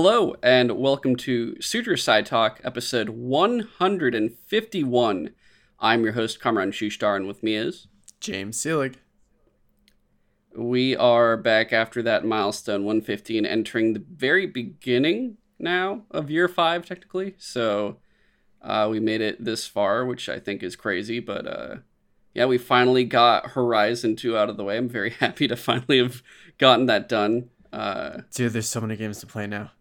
Hello, 0.00 0.36
and 0.44 0.78
welcome 0.78 1.16
to 1.16 1.60
Suture 1.60 1.96
Side 1.96 2.24
Talk, 2.24 2.60
episode 2.62 3.08
151. 3.08 5.30
I'm 5.80 6.04
your 6.04 6.12
host, 6.12 6.40
Kamran 6.40 6.70
Shushtar, 6.70 7.16
and 7.16 7.26
with 7.26 7.42
me 7.42 7.56
is 7.56 7.88
James 8.20 8.62
Seelig. 8.62 8.94
We 10.56 10.94
are 10.94 11.36
back 11.36 11.72
after 11.72 12.00
that 12.04 12.24
milestone 12.24 12.84
115, 12.84 13.44
entering 13.44 13.92
the 13.92 14.04
very 14.08 14.46
beginning 14.46 15.38
now 15.58 16.04
of 16.12 16.30
year 16.30 16.46
five, 16.46 16.86
technically. 16.86 17.34
So 17.36 17.96
uh, 18.62 18.86
we 18.88 19.00
made 19.00 19.20
it 19.20 19.44
this 19.44 19.66
far, 19.66 20.06
which 20.06 20.28
I 20.28 20.38
think 20.38 20.62
is 20.62 20.76
crazy, 20.76 21.18
but 21.18 21.44
uh, 21.44 21.74
yeah, 22.34 22.44
we 22.44 22.56
finally 22.56 23.02
got 23.02 23.50
Horizon 23.50 24.14
2 24.14 24.38
out 24.38 24.48
of 24.48 24.56
the 24.56 24.62
way. 24.62 24.76
I'm 24.76 24.88
very 24.88 25.10
happy 25.18 25.48
to 25.48 25.56
finally 25.56 25.98
have 25.98 26.22
gotten 26.56 26.86
that 26.86 27.08
done. 27.08 27.50
Uh, 27.72 28.20
Dude, 28.32 28.52
there's 28.52 28.68
so 28.68 28.80
many 28.80 28.94
games 28.94 29.18
to 29.18 29.26
play 29.26 29.48
now. 29.48 29.72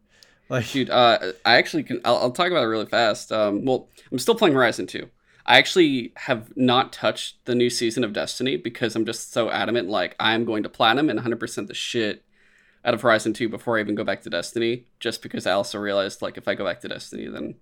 Like, 0.50 0.70
dude, 0.72 0.90
uh, 0.90 1.34
I 1.46 1.58
actually 1.58 1.84
can. 1.84 2.02
I'll, 2.06 2.18
I'll, 2.18 2.32
talk 2.32 2.48
about 2.48 2.64
it 2.64 2.68
really 2.68 2.86
fast. 2.86 3.32
Um, 3.32 3.66
well, 3.66 3.90
I'm 4.12 4.20
still 4.20 4.36
playing 4.36 4.56
Horizon 4.56 4.88
2. 4.88 5.10
I 5.46 5.58
actually 5.58 6.14
have 6.18 6.56
not 6.58 6.92
touched 6.92 7.44
the 7.46 7.56
new 7.56 7.70
season 7.70 8.04
of 8.04 8.14
Destiny 8.14 8.58
because 8.58 8.96
I'm 8.96 9.06
just 9.06 9.32
so 9.32 9.50
adamant. 9.50 9.90
Like, 9.90 10.16
I'm 10.20 10.46
going 10.46 10.64
to 10.64 10.70
platinum 10.70 11.10
and 11.10 11.20
100% 11.20 11.68
the 11.68 11.74
shit 11.74 12.24
out 12.84 12.94
of 12.94 13.02
Horizon 13.02 13.34
2 13.34 13.50
before 13.50 13.78
I 13.78 13.82
even 13.82 13.96
go 13.96 14.04
back 14.04 14.22
to 14.24 14.30
Destiny. 14.30 14.86
Just 15.00 15.22
because 15.22 15.48
I 15.48 15.52
also 15.52 15.80
realized, 15.80 16.22
like, 16.22 16.38
if 16.38 16.48
I 16.48 16.56
go 16.56 16.66
back 16.66 16.82
to 16.82 16.88
Destiny, 16.88 17.28
then 17.28 17.56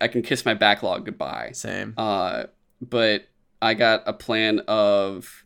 I 0.00 0.08
can 0.08 0.22
kiss 0.22 0.44
my 0.44 0.54
backlog 0.54 1.04
goodbye. 1.04 1.50
Same. 1.52 1.94
Uh, 1.96 2.44
but 2.80 3.26
I 3.60 3.74
got 3.74 4.02
a 4.06 4.12
plan 4.12 4.60
of 4.68 5.44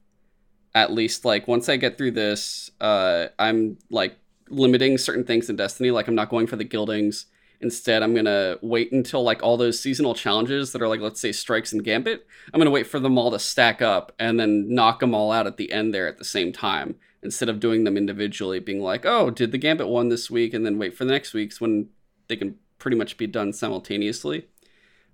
at 0.74 0.92
least 0.92 1.24
like 1.24 1.48
once 1.48 1.68
I 1.68 1.76
get 1.76 1.98
through 1.98 2.12
this, 2.12 2.70
uh, 2.80 3.26
I'm 3.38 3.78
like 3.90 4.16
limiting 4.50 4.98
certain 4.98 5.24
things 5.24 5.48
in 5.48 5.56
Destiny. 5.56 5.90
Like 5.90 6.08
I'm 6.08 6.14
not 6.14 6.28
going 6.28 6.46
for 6.46 6.56
the 6.56 6.64
guildings. 6.64 7.26
Instead, 7.62 8.02
I'm 8.02 8.14
gonna 8.14 8.56
wait 8.62 8.90
until 8.90 9.22
like 9.22 9.42
all 9.42 9.56
those 9.56 9.78
seasonal 9.78 10.14
challenges 10.14 10.72
that 10.72 10.82
are 10.82 10.88
like 10.88 11.00
let's 11.00 11.20
say 11.20 11.32
strikes 11.32 11.72
and 11.72 11.84
gambit. 11.84 12.26
I'm 12.52 12.58
gonna 12.58 12.70
wait 12.70 12.86
for 12.86 12.98
them 12.98 13.18
all 13.18 13.30
to 13.30 13.38
stack 13.38 13.82
up 13.82 14.12
and 14.18 14.40
then 14.40 14.74
knock 14.74 15.00
them 15.00 15.14
all 15.14 15.30
out 15.30 15.46
at 15.46 15.56
the 15.56 15.72
end 15.72 15.92
there 15.92 16.08
at 16.08 16.18
the 16.18 16.24
same 16.24 16.52
time 16.52 16.96
instead 17.22 17.48
of 17.48 17.60
doing 17.60 17.84
them 17.84 17.96
individually. 17.96 18.60
Being 18.60 18.80
like, 18.80 19.04
oh, 19.04 19.30
did 19.30 19.52
the 19.52 19.58
gambit 19.58 19.88
one 19.88 20.08
this 20.08 20.30
week, 20.30 20.54
and 20.54 20.64
then 20.64 20.78
wait 20.78 20.96
for 20.96 21.04
the 21.04 21.12
next 21.12 21.34
week's 21.34 21.60
when 21.60 21.88
they 22.28 22.36
can 22.36 22.56
pretty 22.78 22.96
much 22.96 23.18
be 23.18 23.26
done 23.26 23.52
simultaneously. 23.52 24.46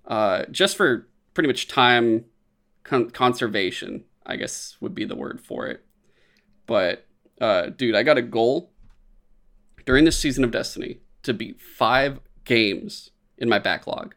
Uh, 0.07 0.45
just 0.51 0.77
for 0.77 1.09
pretty 1.35 1.49
much 1.49 1.67
time 1.67 2.25
con- 2.85 3.11
conservation, 3.11 4.05
I 4.25 4.37
guess 4.37 4.77
would 4.81 4.95
be 4.95 5.05
the 5.05 5.17
word 5.17 5.41
for 5.41 5.67
it. 5.67 5.85
But 6.67 7.07
uh, 7.41 7.67
dude, 7.67 7.95
I 7.95 8.03
got 8.03 8.19
a 8.19 8.23
goal 8.23 8.71
during 9.87 10.05
this 10.05 10.19
season 10.19 10.45
of 10.45 10.51
Destiny 10.51 10.99
to 11.23 11.33
beat 11.33 11.61
five 11.61 12.21
games 12.45 13.11
in 13.39 13.49
my 13.49 13.59
backlog. 13.59 14.15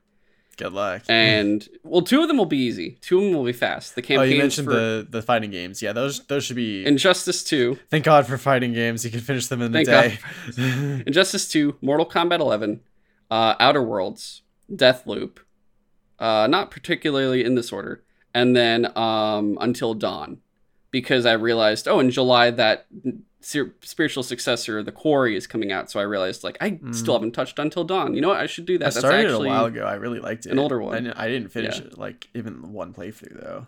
Good 0.57 0.73
luck. 0.73 1.03
And 1.07 1.65
well, 1.83 2.01
two 2.01 2.21
of 2.21 2.27
them 2.27 2.37
will 2.37 2.45
be 2.45 2.57
easy. 2.57 2.97
Two 2.99 3.19
of 3.19 3.23
them 3.23 3.33
will 3.33 3.45
be 3.45 3.53
fast. 3.53 3.95
The 3.95 4.01
campaign. 4.01 4.19
Oh, 4.19 4.23
you 4.23 4.37
mentioned 4.37 4.67
for... 4.67 4.73
the 4.73 5.07
the 5.09 5.21
fighting 5.21 5.51
games. 5.51 5.81
Yeah, 5.81 5.93
those 5.93 6.25
those 6.25 6.43
should 6.43 6.57
be. 6.57 6.85
Injustice 6.85 7.45
Two. 7.45 7.79
Thank 7.89 8.03
God 8.03 8.27
for 8.27 8.37
fighting 8.37 8.73
games. 8.73 9.05
You 9.05 9.11
can 9.11 9.21
finish 9.21 9.47
them 9.47 9.61
in 9.61 9.71
the 9.71 9.85
day. 9.85 10.19
Injustice 11.07 11.47
Two, 11.47 11.77
Mortal 11.81 12.05
Kombat 12.05 12.41
11, 12.41 12.81
uh, 13.31 13.55
Outer 13.57 13.81
Worlds, 13.81 14.41
Deathloop. 14.69 15.37
Uh, 16.19 16.47
not 16.47 16.69
particularly 16.71 17.45
in 17.45 17.55
this 17.55 17.71
order, 17.71 18.03
and 18.33 18.53
then 18.53 18.85
um, 18.97 19.57
Until 19.61 19.93
Dawn, 19.93 20.39
because 20.91 21.25
I 21.25 21.31
realized, 21.31 21.87
oh, 21.87 22.01
in 22.01 22.11
July 22.11 22.51
that 22.51 22.85
spiritual 23.41 24.23
successor, 24.23 24.83
The 24.83 24.91
Quarry, 24.91 25.35
is 25.35 25.47
coming 25.47 25.71
out. 25.71 25.89
So 25.89 25.99
I 25.99 26.03
realized, 26.03 26.43
like, 26.43 26.57
I 26.61 26.71
mm. 26.71 26.93
still 26.93 27.13
haven't 27.13 27.31
touched 27.31 27.59
Until 27.59 27.83
Dawn. 27.83 28.13
You 28.13 28.21
know 28.21 28.29
what? 28.29 28.39
I 28.39 28.47
should 28.47 28.65
do 28.65 28.77
that. 28.77 28.87
I 28.87 28.89
started 28.89 29.09
That's 29.09 29.25
actually 29.25 29.47
it 29.47 29.51
a 29.51 29.53
while 29.53 29.65
ago. 29.65 29.85
I 29.85 29.95
really 29.95 30.19
liked 30.19 30.45
it. 30.45 30.51
An 30.51 30.59
older 30.59 30.81
one. 30.81 31.11
I 31.11 31.27
didn't, 31.27 31.49
finish 31.49 31.79
yeah. 31.79 31.85
it, 31.85 31.97
like, 31.97 32.27
even 32.33 32.73
one 32.73 32.93
playthrough, 32.93 33.41
though. 33.41 33.67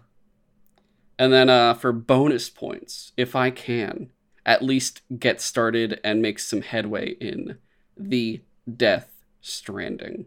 And 1.17 1.31
then 1.31 1.49
uh, 1.49 1.75
for 1.75 1.91
bonus 1.91 2.49
points, 2.49 3.11
if 3.15 3.35
I 3.35 3.51
can, 3.51 4.11
at 4.45 4.61
least 4.61 5.01
get 5.19 5.39
started 5.39 5.99
and 6.03 6.21
make 6.21 6.39
some 6.39 6.61
headway 6.61 7.11
in 7.11 7.57
the 7.95 8.41
Death 8.75 9.11
Stranding, 9.39 10.25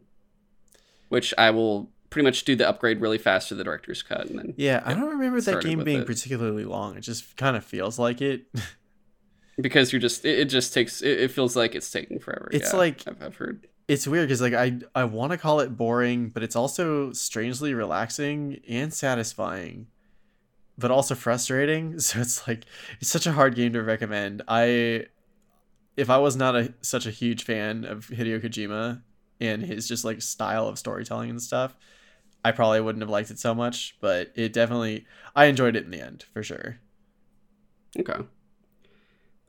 which 1.08 1.34
I 1.36 1.50
will 1.50 1.90
pretty 2.10 2.24
much 2.24 2.44
do 2.44 2.54
the 2.54 2.68
upgrade 2.68 3.00
really 3.00 3.18
fast 3.18 3.48
to 3.48 3.56
the 3.56 3.64
director's 3.64 4.00
cut 4.00 4.26
and 4.26 4.38
then 4.38 4.54
yeah 4.56 4.80
i 4.86 4.94
don't 4.94 5.10
remember 5.10 5.40
that 5.40 5.60
game 5.60 5.82
being 5.82 6.02
it. 6.02 6.06
particularly 6.06 6.64
long 6.64 6.96
it 6.96 7.00
just 7.00 7.36
kind 7.36 7.56
of 7.56 7.64
feels 7.64 7.98
like 7.98 8.22
it 8.22 8.46
because 9.60 9.92
you're 9.92 10.00
just 10.00 10.24
it, 10.24 10.40
it 10.40 10.44
just 10.46 10.74
takes 10.74 11.02
it, 11.02 11.20
it, 11.20 11.30
feels 11.30 11.56
like 11.56 11.74
it's 11.74 11.90
taking 11.90 12.18
forever. 12.18 12.48
It's 12.52 12.72
yeah, 12.72 12.78
like 12.78 13.06
I've, 13.06 13.22
I've 13.22 13.36
heard 13.36 13.66
it's 13.88 14.06
weird 14.06 14.28
because 14.28 14.40
like 14.40 14.54
I 14.54 14.78
I 14.94 15.04
want 15.04 15.32
to 15.32 15.38
call 15.38 15.60
it 15.60 15.76
boring, 15.76 16.28
but 16.28 16.42
it's 16.42 16.56
also 16.56 17.12
strangely 17.12 17.74
relaxing 17.74 18.60
and 18.68 18.92
satisfying, 18.92 19.88
but 20.78 20.90
also 20.90 21.14
frustrating. 21.14 21.98
So 22.00 22.20
it's 22.20 22.46
like 22.48 22.64
it's 23.00 23.10
such 23.10 23.26
a 23.26 23.32
hard 23.32 23.54
game 23.54 23.72
to 23.74 23.82
recommend. 23.82 24.42
I 24.48 25.06
if 25.96 26.10
I 26.10 26.18
was 26.18 26.36
not 26.36 26.56
a 26.56 26.74
such 26.80 27.06
a 27.06 27.10
huge 27.10 27.44
fan 27.44 27.84
of 27.84 28.06
Hideo 28.08 28.42
Kojima 28.42 29.02
and 29.40 29.62
his 29.62 29.86
just 29.86 30.04
like 30.04 30.22
style 30.22 30.66
of 30.66 30.78
storytelling 30.78 31.30
and 31.30 31.42
stuff, 31.42 31.76
I 32.44 32.52
probably 32.52 32.80
wouldn't 32.80 33.02
have 33.02 33.10
liked 33.10 33.30
it 33.30 33.38
so 33.38 33.54
much. 33.54 33.96
But 34.00 34.32
it 34.34 34.52
definitely 34.52 35.06
I 35.36 35.46
enjoyed 35.46 35.76
it 35.76 35.84
in 35.84 35.90
the 35.90 36.00
end 36.00 36.24
for 36.32 36.42
sure. 36.42 36.78
Okay. 37.98 38.24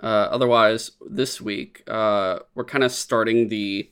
Uh, 0.02 0.28
otherwise, 0.30 0.92
this 1.10 1.40
week 1.40 1.84
uh, 1.88 2.40
we're 2.54 2.66
kind 2.66 2.84
of 2.84 2.92
starting 2.92 3.48
the, 3.48 3.90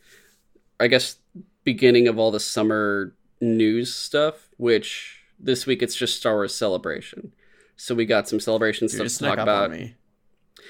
I 0.79 0.87
guess, 0.87 1.17
beginning 1.63 2.07
of 2.07 2.19
all 2.19 2.31
the 2.31 2.39
summer 2.39 3.15
news 3.39 3.93
stuff. 3.93 4.49
Which 4.57 5.23
this 5.39 5.65
week 5.65 5.81
it's 5.81 5.95
just 5.95 6.17
Star 6.17 6.33
Wars 6.33 6.55
Celebration, 6.55 7.31
so 7.75 7.95
we 7.95 8.05
got 8.05 8.27
some 8.27 8.39
celebration 8.39 8.87
Dude, 8.87 9.09
stuff 9.11 9.29
to 9.29 9.35
talk 9.35 9.43
about. 9.43 9.71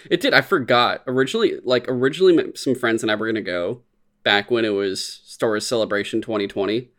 It 0.10 0.22
did. 0.22 0.34
I 0.34 0.42
forgot 0.42 1.02
originally. 1.08 1.60
Like 1.64 1.86
originally, 1.88 2.52
some 2.56 2.76
friends 2.76 3.02
and 3.02 3.12
I 3.12 3.16
were 3.16 3.26
gonna 3.26 3.42
go 3.42 3.82
back 4.24 4.52
when 4.52 4.66
it 4.66 4.70
was 4.70 5.04
Star 5.26 5.50
Wars 5.50 5.68
Celebration 5.68 6.22
2020, 6.22 6.90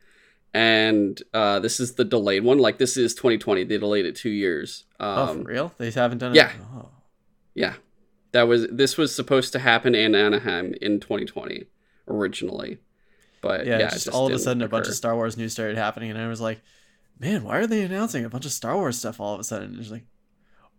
and 0.52 1.22
uh, 1.32 1.60
this 1.60 1.78
is 1.78 1.94
the 1.94 2.04
delayed 2.04 2.42
one. 2.42 2.58
Like 2.58 2.78
this 2.78 2.96
is 2.96 3.14
2020. 3.14 3.64
They 3.64 3.78
delayed 3.78 4.06
it 4.06 4.16
two 4.16 4.30
years. 4.30 4.84
Um, 4.98 5.18
oh, 5.18 5.26
for 5.26 5.32
um, 5.32 5.44
real? 5.44 5.72
They 5.78 5.90
haven't 5.92 6.18
done 6.18 6.32
it. 6.32 6.36
Yeah. 6.36 6.50
Oh. 6.74 6.88
Yeah 7.54 7.74
that 8.34 8.48
was 8.48 8.66
this 8.66 8.98
was 8.98 9.14
supposed 9.14 9.52
to 9.52 9.60
happen 9.60 9.94
in 9.94 10.14
Anaheim 10.14 10.74
in 10.82 10.98
2020 10.98 11.66
originally. 12.08 12.78
But 13.40 13.64
yeah, 13.64 13.78
yeah 13.78 13.90
just, 13.90 14.06
just 14.06 14.08
all 14.16 14.26
of 14.26 14.32
a 14.32 14.38
sudden 14.40 14.60
occur. 14.60 14.66
a 14.66 14.70
bunch 14.70 14.88
of 14.88 14.94
Star 14.94 15.14
Wars 15.14 15.36
news 15.36 15.52
started 15.52 15.78
happening 15.78 16.10
and 16.10 16.18
I 16.18 16.26
was 16.26 16.40
like, 16.40 16.60
"Man, 17.20 17.44
why 17.44 17.58
are 17.58 17.66
they 17.68 17.82
announcing 17.82 18.24
a 18.24 18.28
bunch 18.28 18.44
of 18.44 18.50
Star 18.50 18.74
Wars 18.74 18.98
stuff 18.98 19.20
all 19.20 19.34
of 19.34 19.40
a 19.40 19.44
sudden?" 19.44 19.70
And 19.70 19.78
it's 19.78 19.90
like, 19.90 20.04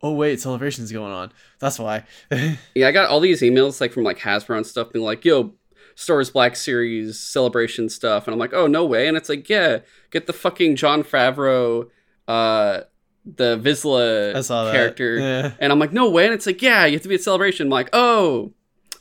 "Oh 0.04 0.12
wait, 0.12 0.42
celebration's 0.42 0.92
going 0.92 1.14
on. 1.14 1.32
That's 1.60 1.80
why." 1.80 2.04
yeah, 2.76 2.90
I 2.90 2.92
got 2.92 3.10
all 3.10 3.22
these 3.22 3.42
emails 3.42 3.80
like 3.80 3.94
from 3.94 4.04
like 4.04 4.20
Hasbro 4.20 4.58
and 4.58 4.68
stuff 4.68 4.92
being 4.92 5.06
like, 5.06 5.24
"Yo, 5.24 5.54
Star 5.96 6.18
Wars 6.18 6.32
Black 6.32 6.58
Series 6.58 7.18
celebration 7.18 7.88
stuff," 7.88 8.28
and 8.28 8.34
I'm 8.34 8.40
like, 8.40 8.54
"Oh 8.54 8.68
no 8.68 8.86
way!" 8.86 9.08
And 9.08 9.16
it's 9.16 9.30
like, 9.30 9.48
"Yeah, 9.48 9.80
get 10.12 10.28
the 10.28 10.34
fucking 10.34 10.76
Jon 10.76 11.04
Favreau 11.04 11.90
uh 12.28 12.82
the 13.26 13.58
Vizsla 13.58 14.72
character, 14.72 15.18
yeah. 15.18 15.52
and 15.60 15.72
I'm 15.72 15.80
like, 15.80 15.92
no 15.92 16.10
way. 16.10 16.26
And 16.26 16.34
it's 16.34 16.46
like, 16.46 16.62
yeah, 16.62 16.86
you 16.86 16.94
have 16.94 17.02
to 17.04 17.10
be 17.10 17.16
at 17.16 17.22
celebration. 17.22 17.68
I'm 17.68 17.72
like, 17.72 17.90
oh, 17.94 18.54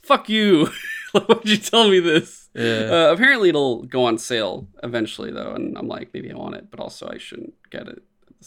fuck 0.03 0.29
you. 0.29 0.71
Why'd 1.12 1.45
you 1.45 1.57
tell 1.59 1.89
me 1.89 2.01
this? 2.01 2.49
Yeah. 2.55 2.89
Uh, 2.91 3.13
apparently, 3.13 3.49
it'll 3.51 3.83
go 3.83 4.05
on 4.05 4.19
sale 4.19 4.69
eventually, 4.83 5.31
though, 5.31 5.55
and 5.55 5.77
I'm 5.77 5.89
like, 5.89 6.11
maybe 6.15 6.33
I 6.33 6.37
want 6.37 6.57
it, 6.57 6.71
but 6.71 6.81
also 6.81 7.09
I 7.09 7.19
shouldn't 7.19 7.54
get 7.71 7.89
it. 7.89 8.03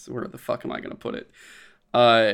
Where 0.07 0.27
the 0.27 0.37
fuck 0.37 0.65
am 0.65 0.71
I 0.71 0.79
gonna 0.79 0.95
put 0.95 1.15
it? 1.15 1.31
Uh, 1.93 2.33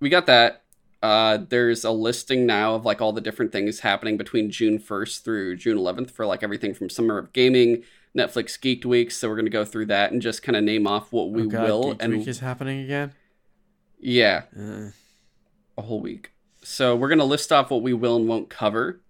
we 0.00 0.08
got 0.08 0.26
that. 0.26 0.64
Uh, 1.02 1.38
there's 1.48 1.84
a 1.84 1.90
listing 1.90 2.46
now 2.46 2.74
of 2.74 2.84
like 2.84 3.00
all 3.00 3.12
the 3.12 3.20
different 3.20 3.50
things 3.50 3.80
happening 3.80 4.16
between 4.16 4.50
June 4.50 4.78
1st 4.78 5.24
through 5.24 5.56
June 5.56 5.76
11th 5.76 6.10
for 6.10 6.26
like 6.26 6.44
everything 6.44 6.74
from 6.74 6.88
Summer 6.88 7.18
of 7.18 7.32
Gaming, 7.32 7.82
Netflix 8.16 8.58
Geeked 8.58 8.84
Week, 8.84 9.10
so 9.10 9.28
we're 9.28 9.36
gonna 9.36 9.50
go 9.50 9.64
through 9.64 9.86
that 9.86 10.12
and 10.12 10.20
just 10.20 10.42
kind 10.42 10.56
of 10.56 10.64
name 10.64 10.86
off 10.86 11.12
what 11.12 11.30
we 11.30 11.42
oh 11.42 11.46
God, 11.46 11.64
will. 11.64 11.84
Geeked 11.84 11.96
and 12.00 12.12
Week 12.18 12.28
is 12.28 12.40
happening 12.40 12.84
again. 12.84 13.12
Yeah, 13.98 14.42
uh. 14.58 14.90
a 15.78 15.82
whole 15.82 16.00
week. 16.00 16.32
So 16.62 16.94
we're 16.94 17.08
gonna 17.08 17.24
list 17.24 17.52
off 17.52 17.70
what 17.70 17.82
we 17.82 17.92
will 17.92 18.16
and 18.16 18.28
won't 18.28 18.50
cover 18.50 19.00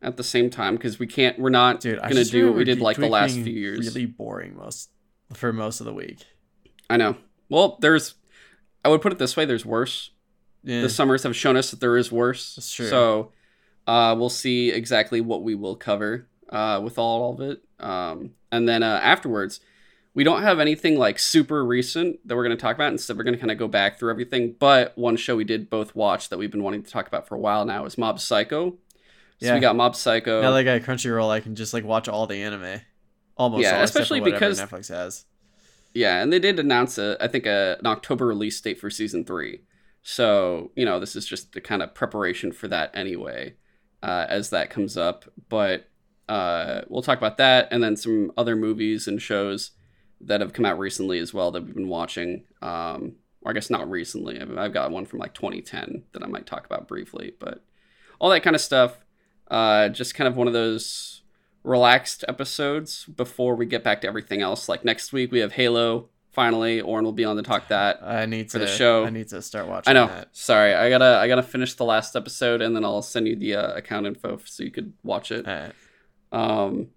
at 0.00 0.16
the 0.16 0.24
same 0.24 0.50
time 0.50 0.76
because 0.76 0.98
we 0.98 1.06
can't. 1.06 1.38
We're 1.38 1.50
not 1.50 1.80
Dude, 1.80 2.00
gonna 2.00 2.24
do 2.24 2.48
what 2.48 2.56
we 2.56 2.64
did 2.64 2.80
like 2.80 2.96
the 2.96 3.08
last 3.08 3.34
few 3.34 3.44
years. 3.44 3.94
Really 3.94 4.06
boring 4.06 4.56
most 4.56 4.90
for 5.34 5.52
most 5.52 5.80
of 5.80 5.86
the 5.86 5.94
week. 5.94 6.24
I 6.88 6.96
know. 6.96 7.16
Well, 7.48 7.78
there's. 7.80 8.14
I 8.84 8.88
would 8.88 9.02
put 9.02 9.12
it 9.12 9.18
this 9.18 9.36
way: 9.36 9.44
there's 9.44 9.66
worse. 9.66 10.10
Yeah. 10.62 10.82
The 10.82 10.90
summers 10.90 11.22
have 11.22 11.36
shown 11.36 11.56
us 11.56 11.70
that 11.70 11.80
there 11.80 11.96
is 11.96 12.12
worse. 12.12 12.54
That's 12.54 12.72
true. 12.72 12.88
So, 12.88 13.32
uh, 13.86 14.14
we'll 14.18 14.28
see 14.28 14.70
exactly 14.70 15.20
what 15.20 15.42
we 15.42 15.54
will 15.54 15.76
cover 15.76 16.28
uh, 16.50 16.80
with 16.82 16.98
all 16.98 17.32
of 17.32 17.40
it. 17.40 17.62
Um, 17.80 18.30
and 18.50 18.68
then 18.68 18.82
uh, 18.82 19.00
afterwards, 19.02 19.60
we 20.14 20.24
don't 20.24 20.42
have 20.42 20.58
anything 20.58 20.98
like 20.98 21.18
super 21.18 21.64
recent 21.64 22.26
that 22.26 22.34
we're 22.36 22.44
going 22.44 22.56
to 22.56 22.60
talk 22.60 22.74
about. 22.74 22.90
Instead, 22.92 23.16
we're 23.16 23.24
going 23.24 23.34
to 23.34 23.40
kind 23.40 23.50
of 23.52 23.58
go 23.58 23.68
back 23.68 23.98
through 23.98 24.10
everything. 24.10 24.56
But 24.58 24.96
one 24.96 25.16
show 25.16 25.36
we 25.36 25.44
did 25.44 25.70
both 25.70 25.94
watch 25.94 26.28
that 26.28 26.38
we've 26.38 26.50
been 26.50 26.62
wanting 26.62 26.82
to 26.82 26.90
talk 26.90 27.06
about 27.06 27.28
for 27.28 27.34
a 27.34 27.38
while 27.38 27.64
now 27.64 27.84
is 27.84 27.96
Mob 27.98 28.18
Psycho. 28.20 28.76
So 29.40 29.54
we 29.54 29.60
got 29.60 29.76
Mob 29.76 29.94
Psycho. 29.94 30.42
Now 30.42 30.50
that 30.50 30.58
I 30.58 30.78
got 30.78 30.80
Crunchyroll, 30.82 31.30
I 31.30 31.38
can 31.40 31.54
just 31.54 31.72
like 31.72 31.84
watch 31.84 32.08
all 32.08 32.26
the 32.26 32.42
anime. 32.42 32.80
Almost 33.36 33.62
Yeah, 33.62 33.78
all, 33.78 33.84
especially 33.84 34.20
because- 34.20 34.60
Netflix 34.60 34.88
has. 34.88 35.24
Yeah, 35.94 36.20
and 36.22 36.32
they 36.32 36.38
did 36.38 36.58
announce 36.58 36.98
a, 36.98 37.16
I 37.20 37.28
think 37.28 37.46
a, 37.46 37.76
an 37.78 37.86
October 37.86 38.26
release 38.26 38.60
date 38.60 38.78
for 38.78 38.90
season 38.90 39.24
three. 39.24 39.62
So 40.02 40.70
you 40.74 40.84
know, 40.84 41.00
this 41.00 41.14
is 41.16 41.26
just 41.26 41.52
the 41.52 41.60
kind 41.60 41.82
of 41.82 41.94
preparation 41.94 42.52
for 42.52 42.66
that 42.68 42.90
anyway, 42.94 43.54
uh, 44.02 44.26
as 44.28 44.50
that 44.50 44.70
comes 44.70 44.96
up. 44.96 45.24
But 45.48 45.88
uh, 46.28 46.82
we'll 46.88 47.02
talk 47.02 47.18
about 47.18 47.38
that, 47.38 47.68
and 47.70 47.82
then 47.82 47.96
some 47.96 48.32
other 48.36 48.56
movies 48.56 49.08
and 49.08 49.20
shows 49.20 49.72
that 50.20 50.40
have 50.40 50.52
come 50.52 50.64
out 50.64 50.78
recently 50.78 51.18
as 51.18 51.32
well 51.32 51.50
that 51.50 51.64
we've 51.64 51.74
been 51.74 51.88
watching. 51.88 52.44
Um, 52.60 53.16
or 53.42 53.52
I 53.52 53.54
guess 53.54 53.70
not 53.70 53.88
recently. 53.88 54.40
I've, 54.40 54.56
I've 54.58 54.72
got 54.72 54.90
one 54.90 55.06
from 55.06 55.20
like 55.20 55.34
2010 55.34 56.04
that 56.12 56.22
I 56.22 56.26
might 56.26 56.46
talk 56.46 56.66
about 56.66 56.88
briefly, 56.88 57.34
but 57.38 57.64
all 58.18 58.30
that 58.30 58.42
kind 58.42 58.56
of 58.56 58.62
stuff. 58.62 58.98
Uh, 59.48 59.88
just 59.88 60.14
kind 60.14 60.28
of 60.28 60.36
one 60.36 60.46
of 60.46 60.52
those 60.52 61.22
relaxed 61.62 62.24
episodes 62.28 63.04
before 63.04 63.54
we 63.54 63.66
get 63.66 63.84
back 63.84 64.00
to 64.02 64.08
everything 64.08 64.42
else. 64.42 64.68
Like 64.68 64.84
next 64.84 65.12
week 65.12 65.32
we 65.32 65.38
have 65.38 65.52
Halo. 65.52 66.08
Finally, 66.30 66.80
Oren 66.80 67.04
will 67.04 67.12
be 67.12 67.24
on 67.24 67.36
to 67.36 67.42
talk 67.42 67.68
that. 67.68 68.00
I 68.02 68.26
need 68.26 68.50
For 68.50 68.58
to 68.58 68.66
the 68.66 68.70
show. 68.70 69.04
I 69.04 69.10
need 69.10 69.28
to 69.28 69.42
start 69.42 69.66
watching. 69.66 69.90
I 69.90 69.94
know. 69.94 70.06
That. 70.06 70.28
Sorry, 70.32 70.74
I 70.74 70.90
gotta 70.90 71.18
I 71.18 71.26
gotta 71.26 71.42
finish 71.42 71.74
the 71.74 71.84
last 71.84 72.14
episode 72.14 72.60
and 72.60 72.76
then 72.76 72.84
I'll 72.84 73.02
send 73.02 73.26
you 73.26 73.34
the 73.34 73.56
uh, 73.56 73.74
account 73.74 74.06
info 74.06 74.38
so 74.44 74.62
you 74.62 74.70
could 74.70 74.92
watch 75.02 75.32
it. 75.32 75.48
Alright. 75.48 75.72
Um, 76.32 76.88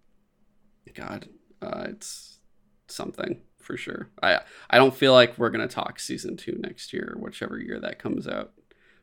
God, 0.94 1.30
uh, 1.62 1.86
it's 1.90 2.40
something 2.88 3.42
for 3.60 3.78
sure. 3.78 4.10
I 4.22 4.40
I 4.70 4.78
don't 4.78 4.96
feel 4.96 5.14
like 5.14 5.38
we're 5.38 5.50
gonna 5.50 5.68
talk 5.68 6.00
season 6.00 6.38
two 6.38 6.58
next 6.60 6.94
year, 6.94 7.16
whichever 7.20 7.60
year 7.60 7.80
that 7.80 8.00
comes 8.00 8.28
out. 8.28 8.52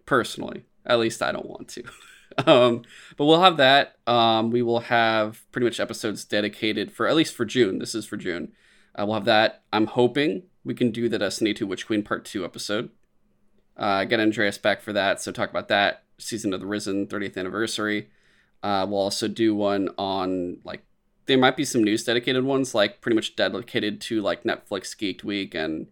Personally, 0.06 0.66
at 0.86 0.98
least 0.98 1.22
I 1.22 1.32
don't 1.32 1.48
want 1.48 1.68
to. 1.68 1.84
um, 2.46 2.82
but 3.16 3.24
we'll 3.24 3.42
have 3.42 3.56
that. 3.58 3.96
Um, 4.06 4.50
we 4.50 4.62
will 4.62 4.80
have 4.80 5.40
pretty 5.52 5.66
much 5.66 5.80
episodes 5.80 6.24
dedicated 6.24 6.92
for 6.92 7.06
at 7.06 7.16
least 7.16 7.34
for 7.34 7.44
June. 7.44 7.78
This 7.78 7.94
is 7.94 8.06
for 8.06 8.16
June. 8.16 8.52
Uh, 8.94 9.04
we'll 9.06 9.14
have 9.14 9.24
that. 9.26 9.62
I'm 9.72 9.86
hoping 9.86 10.44
we 10.64 10.74
can 10.74 10.90
do 10.90 11.08
the 11.08 11.18
Destiny 11.18 11.54
2 11.54 11.66
Witch 11.66 11.86
Queen 11.86 12.02
Part 12.02 12.24
2 12.24 12.44
episode. 12.44 12.90
Uh, 13.76 14.04
get 14.04 14.20
Andreas 14.20 14.58
back 14.58 14.80
for 14.80 14.92
that. 14.92 15.20
So 15.20 15.30
talk 15.30 15.50
about 15.50 15.68
that. 15.68 16.04
Season 16.18 16.52
of 16.52 16.60
the 16.60 16.66
Risen 16.66 17.06
30th 17.06 17.36
anniversary. 17.36 18.10
Uh, 18.62 18.86
we'll 18.88 19.00
also 19.00 19.28
do 19.28 19.54
one 19.54 19.88
on 19.98 20.58
like 20.64 20.84
there 21.26 21.38
might 21.38 21.56
be 21.56 21.64
some 21.64 21.84
news 21.84 22.04
dedicated 22.04 22.44
ones, 22.44 22.74
like 22.74 23.00
pretty 23.00 23.14
much 23.14 23.36
dedicated 23.36 24.00
to 24.00 24.20
like 24.20 24.44
Netflix 24.44 24.96
Geeked 24.96 25.22
Week 25.22 25.54
and 25.54 25.86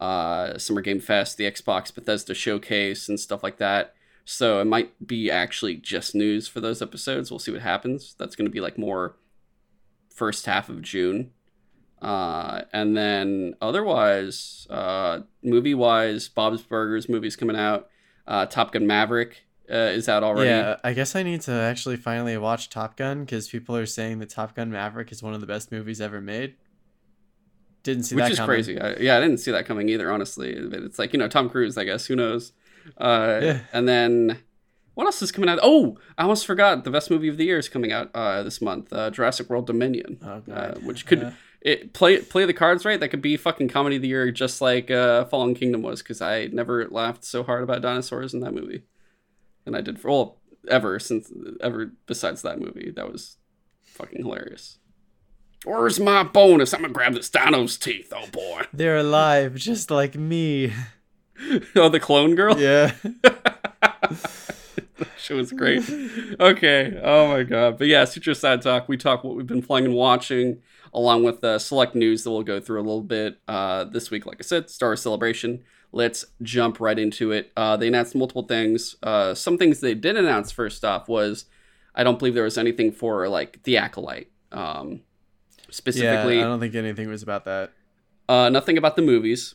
uh, 0.00 0.56
Summer 0.58 0.80
Game 0.80 1.00
Fest, 1.00 1.36
the 1.36 1.50
Xbox 1.50 1.94
Bethesda 1.94 2.34
Showcase, 2.34 3.08
and 3.08 3.18
stuff 3.18 3.42
like 3.42 3.58
that. 3.58 3.94
So 4.24 4.60
it 4.60 4.64
might 4.64 5.06
be 5.06 5.30
actually 5.30 5.76
just 5.76 6.14
news 6.14 6.48
for 6.48 6.60
those 6.60 6.82
episodes. 6.82 7.30
We'll 7.30 7.38
see 7.38 7.52
what 7.52 7.62
happens. 7.62 8.14
That's 8.18 8.36
going 8.36 8.46
to 8.46 8.52
be 8.52 8.60
like 8.60 8.78
more 8.78 9.16
first 10.14 10.46
half 10.46 10.68
of 10.68 10.82
June. 10.82 11.30
Uh, 12.00 12.62
and 12.72 12.96
then 12.96 13.54
otherwise, 13.60 14.66
uh, 14.70 15.20
movie 15.42 15.74
wise, 15.74 16.28
Bob's 16.28 16.62
Burgers 16.62 17.08
movies 17.08 17.36
coming 17.36 17.56
out. 17.56 17.88
Uh, 18.26 18.46
Top 18.46 18.72
Gun 18.72 18.86
Maverick 18.86 19.45
uh, 19.70 19.74
is 19.94 20.08
out 20.08 20.22
already. 20.22 20.50
Yeah, 20.50 20.76
I 20.84 20.92
guess 20.92 21.14
I 21.16 21.22
need 21.22 21.40
to 21.42 21.52
actually 21.52 21.96
finally 21.96 22.36
watch 22.36 22.70
Top 22.70 22.96
Gun 22.96 23.20
because 23.24 23.48
people 23.48 23.76
are 23.76 23.86
saying 23.86 24.18
that 24.20 24.30
Top 24.30 24.54
Gun 24.54 24.70
Maverick 24.70 25.12
is 25.12 25.22
one 25.22 25.34
of 25.34 25.40
the 25.40 25.46
best 25.46 25.72
movies 25.72 26.00
ever 26.00 26.20
made. 26.20 26.54
Didn't 27.82 28.04
see 28.04 28.16
which 28.16 28.30
is 28.30 28.38
coming. 28.38 28.48
crazy. 28.48 28.80
I, 28.80 28.96
yeah, 28.96 29.16
I 29.16 29.20
didn't 29.20 29.38
see 29.38 29.52
that 29.52 29.64
coming 29.66 29.88
either. 29.88 30.10
Honestly, 30.10 30.54
but 30.68 30.80
it's 30.82 30.98
like 30.98 31.12
you 31.12 31.18
know 31.18 31.28
Tom 31.28 31.48
Cruise. 31.48 31.78
I 31.78 31.84
guess 31.84 32.06
who 32.06 32.16
knows. 32.16 32.52
Uh, 32.98 33.40
Yeah. 33.42 33.58
And 33.72 33.88
then 33.88 34.38
what 34.94 35.06
else 35.06 35.22
is 35.22 35.30
coming 35.30 35.48
out? 35.50 35.58
Oh, 35.62 35.98
I 36.18 36.22
almost 36.22 36.46
forgot. 36.46 36.84
The 36.84 36.90
best 36.90 37.10
movie 37.10 37.28
of 37.28 37.36
the 37.36 37.44
year 37.44 37.58
is 37.58 37.68
coming 37.68 37.92
out 37.92 38.10
uh, 38.14 38.42
this 38.42 38.60
month. 38.60 38.92
Uh, 38.92 39.10
Jurassic 39.10 39.48
World 39.48 39.66
Dominion. 39.66 40.18
Oh 40.24 40.42
Uh, 40.52 40.74
which 40.80 41.06
could 41.06 41.22
Uh, 41.22 41.30
it 41.60 41.92
play 41.92 42.18
play 42.18 42.44
the 42.44 42.52
cards 42.52 42.84
right? 42.84 42.98
That 42.98 43.08
could 43.08 43.22
be 43.22 43.36
fucking 43.36 43.68
comedy 43.68 43.96
of 43.96 44.02
the 44.02 44.08
year, 44.08 44.30
just 44.32 44.60
like 44.60 44.90
uh, 44.90 45.24
Fallen 45.26 45.54
Kingdom 45.54 45.82
was. 45.82 46.02
Because 46.02 46.20
I 46.20 46.46
never 46.46 46.88
laughed 46.88 47.24
so 47.24 47.42
hard 47.44 47.62
about 47.62 47.82
dinosaurs 47.82 48.34
in 48.34 48.40
that 48.40 48.52
movie, 48.52 48.82
and 49.66 49.76
I 49.76 49.80
did 49.80 50.00
for 50.00 50.10
well 50.10 50.38
ever 50.68 50.98
since 50.98 51.30
ever 51.60 51.92
besides 52.06 52.42
that 52.42 52.58
movie. 52.60 52.92
That 52.94 53.10
was 53.10 53.36
fucking 53.82 54.22
hilarious. 54.22 54.78
Where's 55.64 55.98
my 55.98 56.22
bonus? 56.22 56.72
I'm 56.72 56.82
gonna 56.82 56.92
grab 56.92 57.14
this 57.14 57.28
dino's 57.28 57.76
teeth. 57.76 58.12
Oh 58.14 58.26
boy. 58.28 58.62
they're 58.72 58.96
alive, 58.96 59.56
just 59.56 59.90
like 59.90 60.14
me. 60.14 60.72
oh, 61.76 61.88
the 61.88 62.00
clone 62.00 62.34
girl. 62.34 62.56
Yeah. 62.60 62.92
She 65.18 65.34
was 65.34 65.52
great. 65.52 65.82
Okay. 66.38 67.00
Oh 67.02 67.28
my 67.28 67.42
god. 67.42 67.78
But 67.78 67.88
yeah, 67.88 68.04
Suture 68.04 68.32
Side 68.34 68.62
Talk. 68.62 68.88
We 68.88 68.96
talk 68.96 69.24
what 69.24 69.34
we've 69.36 69.46
been 69.46 69.62
playing 69.62 69.86
and 69.86 69.94
watching, 69.94 70.62
along 70.94 71.24
with 71.24 71.42
uh, 71.42 71.58
select 71.58 71.94
news 71.94 72.22
that 72.22 72.30
we'll 72.30 72.44
go 72.44 72.60
through 72.60 72.80
a 72.80 72.82
little 72.82 73.02
bit 73.02 73.40
uh, 73.48 73.84
this 73.84 74.10
week. 74.10 74.24
Like 74.24 74.36
I 74.38 74.42
said, 74.42 74.70
Star 74.70 74.90
Wars 74.90 75.02
Celebration. 75.02 75.64
Let's 75.96 76.26
jump 76.42 76.78
right 76.78 76.98
into 76.98 77.32
it. 77.32 77.52
Uh, 77.56 77.78
they 77.78 77.88
announced 77.88 78.14
multiple 78.14 78.42
things. 78.42 78.96
Uh, 79.02 79.32
some 79.32 79.56
things 79.56 79.80
they 79.80 79.94
did 79.94 80.14
announce 80.14 80.52
first 80.52 80.84
off 80.84 81.08
was 81.08 81.46
I 81.94 82.04
don't 82.04 82.18
believe 82.18 82.34
there 82.34 82.44
was 82.44 82.58
anything 82.58 82.92
for 82.92 83.28
like 83.30 83.62
the 83.62 83.78
Acolyte. 83.78 84.30
Um, 84.52 85.00
specifically, 85.70 86.36
Yeah, 86.36 86.42
I 86.44 86.48
don't 86.48 86.60
think 86.60 86.74
anything 86.74 87.08
was 87.08 87.22
about 87.22 87.46
that. 87.46 87.72
uh, 88.28 88.50
nothing 88.50 88.76
about 88.76 88.96
the 88.96 89.02
movies. 89.02 89.54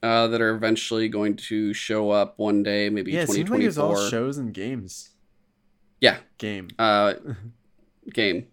Uh, 0.00 0.26
that 0.28 0.40
are 0.42 0.54
eventually 0.54 1.08
going 1.08 1.34
to 1.34 1.72
show 1.72 2.10
up 2.10 2.38
one 2.38 2.62
day, 2.62 2.90
maybe 2.90 3.10
Yeah, 3.10 3.22
it 3.22 3.30
seemed 3.30 3.48
like 3.48 3.62
it 3.62 3.66
was 3.66 3.78
all 3.78 3.96
shows 4.10 4.36
and 4.36 4.52
games. 4.52 5.14
Yeah. 5.98 6.18
Game. 6.36 6.68
uh, 6.78 7.14
game. 8.12 8.46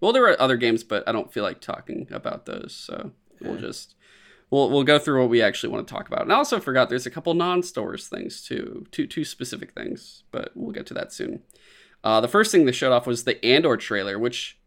Well, 0.00 0.12
there 0.12 0.22
were 0.22 0.38
other 0.40 0.56
games, 0.56 0.82
but 0.84 1.08
I 1.08 1.12
don't 1.12 1.32
feel 1.32 1.44
like 1.44 1.60
talking 1.60 2.08
about 2.10 2.46
those, 2.46 2.74
so 2.74 3.12
we'll 3.40 3.56
just 3.58 3.94
we'll 4.50 4.70
we'll 4.70 4.84
go 4.84 4.98
through 4.98 5.20
what 5.20 5.30
we 5.30 5.42
actually 5.42 5.70
want 5.72 5.86
to 5.86 5.92
talk 5.92 6.08
about. 6.08 6.22
And 6.22 6.32
I 6.32 6.36
also 6.36 6.60
forgot 6.60 6.88
there's 6.88 7.06
a 7.06 7.10
couple 7.10 7.34
non-stores 7.34 8.08
things 8.08 8.42
too, 8.42 8.86
two 8.90 9.06
two 9.06 9.24
specific 9.24 9.72
things, 9.72 10.24
but 10.30 10.52
we'll 10.54 10.72
get 10.72 10.86
to 10.86 10.94
that 10.94 11.12
soon. 11.12 11.42
Uh, 12.04 12.20
the 12.20 12.28
first 12.28 12.52
thing 12.52 12.64
they 12.64 12.72
showed 12.72 12.92
off 12.92 13.06
was 13.06 13.24
the 13.24 13.44
Andor 13.44 13.76
trailer, 13.76 14.18
which 14.18 14.58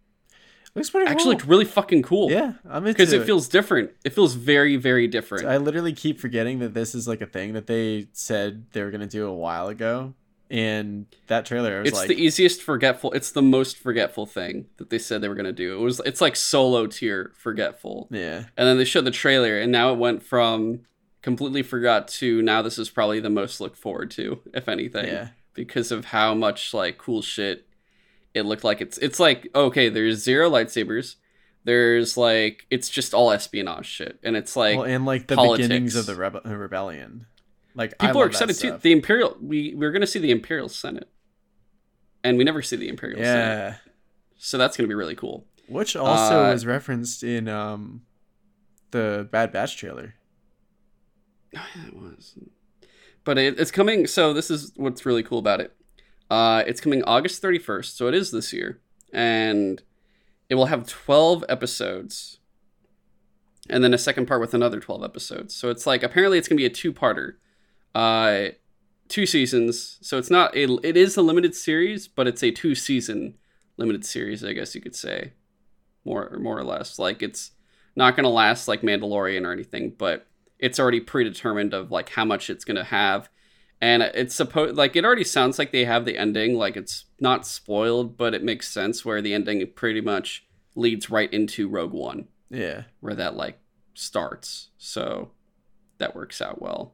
Looks 0.74 0.90
pretty 0.90 1.08
actually 1.08 1.24
cool. 1.24 1.32
looked 1.34 1.46
really 1.48 1.66
fucking 1.66 2.02
cool. 2.04 2.32
Yeah, 2.32 2.54
I'm 2.70 2.86
into 2.88 2.94
because 2.98 3.12
it 3.12 3.26
feels 3.26 3.50
different. 3.50 3.92
It 4.06 4.14
feels 4.14 4.36
very 4.36 4.78
very 4.78 5.06
different. 5.06 5.46
I 5.46 5.58
literally 5.58 5.92
keep 5.92 6.18
forgetting 6.18 6.60
that 6.60 6.74
this 6.74 6.96
is 6.96 7.10
like 7.10 7.20
a 7.20 7.26
thing 7.26 7.54
that 7.54 7.68
they 7.68 8.08
said 8.14 8.68
they 8.72 8.82
were 8.82 8.90
gonna 8.92 9.06
do 9.06 9.28
a 9.28 9.34
while 9.34 9.68
ago, 9.68 10.14
and 10.52 11.06
that 11.28 11.46
trailer 11.46 11.80
was 11.80 11.88
it's 11.88 11.98
like, 11.98 12.10
the 12.10 12.22
easiest 12.22 12.62
forgetful. 12.62 13.14
It's 13.14 13.32
the 13.32 13.42
most 13.42 13.78
forgetful 13.78 14.26
thing 14.26 14.68
that 14.78 14.90
they 14.90 15.00
said 15.00 15.22
they 15.22 15.30
were 15.30 15.36
gonna 15.36 15.54
do. 15.54 15.78
It 15.78 15.82
was. 15.82 16.02
It's 16.06 16.20
like 16.20 16.36
solo 16.36 16.88
tier 16.88 17.32
forgetful. 17.38 18.10
yeah, 18.12 18.46
And 18.58 18.68
then 18.68 18.78
they 18.78 18.84
showed 18.84 19.06
the 19.06 19.12
trailer, 19.12 19.58
and 19.58 19.72
now 19.72 19.94
it 19.94 19.98
went 19.98 20.24
from 20.24 20.82
completely 21.22 21.64
forgot 21.64 22.08
to 22.08 22.42
now 22.42 22.62
this 22.62 22.78
is 22.78 22.90
probably 22.90 23.20
the 23.20 23.30
most 23.30 23.62
looked 23.62 23.78
forward 23.78 24.12
to, 24.12 24.42
if 24.54 24.68
anything, 24.68 25.06
yeah, 25.08 25.30
because 25.54 25.92
of 25.92 26.06
how 26.06 26.34
much 26.34 26.74
like 26.74 26.98
cool 26.98 27.22
shit 27.22 27.66
it 28.34 28.44
looked 28.44 28.66
like. 28.66 28.82
It's 28.82 28.98
it's 28.98 29.20
like 29.22 29.48
okay, 29.56 29.88
there's 29.88 30.22
zero 30.22 30.50
lightsabers, 30.50 31.16
there's 31.64 32.18
like 32.18 32.66
it's 32.70 32.90
just 32.90 33.14
all 33.14 33.32
espionage 33.32 33.86
shit, 33.86 34.20
and 34.22 34.36
it's 34.36 34.58
like 34.58 34.78
well, 34.78 34.86
and 34.86 35.06
like 35.06 35.28
the 35.28 35.36
politics. 35.36 35.70
beginnings 35.70 35.96
of 35.96 36.06
the 36.08 36.14
rebe- 36.14 36.44
rebellion. 36.44 37.28
Like 37.76 37.98
people 38.00 38.22
are 38.22 38.28
excited 38.28 38.56
too. 38.58 38.78
The 38.82 38.92
imperial, 38.92 39.38
we 39.42 39.74
we're 39.76 39.92
gonna 39.92 40.08
see 40.08 40.20
the 40.20 40.32
imperial 40.32 40.68
senate, 40.70 41.10
and 42.24 42.38
we 42.38 42.44
never 42.44 42.62
see 42.62 42.76
the 42.76 42.90
imperial 42.90 43.20
senate, 43.20 43.40
yeah, 43.40 43.76
so 44.38 44.58
that's 44.58 44.76
gonna 44.78 44.88
be 44.90 44.94
really 44.96 45.16
cool. 45.16 45.46
which 45.68 45.96
also 45.96 46.44
Uh, 46.46 46.52
was 46.52 46.66
referenced 46.66 47.24
in 47.24 47.48
um 47.48 48.02
the 48.92 49.28
Bad 49.32 49.52
Batch 49.54 49.78
trailer. 49.78 50.16
Oh, 51.56 51.66
yeah, 51.76 51.88
it 51.88 51.94
was. 51.96 52.38
But 53.24 53.38
it, 53.38 53.60
it's 53.60 53.72
coming. 53.72 54.08
So 54.08 54.34
this 54.34 54.50
is 54.52 54.72
what's 54.76 55.06
really 55.06 55.24
cool 55.24 55.40
about 55.40 55.62
it. 55.62 55.74
Uh, 56.30 56.64
it's 56.66 56.80
coming 56.82 57.04
August 57.04 57.42
31st, 57.42 57.96
so 57.96 58.08
it 58.08 58.14
is 58.14 58.32
this 58.32 58.52
year, 58.54 58.80
and 59.14 59.82
it 60.50 60.56
will 60.56 60.68
have 60.68 60.88
12 60.88 61.44
episodes, 61.50 62.40
and 63.70 63.84
then 63.84 63.94
a 63.94 63.98
second 63.98 64.26
part 64.28 64.40
with 64.42 64.54
another 64.54 64.80
12 64.80 65.04
episodes. 65.04 65.54
So 65.56 65.70
it's 65.70 65.86
like 65.86 66.04
apparently 66.04 66.38
it's 66.38 66.48
gonna 66.48 66.58
be 66.58 66.66
a 66.66 66.70
two-parter, 66.70 67.34
uh, 67.96 68.50
two 69.08 69.26
seasons. 69.26 69.98
So 70.02 70.18
it's 70.18 70.30
not 70.30 70.56
a. 70.56 70.80
It 70.84 70.98
is 70.98 71.18
a 71.18 71.22
limited 71.22 71.56
series, 71.56 72.08
but 72.08 72.28
it's 72.28 72.44
a 72.44 72.52
two-season 72.52 73.36
limited 73.78 74.06
series, 74.06 74.44
I 74.44 74.54
guess 74.54 74.76
you 74.76 74.82
could 74.82 74.96
say, 74.96 75.34
more 76.06 76.38
more 76.40 76.58
or 76.58 76.64
less. 76.64 77.00
Like 77.00 77.22
it's 77.22 77.52
not 77.96 78.16
gonna 78.16 78.30
last 78.30 78.68
like 78.68 78.82
Mandalorian 78.82 79.46
or 79.46 79.52
anything, 79.52 79.94
but 79.98 80.28
it's 80.60 80.80
already 80.80 81.00
predetermined 81.00 81.74
of 81.74 81.92
like 81.92 82.10
how 82.10 82.24
much 82.26 82.50
it's 82.50 82.64
gonna 82.64 82.84
have 82.84 83.30
and 83.82 84.04
it's 84.04 84.36
supposed 84.36 84.78
like 84.78 84.96
it 84.96 85.04
already 85.04 85.24
sounds 85.24 85.58
like 85.58 85.72
they 85.72 85.86
have 85.86 86.06
the 86.06 86.18
ending 86.18 86.56
like 86.56 86.78
it's 86.78 87.06
not 87.20 87.46
spoiled 87.48 88.16
but 88.16 88.34
it 88.34 88.44
makes 88.44 88.70
sense 88.70 89.04
where 89.04 89.22
the 89.22 89.34
ending 89.34 89.66
pretty 89.76 90.02
much 90.02 90.46
leads 90.76 91.10
right 91.10 91.34
into 91.34 91.68
rogue 91.68 91.92
one 91.92 92.28
Yeah, 92.50 92.84
where 93.00 93.16
that 93.16 93.36
like 93.36 93.60
starts 93.94 94.70
so 94.78 95.32
that 95.98 96.16
works 96.16 96.42
out 96.42 96.62
well 96.62 96.94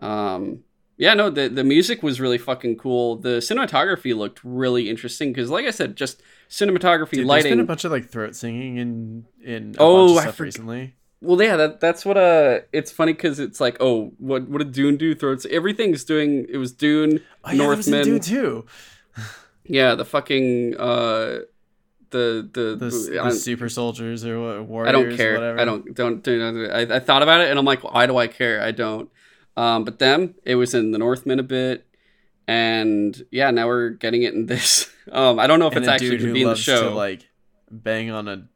um 0.00 0.64
yeah, 0.96 1.14
no, 1.14 1.30
the 1.30 1.48
the 1.48 1.64
music 1.64 2.02
was 2.02 2.20
really 2.20 2.36
fucking 2.36 2.76
cool. 2.76 3.16
The 3.16 3.38
cinematography 3.38 4.14
looked 4.14 4.40
really 4.44 4.90
interesting 4.90 5.32
because, 5.32 5.48
like 5.48 5.64
I 5.64 5.70
said, 5.70 5.96
just 5.96 6.22
cinematography, 6.50 7.12
Dude, 7.12 7.26
lighting. 7.26 7.44
There's 7.44 7.52
been 7.52 7.60
a 7.60 7.64
bunch 7.64 7.84
of 7.86 7.90
like 7.90 8.10
throat 8.10 8.36
singing 8.36 8.76
in 8.76 9.24
in 9.42 9.76
Oh, 9.78 10.18
I 10.18 10.24
stuff 10.24 10.40
recently. 10.40 10.94
Well, 11.22 11.40
yeah, 11.42 11.56
that 11.56 11.80
that's 11.80 12.04
what 12.04 12.18
uh, 12.18 12.60
it's 12.74 12.92
funny 12.92 13.14
because 13.14 13.38
it's 13.38 13.62
like, 13.62 13.78
oh, 13.80 14.12
what 14.18 14.46
what 14.48 14.58
did 14.58 14.72
Dune 14.72 14.98
do? 14.98 15.14
Throats. 15.14 15.46
Everything's 15.50 16.04
doing. 16.04 16.44
It 16.50 16.58
was 16.58 16.70
Dune, 16.72 17.20
Oh, 17.44 17.50
yeah, 17.50 17.56
that 17.66 17.76
was 17.76 17.88
in 17.88 17.92
Northman. 17.92 18.04
Dune 18.04 18.20
too. 18.20 18.66
yeah, 19.64 19.94
the 19.94 20.04
fucking 20.04 20.76
uh, 20.78 21.40
the 22.10 22.46
the, 22.52 22.76
The, 22.78 23.20
the 23.24 23.30
super 23.32 23.70
soldiers 23.70 24.24
or 24.26 24.38
what, 24.38 24.66
warriors. 24.66 24.88
I 24.90 24.92
don't 24.92 25.16
care. 25.16 25.34
Whatever. 25.34 25.60
I 25.60 25.64
don't 25.64 25.94
don't 25.94 26.22
do. 26.22 26.68
I, 26.70 26.96
I 26.96 27.00
thought 27.00 27.22
about 27.22 27.40
it 27.40 27.48
and 27.48 27.58
I'm 27.58 27.64
like, 27.64 27.82
why 27.84 28.06
do 28.06 28.18
I 28.18 28.26
care? 28.26 28.62
I 28.62 28.70
don't. 28.70 29.10
Um, 29.60 29.84
but 29.84 29.98
them, 29.98 30.34
it 30.44 30.54
was 30.54 30.72
in 30.74 30.90
the 30.90 30.98
Northman 30.98 31.38
a 31.38 31.42
bit, 31.42 31.86
and 32.48 33.20
yeah, 33.30 33.50
now 33.50 33.66
we're 33.66 33.90
getting 33.90 34.22
it 34.22 34.34
in 34.34 34.46
this. 34.46 34.88
Um, 35.10 35.40
I 35.40 35.48
don't 35.48 35.58
know 35.58 35.66
if 35.66 35.74
And 35.74 35.84
it's 35.84 35.90
actually 35.90 36.18
going 36.18 36.28
to 36.28 36.32
be 36.34 36.42
in 36.42 36.48
the 36.50 36.54
show. 36.54 36.90
to 36.90 36.94
like 36.94 37.28
bang 37.68 38.12
on 38.12 38.28
a 38.28 38.46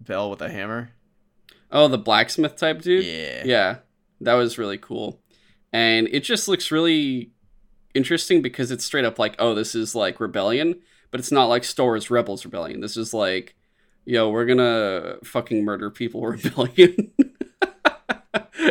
bell 0.00 0.30
with 0.30 0.40
a 0.40 0.48
hammer. 0.48 0.92
oh, 1.70 1.88
the 1.88 1.98
blacksmith 1.98 2.56
type 2.56 2.80
dude. 2.80 3.04
Yeah. 3.04 3.42
Yeah, 3.44 3.76
that 4.22 4.32
was 4.32 4.56
really 4.56 4.78
cool. 4.78 5.20
And 5.74 6.08
it 6.10 6.20
just 6.20 6.48
looks 6.48 6.70
really 6.70 7.32
interesting 7.94 8.40
because 8.40 8.70
it's 8.70 8.84
straight 8.84 9.04
up 9.04 9.18
like, 9.18 9.34
oh, 9.38 9.54
this 9.54 9.74
is 9.74 9.94
like 9.94 10.20
rebellion, 10.20 10.80
but 11.10 11.20
it's 11.20 11.32
not 11.32 11.46
like 11.46 11.64
Star 11.64 11.86
Wars 11.86 12.10
Rebels 12.10 12.46
Rebellion. 12.46 12.80
This 12.80 12.96
is 12.96 13.12
like, 13.12 13.54
yo, 14.06 14.30
we're 14.30 14.46
gonna 14.46 15.16
fucking 15.22 15.64
murder 15.64 15.90
people 15.90 16.22
rebellion. 16.26 17.12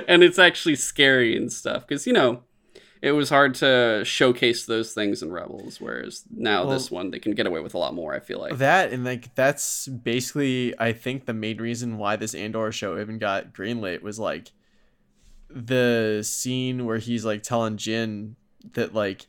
And 0.08 0.24
it's 0.24 0.40
actually 0.40 0.76
scary 0.76 1.36
and 1.36 1.52
stuff 1.52 1.88
because, 1.88 2.06
you 2.08 2.14
know, 2.14 2.44
it 3.02 3.12
was 3.12 3.30
hard 3.30 3.54
to 3.56 4.02
showcase 4.06 4.66
those 4.66 4.94
things 4.94 5.22
in 5.22 5.32
Rebels, 5.32 5.82
whereas 5.82 6.24
now 6.34 6.64
Well- 6.66 6.74
this 6.74 6.90
one 6.90 7.12
they 7.12 7.20
can 7.20 7.34
get 7.34 7.46
away 7.48 7.60
with 7.60 7.74
a 7.74 7.78
lot 7.78 7.94
more, 7.94 8.14
I 8.14 8.20
feel 8.22 8.40
like. 8.40 8.58
That 8.58 8.94
and 8.94 9.04
like 9.04 9.36
that's 9.36 9.88
basically 9.88 10.74
I 10.80 10.94
think 10.94 11.26
the 11.26 11.34
main 11.34 11.58
reason 11.58 11.98
why 11.98 12.16
this 12.16 12.34
Andor 12.34 12.72
show 12.72 13.00
even 13.00 13.18
got 13.20 13.54
greenlit 13.54 14.02
was 14.02 14.20
like 14.20 14.52
the 15.50 16.22
scene 16.26 16.86
where 16.86 16.98
he's 16.98 17.26
like 17.26 17.44
telling 17.44 17.78
Jin 17.78 18.36
that 18.74 18.94
like 18.94 19.28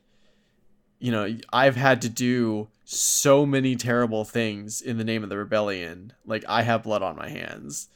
you 0.99 1.11
know 1.13 1.37
I've 1.53 1.77
had 1.77 2.01
to 2.03 2.09
do 2.09 2.69
so 2.85 3.45
many 3.45 3.77
terrible 3.77 4.25
things 4.25 4.81
in 4.81 4.97
the 4.99 5.05
name 5.05 5.23
of 5.23 5.29
the 5.29 5.37
rebellion 5.37 6.13
like 6.25 6.45
I 6.49 6.63
have 6.63 6.83
blood 6.85 7.03
on 7.03 7.17
my 7.17 7.29
hands 7.29 7.89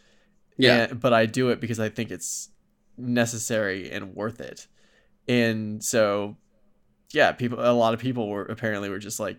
Yeah. 0.57 0.89
And- 0.91 1.01
but 1.01 1.13
I 1.13 1.27
do 1.27 1.51
it 1.51 1.61
because 1.61 1.79
I 1.79 1.89
think 1.89 2.11
it's 2.11 2.51
necessary 2.99 3.91
and 3.91 4.15
worth 4.15 4.41
it 4.41 4.67
and 5.29 5.83
so 5.85 6.37
yeah 7.13 7.33
people 7.33 7.59
a 7.61 7.73
lot 7.73 7.95
of 7.95 8.01
people 8.01 8.29
were 8.29 8.45
apparently 8.45 8.89
were 8.91 8.99
just 8.99 9.21
like 9.21 9.39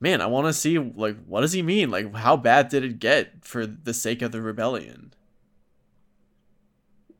man 0.00 0.20
i 0.20 0.26
want 0.26 0.46
to 0.46 0.52
see 0.52 0.78
like 0.78 1.16
what 1.26 1.40
does 1.40 1.52
he 1.52 1.62
mean 1.62 1.90
like 1.90 2.14
how 2.14 2.36
bad 2.36 2.68
did 2.68 2.84
it 2.84 2.98
get 2.98 3.32
for 3.44 3.66
the 3.66 3.94
sake 3.94 4.22
of 4.22 4.32
the 4.32 4.40
rebellion 4.42 5.12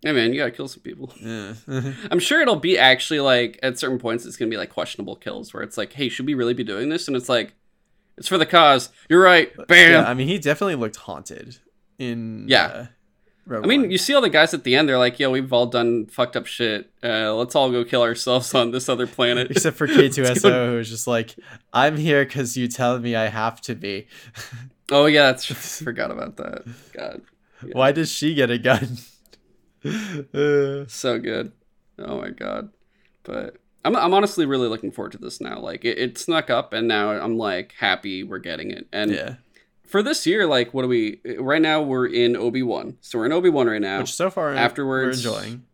Hey 0.03 0.13
man, 0.13 0.33
you 0.33 0.39
gotta 0.39 0.51
kill 0.51 0.67
some 0.67 0.83
people. 0.83 1.13
yeah 1.21 1.53
I'm 2.11 2.21
sure 2.21 2.41
it'll 2.41 2.57
be 2.57 2.79
actually 2.79 3.21
like 3.21 3.59
at 3.63 3.79
certain 3.79 3.99
points 3.99 4.25
it's 4.25 4.37
gonna 4.39 4.49
be 4.51 4.57
like 4.57 4.71
questionable 4.71 5.15
kills 5.15 5.53
where 5.53 5.63
it's 5.63 5.77
like, 5.77 5.93
hey, 5.93 6.09
should 6.09 6.25
we 6.27 6.33
really 6.33 6.55
be 6.55 6.65
doing 6.65 6.89
this? 6.89 7.07
And 7.07 7.15
it's 7.15 7.29
like, 7.29 7.53
it's 8.17 8.27
for 8.27 8.39
the 8.39 8.47
cause. 8.47 8.89
You're 9.11 9.23
right. 9.23 9.55
Bam. 9.69 9.91
yeah 9.93 10.05
i 10.09 10.15
mean 10.15 10.27
he 10.27 10.39
definitely 10.39 10.77
looked 10.77 10.97
haunted 10.97 11.59
in 11.99 12.47
Yeah. 12.49 12.65
uh, 12.67 12.87
Rogue 13.51 13.65
I 13.65 13.69
mean, 13.69 13.83
One. 13.83 13.91
you 13.91 13.99
see 13.99 14.15
all 14.15 14.21
the 14.23 14.31
guys 14.31 14.55
at 14.55 14.65
the 14.65 14.77
end. 14.77 14.89
They're 14.89 14.97
like, 14.99 15.19
"Yo, 15.21 15.31
we've 15.31 15.53
all 15.53 15.67
done 15.67 16.07
fucked 16.07 16.37
up 16.37 16.47
shit. 16.47 16.91
Uh, 17.03 17.35
let's 17.35 17.55
all 17.55 17.71
go 17.71 17.85
kill 17.85 18.03
ourselves 18.03 18.55
on 18.55 18.71
this 18.71 18.89
other 18.89 19.07
planet." 19.07 19.51
except 19.51 19.77
for 19.77 19.87
k2so 19.89 20.43
go- 20.43 20.71
who 20.71 20.77
was 20.77 20.89
just 20.89 21.07
like 21.07 21.35
i'm 21.73 21.97
here 21.97 22.25
because 22.25 22.57
you 22.57 22.69
tell 22.69 22.99
me 22.99 23.15
i 23.17 23.27
have 23.27 23.61
to 23.63 23.75
be 23.75 24.07
Oh 24.93 25.07
yeah, 25.07 25.27
that's 25.27 25.45
forgot 25.81 26.11
about 26.11 26.37
that. 26.39 26.65
God, 26.93 27.23
Yeah. 27.65 27.73
why 27.75 27.93
does 27.93 28.11
she 28.11 28.35
get 28.35 28.51
a 28.51 28.59
gun 28.59 28.99
Uh, 29.85 30.85
so 30.89 31.19
good. 31.19 31.53
Oh 31.99 32.19
my 32.21 32.31
god. 32.31 32.71
But 33.23 33.57
I'm 33.85 33.95
I'm 33.97 34.13
honestly 34.15 34.47
really 34.47 34.69
looking 34.69 34.91
forward 34.91 35.13
to 35.13 35.19
this 35.19 35.41
now. 35.41 35.59
Like 35.61 35.85
it, 35.85 35.99
it 35.99 36.19
snuck 36.19 36.51
up, 36.51 36.73
and 36.73 36.89
now 36.89 37.11
I'm 37.11 37.39
like 37.39 37.75
happy 37.79 38.23
we're 38.25 38.39
getting 38.39 38.71
it. 38.71 38.87
And 38.93 39.11
yeah 39.13 39.35
for 39.91 40.03
this 40.03 40.27
year, 40.27 40.47
like, 40.47 40.73
what 40.73 40.83
do 40.83 40.89
we? 40.89 41.21
Right 41.39 41.61
now, 41.63 41.83
we're 41.83 42.07
in 42.07 42.37
Obi 42.37 42.63
Wan, 42.63 42.97
so 43.01 43.19
we're 43.19 43.27
in 43.27 43.33
Obi 43.33 43.49
Wan 43.51 43.67
right 43.69 43.81
now. 43.81 43.99
which 44.01 44.13
so 44.15 44.31
far 44.31 44.55
afterwards- 44.55 45.25
we're 45.27 45.33
enjoying 45.33 45.65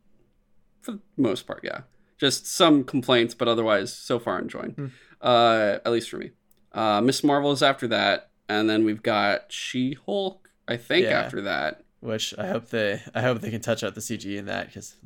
for 0.80 0.92
the 0.92 1.00
most 1.16 1.46
part, 1.46 1.60
yeah. 1.64 1.80
Just 2.18 2.46
some 2.46 2.82
complaints, 2.84 3.34
but 3.34 3.46
otherwise, 3.48 3.92
so 3.92 4.18
far 4.18 4.38
enjoying. 4.38 4.70
Hmm. 4.72 4.86
Uh, 5.20 5.78
at 5.84 5.92
least 5.92 6.08
for 6.08 6.16
me. 6.18 6.30
Uh, 6.72 7.00
Miss 7.00 7.22
Marvel 7.24 7.52
is 7.52 7.62
after 7.62 7.86
that, 7.88 8.30
and 8.48 8.68
then 8.70 8.84
we've 8.84 9.02
got 9.02 9.46
She 9.52 9.96
Hulk. 10.06 10.50
I 10.68 10.76
think 10.76 11.04
Yeah. 11.06 11.20
after 11.20 11.42
that, 11.42 11.84
which 12.00 12.34
I 12.38 12.46
hope 12.48 12.68
they 12.70 13.02
I 13.14 13.22
hope 13.22 13.40
they 13.40 13.50
can 13.50 13.60
touch 13.60 13.82
out 13.84 13.94
the 13.94 14.00
CG 14.00 14.36
in 14.36 14.46
that 14.46 14.66
because 14.68 14.96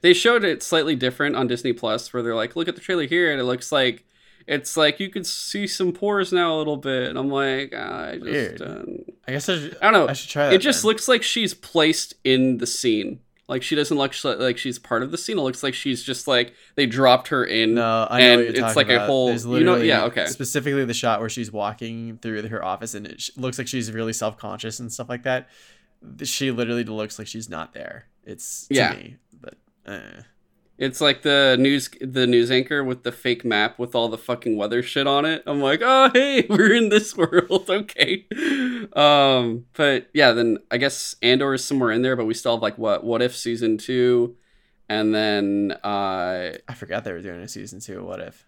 they 0.00 0.12
showed 0.12 0.44
it 0.44 0.62
slightly 0.62 0.96
different 0.96 1.36
on 1.36 1.46
Disney 1.46 1.72
Plus, 1.72 2.12
where 2.12 2.22
they're 2.22 2.34
like, 2.34 2.56
"Look 2.56 2.68
at 2.68 2.74
the 2.74 2.80
trailer 2.80 3.04
here," 3.06 3.30
and 3.30 3.40
it 3.40 3.44
looks 3.44 3.70
like 3.72 4.04
it's 4.46 4.76
like 4.76 5.00
you 5.00 5.08
could 5.10 5.26
see 5.26 5.66
some 5.66 5.92
pores 5.92 6.32
now 6.32 6.54
a 6.54 6.58
little 6.58 6.76
bit. 6.76 7.08
And 7.08 7.18
I'm 7.18 7.30
like, 7.30 7.72
ah, 7.76 8.06
I 8.08 8.12
just, 8.14 8.24
Weird. 8.24 8.62
uh, 8.62 8.82
I 9.28 9.32
guess 9.32 9.48
I, 9.48 9.54
should, 9.58 9.76
I 9.80 9.90
don't 9.90 9.92
know. 9.94 10.08
I 10.08 10.12
should 10.12 10.30
try 10.30 10.46
that. 10.46 10.54
it 10.54 10.58
just 10.58 10.82
then. 10.82 10.88
looks 10.88 11.08
like 11.08 11.22
she's 11.22 11.54
placed 11.54 12.14
in 12.24 12.58
the 12.58 12.66
scene. 12.66 13.20
Like 13.48 13.62
she 13.62 13.74
doesn't 13.74 13.98
look 13.98 14.14
like 14.24 14.56
she's 14.56 14.78
part 14.78 15.02
of 15.02 15.10
the 15.10 15.18
scene. 15.18 15.36
It 15.36 15.42
looks 15.42 15.62
like 15.62 15.74
she's 15.74 16.02
just 16.02 16.26
like 16.26 16.54
they 16.76 16.86
dropped 16.86 17.28
her 17.28 17.44
in. 17.44 17.74
No, 17.74 18.06
I 18.08 18.20
know 18.20 18.38
and 18.38 18.56
it's 18.56 18.76
like 18.76 18.88
a 18.88 18.94
about. 18.94 19.06
whole- 19.08 19.26
There's 19.26 19.44
you 19.44 19.60
know- 19.64 19.76
yeah, 19.76 20.04
okay. 20.04 20.26
Specifically, 20.26 20.84
the 20.86 20.94
shot 20.94 21.20
where 21.20 21.28
she's 21.28 21.52
walking 21.52 22.16
through 22.18 22.46
her 22.48 22.64
office 22.64 22.94
and 22.94 23.06
it 23.06 23.28
looks 23.36 23.58
like 23.58 23.68
she's 23.68 23.92
really 23.92 24.12
self 24.14 24.38
conscious 24.38 24.80
and 24.80 24.90
stuff 24.92 25.08
like 25.10 25.24
that. 25.24 25.48
She 26.22 26.50
literally 26.50 26.84
looks 26.84 27.18
like 27.18 27.28
she's 27.28 27.48
not 27.50 27.74
there. 27.74 28.06
It's 28.24 28.68
to 28.68 28.74
Yeah. 28.74 28.92
me, 28.94 29.16
but 29.40 29.54
uh, 29.86 30.22
It's 30.78 31.00
like 31.00 31.22
the 31.22 31.56
news 31.58 31.90
the 32.00 32.26
news 32.26 32.50
anchor 32.50 32.82
with 32.82 33.04
the 33.04 33.12
fake 33.12 33.44
map 33.44 33.78
with 33.78 33.94
all 33.94 34.08
the 34.08 34.18
fucking 34.18 34.56
weather 34.56 34.82
shit 34.82 35.06
on 35.06 35.24
it. 35.24 35.42
I'm 35.46 35.60
like, 35.60 35.80
oh 35.82 36.10
hey, 36.12 36.46
we're 36.50 36.74
in 36.74 36.88
this 36.88 37.16
world, 37.16 37.70
okay. 37.70 38.26
Um, 38.94 39.66
but 39.74 40.08
yeah, 40.12 40.32
then 40.32 40.58
I 40.70 40.78
guess 40.78 41.14
Andor 41.22 41.54
is 41.54 41.64
somewhere 41.64 41.92
in 41.92 42.02
there, 42.02 42.16
but 42.16 42.24
we 42.24 42.34
still 42.34 42.56
have 42.56 42.62
like 42.62 42.78
what 42.78 43.04
what 43.04 43.22
if 43.22 43.36
season 43.36 43.78
two, 43.78 44.36
and 44.88 45.14
then 45.14 45.72
uh 45.84 46.52
I 46.68 46.74
forgot 46.74 47.04
they 47.04 47.12
were 47.12 47.22
doing 47.22 47.40
a 47.40 47.48
season 47.48 47.80
two. 47.80 48.04
What 48.04 48.20
if? 48.20 48.46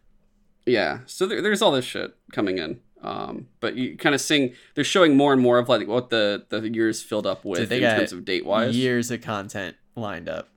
yeah, 0.66 1.00
so 1.06 1.26
there, 1.26 1.42
there's 1.42 1.62
all 1.62 1.72
this 1.72 1.84
shit 1.84 2.16
coming 2.32 2.58
in. 2.58 2.80
Um, 3.02 3.48
but 3.60 3.76
you 3.76 3.98
kind 3.98 4.14
of 4.14 4.20
seeing 4.20 4.54
they're 4.74 4.82
showing 4.82 5.14
more 5.14 5.34
and 5.34 5.42
more 5.42 5.58
of 5.58 5.68
like 5.68 5.86
what 5.86 6.08
the 6.08 6.46
the 6.48 6.66
years 6.70 7.02
filled 7.02 7.26
up 7.26 7.44
with 7.44 7.70
in 7.70 7.82
terms 7.82 8.12
of 8.12 8.24
date 8.24 8.46
wise. 8.46 8.74
Years 8.74 9.10
of 9.10 9.20
content 9.20 9.76
lined 9.94 10.28
up. 10.28 10.48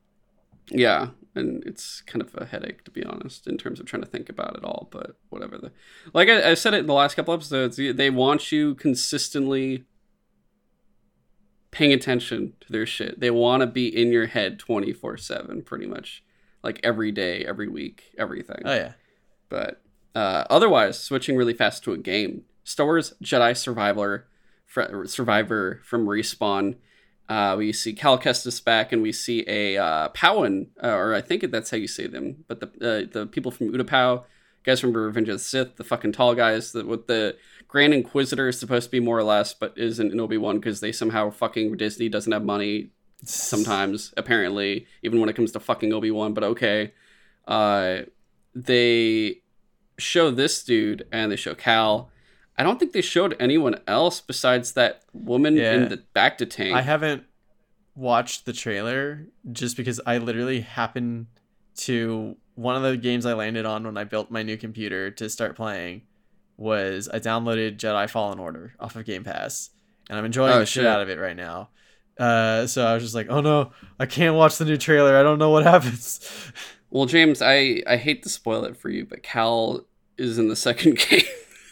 Yeah, 0.70 1.10
and 1.38 1.64
it's 1.66 2.02
kind 2.02 2.22
of 2.22 2.34
a 2.36 2.46
headache 2.46 2.84
to 2.84 2.92
be 2.92 3.04
honest 3.04 3.48
in 3.48 3.58
terms 3.58 3.80
of 3.80 3.86
trying 3.86 4.04
to 4.04 4.10
think 4.10 4.30
about 4.30 4.56
it 4.58 4.64
all. 4.64 4.88
But 4.92 5.18
whatever. 5.30 5.58
The 5.58 5.72
like 6.14 6.30
I, 6.30 6.52
I 6.52 6.54
said 6.56 6.74
it 6.74 6.80
in 6.80 6.88
the 6.88 6.94
last 6.94 7.16
couple 7.16 7.34
episodes, 7.34 7.78
they 7.78 8.10
want 8.10 8.52
you 8.52 8.76
consistently 8.76 9.86
paying 11.72 11.94
attention 11.94 12.54
to 12.62 12.72
their 12.72 12.86
shit. 12.86 13.20
They 13.20 13.32
want 13.32 13.62
to 13.62 13.68
be 13.68 13.88
in 13.88 14.12
your 14.12 14.28
head 14.28 14.60
twenty 14.60 14.94
four 14.94 15.18
seven, 15.18 15.62
pretty 15.62 15.86
much, 15.86 16.24
like 16.64 16.80
every 16.84 17.12
day, 17.12 17.46
every 17.46 17.68
week, 17.68 18.14
everything. 18.18 18.62
Oh 18.66 18.74
yeah, 18.74 18.94
But 19.50 19.82
uh, 20.16 20.46
otherwise, 20.50 21.00
switching 21.00 21.38
really 21.38 21.54
fast 21.54 21.84
to 21.84 21.94
a 21.94 21.98
game, 21.98 22.44
Star 22.64 22.88
Wars 22.88 23.14
Jedi 23.24 23.56
Survivor, 23.56 24.28
Survivor 25.06 25.82
from 25.84 26.08
Respawn. 26.08 26.76
Uh, 27.30 27.56
we 27.58 27.74
see 27.74 27.94
Cal 27.94 28.18
Kestis 28.18 28.64
back, 28.64 28.92
and 28.92 29.02
we 29.02 29.12
see 29.12 29.44
a 29.48 29.78
uh, 29.78 30.10
Pau'an, 30.10 30.68
uh, 30.82 30.88
or 30.88 31.14
I 31.14 31.22
think 31.22 31.50
that's 31.52 31.70
how 31.70 31.78
you 31.78 31.88
say 31.88 32.08
them. 32.08 32.46
But 32.48 32.60
the 32.62 32.68
uh, 32.68 33.12
the 33.12 33.28
people 33.28 33.52
from 33.52 33.72
Utapau, 33.72 34.24
guys 34.64 34.80
from 34.80 34.94
Revenge 34.94 35.30
of 35.30 35.36
the 35.36 35.44
Sith, 35.44 35.76
the 35.76 35.84
fucking 35.84 36.14
tall 36.14 36.36
guys, 36.36 36.72
that 36.72 36.88
with 36.88 37.08
the 37.08 37.36
Grand 37.68 37.94
Inquisitor 37.94 38.48
is 38.48 38.60
supposed 38.60 38.86
to 38.86 38.92
be 38.92 39.02
more 39.02 39.18
or 39.18 39.24
less, 39.24 39.54
but 39.54 39.78
isn't 39.78 40.12
in 40.12 40.20
Obi 40.20 40.38
Wan 40.38 40.58
because 40.58 40.80
they 40.80 40.92
somehow 40.94 41.30
fucking 41.30 41.76
Disney 41.76 42.08
doesn't 42.08 42.32
have 42.32 42.44
money 42.46 42.92
sometimes 43.24 44.14
apparently 44.16 44.86
even 45.02 45.20
when 45.20 45.30
it 45.30 45.36
comes 45.36 45.52
to 45.52 45.60
fucking 45.60 45.92
obi-wan 45.92 46.34
but 46.34 46.44
okay 46.44 46.94
uh 47.48 48.02
they 48.54 49.42
show 49.98 50.30
this 50.30 50.64
dude 50.64 51.08
and 51.12 51.32
they 51.32 51.36
show 51.36 51.56
cal 51.56 52.10
i 52.58 52.64
don't 52.64 52.80
think 52.80 52.92
they 52.94 53.02
showed 53.02 53.36
anyone 53.40 53.80
else 53.88 54.20
besides 54.22 54.74
that 54.74 55.04
woman 55.14 55.56
Yeah. 55.56 55.74
in 55.74 55.90
the 55.90 55.98
back 56.14 56.38
to 56.40 56.46
tank 56.46 56.76
I 56.76 56.82
haven't 56.82 57.24
watched 57.96 58.46
the 58.46 58.54
trailer 58.54 59.26
just 59.52 59.76
because 59.76 60.00
I 60.06 60.20
literally 60.20 60.62
happened 60.62 61.28
to 61.78 62.36
one 62.56 62.76
of 62.76 62.84
the 62.84 62.96
games 62.98 63.26
I 63.26 63.34
landed 63.34 63.66
on 63.66 63.84
when 63.84 63.98
I 63.98 64.04
built 64.04 64.30
my 64.30 64.44
new 64.44 64.56
computer 64.58 65.10
to 65.12 65.30
start 65.30 65.56
playing 65.56 66.04
was 66.58 67.10
I 67.12 67.20
downloaded 67.20 67.78
Jedi 67.78 68.08
Fallen 68.10 68.38
Order 68.40 68.74
off 68.80 68.96
of 68.96 69.06
Game 69.06 69.24
Pass 69.24 69.72
and 70.10 70.18
I'm 70.18 70.26
enjoying 70.26 70.54
Oh, 70.54 70.60
the 70.60 70.66
shit 70.68 70.82
shit. 70.84 70.86
out 70.86 71.02
of 71.02 71.10
it 71.10 71.18
right 71.20 71.36
now. 71.36 71.70
Uh, 72.20 72.66
so 72.68 72.86
I 72.86 72.94
was 72.94 73.04
just 73.04 73.16
like, 73.16 73.28
oh 73.30 73.42
no, 73.42 73.72
I 74.00 74.06
can't 74.06 74.36
watch 74.36 74.58
the 74.58 74.66
new 74.66 74.78
trailer. 74.78 75.18
I 75.18 75.24
don't 75.24 75.40
know 75.40 75.50
what 75.50 75.64
happens. 75.64 76.20
Well, 76.90 77.06
James, 77.06 77.42
I 77.42 77.84
I 77.86 77.98
hate 77.98 78.24
to 78.24 78.30
spoil 78.30 78.64
it 78.64 78.78
for 78.78 78.90
you, 78.90 79.06
but 79.06 79.22
Cal 79.22 79.82
is 80.18 80.38
in 80.40 80.48
the 80.48 80.56
second 80.56 80.98
game. 81.10 81.24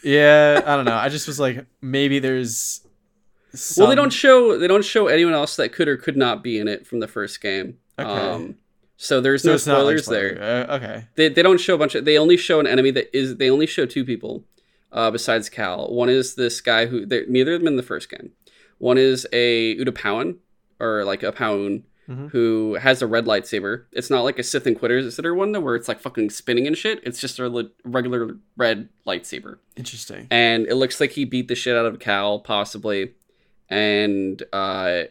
Yeah, 0.06 0.62
I 0.64 0.76
don't 0.76 0.84
know. 0.84 0.94
I 0.94 1.08
just 1.08 1.26
was 1.26 1.40
like, 1.40 1.66
maybe 1.80 2.20
there's. 2.20 2.80
Some... 3.52 3.82
Well, 3.82 3.90
they 3.90 3.96
don't 3.96 4.12
show 4.12 4.56
they 4.56 4.68
don't 4.68 4.84
show 4.84 5.08
anyone 5.08 5.34
else 5.34 5.56
that 5.56 5.72
could 5.72 5.88
or 5.88 5.96
could 5.96 6.16
not 6.16 6.44
be 6.44 6.60
in 6.60 6.68
it 6.68 6.86
from 6.86 7.00
the 7.00 7.08
first 7.08 7.40
game. 7.40 7.78
Okay. 7.98 8.08
Um, 8.08 8.54
so 8.96 9.20
there's 9.20 9.42
so 9.42 9.52
no 9.52 9.56
spoilers 9.56 10.06
like 10.06 10.14
there. 10.14 10.42
Uh, 10.70 10.76
okay. 10.76 11.04
They 11.16 11.28
they 11.28 11.42
don't 11.42 11.58
show 11.58 11.74
a 11.74 11.78
bunch 11.78 11.96
of. 11.96 12.04
They 12.04 12.18
only 12.18 12.36
show 12.36 12.60
an 12.60 12.68
enemy 12.68 12.92
that 12.92 13.16
is. 13.16 13.36
They 13.38 13.50
only 13.50 13.66
show 13.66 13.84
two 13.84 14.04
people, 14.04 14.44
uh, 14.92 15.10
besides 15.10 15.48
Cal. 15.48 15.92
One 15.92 16.08
is 16.08 16.36
this 16.36 16.60
guy 16.60 16.86
who. 16.86 17.04
Neither 17.06 17.54
of 17.54 17.60
them 17.60 17.66
in 17.66 17.76
the 17.76 17.82
first 17.82 18.08
game. 18.08 18.30
One 18.78 18.98
is 18.98 19.26
a 19.32 19.76
Utapowan 19.76 20.36
or 20.78 21.04
like 21.04 21.24
a 21.24 21.32
Pau'an 21.32 21.82
mm-hmm. 22.08 22.28
who 22.28 22.74
has 22.80 23.02
a 23.02 23.06
red 23.06 23.26
lightsaber. 23.26 23.84
It's 23.92 24.10
not 24.10 24.22
like 24.22 24.38
a 24.38 24.42
Sith 24.42 24.66
Inquisitor 24.66 25.34
one 25.34 25.52
though, 25.52 25.60
where 25.60 25.76
it's 25.76 25.88
like 25.88 26.00
fucking 26.00 26.30
spinning 26.30 26.66
and 26.66 26.76
shit. 26.76 27.00
It's 27.04 27.20
just 27.20 27.38
a 27.38 27.48
le- 27.48 27.70
regular 27.84 28.36
red 28.56 28.88
lightsaber. 29.06 29.58
Interesting. 29.76 30.26
And 30.30 30.66
it 30.66 30.76
looks 30.76 31.00
like 31.00 31.12
he 31.12 31.24
beat 31.24 31.48
the 31.48 31.54
shit 31.54 31.76
out 31.76 31.86
of 31.86 31.98
Cal, 31.98 32.38
possibly. 32.38 33.14
And 33.68 34.42
uh, 34.52 35.04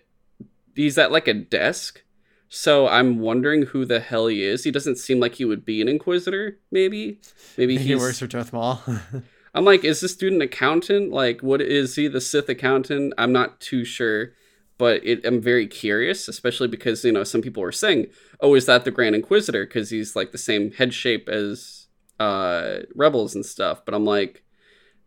he's 0.75 0.97
at 0.97 1.11
like 1.11 1.27
a 1.27 1.33
desk. 1.33 2.01
So 2.47 2.87
I'm 2.87 3.19
wondering 3.19 3.63
who 3.63 3.85
the 3.85 3.99
hell 3.99 4.27
he 4.27 4.43
is. 4.43 4.63
He 4.63 4.71
doesn't 4.71 4.97
seem 4.97 5.19
like 5.19 5.35
he 5.35 5.45
would 5.45 5.65
be 5.65 5.81
an 5.81 5.89
Inquisitor. 5.89 6.59
Maybe, 6.71 7.19
maybe 7.57 7.77
he 7.77 7.95
works 7.95 8.19
for 8.19 8.27
Darth 8.27 8.53
Maul. 8.53 8.81
I'm 9.53 9.65
like, 9.65 9.83
is 9.83 10.01
this 10.01 10.15
dude 10.15 10.33
an 10.33 10.41
accountant? 10.41 11.11
Like, 11.11 11.41
what 11.41 11.61
is 11.61 11.95
he? 11.95 12.07
The 12.07 12.21
Sith 12.21 12.49
accountant? 12.49 13.13
I'm 13.17 13.31
not 13.31 13.59
too 13.59 13.83
sure 13.83 14.33
but 14.77 15.05
it, 15.05 15.25
I'm 15.25 15.41
very 15.41 15.67
curious, 15.67 16.27
especially 16.27 16.67
because 16.67 17.03
you 17.03 17.12
know 17.12 17.24
some 17.24 17.41
people 17.41 17.63
were 17.63 17.72
saying, 17.72 18.08
"Oh, 18.41 18.55
is 18.55 18.65
that 18.65 18.84
the 18.86 18.91
Grand 18.91 19.15
Inquisitor?" 19.15 19.65
Because 19.65 19.89
he's 19.89 20.15
like 20.15 20.32
the 20.32 20.38
same 20.38 20.72
head 20.72 20.94
shape 20.94 21.29
as 21.29 21.88
uh, 22.20 22.79
Rebels 22.94 23.36
and 23.36 23.46
stuff. 23.46 23.86
But 23.86 23.94
I'm 23.94 24.05
like, 24.05 24.44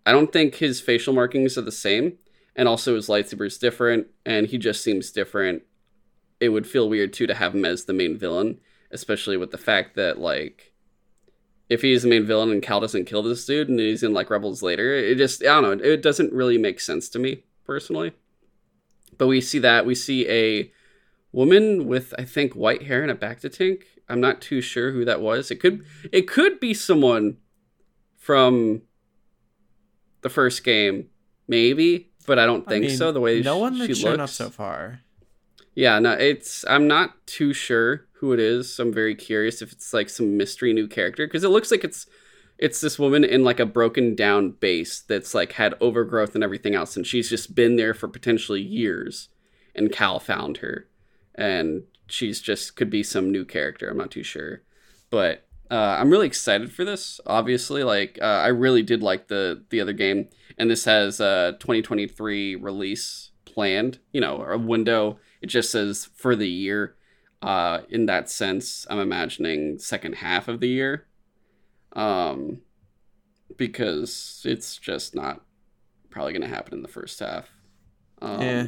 I 0.07 0.13
don't 0.13 0.33
think 0.33 0.57
his 0.57 0.81
facial 0.81 1.13
markings 1.13 1.59
are 1.59 1.63
the 1.63 1.73
same, 1.73 2.19
and 2.57 2.67
also 2.69 2.95
his 2.95 3.09
lightsaber 3.09 3.47
is 3.47 3.59
different, 3.59 4.07
and 4.25 4.47
he 4.47 4.59
just 4.59 4.83
seems 4.83 5.11
different. 5.11 5.63
It 6.41 6.51
would 6.51 6.67
feel 6.67 6.89
weird 6.89 7.13
too 7.13 7.27
to 7.27 7.35
have 7.35 7.55
him 7.55 7.65
as 7.65 7.85
the 7.85 7.93
main 7.93 8.17
villain, 8.17 8.61
especially 8.91 9.37
with 9.37 9.51
the 9.51 9.59
fact 9.59 9.97
that 9.97 10.19
like. 10.19 10.73
If 11.69 11.83
he's 11.83 12.03
the 12.03 12.09
main 12.09 12.25
villain 12.25 12.51
and 12.51 12.63
Cal 12.63 12.81
doesn't 12.81 13.05
kill 13.05 13.23
this 13.23 13.45
dude 13.45 13.69
and 13.69 13.79
he's 13.79 14.03
in 14.03 14.15
like 14.15 14.31
Rebels 14.31 14.63
later, 14.63 14.95
it 14.95 15.19
just 15.19 15.43
I 15.43 15.61
don't 15.61 15.79
know. 15.79 15.85
It 15.85 16.01
doesn't 16.01 16.33
really 16.33 16.57
make 16.57 16.81
sense 16.81 17.11
to 17.11 17.19
me 17.19 17.45
personally. 17.67 18.15
But 19.19 19.27
we 19.27 19.41
see 19.41 19.59
that 19.59 19.85
we 19.85 19.95
see 19.95 20.29
a 20.29 20.73
woman 21.33 21.87
with 21.87 22.15
I 22.19 22.25
think 22.25 22.55
white 22.55 22.85
hair 22.85 23.03
and 23.03 23.11
a 23.11 23.15
back 23.15 23.41
to 23.41 23.49
tank. 23.49 23.85
I'm 24.09 24.21
not 24.21 24.41
too 24.41 24.61
sure 24.61 24.93
who 24.93 25.05
that 25.05 25.21
was. 25.21 25.51
It 25.51 25.57
could 25.57 25.85
it 26.13 26.23
could 26.23 26.61
be 26.61 26.73
someone 26.73 27.37
from 28.17 28.83
the 30.23 30.29
first 30.31 30.65
game, 30.65 31.09
maybe, 31.47 32.11
but 32.27 32.39
I 32.39 32.47
don't 32.47 32.67
think 32.67 32.85
I 32.85 32.89
mean, 32.89 32.97
so. 32.97 33.13
The 33.13 33.21
way 33.21 33.41
no 33.43 33.59
one 33.59 33.79
that's 33.79 33.99
shown 33.99 34.21
up 34.21 34.31
so 34.31 34.51
far. 34.51 35.01
Yeah, 35.75 35.99
no, 35.99 36.13
it's 36.13 36.65
I'm 36.69 36.89
not 36.89 37.27
too 37.27 37.53
sure 37.53 38.07
who 38.15 38.33
it 38.33 38.41
is. 38.41 38.79
I'm 38.79 38.93
very 38.93 39.15
curious 39.15 39.63
if 39.63 39.73
it's 39.73 39.93
like 39.93 40.09
some 40.09 40.37
mystery 40.37 40.73
new 40.73 40.89
character 40.89 41.27
because 41.27 41.45
it 41.45 41.51
looks 41.51 41.71
like 41.71 41.85
it's 41.85 42.07
it's 42.59 42.81
this 42.81 42.99
woman 42.99 43.25
in 43.25 43.45
like 43.45 43.61
a 43.61 43.67
broken 43.67 44.15
down 44.15 44.51
base 44.51 45.01
that's 45.01 45.35
like 45.35 45.53
had 45.53 45.75
overgrowth 45.81 46.35
and 46.35 46.43
everything 46.43 46.75
else 46.75 46.97
and 46.97 47.07
she's 47.07 47.31
just 47.31 47.55
been 47.55 47.77
there 47.77 47.95
for 47.95 48.09
potentially 48.09 48.61
years 48.61 49.29
and 49.75 49.93
cal 49.93 50.19
found 50.19 50.59
her 50.59 50.89
and 51.35 51.85
she's 52.09 52.41
just 52.41 52.77
could 52.77 52.91
be 52.91 53.03
some 53.03 53.31
new 53.31 53.45
character 53.45 53.89
i'm 53.89 53.99
not 53.99 54.11
too 54.11 54.23
sure. 54.23 54.63
But 55.11 55.47
uh, 55.71 55.97
i'm 56.01 56.11
really 56.11 56.27
excited 56.27 56.73
for 56.73 56.85
this 56.85 57.21
obviously 57.27 57.83
like 57.85 58.19
uh, 58.21 58.25
i 58.25 58.49
really 58.49 58.83
did 58.83 59.03
like 59.03 59.29
the 59.29 59.65
the 59.71 59.81
other 59.81 59.93
game 59.93 60.29
and 60.57 60.71
this 60.71 60.85
has 60.87 61.21
a 61.21 61.57
2023 61.61 62.57
release 62.57 63.31
planned 63.45 63.99
you 64.13 64.21
know 64.21 64.43
a 64.43 64.57
window 64.59 65.19
it 65.41 65.47
just 65.47 65.71
says 65.71 66.09
for 66.15 66.35
the 66.35 66.49
year 66.49 66.97
uh, 67.43 67.81
in 67.91 68.07
that 68.07 68.31
sense 68.31 68.87
i'm 68.89 68.99
imagining 68.99 69.79
second 69.79 70.15
half 70.17 70.49
of 70.49 70.61
the 70.61 70.69
year 70.69 71.07
um, 71.99 72.61
because 73.57 74.43
it's 74.45 74.79
just 74.79 75.17
not 75.17 75.43
probably 76.11 76.33
going 76.33 76.43
to 76.43 76.49
happen 76.49 76.73
in 76.73 76.83
the 76.83 76.89
first 76.89 77.19
half. 77.19 77.51
Um, 78.23 78.41
yeah. 78.41 78.67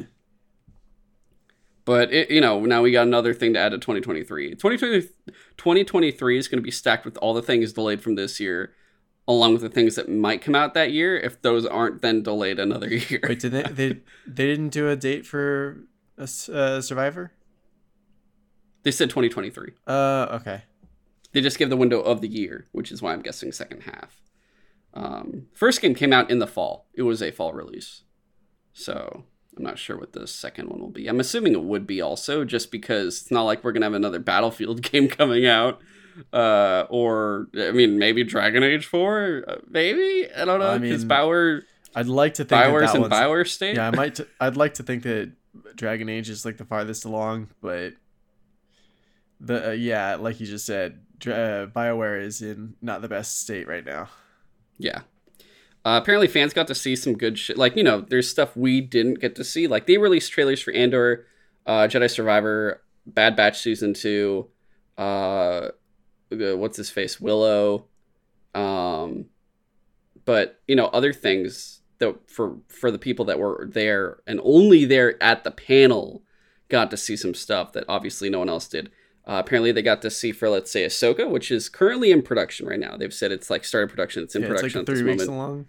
But 1.85 2.13
it, 2.13 2.29
you 2.29 2.41
know, 2.41 2.63
now 2.65 2.81
we 2.81 2.91
got 2.91 3.07
another 3.07 3.33
thing 3.33 3.53
to 3.53 3.59
add 3.59 3.69
to 3.69 3.77
2023. 3.77 4.51
2020, 4.51 5.01
2023 5.57 6.37
is 6.37 6.47
going 6.47 6.57
to 6.57 6.63
be 6.63 6.71
stacked 6.71 7.05
with 7.05 7.17
all 7.17 7.33
the 7.33 7.41
things 7.41 7.73
delayed 7.73 8.01
from 8.01 8.15
this 8.15 8.39
year, 8.39 8.73
along 9.27 9.53
with 9.53 9.61
the 9.61 9.69
things 9.69 9.95
that 9.95 10.09
might 10.09 10.41
come 10.41 10.53
out 10.53 10.73
that 10.73 10.91
year. 10.91 11.17
If 11.17 11.41
those 11.41 11.65
aren't 11.65 12.01
then 12.01 12.21
delayed 12.23 12.59
another 12.59 12.89
year. 12.93 13.21
Wait, 13.23 13.39
did 13.39 13.53
they? 13.53 13.63
They 13.63 13.87
they 14.27 14.45
didn't 14.45 14.69
do 14.69 14.89
a 14.89 14.95
date 14.95 15.25
for 15.25 15.85
a 16.17 16.23
uh, 16.23 16.81
Survivor. 16.81 17.31
They 18.83 18.91
said 18.91 19.09
2023. 19.09 19.71
Uh, 19.87 20.39
okay. 20.41 20.63
They 21.33 21.41
just 21.41 21.57
give 21.57 21.69
the 21.69 21.77
window 21.77 22.01
of 22.01 22.21
the 22.21 22.27
year, 22.27 22.67
which 22.71 22.91
is 22.91 23.01
why 23.01 23.13
I'm 23.13 23.21
guessing 23.21 23.51
second 23.51 23.81
half. 23.81 24.21
Um, 24.93 25.47
first 25.53 25.81
game 25.81 25.95
came 25.95 26.11
out 26.11 26.29
in 26.29 26.39
the 26.39 26.47
fall. 26.47 26.87
It 26.93 27.03
was 27.03 27.21
a 27.21 27.31
fall 27.31 27.53
release. 27.53 28.03
So 28.73 29.23
I'm 29.57 29.63
not 29.63 29.77
sure 29.77 29.97
what 29.97 30.13
the 30.13 30.27
second 30.27 30.69
one 30.69 30.79
will 30.79 30.89
be. 30.89 31.07
I'm 31.07 31.19
assuming 31.19 31.53
it 31.53 31.63
would 31.63 31.87
be 31.87 32.01
also, 32.01 32.43
just 32.43 32.71
because 32.71 33.21
it's 33.21 33.31
not 33.31 33.43
like 33.43 33.63
we're 33.63 33.71
going 33.71 33.81
to 33.81 33.85
have 33.85 33.93
another 33.93 34.19
Battlefield 34.19 34.81
game 34.91 35.07
coming 35.07 35.45
out. 35.45 35.81
Uh, 36.33 36.85
or, 36.89 37.47
I 37.57 37.71
mean, 37.71 37.97
maybe 37.97 38.23
Dragon 38.23 38.63
Age 38.63 38.85
4? 38.85 39.45
Uh, 39.47 39.55
maybe? 39.69 40.27
I 40.35 40.43
don't 40.45 40.59
know. 40.59 40.77
Because 40.77 41.03
I 41.03 41.07
mean, 41.07 41.09
Bioware. 41.09 41.61
I'd 41.95 42.07
like 42.07 42.35
to 42.35 42.45
think 42.45 42.61
Bioware's 42.61 42.93
that, 42.93 42.99
that 42.99 43.05
in 43.05 43.11
Bioware 43.11 43.47
state. 43.47 43.75
Yeah, 43.75 43.87
I 43.87 43.91
might. 43.91 44.15
T- 44.15 44.25
I'd 44.39 44.57
like 44.57 44.75
to 44.75 44.83
think 44.83 45.03
that 45.03 45.31
Dragon 45.75 46.09
Age 46.09 46.29
is 46.29 46.45
like 46.45 46.57
the 46.57 46.65
farthest 46.65 47.05
along, 47.05 47.49
but 47.61 47.93
the 49.41 49.69
uh, 49.69 49.71
yeah, 49.71 50.15
like 50.15 50.39
you 50.39 50.45
just 50.45 50.65
said, 50.65 51.01
uh, 51.27 51.67
Bioware 51.67 52.21
is 52.21 52.41
in 52.41 52.75
not 52.81 53.01
the 53.01 53.07
best 53.07 53.39
state 53.39 53.67
right 53.67 53.85
now. 53.85 54.09
Yeah. 54.77 55.01
Uh, 55.83 55.99
apparently, 56.01 56.27
fans 56.27 56.53
got 56.53 56.67
to 56.67 56.75
see 56.75 56.95
some 56.95 57.17
good 57.17 57.39
shit. 57.39 57.57
Like, 57.57 57.75
you 57.75 57.83
know, 57.83 58.01
there's 58.01 58.29
stuff 58.29 58.55
we 58.55 58.81
didn't 58.81 59.19
get 59.19 59.35
to 59.35 59.43
see. 59.43 59.67
Like, 59.67 59.87
they 59.87 59.97
released 59.97 60.31
trailers 60.31 60.61
for 60.61 60.71
Andor, 60.73 61.25
uh, 61.65 61.87
Jedi 61.87 62.09
Survivor, 62.09 62.83
Bad 63.05 63.35
Batch 63.35 63.61
Season 63.61 63.93
2, 63.93 64.47
uh, 64.97 65.69
what's 66.29 66.77
his 66.77 66.89
face? 66.89 67.19
Willow. 67.19 67.87
Um, 68.53 69.25
but, 70.25 70.61
you 70.67 70.75
know, 70.75 70.87
other 70.87 71.13
things 71.13 71.81
that 71.97 72.29
for, 72.29 72.57
for 72.67 72.91
the 72.91 72.99
people 72.99 73.25
that 73.25 73.39
were 73.39 73.67
there 73.71 74.21
and 74.27 74.39
only 74.43 74.85
there 74.85 75.21
at 75.21 75.43
the 75.43 75.51
panel 75.51 76.23
got 76.69 76.91
to 76.91 76.97
see 76.97 77.15
some 77.15 77.33
stuff 77.33 77.73
that 77.73 77.85
obviously 77.87 78.29
no 78.29 78.39
one 78.39 78.49
else 78.49 78.67
did. 78.67 78.91
Uh, 79.27 79.41
apparently, 79.45 79.71
they 79.71 79.81
got 79.81 80.01
to 80.01 80.09
see 80.09 80.31
for 80.31 80.49
let's 80.49 80.71
say 80.71 80.85
Ahsoka, 80.85 81.29
which 81.29 81.51
is 81.51 81.69
currently 81.69 82.11
in 82.11 82.21
production 82.21 82.67
right 82.67 82.79
now. 82.79 82.97
They've 82.97 83.13
said 83.13 83.31
it's 83.31 83.49
like 83.49 83.63
started 83.63 83.89
production. 83.89 84.23
It's 84.23 84.35
in 84.35 84.41
yeah, 84.41 84.47
production 84.47 84.81
it's 84.81 84.89
like 84.89 84.97
three 84.97 85.11
weeks 85.11 85.27
moment. 85.27 85.37
Long. 85.37 85.65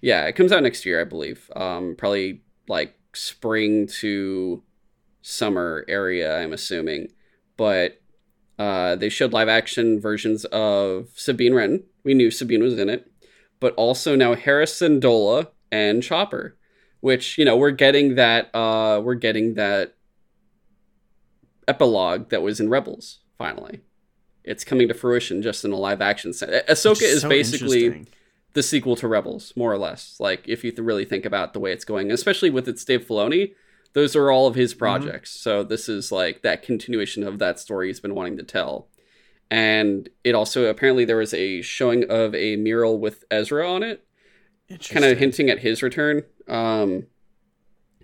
Yeah, 0.00 0.24
it 0.26 0.32
comes 0.32 0.50
out 0.50 0.62
next 0.62 0.86
year, 0.86 1.00
I 1.00 1.04
believe. 1.04 1.50
Um, 1.54 1.94
probably 1.96 2.42
like 2.68 2.98
spring 3.12 3.86
to 3.86 4.62
summer 5.20 5.84
area. 5.88 6.38
I'm 6.38 6.54
assuming, 6.54 7.12
but 7.58 8.00
uh, 8.58 8.96
they 8.96 9.08
showed 9.08 9.32
live 9.32 9.48
action 9.48 10.00
versions 10.00 10.44
of 10.46 11.08
Sabine 11.14 11.54
Wren. 11.54 11.82
We 12.02 12.14
knew 12.14 12.30
Sabine 12.30 12.62
was 12.62 12.78
in 12.78 12.88
it, 12.88 13.10
but 13.58 13.74
also 13.74 14.16
now 14.16 14.34
Hera 14.34 14.64
Syndulla 14.64 15.48
and 15.70 16.02
Chopper, 16.02 16.56
which 17.00 17.36
you 17.36 17.44
know 17.44 17.56
we're 17.56 17.70
getting 17.72 18.14
that. 18.14 18.54
Uh, 18.54 19.02
we're 19.04 19.14
getting 19.14 19.54
that 19.54 19.96
epilogue 21.70 22.28
that 22.30 22.42
was 22.42 22.60
in 22.60 22.68
Rebels. 22.68 23.20
Finally, 23.38 23.80
it's 24.44 24.64
coming 24.64 24.88
to 24.88 24.94
fruition 24.94 25.40
just 25.40 25.64
in 25.64 25.72
a 25.72 25.76
live 25.76 26.02
action 26.02 26.32
sense. 26.32 26.52
Ahsoka 26.68 27.02
is, 27.02 27.16
is 27.16 27.22
so 27.22 27.28
basically 27.28 28.06
the 28.52 28.62
sequel 28.62 28.96
to 28.96 29.08
Rebels, 29.08 29.52
more 29.56 29.72
or 29.72 29.78
less. 29.78 30.16
Like 30.18 30.46
if 30.48 30.64
you 30.64 30.72
really 30.76 31.04
think 31.04 31.24
about 31.24 31.52
the 31.52 31.60
way 31.60 31.72
it's 31.72 31.84
going, 31.84 32.10
especially 32.10 32.50
with 32.50 32.68
its 32.68 32.84
Dave 32.84 33.06
Filoni, 33.06 33.54
those 33.92 34.14
are 34.16 34.30
all 34.30 34.46
of 34.46 34.54
his 34.54 34.72
mm-hmm. 34.72 34.80
projects. 34.80 35.30
Mm-hmm. 35.30 35.42
So 35.42 35.64
this 35.64 35.88
is 35.88 36.12
like 36.12 36.42
that 36.42 36.62
continuation 36.62 37.22
of 37.22 37.38
that 37.38 37.58
story 37.58 37.86
he's 37.86 38.00
been 38.00 38.14
wanting 38.14 38.36
to 38.38 38.42
tell. 38.42 38.88
And 39.50 40.08
it 40.22 40.34
also 40.34 40.66
apparently 40.66 41.04
there 41.04 41.16
was 41.16 41.34
a 41.34 41.62
showing 41.62 42.08
of 42.10 42.34
a 42.34 42.56
mural 42.56 42.98
with 42.98 43.24
Ezra 43.30 43.68
on 43.68 43.82
it, 43.82 44.06
kind 44.88 45.04
of 45.04 45.18
hinting 45.18 45.50
at 45.50 45.58
his 45.58 45.82
return. 45.82 46.22
Um, 46.46 47.06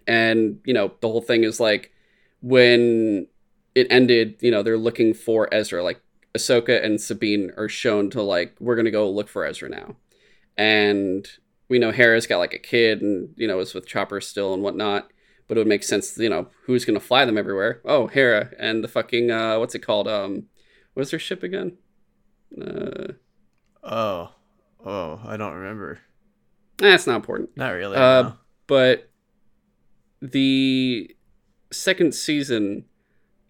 and 0.07 0.61
you 0.65 0.75
know 0.75 0.93
the 1.01 1.09
whole 1.09 1.21
thing 1.21 1.45
is 1.45 1.61
like 1.61 1.93
when 2.41 3.27
it 3.77 3.87
ended, 3.91 4.37
you 4.41 4.51
know, 4.51 4.63
they're 4.65 4.77
looking 4.79 5.15
for 5.15 5.53
Ezra. 5.55 5.83
Like 5.85 6.01
Ahsoka 6.37 6.83
and 6.85 7.01
Sabine 7.01 7.53
are 7.57 7.69
shown 7.69 8.11
to 8.11 8.23
like, 8.23 8.57
we're 8.59 8.75
gonna 8.77 8.91
go 8.91 9.09
look 9.09 9.29
for 9.29 9.45
Ezra 9.45 9.69
now. 9.69 9.97
And 10.57 11.29
we 11.69 11.79
know 11.79 11.93
Hera's 11.93 12.27
got 12.27 12.39
like 12.39 12.55
a 12.55 12.59
kid 12.59 13.03
and, 13.03 13.35
you 13.37 13.47
know, 13.47 13.61
is 13.61 13.75
with 13.75 13.87
Chopper 13.87 14.21
still 14.21 14.55
and 14.55 14.63
whatnot. 14.63 15.11
But 15.47 15.57
it 15.57 15.61
would 15.61 15.69
make 15.69 15.85
sense, 15.85 16.19
you 16.19 16.29
know, 16.29 16.49
who's 16.65 16.85
gonna 16.85 16.99
fly 17.01 17.25
them 17.25 17.39
everywhere? 17.39 17.81
Oh, 17.85 18.09
Hera 18.09 18.51
and 18.59 18.83
the 18.83 18.89
fucking 18.89 19.31
uh 19.31 19.59
what's 19.59 19.75
it 19.77 19.81
called? 19.87 20.09
Um 20.09 20.47
What's 20.95 21.11
her 21.11 21.19
ship 21.19 21.43
again? 21.43 21.77
Uh, 22.61 23.13
Oh, 23.85 24.31
oh, 24.85 25.21
I 25.25 25.37
don't 25.37 25.53
remember. 25.55 26.01
that's 26.79 27.07
not 27.07 27.17
important. 27.17 27.51
Not 27.57 27.69
really. 27.71 27.97
Uh, 27.99 28.23
no. 28.23 28.33
But 28.67 29.11
the 30.21 31.15
second 31.71 32.15
season 32.15 32.87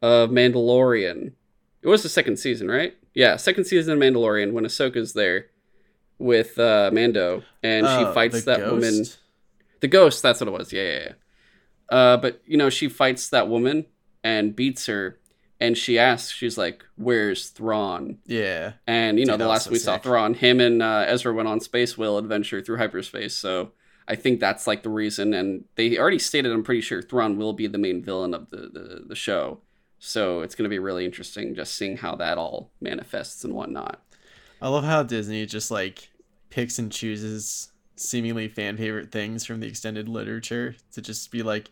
of 0.02 0.30
Mandalorian, 0.30 1.32
it 1.82 1.88
was 1.88 2.02
the 2.02 2.09
second 2.09 2.38
season, 2.38 2.68
right? 2.68 2.94
Yeah, 3.14 3.37
second 3.37 3.64
season 3.64 3.94
of 3.94 3.98
Mandalorian 3.98 4.52
when 4.52 4.64
Ahsoka's 4.64 5.12
there 5.12 5.46
with 6.18 6.59
uh, 6.59 6.90
Mando 6.92 7.42
and 7.62 7.87
Oh, 7.87 7.98
she 7.98 8.14
fights 8.14 8.44
the 8.44 8.56
that 8.56 8.70
woman. 8.70 9.04
The 9.80 9.88
ghost, 9.88 10.22
that's 10.22 10.40
what 10.40 10.48
it 10.48 10.52
was. 10.52 10.72
Yeah, 10.72 10.82
yeah, 10.82 10.98
yeah. 10.98 11.12
Uh, 11.88 12.16
but 12.16 12.42
you 12.46 12.56
know, 12.56 12.70
she 12.70 12.88
fights 12.88 13.28
that 13.30 13.48
woman 13.48 13.87
and 14.24 14.56
beats 14.56 14.87
her, 14.87 15.18
and 15.61 15.76
she 15.78 15.98
asks, 15.98 16.30
she's 16.32 16.59
like, 16.59 16.85
"Where's 16.96 17.50
Thrawn?" 17.50 18.18
Yeah. 18.26 18.72
And 18.87 19.18
you 19.18 19.24
know, 19.26 19.35
Dude, 19.35 19.42
the 19.42 19.48
last 19.48 19.64
so 19.64 19.70
we 19.70 19.78
saw 19.78 19.94
sick. 19.94 20.02
Thrawn, 20.02 20.35
him 20.35 20.61
and 20.61 20.82
uh, 20.82 21.04
Ezra 21.06 21.32
went 21.32 21.48
on 21.48 21.61
space 21.61 21.96
whale 21.96 22.18
adventure 22.18 22.61
through 22.61 22.78
hyperspace. 22.78 23.37
So 23.37 23.72
I 24.09 24.16
think 24.16 24.40
that's 24.40 24.66
like 24.66 24.82
the 24.82 24.90
reason. 24.90 25.32
And 25.32 25.64
they 25.76 25.96
already 25.98 26.18
stated, 26.18 26.52
I'm 26.52 26.64
pretty 26.64 26.80
sure 26.80 27.02
Thrawn 27.02 27.37
will 27.38 27.52
be 27.52 27.66
the 27.66 27.78
main 27.78 28.02
villain 28.02 28.35
of 28.35 28.50
the 28.50 28.68
the, 28.72 29.04
the 29.06 29.14
show. 29.16 29.61
So 30.07 30.40
it's 30.42 30.55
going 30.55 30.64
to 30.64 30.69
be 30.71 30.79
really 30.79 31.05
interesting 31.05 31.55
just 31.55 31.75
seeing 31.75 31.97
how 31.97 32.14
that 32.16 32.38
all 32.38 32.71
manifests 32.81 33.42
and 33.45 33.53
whatnot. 33.55 34.01
I 34.62 34.69
love 34.69 34.85
how 34.85 35.03
Disney 35.03 35.45
just 35.47 35.71
like 35.71 36.09
picks 36.49 36.79
and 36.79 36.92
chooses 36.92 37.73
seemingly 37.97 38.47
fan 38.47 38.77
favorite 38.77 39.11
things 39.11 39.45
from 39.45 39.59
the 39.59 39.66
extended 39.66 40.09
literature 40.09 40.77
to 40.92 41.03
just 41.03 41.31
be 41.33 41.42
like, 41.42 41.71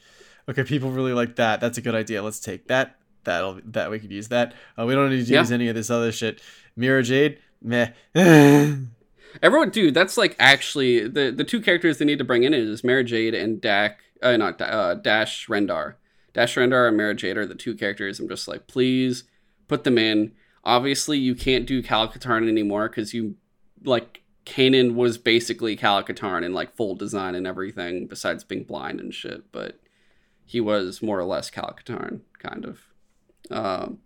okay, 0.49 0.65
people 0.65 0.91
really 0.91 1.13
like 1.13 1.37
that. 1.37 1.61
That's 1.61 1.79
a 1.79 1.81
good 1.81 1.95
idea. 1.95 2.23
Let's 2.23 2.41
take 2.41 2.67
that. 2.67 2.97
That'll 3.23 3.61
that 3.67 3.91
we 3.91 4.01
could 4.01 4.11
use 4.11 4.29
that. 4.29 4.53
Uh, 4.79 4.85
we 4.85 4.95
don't 4.95 5.11
need 5.11 5.25
to 5.27 5.33
Yeah. 5.33 5.41
use 5.41 5.53
any 5.53 5.69
of 5.69 5.77
this 5.77 5.89
other 5.89 6.11
shit. 6.13 6.43
Mara 6.77 7.03
Jade, 7.05 7.39
meh. 7.63 7.91
Everyone, 9.43 9.71
dude, 9.71 9.95
that's 9.95 10.17
like 10.19 10.37
actually 10.39 11.09
the 11.09 11.31
the 11.31 11.45
two 11.45 11.61
characters 11.61 11.99
they 11.99 12.05
need 12.05 12.19
to 12.19 12.25
bring 12.25 12.43
in 12.43 12.53
is 12.53 12.83
Mara 12.85 13.05
Jade 13.05 13.35
and 13.35 13.61
Dak, 13.61 14.01
uh, 14.23 14.37
not 14.37 14.61
uh, 14.61 14.95
Dash 14.95 15.47
Rendar. 15.47 15.95
Dash 16.35 16.57
Rendar 16.57 16.89
and 16.89 16.97
Mara 16.97 17.15
Jade 17.15 17.37
are 17.39 17.47
the 17.47 17.55
two 17.55 17.75
characters. 17.75 18.21
I'm 18.21 18.29
just 18.29 18.47
like, 18.49 18.67
please 18.67 19.25
put 19.69 19.85
them 19.85 19.97
in. 19.97 20.33
Obviously, 20.65 21.19
you 21.19 21.35
can't 21.35 21.67
do 21.67 21.83
Cal 21.83 22.09
Katarn 22.09 22.49
anymore 22.49 22.89
because 22.89 23.15
you 23.15 23.37
like 23.85 24.23
Kanan 24.45 24.95
was 24.95 25.17
basically 25.17 25.77
Cal 25.77 26.03
Katarn 26.03 26.45
in 26.45 26.53
like 26.53 26.75
full 26.77 26.95
design 26.95 27.35
and 27.35 27.47
everything, 27.47 28.07
besides 28.07 28.45
being 28.45 28.65
blind 28.65 29.01
and 29.01 29.15
shit. 29.15 29.51
But 29.53 29.81
he 30.45 30.61
was 30.61 31.01
more 31.03 31.19
or 31.19 31.25
less 31.25 31.51
Cal 31.51 31.75
Katarn, 31.83 32.21
kind 32.39 32.65
of. 32.67 32.81
Um, 33.51 33.99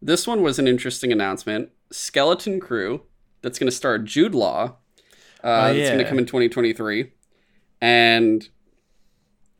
this 0.00 0.26
one 0.26 0.42
was 0.42 0.58
an 0.58 0.68
interesting 0.68 1.10
announcement. 1.12 1.70
Skeleton 1.90 2.60
Crew 2.60 3.02
that's 3.42 3.58
going 3.58 3.68
to 3.68 3.76
star 3.76 3.98
Jude 3.98 4.34
Law. 4.34 4.76
Uh, 5.42 5.68
Oh, 5.68 5.72
It's 5.72 5.88
going 5.90 5.98
to 5.98 6.08
come 6.08 6.18
in 6.18 6.26
2023, 6.26 7.12
and 7.80 8.48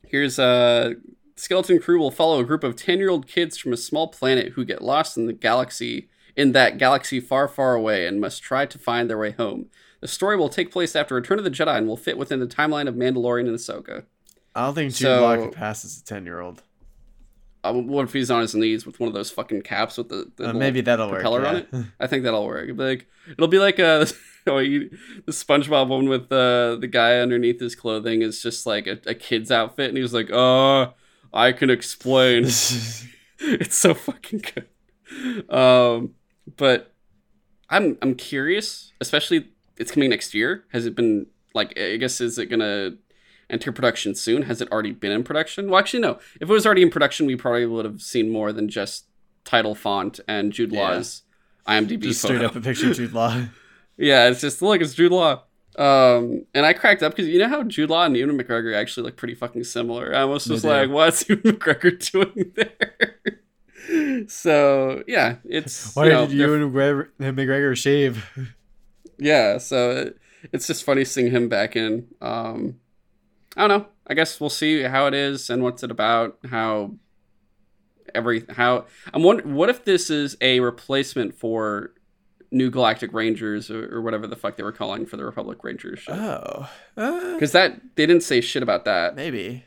here's 0.07 0.38
a 0.38 0.95
skeleton 1.37 1.79
crew 1.79 1.99
will 1.99 2.11
follow 2.11 2.40
a 2.40 2.44
group 2.44 2.64
of 2.64 2.77
10 2.77 2.99
year 2.99 3.11
old 3.11 3.27
kids 3.27 3.57
from 3.59 3.72
a 3.72 3.77
small 3.77 4.09
planet 4.09 4.53
who 4.53 4.64
get 4.64 4.83
lost 4.83 5.16
in 5.16 5.27
the 5.27 5.33
galaxy 5.33 6.09
in 6.35 6.53
that 6.53 6.79
galaxy 6.79 7.20
far 7.20 7.46
far 7.49 7.75
away 7.75 8.07
and 8.07 8.20
must 8.20 8.42
try 8.42 8.64
to 8.66 8.79
find 8.79 9.09
their 9.11 9.18
way 9.18 9.33
home 9.33 9.66
the 10.01 10.09
story 10.09 10.37
will 10.37 10.49
take 10.49 10.70
place 10.70 10.96
after 10.96 11.14
return 11.14 11.38
of 11.38 11.44
the 11.44 11.51
jedi 11.51 11.77
and 11.77 11.87
will 11.87 11.96
fit 11.96 12.16
within 12.18 12.40
the 12.40 12.46
timeline 12.46 12.88
of 12.88 12.94
mandalorian 12.94 13.46
and 13.49 13.57
ahsoka 13.57 14.05
I 14.55 14.64
don't 14.64 14.75
think 14.75 14.94
Jude 14.94 15.07
So- 15.09 15.20
Law 15.22 15.37
could 15.37 15.53
pass 15.53 15.85
as 15.85 15.99
a 16.01 16.05
ten 16.05 16.25
year 16.25 16.40
old. 16.40 16.62
uh, 17.62 17.75
what 17.75 18.05
if 18.05 18.12
he's 18.14 18.31
on 18.31 18.40
his 18.40 18.55
knees 18.55 18.87
with 18.87 18.99
one 18.99 19.09
of 19.09 19.12
those 19.12 19.31
fucking 19.31 19.61
caps 19.61 19.99
with 19.99 20.09
the, 20.09 20.31
the 20.37 20.49
Uh, 20.49 20.53
maybe 20.55 20.81
that'll 20.81 21.09
work. 21.11 21.20
propeller 21.20 21.44
on 21.46 21.57
it 21.57 21.68
I 22.01 22.07
think 22.07 22.22
that'll 22.25 22.46
work. 22.46 22.64
It'll 22.64 22.77
be 22.77 22.85
like 22.85 23.07
it'll 23.31 23.49
be 23.49 23.59
like 23.59 23.79
uh 23.79 24.07
oh, 24.46 24.59
you, 24.59 24.88
the 25.27 25.33
SpongeBob 25.33 25.88
one 25.88 26.09
with 26.09 26.31
uh, 26.33 26.77
the 26.77 26.87
guy 26.90 27.18
underneath 27.18 27.61
his 27.61 27.75
clothing 27.75 28.22
is 28.22 28.40
just 28.42 28.64
like 28.64 28.87
a, 28.87 28.99
a 29.07 29.14
kid's 29.14 29.51
outfit, 29.51 29.88
and 29.88 29.96
he 29.96 30.03
was 30.05 30.14
like, 30.14 30.31
"Uh, 30.31 30.92
I 31.37 31.53
can 31.53 31.70
explain." 31.70 32.44
it's 33.38 33.77
so 33.77 33.94
fucking 33.94 34.42
good. 34.55 35.51
Um, 35.51 36.14
but 36.57 36.94
I'm 37.70 37.99
I'm 38.03 38.14
curious, 38.14 38.92
especially 39.01 39.49
it's 39.77 39.90
coming 39.90 40.11
next 40.11 40.35
year. 40.35 40.64
Has 40.72 40.87
it 40.87 40.94
been 40.94 41.27
like 41.55 41.79
I 41.79 41.96
guess 41.96 42.20
is 42.20 42.38
it 42.38 42.46
gonna 42.46 42.96
enter 43.51 43.72
production 43.72 44.14
soon? 44.14 44.42
Has 44.42 44.61
it 44.61 44.70
already 44.72 44.92
been 44.92 45.12
in 45.12 45.22
production? 45.25 45.70
Well, 45.70 45.79
actually, 45.79 46.01
no. 46.01 46.18
If 46.40 46.49
it 46.49 46.53
was 46.53 46.66
already 46.66 46.83
in 46.83 46.90
production, 46.90 47.27
we 47.27 47.37
probably 47.37 47.66
would 47.66 47.85
have 47.85 48.03
seen 48.03 48.31
more 48.31 48.53
than 48.53 48.68
just 48.68 49.07
title 49.44 49.75
font 49.75 50.18
and 50.27 50.53
Jude 50.53 50.72
Yeah. 50.72 50.81
Law's 50.90 51.22
IMDb 51.68 52.01
just 52.03 52.22
photo. 52.22 52.35
straight 52.37 52.46
up 52.46 52.57
a 52.57 52.61
picture 52.61 52.90
of 52.90 52.96
Jude 52.96 53.12
Law. 53.12 53.42
Yeah, 53.99 54.29
it's 54.29 54.42
just 54.42 54.61
look, 54.61 54.83
it's 54.83 54.92
Jude 54.92 55.11
Law. 55.11 55.44
Um, 55.77 56.47
and 56.55 56.65
I 56.65 56.73
cracked 56.73 57.03
up 57.03 57.12
because 57.12 57.29
you 57.29 57.39
know 57.39 57.49
how 57.49 57.62
Jude 57.62 57.91
Law 57.91 58.05
and 58.05 58.17
Ewan 58.17 58.39
McGregor 58.39 58.75
actually 58.75 59.05
look 59.05 59.17
pretty 59.17 59.35
fucking 59.35 59.65
similar. 59.65 60.15
I 60.15 60.23
almost 60.23 60.49
was 60.49 60.62
do. 60.62 60.69
like, 60.69 60.91
what's 60.91 61.29
Ewan 61.29 61.43
McGregor 61.43 62.11
doing 62.11 62.53
there? 62.55 64.27
so 64.29 65.03
yeah, 65.07 65.37
it's 65.45 65.95
Why 65.95 66.07
you 66.07 66.12
know, 66.12 66.27
did 66.27 66.41
and 66.41 66.73
McGregor, 66.73 67.09
McGregor 67.21 67.77
shave? 67.77 68.27
yeah, 69.19 69.59
so 69.59 69.91
it, 69.91 70.19
it's 70.53 70.67
just 70.67 70.85
funny 70.85 71.05
seeing 71.05 71.31
him 71.31 71.49
back 71.49 71.77
in. 71.77 72.07
Um, 72.21 72.81
I 73.57 73.67
don't 73.67 73.81
know. 73.81 73.87
I 74.07 74.15
guess 74.15 74.41
we'll 74.41 74.51
see 74.51 74.83
how 74.83 75.07
it 75.07 75.15
is 75.15 75.51
and 75.51 75.62
what's 75.62 75.83
it 75.83 75.91
about. 75.91 76.39
How 76.49 76.93
every 78.15 78.45
how 78.49 78.87
I'm 79.12 79.23
wondering 79.23 79.55
what 79.55 79.69
if 79.69 79.85
this 79.85 80.11
is 80.11 80.37
a 80.41 80.61
replacement 80.61 81.35
for 81.35 81.93
New 82.57 82.71
Galactic 82.71 83.12
Rangers 83.12 83.71
or, 83.71 83.97
or 83.97 84.01
whatever 84.01 84.27
the 84.27 84.37
fuck 84.37 84.57
they 84.57 84.62
were 84.62 84.73
calling 84.73 85.07
for 85.07 85.16
the 85.16 85.25
Republic 85.25 85.62
Rangers 85.62 86.01
show. 86.01 86.12
Oh, 86.12 86.71
uh, 86.97 87.35
Because 87.35 87.53
that 87.53 87.81
they 87.97 88.07
didn't 88.07 88.23
say 88.23 88.40
shit 88.40 88.62
about 88.62 88.85
that. 88.85 89.14
maybe. 89.14 89.64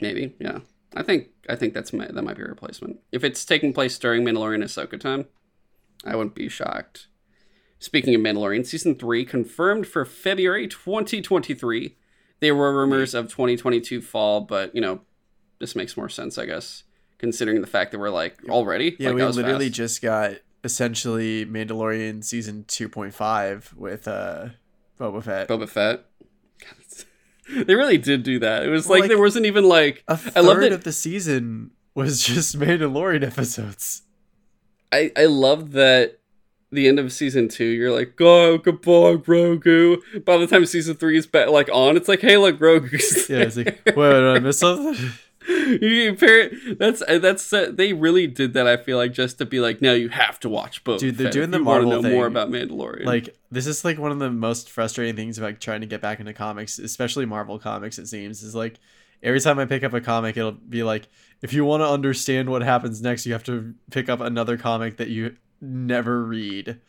Maybe, 0.00 0.34
yeah. 0.40 0.58
I 0.94 1.02
think 1.02 1.28
I 1.48 1.56
think 1.56 1.74
that's 1.74 1.92
my, 1.92 2.06
that 2.06 2.22
might 2.22 2.36
be 2.36 2.42
a 2.42 2.46
replacement. 2.46 3.00
If 3.12 3.24
it's 3.24 3.44
taking 3.44 3.72
place 3.72 3.98
during 3.98 4.24
Mandalorian 4.24 4.62
Ahsoka 4.62 4.98
time, 5.00 5.26
I 6.04 6.16
wouldn't 6.16 6.34
be 6.34 6.48
shocked. 6.48 7.06
Speaking 7.78 8.14
of 8.14 8.20
Mandalorian, 8.20 8.66
season 8.66 8.94
three 8.96 9.24
confirmed 9.24 9.86
for 9.86 10.04
February 10.04 10.68
2023. 10.68 11.96
There 12.40 12.54
were 12.54 12.76
rumors 12.76 13.14
of 13.14 13.28
2022 13.28 14.02
fall, 14.02 14.40
but 14.42 14.74
you 14.74 14.80
know, 14.80 15.00
this 15.60 15.74
makes 15.76 15.96
more 15.96 16.08
sense, 16.08 16.36
I 16.38 16.46
guess, 16.46 16.82
considering 17.22 17.60
the 17.62 17.66
fact 17.66 17.92
that 17.92 17.98
we're 17.98 18.10
like 18.10 18.36
already. 18.50 18.96
Yeah, 18.98 19.08
like, 19.10 19.16
we 19.16 19.24
literally 19.24 19.66
fast. 19.68 19.76
just 19.76 20.02
got 20.02 20.32
essentially 20.64 21.46
Mandalorian 21.46 22.22
season 22.22 22.64
two 22.68 22.88
point 22.88 23.14
five 23.14 23.72
with 23.76 24.06
uh 24.06 24.48
Boba 25.00 25.22
Fett. 25.24 25.48
Boba 25.48 25.68
Fett. 25.68 26.04
they 27.66 27.74
really 27.74 27.98
did 27.98 28.22
do 28.22 28.38
that. 28.38 28.62
It 28.64 28.68
was 28.68 28.86
Well, 28.86 28.96
like, 28.98 29.00
like, 29.02 29.08
there 29.08 29.18
wasn't 29.20 29.46
even 29.46 29.64
like 29.64 30.04
a 30.08 30.16
third 30.16 30.44
love 30.44 30.60
that- 30.60 30.72
of 30.72 30.84
the 30.84 30.92
season 30.92 31.70
was 31.94 32.22
just 32.26 32.58
Mandalorian 32.58 33.26
episodes. 33.26 34.02
I 34.92 35.10
I 35.16 35.24
love 35.26 35.72
that 35.72 36.18
the 36.70 36.88
end 36.88 36.98
of 36.98 37.12
season 37.12 37.48
two, 37.48 37.64
you're 37.66 37.92
like, 37.92 38.16
go 38.16 38.56
goodbye, 38.56 39.16
Grogu. 39.16 39.98
By 40.24 40.38
the 40.38 40.46
time 40.46 40.64
season 40.64 40.96
three 40.96 41.18
is 41.18 41.26
back, 41.26 41.48
like 41.50 41.68
on, 41.70 41.96
it's 41.98 42.08
like, 42.08 42.20
hey, 42.20 42.38
look, 42.38 42.58
Grogu's 42.58 43.28
Yeah, 43.30 43.38
it's 43.40 43.56
like, 43.58 43.82
wait, 43.84 43.94
did 43.96 44.24
I 44.24 44.38
miss 44.38 44.58
something? 44.58 45.10
you 45.48 46.08
compare 46.08 46.50
that's 46.78 47.02
that's 47.06 47.52
uh, 47.52 47.70
they 47.72 47.92
really 47.92 48.26
did 48.26 48.54
that. 48.54 48.66
I 48.66 48.76
feel 48.76 48.96
like 48.96 49.12
just 49.12 49.38
to 49.38 49.46
be 49.46 49.60
like, 49.60 49.80
now 49.80 49.92
you 49.92 50.08
have 50.08 50.38
to 50.40 50.48
watch 50.48 50.84
both. 50.84 51.00
Dude, 51.00 51.16
they're 51.16 51.30
doing 51.30 51.50
the 51.50 51.62
want 51.62 51.82
to 51.82 51.86
Marvel 51.86 52.02
know 52.02 52.10
more 52.10 52.26
about 52.26 52.50
Mandalorian. 52.50 53.04
Like, 53.04 53.36
this 53.50 53.66
is 53.66 53.84
like 53.84 53.98
one 53.98 54.12
of 54.12 54.18
the 54.18 54.30
most 54.30 54.70
frustrating 54.70 55.16
things 55.16 55.38
about 55.38 55.60
trying 55.60 55.80
to 55.80 55.86
get 55.86 56.00
back 56.00 56.20
into 56.20 56.32
comics, 56.32 56.78
especially 56.78 57.26
Marvel 57.26 57.58
comics. 57.58 57.98
It 57.98 58.06
seems 58.06 58.42
is 58.42 58.54
like 58.54 58.78
every 59.22 59.40
time 59.40 59.58
I 59.58 59.66
pick 59.66 59.84
up 59.84 59.92
a 59.92 60.00
comic, 60.00 60.36
it'll 60.36 60.52
be 60.52 60.82
like, 60.82 61.08
if 61.40 61.52
you 61.52 61.64
want 61.64 61.82
to 61.82 61.88
understand 61.88 62.50
what 62.50 62.62
happens 62.62 63.00
next, 63.02 63.26
you 63.26 63.32
have 63.32 63.44
to 63.44 63.74
pick 63.90 64.08
up 64.08 64.20
another 64.20 64.56
comic 64.56 64.96
that 64.98 65.08
you 65.08 65.36
never 65.60 66.22
read. 66.22 66.80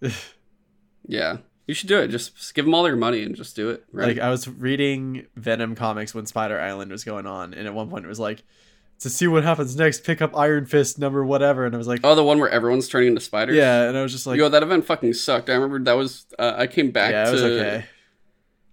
yeah, 1.06 1.38
you 1.70 1.74
should 1.74 1.88
do 1.88 2.00
it. 2.00 2.08
Just, 2.08 2.52
give 2.52 2.64
them 2.64 2.74
all 2.74 2.82
their 2.82 2.96
money 2.96 3.22
and 3.22 3.36
just 3.36 3.54
do 3.54 3.70
it. 3.70 3.84
Right? 3.92 4.08
Like 4.08 4.18
I 4.18 4.28
was 4.28 4.48
reading 4.48 5.26
Venom 5.36 5.76
comics 5.76 6.12
when 6.12 6.26
Spider 6.26 6.60
Island 6.60 6.90
was 6.90 7.04
going 7.04 7.28
on, 7.28 7.54
and 7.54 7.64
at 7.64 7.72
one 7.72 7.88
point 7.88 8.04
it 8.04 8.08
was 8.08 8.18
like, 8.18 8.42
to 8.98 9.08
see 9.08 9.28
what 9.28 9.44
happens 9.44 9.76
next, 9.76 10.02
pick 10.02 10.20
up 10.20 10.36
Iron 10.36 10.66
Fist 10.66 10.98
number 10.98 11.24
whatever, 11.24 11.64
and 11.64 11.72
I 11.72 11.78
was 11.78 11.86
like, 11.86 12.00
oh, 12.02 12.16
the 12.16 12.24
one 12.24 12.40
where 12.40 12.50
everyone's 12.50 12.88
turning 12.88 13.10
into 13.10 13.20
spiders. 13.20 13.54
yeah, 13.54 13.88
and 13.88 13.96
I 13.96 14.02
was 14.02 14.10
just 14.10 14.26
like, 14.26 14.36
Yo, 14.36 14.48
that 14.48 14.64
event 14.64 14.84
fucking 14.84 15.14
sucked. 15.14 15.48
I 15.48 15.54
remember 15.54 15.78
that 15.84 15.96
was. 15.96 16.26
Uh, 16.36 16.54
I 16.56 16.66
came 16.66 16.90
back 16.90 17.12
yeah, 17.12 17.22
it 17.22 17.26
to. 17.26 17.32
was 17.32 17.42
okay. 17.42 17.84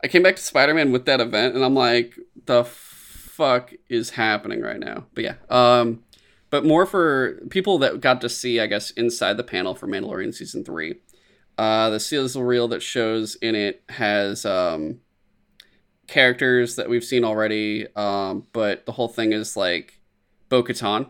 I 0.03 0.07
came 0.07 0.23
back 0.23 0.35
to 0.37 0.41
Spider 0.41 0.73
Man 0.73 0.91
with 0.91 1.05
that 1.05 1.21
event, 1.21 1.53
and 1.53 1.63
I'm 1.63 1.75
like, 1.75 2.17
the 2.47 2.63
fuck 2.63 3.73
is 3.89 4.09
happening 4.09 4.61
right 4.61 4.79
now? 4.79 5.05
But 5.13 5.23
yeah, 5.23 5.35
um, 5.51 6.03
but 6.49 6.65
more 6.65 6.87
for 6.87 7.39
people 7.51 7.77
that 7.77 8.01
got 8.01 8.21
to 8.21 8.29
see, 8.29 8.59
I 8.59 8.65
guess, 8.65 8.89
inside 8.91 9.37
the 9.37 9.43
panel 9.43 9.75
for 9.75 9.85
Mandalorian 9.85 10.33
season 10.33 10.63
three. 10.65 10.95
Uh, 11.57 11.89
the 11.89 11.99
sizzle 11.99 12.43
reel 12.43 12.67
that 12.67 12.83
shows 12.83 13.35
in 13.35 13.55
it 13.55 13.81
has 13.89 14.45
um, 14.45 14.99
characters 16.07 16.75
that 16.75 16.89
we've 16.89 17.03
seen 17.03 17.23
already, 17.23 17.87
um, 17.95 18.45
but 18.53 18.85
the 18.85 18.91
whole 18.91 19.07
thing 19.07 19.33
is 19.33 19.57
like 19.57 19.99
Bo 20.49 20.63
Katan 20.63 21.09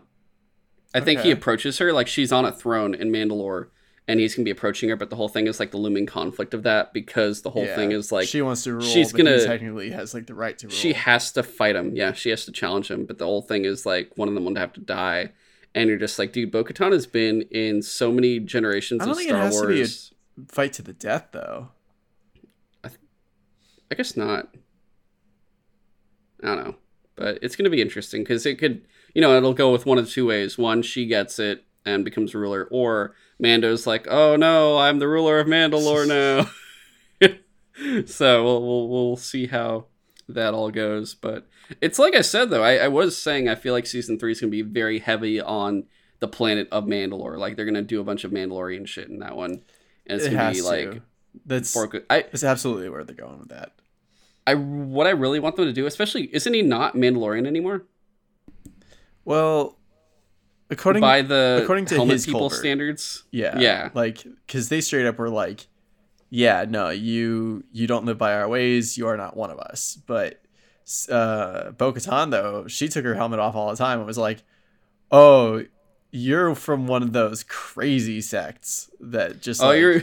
I 0.94 1.00
think 1.00 1.20
he 1.20 1.30
approaches 1.30 1.78
her 1.78 1.92
like 1.92 2.08
she's 2.08 2.32
on 2.32 2.44
a 2.46 2.50
throne 2.52 2.94
in 2.94 3.12
Mandalore, 3.12 3.68
and 4.08 4.18
he's 4.18 4.34
gonna 4.34 4.44
be 4.44 4.50
approaching 4.50 4.88
her. 4.88 4.96
But 4.96 5.10
the 5.10 5.16
whole 5.16 5.28
thing 5.28 5.46
is 5.46 5.60
like 5.60 5.70
the 5.70 5.76
looming 5.76 6.06
conflict 6.06 6.54
of 6.54 6.62
that 6.62 6.94
because 6.94 7.42
the 7.42 7.50
whole 7.50 7.66
Yeah. 7.66 7.76
thing 7.76 7.92
is 7.92 8.10
like 8.10 8.26
she 8.26 8.40
wants 8.40 8.64
to 8.64 8.72
rule. 8.72 8.80
she's 8.82 9.12
gonna- 9.12 9.44
technically 9.44 9.90
has 9.90 10.14
like 10.14 10.26
the 10.26 10.34
right 10.34 10.56
to 10.58 10.66
rule. 10.68 10.74
she 10.74 10.94
has 10.94 11.30
to 11.32 11.42
fight 11.42 11.76
him. 11.76 11.94
Yeah, 11.94 12.12
she 12.12 12.30
has 12.30 12.46
to 12.46 12.52
challenge 12.52 12.90
him. 12.90 13.04
But 13.04 13.18
the 13.18 13.26
whole 13.26 13.42
thing 13.42 13.66
is 13.66 13.84
like 13.84 14.16
one 14.16 14.28
of 14.28 14.34
them 14.34 14.46
would 14.46 14.56
have 14.56 14.72
to 14.72 14.80
die, 14.80 15.32
and 15.74 15.90
you're 15.90 15.98
just 15.98 16.18
like, 16.18 16.32
dude, 16.32 16.50
Bo-Katan 16.50 16.92
has 16.92 17.06
been 17.06 17.42
in 17.50 17.82
so 17.82 18.10
many 18.10 18.40
generations 18.40 19.02
I 19.02 19.04
don't 19.04 19.10
of 19.12 19.18
think 19.18 19.28
it 19.28 19.32
Star 19.34 19.42
has 19.42 19.60
to 19.60 19.66
be 19.68 19.74
Wars. 19.76 20.12
Fight 20.48 20.72
to 20.74 20.82
the 20.82 20.92
death 20.92 21.28
though. 21.32 21.70
I 23.90 23.94
guess 23.94 24.16
not. 24.16 24.54
I 26.42 26.46
don't 26.46 26.64
know, 26.64 26.76
but 27.16 27.38
it's 27.42 27.56
gonna 27.56 27.70
be 27.70 27.82
interesting 27.82 28.22
because 28.22 28.46
it 28.46 28.58
could, 28.58 28.82
you 29.14 29.20
know, 29.20 29.36
it'll 29.36 29.54
go 29.54 29.72
with 29.72 29.86
one 29.86 29.98
of 29.98 30.10
two 30.10 30.26
ways. 30.26 30.58
One, 30.58 30.82
she 30.82 31.06
gets 31.06 31.38
it 31.38 31.64
and 31.84 32.04
becomes 32.04 32.34
ruler, 32.34 32.68
or 32.70 33.14
Mando's 33.38 33.86
like, 33.86 34.06
"Oh 34.08 34.36
no, 34.36 34.78
I'm 34.78 34.98
the 34.98 35.08
ruler 35.08 35.40
of 35.40 35.46
Mandalore 35.46 36.06
now." 37.20 37.30
so 38.06 38.44
we'll, 38.44 38.66
we'll 38.66 38.88
we'll 38.88 39.16
see 39.16 39.46
how 39.46 39.86
that 40.28 40.54
all 40.54 40.70
goes. 40.70 41.14
But 41.14 41.48
it's 41.80 41.98
like 41.98 42.14
I 42.14 42.20
said 42.20 42.50
though, 42.50 42.62
I, 42.62 42.76
I 42.76 42.88
was 42.88 43.16
saying 43.16 43.48
I 43.48 43.54
feel 43.54 43.72
like 43.72 43.86
season 43.86 44.18
three 44.18 44.32
is 44.32 44.40
gonna 44.40 44.50
be 44.50 44.62
very 44.62 44.98
heavy 44.98 45.40
on 45.40 45.84
the 46.20 46.28
planet 46.28 46.68
of 46.70 46.84
Mandalore. 46.84 47.38
Like 47.38 47.56
they're 47.56 47.64
gonna 47.64 47.82
do 47.82 48.00
a 48.00 48.04
bunch 48.04 48.24
of 48.24 48.32
Mandalorian 48.32 48.86
shit 48.86 49.08
in 49.08 49.18
that 49.20 49.36
one, 49.36 49.62
and 50.08 50.16
it's 50.18 50.26
it 50.26 50.30
gonna 50.30 50.42
has 50.42 50.56
be 50.56 50.62
to. 50.62 50.66
like 50.68 51.02
That's 51.46 51.72
for 51.72 51.86
good. 51.86 52.04
I 52.10 52.22
that's 52.22 52.44
absolutely 52.44 52.88
where 52.88 53.04
they're 53.04 53.16
going 53.16 53.38
with 53.38 53.48
that. 53.50 53.72
I 54.46 54.54
what 54.54 55.06
I 55.06 55.10
really 55.10 55.40
want 55.40 55.56
them 55.56 55.66
to 55.66 55.72
do, 55.72 55.86
especially 55.86 56.34
isn't 56.34 56.52
he 56.54 56.62
not 56.62 56.94
Mandalorian 56.94 57.46
anymore? 57.46 57.84
Well, 59.24 59.76
according 60.70 61.00
By 61.00 61.22
the 61.22 61.60
according 61.62 61.86
to 61.86 62.04
his 62.06 62.24
people 62.26 62.40
culvert. 62.40 62.58
standards. 62.58 63.24
yeah 63.30 63.58
yeah. 63.58 63.90
like 63.94 64.24
because 64.46 64.68
they 64.68 64.80
straight 64.80 65.06
up 65.06 65.18
were 65.18 65.28
like, 65.30 65.66
yeah, 66.30 66.64
no, 66.68 66.88
you 66.90 67.64
you 67.72 67.86
don't 67.86 68.04
live 68.06 68.18
by 68.18 68.34
our 68.34 68.48
ways. 68.48 68.96
You 68.96 69.06
are 69.08 69.16
not 69.16 69.36
one 69.36 69.50
of 69.50 69.58
us. 69.58 69.98
But 70.06 70.40
uh, 71.10 71.72
Bo-Katan 71.72 72.30
though, 72.30 72.66
she 72.66 72.88
took 72.88 73.04
her 73.04 73.14
helmet 73.14 73.38
off 73.40 73.54
all 73.54 73.70
the 73.70 73.76
time 73.76 73.98
and 73.98 74.06
was 74.06 74.18
like, 74.18 74.42
oh. 75.10 75.64
You're 76.10 76.54
from 76.54 76.86
one 76.86 77.02
of 77.02 77.12
those 77.12 77.42
crazy 77.44 78.20
sects 78.20 78.90
that 79.00 79.40
just 79.42 79.62
Oh, 79.62 79.68
like, 79.68 79.80
you're 79.80 80.02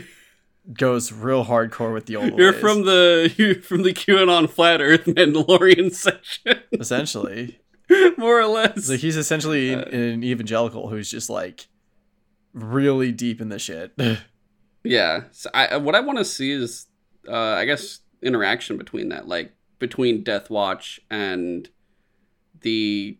goes 0.72 1.12
real 1.12 1.44
hardcore 1.44 1.92
with 1.92 2.06
the 2.06 2.16
old 2.16 2.36
you're 2.36 2.50
ways. 2.52 2.60
from 2.60 2.84
the 2.84 3.32
you're 3.36 3.54
from 3.62 3.82
the 3.82 3.92
QAnon 3.92 4.48
flat 4.50 4.80
Earth 4.80 5.04
Mandalorian 5.06 5.92
section, 5.94 6.60
essentially 6.72 7.60
more 8.16 8.40
or 8.40 8.46
less. 8.46 8.88
like 8.88 9.00
he's 9.00 9.16
essentially 9.16 9.74
Uh, 9.74 9.82
an 9.82 10.24
evangelical 10.24 10.88
who's 10.88 11.08
just 11.10 11.30
like 11.30 11.68
really 12.52 13.12
deep 13.12 13.40
in 13.40 13.48
the 13.48 13.58
shit 13.58 13.92
yeah. 14.84 15.24
So 15.32 15.50
I 15.54 15.76
what 15.76 15.94
I 15.94 16.00
want 16.00 16.18
to 16.18 16.24
see 16.24 16.50
is, 16.52 16.86
uh, 17.28 17.34
I 17.36 17.64
guess 17.64 18.00
interaction 18.22 18.76
between 18.76 19.08
that, 19.10 19.28
like 19.28 19.52
between 19.78 20.22
Death 20.24 20.48
Watch 20.50 21.00
and 21.10 21.68
the 22.62 23.18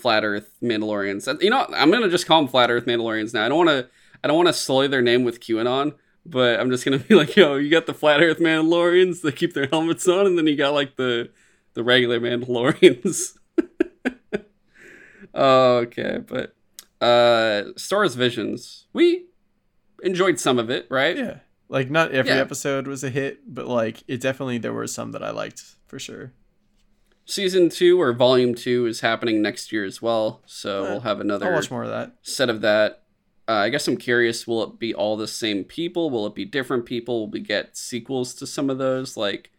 flat 0.00 0.24
Earth 0.24 0.50
Mandalorians. 0.62 1.42
You 1.42 1.50
know, 1.50 1.66
I'm 1.72 1.90
gonna 1.90 2.08
just 2.08 2.26
call 2.26 2.40
them 2.40 2.48
flat 2.48 2.70
Earth 2.70 2.86
Mandalorians 2.86 3.34
now. 3.34 3.44
I 3.44 3.48
don't 3.48 3.58
want 3.66 3.68
to. 3.70 3.88
I 4.22 4.28
don't 4.28 4.36
want 4.36 4.48
to 4.48 4.52
sully 4.52 4.86
their 4.88 5.00
name 5.02 5.24
with 5.24 5.40
QAnon, 5.40 5.94
but 6.26 6.60
I'm 6.60 6.70
just 6.70 6.84
gonna 6.84 6.98
be 6.98 7.14
like, 7.22 7.36
yo, 7.36 7.56
you 7.56 7.70
got 7.70 7.86
the 7.86 7.94
flat 7.94 8.20
Earth 8.20 8.38
Mandalorians 8.38 9.22
that 9.22 9.36
keep 9.36 9.54
their 9.54 9.66
helmets 9.66 10.06
on, 10.08 10.26
and 10.26 10.36
then 10.36 10.46
you 10.46 10.56
got 10.56 10.74
like 10.74 10.96
the 10.96 11.30
the 11.74 11.82
regular 11.84 12.18
Mandalorians. 12.20 13.36
okay, 15.34 16.18
but 16.26 16.54
uh, 17.00 17.72
Star 17.76 18.00
Wars 18.00 18.14
Visions, 18.14 18.86
we 18.92 19.26
enjoyed 20.02 20.38
some 20.40 20.58
of 20.58 20.70
it, 20.70 20.86
right? 20.90 21.16
yeah 21.16 21.38
like 21.68 21.88
not 21.88 22.10
every 22.10 22.32
Yeah. 22.32 22.38
episode 22.40 22.88
was 22.88 23.04
a 23.04 23.10
hit 23.10 23.40
but 23.46 23.68
like 23.68 24.02
it 24.08 24.20
definitely 24.20 24.58
there 24.58 24.72
were 24.72 24.88
some 24.88 25.12
that 25.12 25.22
i 25.22 25.30
liked 25.30 25.62
for 25.86 26.00
sure 26.00 26.32
Season 27.30 27.68
two 27.68 28.00
or 28.00 28.12
volume 28.12 28.54
two 28.56 28.86
is 28.86 29.00
happening 29.02 29.40
next 29.40 29.70
year 29.72 29.84
as 29.84 30.02
well, 30.02 30.42
so 30.46 30.82
we'll 30.82 31.00
have 31.00 31.20
another 31.20 31.46
i'll 31.46 31.52
watch 31.52 31.70
more 31.70 31.84
of 31.84 31.90
that 31.90 32.16
set 32.22 32.50
of 32.50 32.60
that. 32.62 33.04
Uh, 33.48 33.52
I 33.52 33.68
guess 33.68 33.86
I'm 33.86 33.96
curious: 33.96 34.46
will 34.48 34.64
it 34.64 34.78
be 34.80 34.92
all 34.92 35.16
the 35.16 35.28
same 35.28 35.62
people? 35.62 36.10
Will 36.10 36.26
it 36.26 36.34
be 36.34 36.44
different 36.44 36.86
people? 36.86 37.20
Will 37.20 37.30
we 37.30 37.40
get 37.40 37.76
sequels 37.76 38.34
to 38.34 38.46
some 38.48 38.68
of 38.68 38.78
those, 38.78 39.16
like 39.16 39.52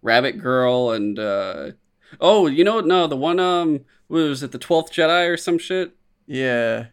Rabbit 0.00 0.40
Girl 0.40 0.92
and 0.92 1.18
uh, 1.18 1.72
oh, 2.20 2.46
you 2.46 2.62
know, 2.62 2.76
what? 2.76 2.86
no, 2.86 3.08
the 3.08 3.16
one 3.16 3.40
um, 3.40 3.80
what 4.06 4.20
was 4.20 4.42
it 4.44 4.52
the 4.52 4.58
Twelfth 4.58 4.92
Jedi 4.92 5.28
or 5.28 5.36
some 5.36 5.58
shit? 5.58 5.96
yeah 6.26 6.86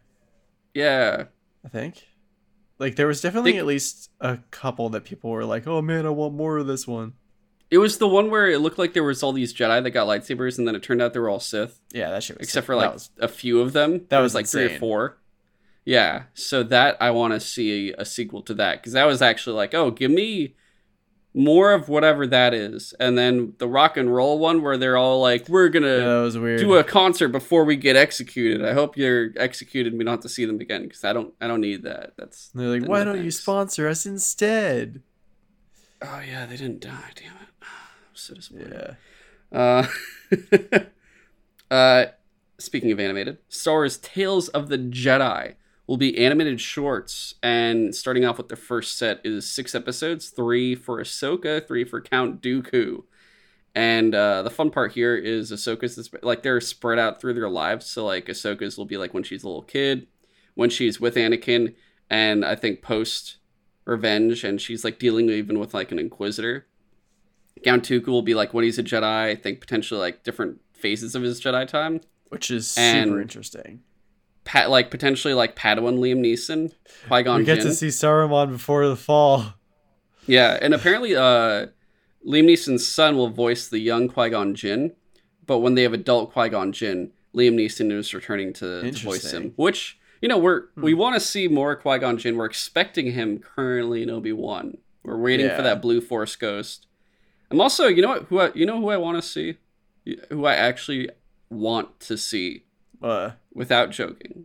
Yeah, 0.74 1.24
i 1.64 1.68
think 1.68 2.08
like 2.78 2.96
there 2.96 3.06
was 3.06 3.20
definitely 3.20 3.52
Think- 3.52 3.60
at 3.60 3.66
least 3.66 4.10
a 4.20 4.38
couple 4.50 4.88
that 4.90 5.04
people 5.04 5.30
were 5.30 5.44
like 5.44 5.66
oh 5.66 5.82
man 5.82 6.06
i 6.06 6.10
want 6.10 6.34
more 6.34 6.56
of 6.58 6.66
this 6.66 6.86
one 6.86 7.12
it 7.70 7.78
was 7.78 7.98
the 7.98 8.08
one 8.08 8.30
where 8.30 8.48
it 8.48 8.60
looked 8.60 8.78
like 8.78 8.92
there 8.92 9.02
was 9.02 9.22
all 9.22 9.32
these 9.32 9.52
Jedi 9.52 9.82
that 9.82 9.90
got 9.90 10.06
lightsabers, 10.06 10.58
and 10.58 10.66
then 10.68 10.74
it 10.76 10.82
turned 10.82 11.02
out 11.02 11.12
they 11.12 11.20
were 11.20 11.28
all 11.28 11.40
Sith, 11.40 11.80
yeah 11.92 12.10
that 12.10 12.22
shit 12.22 12.38
was 12.38 12.48
except 12.48 12.64
sick. 12.64 12.66
for 12.66 12.76
like 12.76 12.92
was- 12.92 13.10
a 13.18 13.28
few 13.28 13.60
of 13.60 13.72
them. 13.72 13.92
that 13.98 14.08
There 14.10 14.22
was 14.22 14.34
like 14.34 14.46
three 14.46 14.64
or 14.64 14.78
four. 14.78 15.18
Yeah, 15.84 16.24
so 16.34 16.62
that 16.64 16.96
I 17.00 17.10
want 17.12 17.32
to 17.34 17.40
see 17.40 17.92
a 17.96 18.04
sequel 18.04 18.42
to 18.42 18.54
that 18.54 18.78
because 18.78 18.92
that 18.94 19.04
was 19.04 19.22
actually 19.22 19.54
like, 19.54 19.72
oh, 19.72 19.92
give 19.92 20.10
me 20.10 20.56
more 21.32 21.72
of 21.72 21.88
whatever 21.88 22.26
that 22.26 22.54
is, 22.54 22.94
and 22.98 23.16
then 23.16 23.52
the 23.58 23.68
rock 23.68 23.96
and 23.96 24.12
roll 24.12 24.38
one 24.38 24.62
where 24.62 24.76
they're 24.76 24.96
all 24.96 25.20
like, 25.20 25.48
we're 25.48 25.68
gonna 25.68 25.98
yeah, 25.98 26.20
was 26.22 26.34
do 26.34 26.74
a 26.76 26.82
concert 26.82 27.28
before 27.28 27.64
we 27.64 27.76
get 27.76 27.94
executed. 27.94 28.64
I 28.64 28.72
hope 28.72 28.96
you're 28.96 29.30
executed. 29.36 29.92
and 29.92 29.98
We 29.98 30.04
don't 30.04 30.14
have 30.14 30.20
to 30.20 30.28
see 30.28 30.44
them 30.44 30.60
again 30.60 30.84
because 30.84 31.04
I 31.04 31.12
don't. 31.12 31.34
I 31.40 31.46
don't 31.46 31.60
need 31.60 31.82
that. 31.82 32.14
That's. 32.16 32.50
And 32.52 32.62
they're 32.62 32.80
like 32.80 32.88
why 32.88 33.04
don't 33.04 33.22
you 33.22 33.30
sponsor 33.30 33.86
us 33.86 34.06
instead 34.06 35.02
Oh 36.02 36.20
yeah, 36.26 36.46
they 36.46 36.56
didn't 36.56 36.80
die. 36.80 37.10
Damn 37.14 37.32
it. 37.42 37.45
So 38.26 38.34
disappointed. 38.34 38.96
yeah 39.52 39.88
Uh, 40.72 40.86
uh, 41.74 42.06
speaking 42.58 42.90
of 42.90 42.98
animated, 42.98 43.38
Star 43.48 43.74
Wars 43.74 43.98
Tales 43.98 44.48
of 44.48 44.68
the 44.68 44.78
Jedi 44.78 45.54
will 45.86 45.96
be 45.96 46.18
animated 46.18 46.60
shorts, 46.60 47.34
and 47.42 47.94
starting 47.94 48.24
off 48.24 48.38
with 48.38 48.48
the 48.48 48.56
first 48.56 48.98
set 48.98 49.20
is 49.24 49.48
six 49.48 49.74
episodes, 49.74 50.30
three 50.30 50.74
for 50.74 51.00
Ahsoka, 51.00 51.66
three 51.66 51.84
for 51.84 52.00
Count 52.00 52.42
Dooku. 52.42 53.04
And 53.74 54.14
uh, 54.14 54.42
the 54.42 54.50
fun 54.50 54.70
part 54.70 54.92
here 54.92 55.14
is 55.14 55.52
Ahsoka's 55.52 55.98
is, 55.98 56.10
like 56.22 56.42
they're 56.42 56.60
spread 56.60 56.98
out 56.98 57.20
through 57.20 57.34
their 57.34 57.48
lives. 57.48 57.86
So 57.86 58.06
like 58.06 58.26
Ahsoka's 58.26 58.76
will 58.76 58.86
be 58.86 58.96
like 58.96 59.14
when 59.14 59.22
she's 59.22 59.44
a 59.44 59.46
little 59.46 59.62
kid, 59.62 60.06
when 60.54 60.70
she's 60.70 60.98
with 60.98 61.14
Anakin, 61.14 61.74
and 62.10 62.44
I 62.44 62.56
think 62.56 62.82
post 62.82 63.36
Revenge, 63.84 64.42
and 64.42 64.60
she's 64.60 64.82
like 64.82 64.98
dealing 64.98 65.28
even 65.28 65.58
with 65.58 65.74
like 65.74 65.92
an 65.92 65.98
Inquisitor. 65.98 66.66
Count 67.66 67.84
Dooku 67.88 68.06
will 68.06 68.22
be 68.22 68.34
like 68.34 68.54
when 68.54 68.64
he's 68.64 68.78
a 68.78 68.82
Jedi. 68.82 69.02
I 69.04 69.34
think 69.34 69.60
potentially 69.60 70.00
like 70.00 70.22
different 70.22 70.60
phases 70.72 71.14
of 71.14 71.22
his 71.22 71.40
Jedi 71.40 71.66
time. 71.68 72.00
which 72.28 72.50
is 72.50 72.74
And- 72.78 73.08
super 73.10 73.20
interesting 73.20 73.80
Pat 74.44 74.70
like 74.70 74.90
potentially 74.90 75.34
like 75.34 75.56
Padawan 75.56 75.98
Liam 75.98 76.20
Neeson, 76.20 76.72
Qui 77.08 77.22
Gon 77.22 77.38
we 77.40 77.44
get 77.44 77.56
Jinn. 77.58 77.66
to 77.66 77.74
see 77.74 77.88
saruman 77.88 78.50
before 78.50 78.86
the 78.88 78.94
fall 78.96 79.54
Yeah, 80.26 80.56
and 80.62 80.72
apparently, 80.74 81.14
uh, 81.16 81.66
Liam 82.26 82.46
Neeson's 82.50 82.86
son 82.86 83.16
will 83.16 83.28
voice 83.28 83.68
the 83.68 83.78
young 83.78 84.08
Qui 84.08 84.30
Gon 84.30 84.54
Jinn, 84.54 84.92
but 85.46 85.58
when 85.58 85.74
they 85.74 85.82
have 85.82 85.92
adult 85.92 86.32
Qui 86.32 86.48
Gon 86.48 86.72
Jinn, 86.72 87.12
Liam 87.34 87.54
Neeson 87.54 87.90
is 87.92 88.12
returning 88.14 88.52
to, 88.54 88.90
to 88.90 89.04
voice 89.04 89.30
him. 89.32 89.52
Which 89.56 89.98
you 90.22 90.28
know 90.28 90.38
we're 90.38 90.62
we 90.76 90.92
Hmm. 90.92 90.98
want 90.98 91.14
to 91.14 91.20
see 91.20 91.46
more 91.48 91.74
Qui 91.76 91.98
Gon 91.98 92.16
Jinn. 92.18 92.36
We're 92.36 92.46
expecting 92.46 93.12
him 93.12 93.38
currently 93.40 94.02
in 94.02 94.10
Obi 94.10 94.32
Wan. 94.32 94.78
We're 95.04 95.18
waiting 95.18 95.46
Yeah. 95.46 95.56
for 95.56 95.62
that 95.62 95.80
Blue 95.82 96.00
Force 96.00 96.34
Ghost. 96.36 96.86
I'm 97.50 97.60
also 97.60 97.86
you 97.86 98.02
know 98.02 98.08
what 98.08 98.22
who 98.24 98.40
I, 98.40 98.52
you 98.54 98.66
know 98.66 98.80
who 98.80 98.90
I 98.90 98.96
want 98.96 99.22
to 99.22 99.28
see, 99.28 99.56
who 100.30 100.44
I 100.46 100.54
actually 100.54 101.10
want 101.50 102.00
to 102.00 102.16
see 102.16 102.64
uh 103.02 103.30
without 103.54 103.90
joking. 103.90 104.44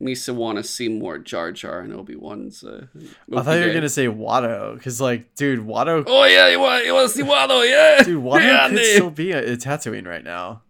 Misa 0.00 0.34
want 0.34 0.58
to 0.58 0.64
see 0.64 0.88
more 0.90 1.18
Jar 1.18 1.52
Jar 1.52 1.80
and 1.80 1.94
Obi 1.94 2.16
Wan's. 2.16 2.62
Uh, 2.62 2.86
I 3.34 3.42
thought 3.42 3.58
you 3.58 3.66
were 3.66 3.72
gonna 3.72 3.88
say 3.88 4.06
Watto, 4.08 4.74
because 4.74 5.00
like, 5.00 5.34
dude, 5.36 5.60
Watto, 5.60 6.04
Oh 6.06 6.24
yeah, 6.24 6.48
you 6.48 6.60
want 6.60 6.84
you 6.84 6.92
want 6.92 7.10
to 7.10 7.16
see 7.16 7.22
Watto? 7.22 7.66
Yeah, 7.66 8.02
dude, 8.02 8.22
Watto 8.22 8.40
yeah, 8.42 8.68
could 8.68 8.78
Andy. 8.78 8.84
still 8.94 9.10
be 9.10 9.32
a, 9.32 9.54
a 9.54 9.56
Tatooine 9.56 10.06
right 10.06 10.22
now. 10.22 10.62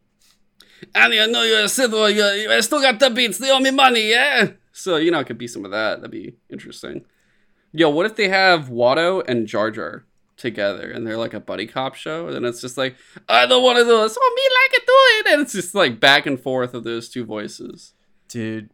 Andy, 0.95 1.21
I 1.21 1.27
know 1.27 1.43
you're 1.43 1.63
a 1.63 1.69
Sith. 1.69 1.91
You 1.91 2.51
I 2.53 2.61
still 2.61 2.81
got 2.81 3.01
the 3.01 3.11
beats. 3.11 3.39
They 3.39 3.51
owe 3.51 3.59
me 3.59 3.73
money, 3.73 4.11
yeah. 4.11 4.51
So 4.73 4.97
you 4.97 5.11
know, 5.11 5.19
it 5.19 5.27
could 5.27 5.39
be 5.39 5.49
some 5.49 5.65
of 5.65 5.73
that. 5.73 5.97
That'd 5.97 6.11
be 6.13 6.37
interesting. 6.49 7.05
Yo, 7.73 7.91
what 7.91 8.07
if 8.07 8.15
they 8.15 8.29
have 8.29 8.69
Watto 8.69 9.25
and 9.29 9.47
Jar 9.49 9.71
Jar 9.73 10.05
together, 10.37 10.91
and 10.91 11.07
they're 11.07 11.17
like 11.17 11.35
a 11.35 11.41
buddy 11.41 11.67
cop 11.67 11.95
show, 11.95 12.29
and 12.29 12.45
it's 12.47 12.61
just 12.61 12.77
like 12.77 12.97
I 13.29 13.47
don't 13.47 13.63
want 13.63 13.79
to 13.79 13.85
do 13.85 14.01
this. 14.03 14.17
Oh, 14.21 14.35
me 14.37 14.43
like 14.43 14.81
it, 14.83 14.87
do 14.87 14.93
it, 15.31 15.33
and 15.35 15.43
it's 15.43 15.53
just 15.53 15.75
like 15.75 15.99
back 16.01 16.27
and 16.27 16.39
forth 16.41 16.75
of 16.75 16.85
those 16.85 17.09
two 17.09 17.25
voices. 17.25 17.95
Dude, 18.29 18.71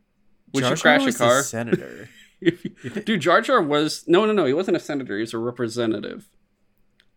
Would 0.53 0.65
you 0.65 0.69
Jar 0.71 0.77
Jar 0.77 0.99
crash 0.99 1.15
a 1.15 1.19
car? 1.19 1.43
senator. 1.43 2.09
Dude, 3.05 3.21
Jar 3.21 3.41
Jar 3.41 3.63
was 3.63 4.05
no, 4.09 4.25
no, 4.27 4.33
no. 4.33 4.45
He 4.47 4.53
wasn't 4.53 4.77
a 4.77 4.81
senator. 4.81 5.17
He 5.17 5.21
was 5.21 5.35
a 5.35 5.39
representative. 5.39 6.29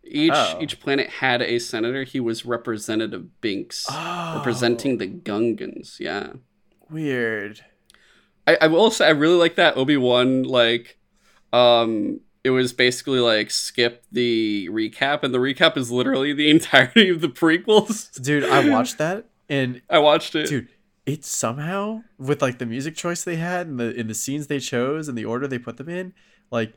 Each 0.08 0.30
Oh. 0.32 0.58
each 0.60 0.78
planet 0.78 1.08
had 1.08 1.42
a 1.42 1.58
senator. 1.58 2.04
He 2.04 2.20
was 2.20 2.46
Representative 2.46 3.40
Binks, 3.40 3.86
Oh, 3.90 4.34
representing 4.36 4.98
the 4.98 5.08
Gungans. 5.08 5.98
Yeah. 5.98 6.34
weird. 6.88 7.64
I, 8.46 8.56
I 8.60 8.66
will 8.68 8.92
say 8.92 9.06
I 9.06 9.10
really 9.10 9.34
like 9.34 9.56
that 9.56 9.76
Obi 9.76 9.96
Wan 9.96 10.44
like, 10.44 10.98
um, 11.52 12.20
it 12.46 12.50
was 12.50 12.72
basically 12.72 13.18
like 13.18 13.50
skip 13.50 14.04
the 14.12 14.68
recap, 14.70 15.24
and 15.24 15.34
the 15.34 15.38
recap 15.38 15.76
is 15.76 15.90
literally 15.90 16.32
the 16.32 16.48
entirety 16.56 17.08
of 17.08 17.20
the 17.20 17.28
prequels. 17.28 18.22
Dude, 18.22 18.44
I 18.44 18.68
watched 18.70 18.98
that 18.98 19.26
and 19.48 19.82
I 19.90 19.98
watched 19.98 20.36
it. 20.36 20.48
dude, 20.48 20.68
it 21.06 21.24
somehow 21.24 22.04
with 22.18 22.40
like 22.40 22.58
the 22.58 22.66
music 22.66 22.94
choice 22.94 23.24
they 23.24 23.34
had 23.34 23.66
and 23.66 23.80
the 23.80 23.92
in 23.92 24.06
the 24.06 24.14
scenes 24.14 24.46
they 24.46 24.60
chose 24.60 25.08
and 25.08 25.18
the 25.18 25.24
order 25.24 25.48
they 25.48 25.58
put 25.58 25.76
them 25.76 25.88
in, 25.88 26.14
like 26.52 26.74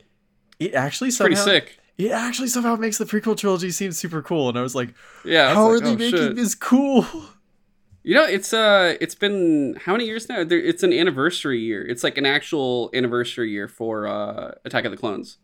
it 0.59 0.73
actually 0.73 1.11
somehow, 1.11 1.35
Pretty 1.35 1.59
sick. 1.59 1.79
it 1.99 2.11
actually 2.11 2.47
somehow 2.47 2.75
makes 2.75 2.97
the 2.97 3.05
prequel 3.05 3.37
trilogy 3.37 3.69
seem 3.69 3.91
super 3.91 4.23
cool. 4.23 4.49
And 4.49 4.57
I 4.57 4.63
was 4.63 4.73
like, 4.73 4.95
Yeah. 5.23 5.53
How 5.53 5.71
like, 5.71 5.83
are 5.83 5.85
they 5.85 5.91
oh, 5.91 5.97
making 5.97 6.17
shit. 6.17 6.35
this 6.35 6.55
cool? 6.55 7.05
You 8.01 8.15
know, 8.15 8.23
it's 8.23 8.53
uh, 8.53 8.95
it's 9.01 9.13
been 9.13 9.77
how 9.85 9.91
many 9.91 10.05
years 10.05 10.29
now? 10.29 10.43
It's 10.49 10.83
an 10.83 10.93
anniversary 10.93 11.59
year. 11.59 11.85
It's 11.85 12.03
like 12.03 12.17
an 12.17 12.25
actual 12.25 12.89
anniversary 12.93 13.51
year 13.51 13.67
for 13.67 14.07
uh, 14.07 14.53
Attack 14.65 14.85
of 14.85 14.91
the 14.91 14.97
Clones, 14.97 15.37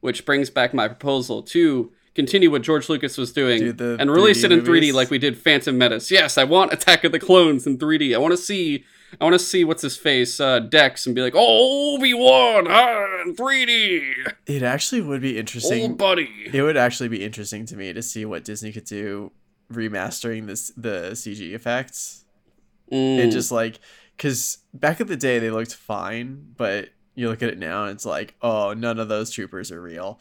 which 0.00 0.24
brings 0.24 0.50
back 0.50 0.74
my 0.74 0.88
proposal 0.88 1.42
to 1.42 1.92
continue 2.14 2.50
what 2.50 2.62
George 2.62 2.88
Lucas 2.88 3.18
was 3.18 3.32
doing 3.32 3.72
Do 3.76 3.96
and 3.98 4.10
release 4.10 4.42
3D 4.42 4.44
it 4.44 4.52
in 4.52 4.60
3D 4.62 4.92
like 4.92 5.10
we 5.10 5.18
did 5.18 5.36
Phantom 5.36 5.76
Menace. 5.76 6.10
Yes, 6.10 6.38
I 6.38 6.44
want 6.44 6.72
Attack 6.72 7.04
of 7.04 7.12
the 7.12 7.18
Clones 7.18 7.66
in 7.66 7.78
3D. 7.78 8.14
I 8.14 8.18
want 8.18 8.32
to 8.32 8.38
see, 8.38 8.84
I 9.20 9.24
want 9.24 9.34
to 9.34 9.38
see 9.38 9.64
what's 9.64 9.82
his 9.82 9.96
face, 9.96 10.40
uh, 10.40 10.60
Dex, 10.60 11.06
and 11.06 11.14
be 11.14 11.20
like, 11.20 11.34
oh, 11.36 11.96
Obi 11.96 12.14
Wan, 12.14 12.66
ah, 12.68 13.22
in 13.22 13.36
3D, 13.36 14.32
It 14.46 14.62
actually 14.62 15.02
would 15.02 15.20
be 15.20 15.38
interesting. 15.38 15.82
old 15.82 15.98
buddy. 15.98 16.30
It 16.52 16.62
would 16.62 16.76
actually 16.76 17.08
be 17.08 17.22
interesting 17.24 17.66
to 17.66 17.76
me 17.76 17.92
to 17.92 18.02
see 18.02 18.24
what 18.24 18.44
Disney 18.44 18.72
could 18.72 18.84
do 18.84 19.32
remastering 19.72 20.46
this 20.46 20.72
the 20.76 21.10
CG 21.12 21.52
effects. 21.52 22.22
Mm. 22.92 23.18
and 23.24 23.32
just 23.32 23.50
like 23.50 23.80
because 24.16 24.58
back 24.72 25.00
in 25.00 25.08
the 25.08 25.16
day 25.16 25.40
they 25.40 25.50
looked 25.50 25.74
fine 25.74 26.54
but 26.56 26.90
you 27.16 27.28
look 27.28 27.42
at 27.42 27.48
it 27.48 27.58
now 27.58 27.82
and 27.84 27.92
it's 27.92 28.06
like 28.06 28.34
oh 28.42 28.72
none 28.72 29.00
of 29.00 29.08
those 29.08 29.30
troopers 29.32 29.72
are 29.72 29.80
real 29.82 30.20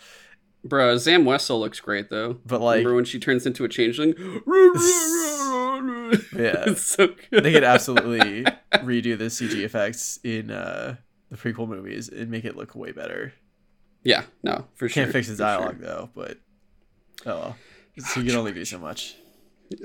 Bro, 0.64 0.98
Zam 0.98 1.26
Wesell 1.26 1.60
looks 1.60 1.80
great 1.80 2.10
though. 2.10 2.40
but 2.44 2.60
like 2.60 2.78
Remember 2.80 2.96
when 2.96 3.06
she 3.06 3.20
turns 3.20 3.46
into 3.46 3.64
a 3.66 3.70
changeling? 3.70 4.16
Yeah. 6.36 6.64
it's 6.68 6.82
so 6.84 7.08
good. 7.30 7.44
they 7.44 7.52
could 7.52 7.64
absolutely 7.64 8.44
redo 8.76 9.18
the 9.18 9.26
cg 9.26 9.64
effects 9.64 10.20
in 10.24 10.50
uh 10.52 10.96
the 11.30 11.38
prequel 11.38 11.68
movies 11.68 12.08
and 12.10 12.30
make 12.32 12.46
it 12.46 12.56
look 12.56 12.76
way 12.76 12.92
better 12.92 13.34
Yeah, 14.04 14.24
no, 14.44 14.66
for 14.76 14.88
sure. 14.88 15.04
can't 15.04 15.12
fix 15.14 15.28
the 15.28 15.34
for 15.34 15.40
dialogue 15.40 15.80
though 15.80 16.10
but 16.16 16.38
oh 17.26 17.36
well 17.40 17.58
so 17.98 18.20
you 18.20 18.28
can 18.28 18.36
only 18.38 18.54
do 18.54 18.64
so 18.66 18.78
much 18.80 19.16
sure. 19.16 19.25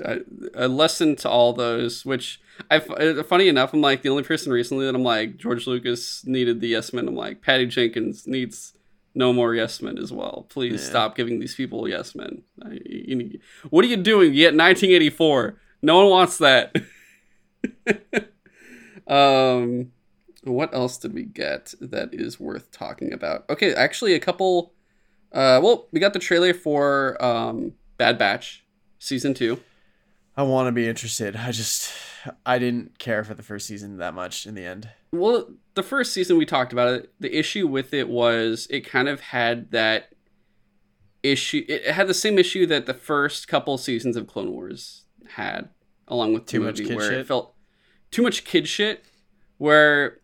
A, 0.03 0.19
a 0.53 0.67
lesson 0.67 1.15
to 1.17 1.29
all 1.29 1.53
those, 1.53 2.05
which 2.05 2.39
I 2.69 2.75
f- 2.77 3.25
funny 3.27 3.47
enough, 3.47 3.73
I'm 3.73 3.81
like 3.81 4.01
the 4.03 4.09
only 4.09 4.23
person 4.23 4.51
recently 4.51 4.85
that 4.85 4.93
I'm 4.95 5.03
like 5.03 5.37
George 5.37 5.65
Lucas 5.67 6.23
needed 6.25 6.61
the 6.61 6.67
yes 6.67 6.93
men. 6.93 7.07
I'm 7.07 7.15
like 7.15 7.41
Patty 7.41 7.65
Jenkins 7.65 8.27
needs 8.27 8.73
no 9.15 9.33
more 9.33 9.53
yes 9.55 9.81
men 9.81 9.97
as 9.97 10.11
well. 10.11 10.45
Please 10.49 10.81
Yeah. 10.83 10.89
stop 10.89 11.15
giving 11.15 11.39
these 11.39 11.55
people 11.55 11.87
yes 11.89 12.13
men. 12.15 12.43
I, 12.63 12.79
you 12.85 13.15
need- 13.15 13.41
what 13.69 13.83
are 13.83 13.87
you 13.87 13.97
doing? 13.97 14.33
You 14.33 14.39
get 14.49 14.55
1984. 14.55 15.57
No 15.81 15.97
one 15.97 16.09
wants 16.09 16.37
that. 16.37 16.75
um, 19.07 19.91
what 20.43 20.73
else 20.73 20.97
did 20.97 21.13
we 21.13 21.23
get 21.23 21.73
that 21.81 22.09
is 22.13 22.39
worth 22.39 22.71
talking 22.71 23.13
about? 23.13 23.45
Okay, 23.49 23.73
actually, 23.73 24.13
a 24.13 24.19
couple. 24.19 24.73
Uh, 25.31 25.59
well, 25.63 25.87
we 25.91 25.99
got 25.99 26.13
the 26.13 26.19
trailer 26.19 26.53
for 26.53 27.23
um, 27.23 27.73
Bad 27.97 28.17
Batch 28.17 28.63
season 28.99 29.33
two. 29.33 29.59
I 30.37 30.43
want 30.43 30.67
to 30.67 30.71
be 30.71 30.87
interested 30.87 31.35
i 31.35 31.51
just 31.51 31.91
i 32.45 32.57
didn't 32.59 32.97
care 32.99 33.23
for 33.23 33.33
the 33.33 33.43
first 33.43 33.67
season 33.67 33.97
that 33.97 34.13
much 34.13 34.45
in 34.45 34.55
the 34.55 34.63
end 34.65 34.89
Well, 35.11 35.49
the 35.73 35.83
first 35.83 36.13
season 36.13 36.37
we 36.37 36.45
talked 36.45 36.71
about 36.73 36.87
it. 36.93 37.11
The 37.19 37.37
issue 37.37 37.67
with 37.67 37.93
it 37.93 38.07
was 38.07 38.65
it 38.69 38.81
kind 38.81 39.09
of 39.09 39.19
had 39.19 39.71
that 39.71 40.13
issue. 41.23 41.65
It 41.67 41.91
had 41.91 42.07
the 42.07 42.13
same 42.13 42.39
issue 42.39 42.65
that 42.67 42.85
the 42.85 42.93
first 42.93 43.47
couple 43.49 43.77
seasons 43.77 44.15
of 44.15 44.25
Clone 44.27 44.51
Wars 44.51 45.03
had, 45.35 45.69
along 46.07 46.33
with 46.33 46.45
Too 46.45 46.61
much 46.61 46.79
movie, 46.79 46.89
kid 46.89 46.95
where 46.97 47.11
it 47.11 47.15
shit? 47.17 47.27
felt 47.27 47.53
too 48.09 48.21
much 48.21 48.43
kid 48.45 48.67
shit. 48.67 49.03
Where 49.57 50.19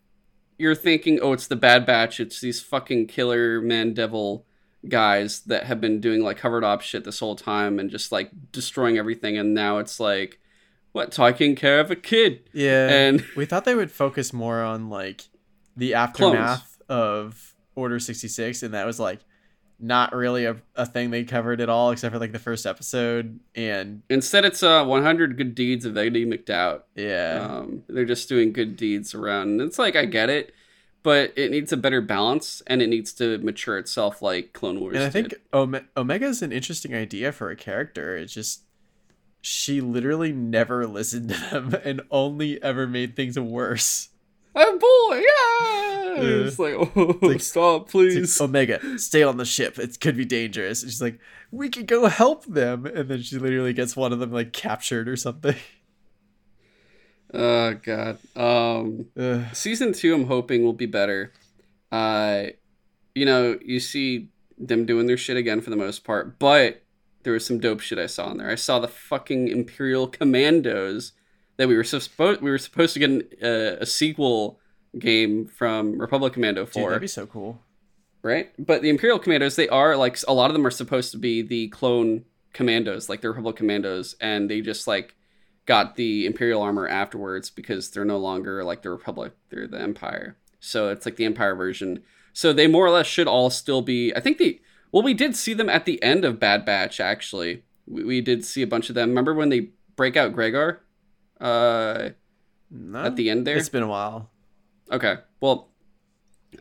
you're 0.58 0.74
thinking, 0.76 1.20
oh, 1.22 1.34
it's 1.34 1.48
the 1.48 1.56
Bad 1.56 1.86
Batch. 1.86 2.20
It's 2.20 2.40
these 2.42 2.62
fucking 2.62 3.08
killer 3.08 3.62
man 3.62 3.94
devil 3.94 4.46
guys 4.88 5.42
that 5.42 5.64
have 5.66 5.82
been 5.82 6.00
doing 6.00 6.22
like 6.22 6.38
covered 6.38 6.64
op 6.64 6.82
shit 6.82 7.04
this 7.04 7.20
whole 7.20 7.36
time 7.36 7.80
and 7.80 7.90
just 7.90 8.12
like 8.12 8.32
destroying 8.52 8.98
everything. 8.98 9.38
And 9.38 9.54
now 9.54 9.78
it's 9.80 10.00
like, 10.00 10.40
what 10.92 11.12
taking 11.12 11.56
care 11.56 11.80
of 11.80 11.92
a 11.92 11.96
kid? 11.96 12.50
yeah 12.54 12.88
And 12.90 13.26
we 13.36 13.46
thought 13.46 13.66
they 13.66 13.76
would 13.76 13.92
focus 13.92 14.34
more 14.34 14.62
on 14.62 14.90
like 14.90 15.24
the 15.76 15.94
aftermath 15.94 16.82
of 16.90 17.54
Order 17.76 18.00
66 18.00 18.64
and 18.64 18.74
that 18.74 18.86
was 18.86 19.00
like 19.00 19.20
not 19.80 20.16
really 20.16 20.46
a, 20.46 20.56
a 20.76 20.88
thing 20.88 21.12
they 21.12 21.24
covered 21.24 21.62
at 21.62 21.70
all 21.70 21.92
except 21.92 22.12
for 22.12 22.18
like 22.18 22.32
the 22.32 22.40
first 22.40 22.66
episode 22.66 23.40
and 23.54 24.02
Instead, 24.10 24.44
it's 24.46 24.64
uh 24.64 24.84
100 24.84 25.38
good 25.38 25.54
deeds 25.54 25.86
of 25.86 25.96
Eddie 25.98 26.26
McDowd. 26.26 26.82
yeah 26.96 27.48
Um, 27.48 27.84
they're 27.88 28.06
just 28.06 28.28
doing 28.28 28.52
good 28.54 28.76
deeds 28.76 29.14
around. 29.14 29.50
And 29.50 29.62
it's 29.62 29.78
like 29.78 29.96
I 29.96 30.06
get 30.06 30.32
it, 30.32 30.54
but 31.04 31.34
it 31.36 31.52
needs 31.52 31.72
a 31.72 31.78
better 31.78 32.02
balance 32.02 32.62
and 32.68 32.82
it 32.82 32.88
needs 32.88 33.14
to 33.14 33.38
mature 33.40 33.78
itself 33.78 34.22
like 34.22 34.54
Clone 34.54 34.80
Wars. 34.80 34.96
and 34.96 35.06
I 35.06 35.10
think. 35.10 35.36
Ome- 35.54 35.88
Omega's 35.96 36.42
an 36.42 36.52
interesting 36.52 36.94
idea 36.94 37.32
for 37.32 37.50
a 37.50 37.56
character 37.56 38.18
it's 38.18 38.34
just 38.34 38.62
she 39.42 39.80
literally 39.80 40.32
never 40.34 40.86
listened 40.88 41.30
to 41.30 41.36
them 41.62 41.76
and 41.86 42.02
only 42.12 42.62
ever 42.62 42.88
made 42.88 43.16
things 43.16 43.40
worse 43.40 44.10
oh 44.58 44.78
boy, 44.80 45.18
yeah. 45.18 46.24
Yeah. 46.24 46.46
It's 46.48 46.60
like 46.60 46.74
oh, 46.96 47.18
like- 47.22 47.42
stop, 47.42 47.90
please. 47.90 48.40
like, 48.40 48.50
Omega, 48.50 49.00
stay 49.00 49.24
on 49.24 49.38
the 49.38 49.46
ship. 49.46 49.78
It 49.78 50.00
could 50.00 50.18
be 50.18 50.26
dangerous. 50.26 50.82
And 50.82 50.92
she's 50.92 51.02
like, 51.02 51.20
we 51.52 51.70
could 51.70 51.88
go 51.88 52.08
help 52.08 52.46
them. 52.46 52.86
And 52.86 53.08
then 53.10 53.22
she 53.22 53.38
literally 53.38 53.74
gets 53.74 53.96
one 53.96 54.12
of 54.12 54.20
them 54.20 54.32
like 54.32 54.54
captured 54.54 55.08
or 55.08 55.16
something. 55.16 55.56
Oh 57.34 57.74
god. 57.74 58.20
Um, 58.36 59.08
season 59.54 59.94
two, 59.94 60.14
I'm 60.14 60.28
hoping 60.28 60.64
will 60.64 60.74
be 60.74 60.86
better. 60.86 61.34
Uh, 61.92 62.48
you 63.16 63.26
know, 63.26 63.58
you 63.64 63.80
see 63.80 64.30
them 64.58 64.86
doing 64.86 65.08
their 65.08 65.18
shit 65.18 65.38
again 65.38 65.62
for 65.62 65.70
the 65.70 65.76
most 65.76 66.04
part, 66.04 66.40
but 66.40 66.84
there 67.24 67.34
was 67.34 67.46
some 67.46 67.60
dope 67.60 67.82
shit 67.82 68.00
I 68.00 68.06
saw 68.08 68.32
in 68.32 68.38
there. 68.38 68.50
I 68.50 68.56
saw 68.56 68.80
the 68.80 68.88
fucking 68.88 69.50
Imperial 69.50 70.08
Commandos 70.08 71.12
that 71.58 71.68
we 71.68 71.76
were 71.76 71.84
supposed 71.84 72.42
we 72.42 72.50
were 72.50 72.58
supposed 72.58 72.94
to 72.94 73.00
get 73.00 73.10
an, 73.10 73.24
uh, 73.44 73.78
a 73.82 73.86
sequel 73.86 74.60
game 74.98 75.46
from 75.48 76.00
Republic 76.00 76.34
Commando 76.34 76.64
Dude, 76.66 76.74
for, 76.74 76.90
that'd 76.90 77.02
be 77.02 77.08
so 77.08 77.26
cool. 77.26 77.60
right? 78.22 78.52
But 78.58 78.82
the 78.82 78.90
Imperial 78.90 79.20
Commandos, 79.20 79.56
they 79.56 79.68
are 79.68 79.98
like 79.98 80.18
a 80.28 80.34
lot 80.34 80.50
of 80.50 80.54
them 80.54 80.66
are 80.66 80.72
supposed 80.72 81.12
to 81.12 81.18
be 81.18 81.42
the 81.42 81.68
clone 81.70 82.24
commandos, 82.54 83.10
like 83.10 83.22
the 83.22 83.28
Republic 83.28 83.58
Commandos, 83.58 84.16
and 84.22 84.50
they 84.50 84.62
just 84.62 84.88
like 84.88 85.16
got 85.68 85.98
the 85.98 86.26
Imperial 86.26 86.64
armor 86.64 86.88
afterwards 86.88 87.52
because 87.52 87.92
they're 87.92 88.06
no 88.06 88.18
longer 88.18 88.64
like 88.64 88.82
the 88.82 88.90
Republic, 88.90 89.34
they're 89.50 89.68
the 89.68 89.80
Empire. 89.80 90.38
So 90.60 90.90
it's 90.90 91.06
like 91.06 91.18
the 91.18 91.26
Empire 91.26 91.54
version. 91.54 92.02
So 92.34 92.52
they 92.52 92.66
more 92.66 92.86
or 92.86 92.90
less 92.90 93.06
should 93.06 93.28
all 93.28 93.52
still 93.52 93.84
be. 93.84 94.14
I 94.16 94.20
think 94.20 94.40
they. 94.40 94.62
Well, 94.92 95.04
we 95.04 95.14
did 95.14 95.36
see 95.36 95.54
them 95.54 95.70
at 95.70 95.86
the 95.86 96.02
end 96.02 96.26
of 96.26 96.40
Bad 96.40 96.66
Batch. 96.66 97.00
Actually, 97.00 97.64
we, 97.86 98.04
we 98.04 98.22
did 98.22 98.44
see 98.46 98.62
a 98.62 98.68
bunch 98.68 98.90
of 98.90 98.96
them. 98.96 99.10
Remember 99.10 99.34
when 99.34 99.50
they 99.50 99.70
break 99.96 100.16
out 100.16 100.34
Gregor? 100.34 100.82
Uh, 101.40 102.10
No, 102.72 103.04
at 103.04 103.16
the 103.16 103.30
end 103.30 103.46
there. 103.46 103.58
It's 103.58 103.70
been 103.70 103.84
a 103.84 103.88
while. 103.88 104.32
Okay. 104.92 105.18
Well, 105.42 105.70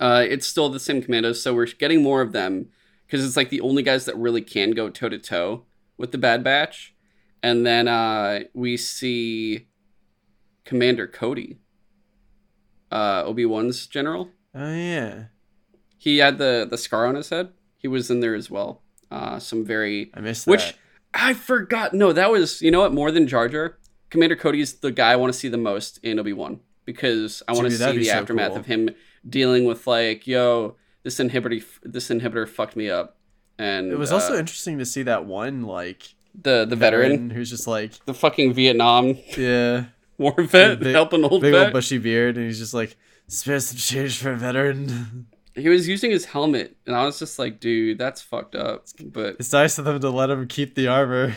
uh, 0.00 0.24
it's 0.28 0.46
still 0.46 0.68
the 0.68 0.80
same 0.80 1.00
commandos, 1.00 1.40
so 1.40 1.54
we're 1.54 1.66
getting 1.66 2.02
more 2.02 2.20
of 2.20 2.32
them 2.32 2.68
because 3.06 3.24
it's 3.24 3.36
like 3.36 3.50
the 3.50 3.60
only 3.60 3.82
guys 3.84 4.04
that 4.06 4.16
really 4.16 4.42
can 4.42 4.72
go 4.72 4.90
toe 4.90 5.08
to 5.08 5.18
toe 5.18 5.62
with 5.96 6.10
the 6.10 6.18
Bad 6.18 6.42
Batch. 6.42 6.95
And 7.46 7.64
then 7.64 7.86
uh, 7.86 8.40
we 8.54 8.76
see 8.76 9.68
Commander 10.64 11.06
Cody, 11.06 11.60
uh, 12.90 13.22
Obi 13.24 13.46
Wan's 13.46 13.86
general. 13.86 14.30
Oh, 14.52 14.74
yeah. 14.74 15.26
He 15.96 16.18
had 16.18 16.38
the 16.38 16.66
the 16.68 16.76
scar 16.76 17.06
on 17.06 17.14
his 17.14 17.28
head. 17.28 17.50
He 17.78 17.86
was 17.86 18.10
in 18.10 18.18
there 18.18 18.34
as 18.34 18.50
well. 18.50 18.82
Uh, 19.12 19.38
some 19.38 19.64
very 19.64 20.10
I 20.12 20.20
missed 20.22 20.46
that. 20.46 20.50
which 20.50 20.74
I 21.14 21.34
forgot. 21.34 21.94
No, 21.94 22.12
that 22.12 22.32
was 22.32 22.60
you 22.62 22.72
know 22.72 22.80
what 22.80 22.92
more 22.92 23.12
than 23.12 23.28
Jar 23.28 23.48
Jar. 23.48 23.78
Commander 24.10 24.34
Cody's 24.34 24.74
the 24.74 24.90
guy 24.90 25.12
I 25.12 25.16
want 25.16 25.32
to 25.32 25.38
see 25.38 25.48
the 25.48 25.56
most 25.56 25.98
in 26.02 26.18
Obi 26.18 26.32
Wan 26.32 26.58
because 26.84 27.44
I 27.46 27.52
want 27.52 27.70
to 27.70 27.78
see 27.78 27.96
the 27.96 28.06
so 28.06 28.12
aftermath 28.12 28.50
cool. 28.50 28.58
of 28.58 28.66
him 28.66 28.90
dealing 29.28 29.66
with 29.66 29.86
like, 29.86 30.26
yo, 30.26 30.74
this 31.04 31.20
inhibitor, 31.20 31.64
this 31.84 32.08
inhibitor 32.08 32.48
fucked 32.48 32.74
me 32.74 32.90
up, 32.90 33.18
and 33.56 33.92
it 33.92 33.98
was 33.98 34.10
uh, 34.10 34.16
also 34.16 34.36
interesting 34.36 34.78
to 34.78 34.84
see 34.84 35.04
that 35.04 35.26
one, 35.26 35.62
like, 35.62 36.15
the 36.40 36.64
the 36.64 36.76
veteran, 36.76 37.30
who's 37.30 37.50
just 37.50 37.66
like, 37.66 37.92
the 38.04 38.14
fucking 38.14 38.52
Vietnam 38.54 39.16
yeah, 39.36 39.86
war 40.18 40.34
vet 40.42 40.80
Big- 40.80 40.94
helping 40.94 41.24
old 41.24 41.42
big 41.42 41.52
vet. 41.52 41.64
old 41.64 41.72
bushy 41.72 41.98
beard. 41.98 42.36
And 42.36 42.46
he's 42.46 42.58
just 42.58 42.74
like, 42.74 42.96
spare 43.28 43.60
some 43.60 43.78
change 43.78 44.18
for 44.18 44.32
a 44.32 44.36
veteran. 44.36 45.26
he 45.54 45.68
was 45.68 45.88
using 45.88 46.10
his 46.10 46.26
helmet, 46.26 46.76
and 46.86 46.94
I 46.94 47.04
was 47.06 47.18
just 47.18 47.38
like, 47.38 47.60
dude, 47.60 47.98
that's 47.98 48.20
fucked 48.22 48.54
up. 48.54 48.86
But 49.02 49.36
it's 49.38 49.52
nice 49.52 49.78
of 49.78 49.84
them 49.86 49.98
to 50.00 50.10
let 50.10 50.30
him 50.30 50.46
keep 50.46 50.74
the 50.74 50.88
armor. 50.88 51.34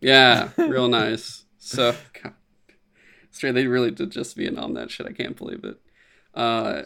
yeah, 0.00 0.50
real 0.56 0.88
nice. 0.88 1.44
So, 1.58 1.94
God. 2.22 2.34
Straight, 3.30 3.52
they 3.52 3.66
really 3.66 3.90
did 3.90 4.10
just 4.12 4.36
Vietnam 4.36 4.74
that 4.74 4.90
shit. 4.90 5.06
I 5.06 5.12
can't 5.12 5.36
believe 5.36 5.64
it. 5.64 5.76
Uh, 6.34 6.82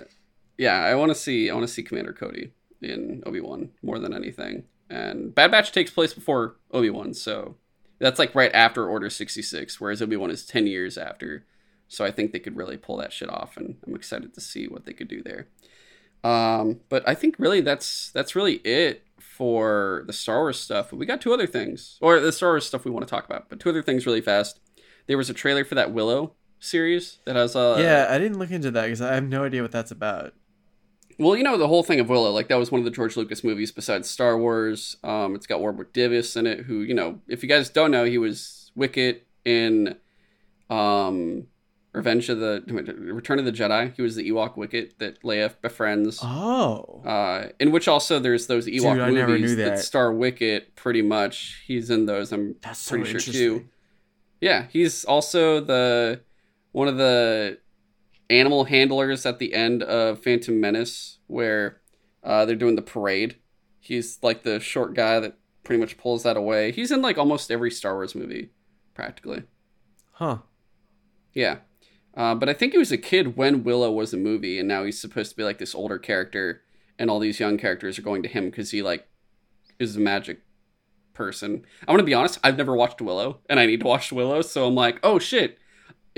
yeah, 0.57 0.79
I 0.81 0.95
want 0.95 1.11
to 1.11 1.15
see. 1.15 1.51
I 1.51 1.55
want 1.55 1.67
to 1.67 1.73
see 1.73 1.83
Commander 1.83 2.13
Cody 2.13 2.53
in 2.81 3.23
Obi 3.27 3.41
Wan 3.41 3.71
more 3.83 3.99
than 3.99 4.15
anything. 4.15 4.65
And 4.91 5.35
Bad 5.35 5.51
Batch 5.51 5.73
takes 5.73 5.91
place 5.91 6.15
before 6.15 6.57
Obi 6.73 6.91
Wan, 6.91 7.15
so 7.15 7.57
that's 7.99 8.19
like 8.19 8.35
right 8.35 8.53
after 8.55 8.89
Order 8.89 9.11
sixty 9.11 9.43
six, 9.43 9.81
whereas 9.81 10.01
Obi 10.01 10.17
Wan 10.17 10.31
is 10.31 10.47
ten 10.47 10.67
years 10.67 10.97
after. 10.97 11.45
So 11.89 12.05
I 12.05 12.11
think 12.11 12.33
they 12.33 12.39
could 12.39 12.57
really 12.57 12.77
pull 12.77 12.99
that 12.99 13.13
shit 13.13 13.31
off, 13.31 13.57
and 13.57 13.77
I'm 13.87 13.95
excited 13.95 14.35
to 14.35 14.41
see 14.41 14.67
what 14.67 14.85
they 14.85 14.93
could 14.93 15.09
do 15.09 15.23
there. 15.23 15.49
Um, 16.25 16.81
but 16.89 17.07
I 17.09 17.15
think 17.15 17.37
really 17.39 17.61
that's 17.61 18.11
that's 18.11 18.35
really 18.35 18.55
it 18.57 19.05
for 19.19 20.05
the 20.07 20.13
Star 20.13 20.41
Wars 20.41 20.59
stuff. 20.59 20.93
We 20.93 21.07
got 21.07 21.21
two 21.21 21.33
other 21.33 21.47
things, 21.47 21.99
or 22.01 22.21
the 22.21 22.33
Star 22.33 22.51
Wars 22.51 22.67
stuff 22.67 22.85
we 22.85 22.91
want 22.91 23.07
to 23.07 23.11
talk 23.11 23.25
about. 23.25 23.49
But 23.49 23.61
two 23.61 23.71
other 23.71 23.83
things 23.83 24.07
really 24.07 24.21
fast. 24.21 24.61
There 25.07 25.17
was 25.17 25.31
a 25.31 25.35
trailer 25.35 25.65
for 25.65 25.75
that 25.77 25.93
Willow 25.93 26.35
series 26.61 27.19
that 27.25 27.37
has 27.37 27.55
uh 27.55 27.77
yeah, 27.79 28.07
I 28.11 28.19
didn't 28.19 28.39
look 28.39 28.51
into 28.51 28.71
that 28.73 28.85
because 28.85 29.01
I 29.01 29.15
have 29.15 29.29
no 29.29 29.45
idea 29.45 29.63
what 29.63 29.73
that's 29.73 29.93
about. 29.93 30.35
Well, 31.19 31.37
you 31.37 31.43
know 31.43 31.57
the 31.59 31.69
whole 31.69 31.83
thing 31.83 32.01
of 32.01 32.09
Willow, 32.09 32.31
like 32.31 32.49
that 32.49 32.59
was 32.59 32.71
one 32.71 32.81
of 32.81 32.85
the 32.85 32.91
George 32.91 33.17
Lucas 33.17 33.43
movies 33.45 33.73
besides 33.73 34.09
Star 34.09 34.39
Wars. 34.39 34.97
Um, 35.03 35.35
it's 35.35 35.47
got 35.47 35.61
Warwick 35.61 35.93
Davis 35.93 36.37
in 36.37 36.47
it, 36.47 36.61
who 36.61 36.81
you 36.81 36.95
know, 36.95 37.21
if 37.29 37.43
you 37.43 37.49
guys 37.49 37.69
don't 37.71 37.91
know, 37.91 38.05
he 38.05 38.19
was 38.19 38.71
Wicket 38.75 39.27
in 39.45 39.97
um 40.71 41.47
Revenge 41.93 42.29
of 42.29 42.39
the 42.39 42.63
Return 42.69 43.39
of 43.39 43.45
the 43.47 43.51
Jedi. 43.51 43.95
He 43.97 44.03
was 44.03 44.15
the 44.15 44.31
Ewok 44.31 44.57
Wicket 44.57 44.99
that 44.99 45.23
Leia 45.23 45.55
befriends. 45.63 46.21
Oh, 46.23 47.03
Uh, 47.05 47.49
in 47.59 47.73
which 47.73 47.89
also 47.89 48.19
there's 48.21 48.47
those 48.47 48.67
Ewok 48.67 49.07
Dude, 49.07 49.15
movies 49.27 49.57
that. 49.57 49.77
that. 49.77 49.79
star 49.81 50.13
Wicket. 50.13 50.77
Pretty 50.77 51.03
much, 51.03 51.63
he's 51.67 51.91
in 51.91 52.07
those. 52.07 52.31
I'm 52.31 52.57
that's 52.61 52.79
so 52.79 52.97
pretty 52.97 53.19
sure 53.19 53.33
too. 53.33 53.69
Yeah, 54.41 54.67
he's 54.71 55.05
also 55.07 55.61
the 55.61 56.21
one 56.73 56.87
of 56.89 56.99
the 56.99 57.59
animal 58.31 58.65
handlers 58.65 59.25
at 59.27 59.39
the 59.39 59.55
end 59.55 59.83
of 59.83 60.23
Phantom 60.23 60.59
Menace, 60.61 61.19
where 61.27 61.81
uh, 62.23 62.45
they're 62.45 62.57
doing 62.57 62.77
the 62.77 62.83
parade. 62.83 63.37
He's 63.81 64.19
like 64.23 64.43
the 64.43 64.61
short 64.61 64.95
guy 64.95 65.21
that 65.21 65.39
pretty 65.65 65.81
much 65.81 65.99
pulls 65.99 66.23
that 66.23 66.37
away. 66.37 66.73
He's 66.73 66.91
in 66.91 67.03
like 67.03 67.19
almost 67.19 67.51
every 67.51 67.71
Star 67.71 67.95
Wars 67.95 68.15
movie, 68.15 68.51
practically. 68.95 69.45
Huh. 70.13 70.39
Yeah. 71.33 71.59
Uh, 72.15 72.35
but 72.35 72.49
I 72.49 72.53
think 72.53 72.73
he 72.73 72.79
was 72.79 72.91
a 72.91 72.99
kid 72.99 73.37
when 73.37 73.63
Willow 73.63 73.93
was 73.93 74.13
a 74.13 74.17
movie, 74.17 74.59
and 74.59 74.67
now 74.67 74.85
he's 74.85 75.01
supposed 75.01 75.31
to 75.31 75.37
be 75.37 75.45
like 75.45 75.59
this 75.59 75.75
older 75.75 75.99
character, 75.99 76.63
and 76.99 77.09
all 77.09 77.21
these 77.21 77.39
young 77.39 77.59
characters 77.59 77.99
are 77.99 78.03
going 78.03 78.23
to 78.25 78.29
him 78.29 78.47
because 78.47 78.73
he 78.73 78.83
like 78.83 79.07
is 79.79 79.97
a 79.97 80.01
magic 80.01 80.41
person. 81.15 81.65
I'm 81.87 81.95
gonna 81.95 82.03
be 82.03 82.15
honest, 82.15 82.41
I've 82.43 82.57
never 82.57 82.75
watched 82.75 83.01
Willow, 83.01 83.41
and 83.49 83.61
I 83.61 83.67
need 83.67 83.81
to 83.81 83.87
watch 83.87 84.11
Willow, 84.11 84.43
so 84.43 84.67
I'm 84.67 84.75
like, 84.75 84.99
oh 85.03 85.19
shit, 85.19 85.59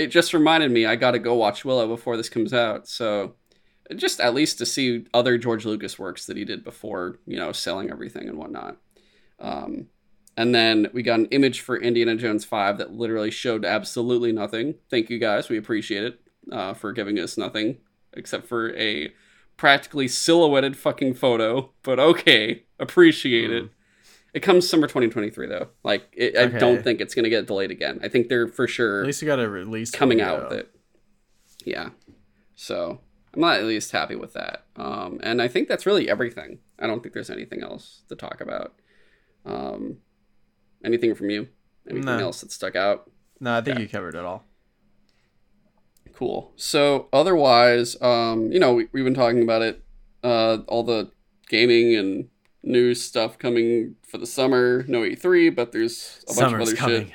it 0.01 0.07
just 0.07 0.33
reminded 0.33 0.71
me 0.71 0.87
I 0.87 0.97
got 0.97 1.11
to 1.11 1.19
go 1.19 1.35
watch 1.35 1.63
Willow 1.63 1.87
before 1.87 2.17
this 2.17 2.31
comes 2.31 2.55
out. 2.55 2.89
So 2.89 3.35
just 3.95 4.19
at 4.19 4.35
least 4.35 4.57
to 4.59 4.67
see 4.67 5.05
other 5.13 5.37
George 5.37 5.67
Lucas 5.67 5.99
works 5.99 6.25
that 6.25 6.39
he 6.39 6.45
did 6.47 6.65
before, 6.65 7.19
you 7.27 7.37
know, 7.37 7.53
selling 7.53 7.91
everything 7.91 8.27
and 8.27 8.39
whatnot. 8.39 8.79
Um, 9.39 9.89
and 10.39 10.55
then 10.55 10.89
we 10.95 11.03
got 11.03 11.19
an 11.19 11.27
image 11.27 11.61
for 11.61 11.77
Indiana 11.77 12.17
Jones 12.17 12.47
5 12.47 12.79
that 12.79 12.95
literally 12.95 13.31
showed 13.31 13.67
absolutely 13.67 14.33
nothing. 14.33 14.77
Thank 14.89 15.11
you 15.11 15.19
guys. 15.19 15.51
We 15.51 15.59
appreciate 15.59 16.05
it 16.05 16.21
uh, 16.51 16.73
for 16.73 16.93
giving 16.93 17.19
us 17.19 17.37
nothing 17.37 17.77
except 18.15 18.47
for 18.47 18.75
a 18.77 19.13
practically 19.59 20.09
silhouetted 20.09 20.79
fucking 20.79 21.13
photo. 21.13 21.73
But 21.83 22.01
okay, 22.01 22.65
appreciate 22.79 23.51
it. 23.51 23.71
It 24.33 24.41
comes 24.41 24.68
summer 24.68 24.87
2023 24.87 25.47
though. 25.49 25.68
Like 25.83 26.09
it, 26.12 26.37
I 26.37 26.43
Okay. 26.43 26.59
don't 26.59 26.83
think 26.83 27.01
it's 27.01 27.14
going 27.14 27.24
to 27.24 27.31
get 27.31 27.47
delayed 27.47 27.70
again. 27.70 28.01
I 28.03 28.09
think 28.09 28.28
they're 28.28 28.47
for 28.49 28.66
sure 28.68 29.01
At 29.01 29.07
least 29.07 29.22
you 29.22 29.26
got 29.26 29.41
a 29.41 29.49
release 29.49 29.91
coming 29.91 30.20
out 30.20 30.49
with 30.51 30.59
it. 30.61 30.70
Yeah. 31.64 31.91
So 32.55 33.01
I'm 33.35 33.41
not 33.41 33.59
at 33.59 33.64
least 33.64 33.91
happy 33.93 34.14
with 34.16 34.33
that. 34.35 34.64
Um, 34.76 35.18
and 35.22 35.41
I 35.43 35.49
think 35.49 35.68
that's 35.68 35.87
really 35.87 36.09
everything. 36.09 36.59
I 36.78 36.87
don't 36.87 37.03
think 37.03 37.12
there's 37.14 37.31
anything 37.31 37.62
else 37.62 38.03
to 38.09 38.14
talk 38.16 38.41
about. 38.41 38.74
Um, 39.45 39.99
anything 40.85 41.14
from 41.14 41.31
you? 41.31 41.49
Anything 41.89 42.05
No. 42.07 42.18
else 42.18 42.41
that 42.43 42.53
stuck 42.53 42.76
out? 42.76 43.11
No, 43.41 43.57
I 43.57 43.61
think 43.62 43.78
you 43.78 43.89
covered 43.89 44.14
it 44.14 44.24
all. 44.24 44.45
Cool. 46.12 46.53
So 46.57 47.09
otherwise, 47.12 48.01
um, 48.03 48.53
you 48.53 48.59
know, 48.61 48.74
we, 48.74 48.89
we've 48.93 49.05
been 49.05 49.14
talking 49.14 49.43
about 49.43 49.62
it, 49.62 49.83
uh, 50.22 50.59
all 50.68 50.83
the 50.83 51.11
gaming 51.49 51.97
and 51.97 52.28
news 52.63 53.03
stuff 53.03 53.39
coming 53.39 53.97
for 54.07 54.19
the 54.19 54.27
summer. 54.27 54.85
No 54.89 55.01
E3, 55.01 55.55
but 55.55 55.73
there's 55.73 56.25
a 56.29 56.35
bunch 56.35 56.53
of 56.55 56.61
other 56.61 56.75
coming. 56.77 57.07
shit. 57.07 57.15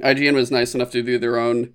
IGN 0.00 0.34
was 0.34 0.50
nice 0.50 0.74
enough 0.74 0.90
to 0.90 1.02
do 1.02 1.18
their 1.18 1.38
own 1.38 1.72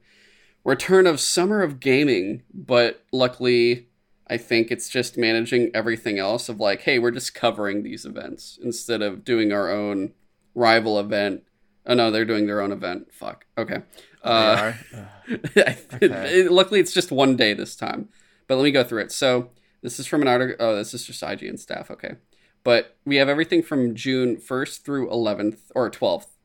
return 0.66 1.08
of 1.08 1.20
Summer 1.20 1.62
of 1.62 1.80
Gaming, 1.80 2.44
but 2.54 3.04
luckily, 3.14 3.88
I 4.28 4.38
think 4.38 4.72
it's 4.72 4.90
just 4.90 5.18
managing 5.18 5.72
everything 5.74 6.20
else 6.20 6.50
of 6.50 6.60
like, 6.60 6.82
hey, 6.82 7.00
we're 7.00 7.12
just 7.12 7.34
covering 7.34 7.82
these 7.84 8.06
events 8.06 8.60
instead 8.62 9.02
of 9.02 9.24
doing 9.24 9.52
our 9.54 9.70
own 9.72 10.14
rival 10.54 11.00
event. 11.00 11.44
Oh 11.86 11.94
no, 11.94 12.12
they're 12.12 12.26
doing 12.26 12.46
their 12.46 12.62
own 12.62 12.72
event. 12.74 13.08
Fuck. 13.14 13.46
Okay. 13.58 13.78
They 14.24 14.30
Uh, 14.30 14.58
are. 14.58 14.80
Ugh. 14.94 15.08
it- 15.56 16.02
it- 16.02 16.52
luckily, 16.52 16.82
it's 16.82 16.94
just 16.94 17.12
one 17.12 17.38
day 17.38 17.54
this 17.54 17.76
time. 17.76 18.10
But 18.48 18.56
let 18.58 18.64
me 18.66 18.72
go 18.72 18.84
through 18.84 19.04
it. 19.04 19.12
So 19.14 19.50
this 19.82 20.00
is 20.00 20.08
from 20.08 20.22
an 20.22 20.28
article. 20.28 20.56
Oh, 20.60 20.76
this 20.76 20.94
is 20.94 21.06
just 21.06 21.24
IGN 21.24 21.60
staff. 21.60 21.90
Okay, 21.92 22.16
but 22.64 22.98
we 23.06 23.18
have 23.18 23.30
everything 23.30 23.64
from 23.64 23.96
June 23.96 24.38
first 24.38 24.86
through 24.86 25.12
eleventh 25.12 25.72
or 25.76 25.90
twelfth, 25.90 26.38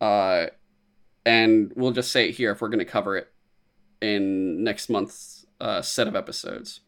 uh, 0.00 0.46
and 1.24 1.72
we'll 1.76 1.92
just 1.92 2.12
say 2.12 2.28
it 2.28 2.36
here 2.36 2.52
if 2.52 2.60
we're 2.60 2.68
going 2.68 2.78
to 2.78 2.84
cover 2.84 3.16
it 3.16 3.32
in 4.00 4.62
next 4.62 4.88
month's 4.88 5.46
uh, 5.60 5.82
set 5.82 6.06
of 6.06 6.16
episodes. 6.16 6.80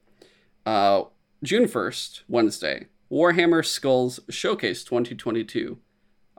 Uh, 0.66 1.04
June 1.42 1.66
first, 1.66 2.24
Wednesday, 2.28 2.88
Warhammer 3.10 3.64
Skulls 3.64 4.20
Showcase 4.28 4.84
twenty 4.84 5.14
twenty 5.14 5.44
two. 5.44 5.78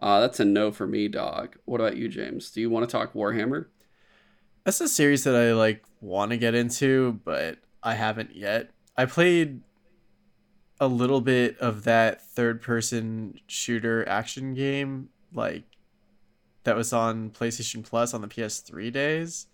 Uh, 0.01 0.21
that's 0.21 0.39
a 0.39 0.45
no 0.45 0.71
for 0.71 0.87
me, 0.87 1.09
dog. 1.09 1.57
What 1.65 1.81
about 1.81 1.97
you, 1.97 2.07
James? 2.07 2.51
Do 2.51 2.61
you 2.61 2.69
want 2.69 2.87
to 2.87 2.91
talk 2.91 3.13
Warhammer? 3.13 3.65
That's 4.63 4.79
a 4.81 4.87
series 4.87 5.23
that 5.23 5.35
I 5.35 5.53
like 5.53 5.83
want 5.99 6.31
to 6.31 6.37
get 6.37 6.55
into, 6.55 7.19
but 7.25 7.57
I 7.83 7.95
haven't 7.95 8.35
yet. 8.35 8.71
I 8.99 9.05
played 9.05 9.61
a 10.77 10.87
little 10.89 11.21
bit 11.21 11.57
of 11.59 11.85
that 11.85 12.21
third 12.21 12.61
person 12.61 13.39
shooter 13.47 14.05
action 14.09 14.53
game 14.53 15.07
like 15.33 15.63
that 16.65 16.75
was 16.75 16.91
on 16.91 17.29
PlayStation 17.29 17.81
Plus 17.81 18.13
on 18.13 18.19
the 18.19 18.27
PS3 18.27 18.91
days. 18.91 19.47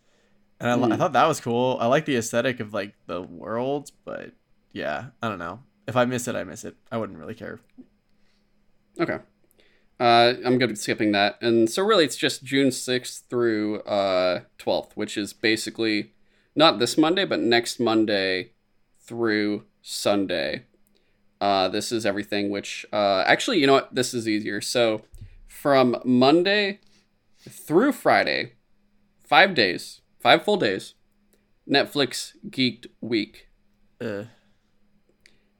And 0.60 0.68
I, 0.68 0.74
li- 0.74 0.88
I 0.90 0.96
Hmm. 0.96 0.98
thought 0.98 1.14
that 1.14 1.28
was 1.28 1.40
cool. 1.40 1.78
I 1.80 1.86
like 1.86 2.06
the 2.06 2.16
aesthetic 2.16 2.60
of 2.60 2.74
like 2.74 2.96
the 3.06 3.22
world, 3.22 3.92
but 4.04 4.32
yeah, 4.74 5.10
I 5.22 5.30
don't 5.30 5.38
know. 5.38 5.60
If 5.88 5.96
I 5.96 6.06
miss 6.06 6.28
it, 6.28 6.36
I 6.36 6.44
miss 6.44 6.66
it. 6.66 6.76
I 6.92 6.98
wouldn't 6.98 7.20
really 7.20 7.36
care. 7.36 7.60
Okay. 9.00 9.20
Uh, 10.00 10.34
I'm 10.44 10.58
good 10.58 10.72
at 10.72 10.80
skipping 10.80 11.12
that. 11.12 11.38
And 11.40 11.70
so 11.70 11.84
really 11.84 12.04
it's 12.04 12.18
just 12.18 12.44
June 12.44 12.70
6th 12.70 13.30
through 13.30 13.82
uh, 13.82 14.42
12th, 14.58 14.94
which 14.96 15.18
is 15.18 15.34
basically 15.34 16.14
not 16.56 16.80
this 16.80 16.98
Monday, 16.98 17.26
but 17.26 17.40
next 17.42 17.80
Monday 17.80 18.52
through 19.06 19.64
Sunday. 19.82 20.66
Uh, 21.42 21.68
this 21.68 21.92
is 21.92 22.06
everything 22.06 22.50
which 22.50 22.86
uh, 22.94 23.24
actually, 23.28 23.60
you 23.60 23.68
know 23.68 23.74
what? 23.74 23.94
This 23.94 24.14
is 24.14 24.28
easier. 24.28 24.62
So 24.62 25.02
from 25.48 25.98
Monday 26.04 26.80
through 27.48 27.92
Friday, 27.92 28.54
five 29.24 29.54
days, 29.54 30.02
five 30.20 30.44
full 30.44 30.58
days, 30.58 30.96
Netflix 31.70 32.34
Geeked 32.50 32.88
Week. 33.02 33.48
Uh, 34.00 34.26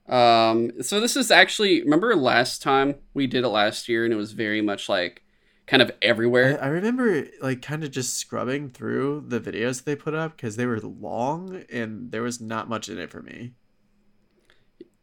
Um, 0.08 0.84
so 0.84 1.00
this 1.00 1.16
is 1.18 1.32
actually 1.32 1.82
remember 1.82 2.16
last 2.16 2.62
time 2.62 2.96
we 3.16 3.26
did 3.26 3.44
it 3.44 3.50
last 3.50 3.90
year 3.90 4.06
and 4.06 4.14
it 4.14 4.18
was 4.18 4.34
very 4.34 4.62
much 4.62 4.88
like 4.88 5.24
kind 5.68 5.82
of 5.82 5.92
everywhere. 6.02 6.62
I 6.62 6.68
remember 6.68 7.28
like 7.42 7.62
kind 7.62 7.84
of 7.84 7.92
just 7.92 8.16
scrubbing 8.16 8.70
through 8.70 9.26
the 9.28 9.40
videos 9.40 9.84
they 9.84 9.96
put 9.96 10.14
up 10.14 10.36
because 10.36 10.56
they 10.56 10.66
were 10.66 10.80
long 10.80 11.64
and 11.72 12.12
there 12.12 12.22
was 12.22 12.40
not 12.40 12.70
much 12.70 12.90
in 12.90 13.00
it 13.00 13.10
for 13.10 13.22
me. 13.22 13.54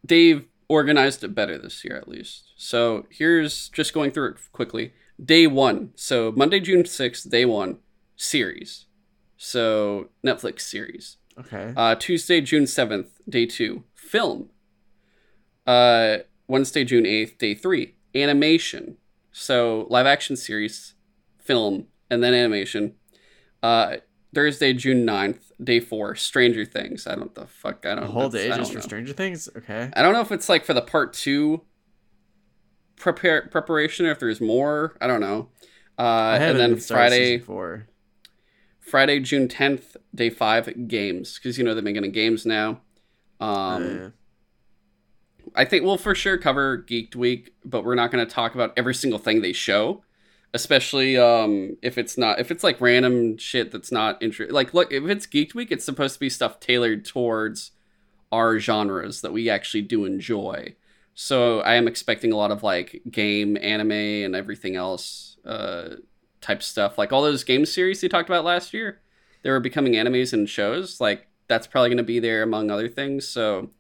Dave 0.05 0.45
organized 0.69 1.23
it 1.23 1.35
better 1.35 1.59
this 1.59 1.85
year 1.85 1.97
at 1.97 2.09
least. 2.09 2.53
So 2.57 3.07
here's 3.11 3.69
just 3.71 3.93
going 3.93 4.11
through 4.11 4.31
it 4.31 4.37
quickly. 4.53 4.93
Day 5.23 5.47
one. 5.47 5.93
So 5.95 6.33
Monday, 6.35 6.61
June 6.61 6.85
6th, 6.85 7.29
day 7.29 7.45
one, 7.45 7.79
series. 8.17 8.87
So 9.37 10.09
Netflix 10.25 10.63
series. 10.63 11.19
Okay. 11.39 11.73
Uh, 11.77 11.95
Tuesday, 11.95 12.41
June 12.41 12.65
7th, 12.65 13.09
day 13.29 13.47
two, 13.47 13.85
film. 13.95 14.51
Uh, 15.67 16.19
Wednesday, 16.47 16.85
June 16.85 17.05
8th, 17.05 17.39
day 17.39 17.55
three, 17.55 17.95
animation. 18.15 18.97
So 19.33 19.87
live 19.91 20.07
action 20.07 20.37
series, 20.37 20.95
film, 21.39 21.87
and 22.11 22.23
then 22.23 22.35
animation. 22.35 22.95
Uh, 23.63 23.97
Thursday, 24.35 24.73
June 24.73 25.07
9th, 25.07 25.53
day 25.63 25.81
four, 25.81 26.15
Stranger 26.15 26.65
Things. 26.65 27.07
I 27.07 27.15
don't 27.15 27.35
the 27.35 27.47
fuck. 27.47 27.85
I 27.87 27.95
don't 27.95 28.07
whole 28.07 28.29
that's- 28.29 28.51
day 28.51 28.57
just 28.57 28.73
for. 28.73 28.81
Stranger 28.81 29.13
Things? 29.13 29.49
Okay. 29.57 29.91
I 29.95 30.03
don't 30.03 30.13
know 30.13 30.21
if 30.21 30.33
it's 30.33 30.49
like 30.49 30.65
for 30.65 30.75
the 30.75 30.83
part 30.83 31.13
two 31.13 31.63
prepare 32.97 33.49
preparation 33.49 34.07
or 34.07 34.11
if 34.13 34.19
there's 34.21 34.41
more. 34.41 34.97
I 35.01 35.07
don't 35.07 35.21
know. 35.21 35.49
Uh, 35.99 36.39
and 36.41 36.59
then 36.59 36.77
Friday, 36.79 37.39
four. 37.39 37.87
Friday, 38.81 39.21
June 39.21 39.49
10th, 39.49 39.97
day 40.15 40.31
five, 40.31 40.89
games. 40.89 41.39
Because, 41.39 41.57
you 41.59 41.65
know, 41.65 41.75
they've 41.75 41.85
been 41.85 41.95
getting 41.95 42.13
games 42.13 42.45
now. 42.47 42.81
Um, 43.41 44.07
Uh, 44.07 44.11
I 45.55 45.65
think 45.65 45.85
we'll 45.85 45.99
for 45.99 46.15
sure 46.15 46.39
cover 46.39 46.79
Geeked 46.79 47.15
Week, 47.17 47.55
but 47.65 47.85
we're 47.85 47.95
not 47.95 48.11
going 48.11 48.27
to 48.27 48.33
talk 48.33 48.55
about 48.55 48.73
every 48.77 48.95
single 48.95 49.19
thing 49.19 49.43
they 49.43 49.53
show, 49.53 50.03
especially 50.55 51.19
um, 51.19 51.77
if 51.83 51.99
it's 51.99 52.17
not 52.17 52.41
if 52.41 52.51
it's 52.51 52.65
like 52.65 52.81
random 52.81 53.37
shit 53.37 53.71
that's 53.71 53.93
not 53.93 54.23
interesting. 54.23 54.55
Like, 54.55 54.75
look, 54.75 54.93
if 54.93 55.05
it's 55.05 55.27
Geeked 55.27 55.55
Week, 55.55 55.71
it's 55.71 55.85
supposed 55.85 56.15
to 56.15 56.21
be 56.21 56.31
stuff 56.31 56.61
tailored 56.61 57.05
towards 57.05 57.73
our 58.31 58.59
genres 58.59 59.21
that 59.21 59.33
we 59.33 59.51
actually 59.51 59.83
do 59.83 60.05
enjoy. 60.05 60.75
So 61.15 61.61
I 61.61 61.75
am 61.75 61.87
expecting 61.87 62.33
a 62.33 62.37
lot 62.37 62.51
of 62.51 62.63
like 62.63 63.03
game, 63.11 63.59
anime, 63.61 63.93
and 63.93 64.35
everything 64.35 64.77
else 64.77 65.37
uh, 65.45 65.97
type 66.41 66.63
stuff. 66.63 66.97
Like 66.97 67.13
all 67.13 67.23
those 67.23 67.45
game 67.45 67.67
series 67.67 68.01
they 68.01 68.09
talked 68.09 68.31
about 68.31 68.45
last 68.45 68.73
year, 68.73 69.01
they 69.43 69.51
were 69.51 69.61
becoming 69.61 69.93
animes 69.93 70.33
and 70.33 70.49
shows. 70.49 71.01
Like 71.01 71.29
that's 71.49 71.67
probably 71.67 71.91
going 71.91 71.99
to 71.99 72.03
be 72.03 72.19
there 72.19 72.43
among 72.43 72.71
other 72.71 72.89
things. 72.89 73.29
So 73.29 73.71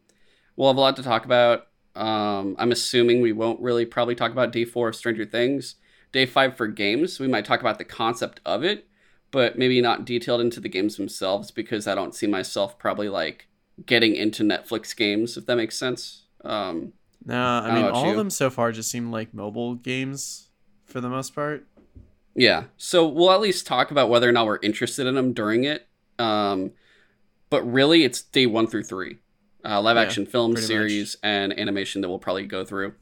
we'll 0.57 0.69
have 0.69 0.77
a 0.77 0.81
lot 0.81 0.97
to 0.97 1.03
talk 1.03 1.25
about. 1.25 1.69
Um, 1.95 2.57
I'm 2.59 2.73
assuming 2.73 3.21
we 3.21 3.33
won't 3.33 3.61
really 3.61 3.85
probably 3.85 4.15
talk 4.15 4.33
about 4.33 4.53
day 4.53 4.65
four 4.65 4.89
of 4.89 4.97
Stranger 4.97 5.25
Things. 5.25 5.77
Day 6.11 6.27
five 6.27 6.57
for 6.57 6.67
games, 6.67 7.19
we 7.19 7.27
might 7.29 7.45
talk 7.45 7.61
about 7.61 7.79
the 7.79 7.85
concept 7.85 8.41
of 8.45 8.63
it, 8.63 8.87
but 9.31 9.57
maybe 9.57 9.81
not 9.81 10.05
detailed 10.05 10.41
into 10.43 10.61
the 10.61 10.69
games 10.69 10.97
themselves 10.97 11.51
because 11.51 11.87
I 11.87 11.95
don't 11.95 12.15
see 12.15 12.27
myself 12.27 12.79
probably 12.79 13.09
like 13.09 13.49
getting 13.87 14.15
into 14.15 14.43
Netflix 14.43 14.95
games, 14.95 15.37
if 15.37 15.47
that 15.47 15.57
makes 15.57 15.77
sense. 15.77 16.27
Um, 16.45 16.93
nah, 17.25 17.63
I 17.63 17.71
I 17.71 17.75
mean, 17.75 17.85
all 17.87 18.05
you. 18.05 18.11
of 18.11 18.17
them 18.17 18.31
so 18.31 18.51
far 18.51 18.73
just 18.73 18.91
seem 18.91 19.11
like 19.11 19.33
mobile 19.33 19.75
games 19.75 20.51
for 20.85 21.01
the 21.01 21.09
most 21.09 21.35
part. 21.35 21.67
Yeah. 22.35 22.65
So 22.77 23.07
we'll 23.07 23.33
at 23.33 23.41
least 23.41 23.67
talk 23.67 23.91
about 23.91 24.09
whether 24.09 24.29
or 24.29 24.33
not 24.33 24.47
we're 24.47 24.59
interested 24.63 25.07
in 25.07 25.15
them 25.15 25.33
during 25.33 25.65
it. 25.65 25.87
Um, 26.19 26.73
but 27.51 27.63
really, 27.71 28.05
it's 28.05 28.23
day 28.23 28.47
one 28.47 28.67
through 28.67 28.85
three. 28.85 29.19
Uh, 29.65 29.81
live 29.81 29.97
Yeah, 29.97 30.03
action 30.03 30.27
film 30.27 30.57
series 30.57 31.17
and 31.23 31.59
animation 31.59 32.01
that 32.01 32.09
we'll 32.09 32.19
probably 32.19 32.47
go 32.47 32.65
through. 32.65 32.95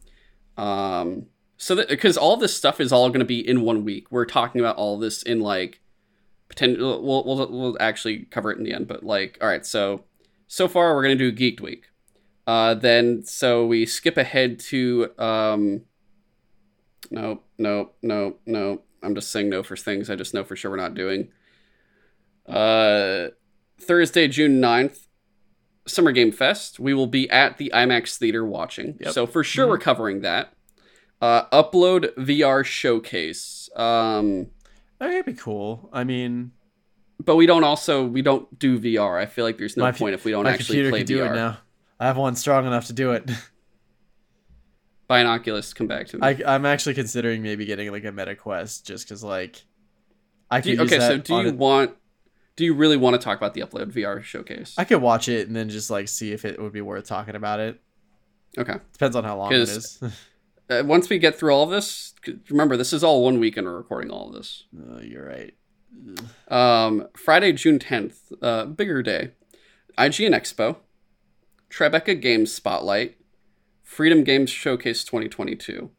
Um, 0.56 1.26
so 1.56 1.74
that 1.74 1.88
because 1.88 2.16
all 2.16 2.36
this 2.36 2.56
stuff 2.56 2.80
is 2.80 2.92
all 2.92 3.08
going 3.08 3.20
to 3.20 3.24
be 3.24 3.46
in 3.46 3.62
one 3.62 3.84
week. 3.84 4.10
We're 4.10 4.26
talking 4.26 4.60
about 4.60 4.76
all 4.76 4.98
this 4.98 5.22
in 5.22 5.40
like 5.40 5.80
potential. 6.48 7.02
We'll, 7.02 7.24
we'll 7.24 7.50
we'll 7.50 7.76
actually 7.80 8.26
cover 8.30 8.50
it 8.50 8.58
in 8.58 8.64
the 8.64 8.72
end. 8.72 8.88
But 8.88 9.04
like, 9.04 9.38
all 9.40 9.48
right. 9.48 9.64
So 9.64 10.04
so 10.48 10.68
far 10.68 10.94
we're 10.94 11.02
going 11.02 11.16
to 11.16 11.30
do 11.30 11.36
Geeked 11.36 11.60
Week. 11.60 11.86
Uh, 12.46 12.74
then 12.74 13.22
so 13.24 13.64
we 13.66 13.86
skip 13.86 14.16
ahead 14.16 14.58
to 14.58 15.10
um, 15.18 15.82
no, 17.10 17.42
no, 17.58 17.90
no, 18.02 18.36
no. 18.46 18.82
I'm 19.02 19.14
just 19.14 19.30
saying 19.30 19.48
no 19.48 19.62
for 19.62 19.76
things 19.76 20.10
I 20.10 20.16
just 20.16 20.34
know 20.34 20.44
for 20.44 20.56
sure 20.56 20.70
we're 20.70 20.76
not 20.76 20.94
doing. 20.94 21.28
Uh, 22.46 23.28
Thursday, 23.80 24.28
June 24.28 24.60
9th, 24.60 25.06
Summer 25.90 26.12
Game 26.12 26.32
Fest. 26.32 26.78
We 26.80 26.94
will 26.94 27.06
be 27.06 27.28
at 27.30 27.58
the 27.58 27.70
IMAX 27.74 28.16
Theater 28.16 28.44
watching. 28.44 28.96
Yep. 29.00 29.12
So 29.12 29.26
for 29.26 29.44
sure 29.44 29.66
we're 29.68 29.78
covering 29.78 30.20
that. 30.22 30.52
Uh, 31.20 31.44
Upload 31.50 32.14
VR 32.16 32.64
Showcase. 32.64 33.68
Um, 33.76 34.46
That'd 34.98 35.24
be 35.26 35.34
cool. 35.34 35.88
I 35.92 36.04
mean, 36.04 36.52
but 37.22 37.36
we 37.36 37.46
don't 37.46 37.64
also 37.64 38.04
we 38.06 38.22
don't 38.22 38.58
do 38.58 38.78
VR. 38.78 39.20
I 39.20 39.26
feel 39.26 39.44
like 39.44 39.58
there's 39.58 39.76
no 39.76 39.84
My 39.84 39.92
fu- 39.92 39.98
point 39.98 40.14
if 40.14 40.24
we 40.24 40.30
don't 40.30 40.44
my 40.44 40.52
actually 40.52 40.76
computer 40.76 40.90
play 40.90 40.98
can 41.00 41.06
do 41.06 41.18
VR. 41.20 41.30
it 41.30 41.34
now. 41.34 41.58
I 41.98 42.06
have 42.06 42.16
one 42.16 42.34
strong 42.36 42.66
enough 42.66 42.86
to 42.86 42.92
do 42.94 43.12
it. 43.12 43.30
Buy 45.08 45.20
an 45.20 45.26
Oculus, 45.26 45.74
come 45.74 45.88
back 45.88 46.06
to 46.08 46.18
me. 46.18 46.22
I, 46.26 46.40
I'm 46.46 46.64
actually 46.64 46.94
considering 46.94 47.42
maybe 47.42 47.64
getting 47.66 47.90
like 47.90 48.04
a 48.04 48.12
Meta 48.12 48.36
Quest 48.36 48.86
just 48.86 49.06
because 49.06 49.24
like 49.24 49.64
I 50.50 50.60
Do 50.60 50.70
could 50.76 50.90
you- 50.90 50.96
okay, 50.96 51.06
so 51.06 51.18
do 51.18 51.34
you 51.34 51.48
a- 51.48 51.52
want? 51.52 51.96
Do 52.56 52.64
you 52.64 52.74
really 52.74 52.96
want 52.96 53.14
to 53.14 53.24
talk 53.24 53.38
about 53.38 53.54
the 53.54 53.60
Upload 53.62 53.92
VR 53.92 54.22
Showcase? 54.22 54.74
I 54.76 54.84
could 54.84 55.00
watch 55.00 55.28
it 55.28 55.46
and 55.46 55.56
then 55.56 55.68
just 55.68 55.90
like 55.90 56.08
see 56.08 56.32
if 56.32 56.44
it 56.44 56.60
would 56.60 56.72
be 56.72 56.80
worth 56.82 57.06
talking 57.06 57.34
about 57.36 57.60
it. 57.60 57.80
Okay. 58.58 58.74
Depends 58.92 59.16
on 59.16 59.24
how 59.24 59.36
long 59.36 59.52
it 59.52 59.60
is. 59.60 60.02
Uh, 60.70 60.84
once 60.86 61.08
we 61.10 61.18
get 61.18 61.36
through 61.36 61.52
all 61.52 61.64
of 61.64 61.70
this, 61.70 62.14
remember 62.48 62.76
this 62.76 62.92
is 62.92 63.02
all 63.02 63.24
one 63.24 63.40
week 63.40 63.56
and 63.56 63.66
we're 63.66 63.76
recording 63.76 64.08
all 64.08 64.28
of 64.28 64.34
this. 64.34 64.66
oh, 64.88 65.00
you're 65.00 65.26
right. 65.26 65.52
Um, 66.46 67.08
Friday, 67.16 67.52
June 67.52 67.80
10th, 67.80 68.32
uh, 68.40 68.66
bigger 68.66 69.02
day. 69.02 69.32
IGN 69.98 70.30
Expo, 70.30 70.76
Tribeca 71.70 72.20
Games 72.20 72.52
Spotlight, 72.54 73.16
Freedom 73.82 74.22
Games 74.22 74.48
Showcase 74.48 75.02
2022. 75.02 75.90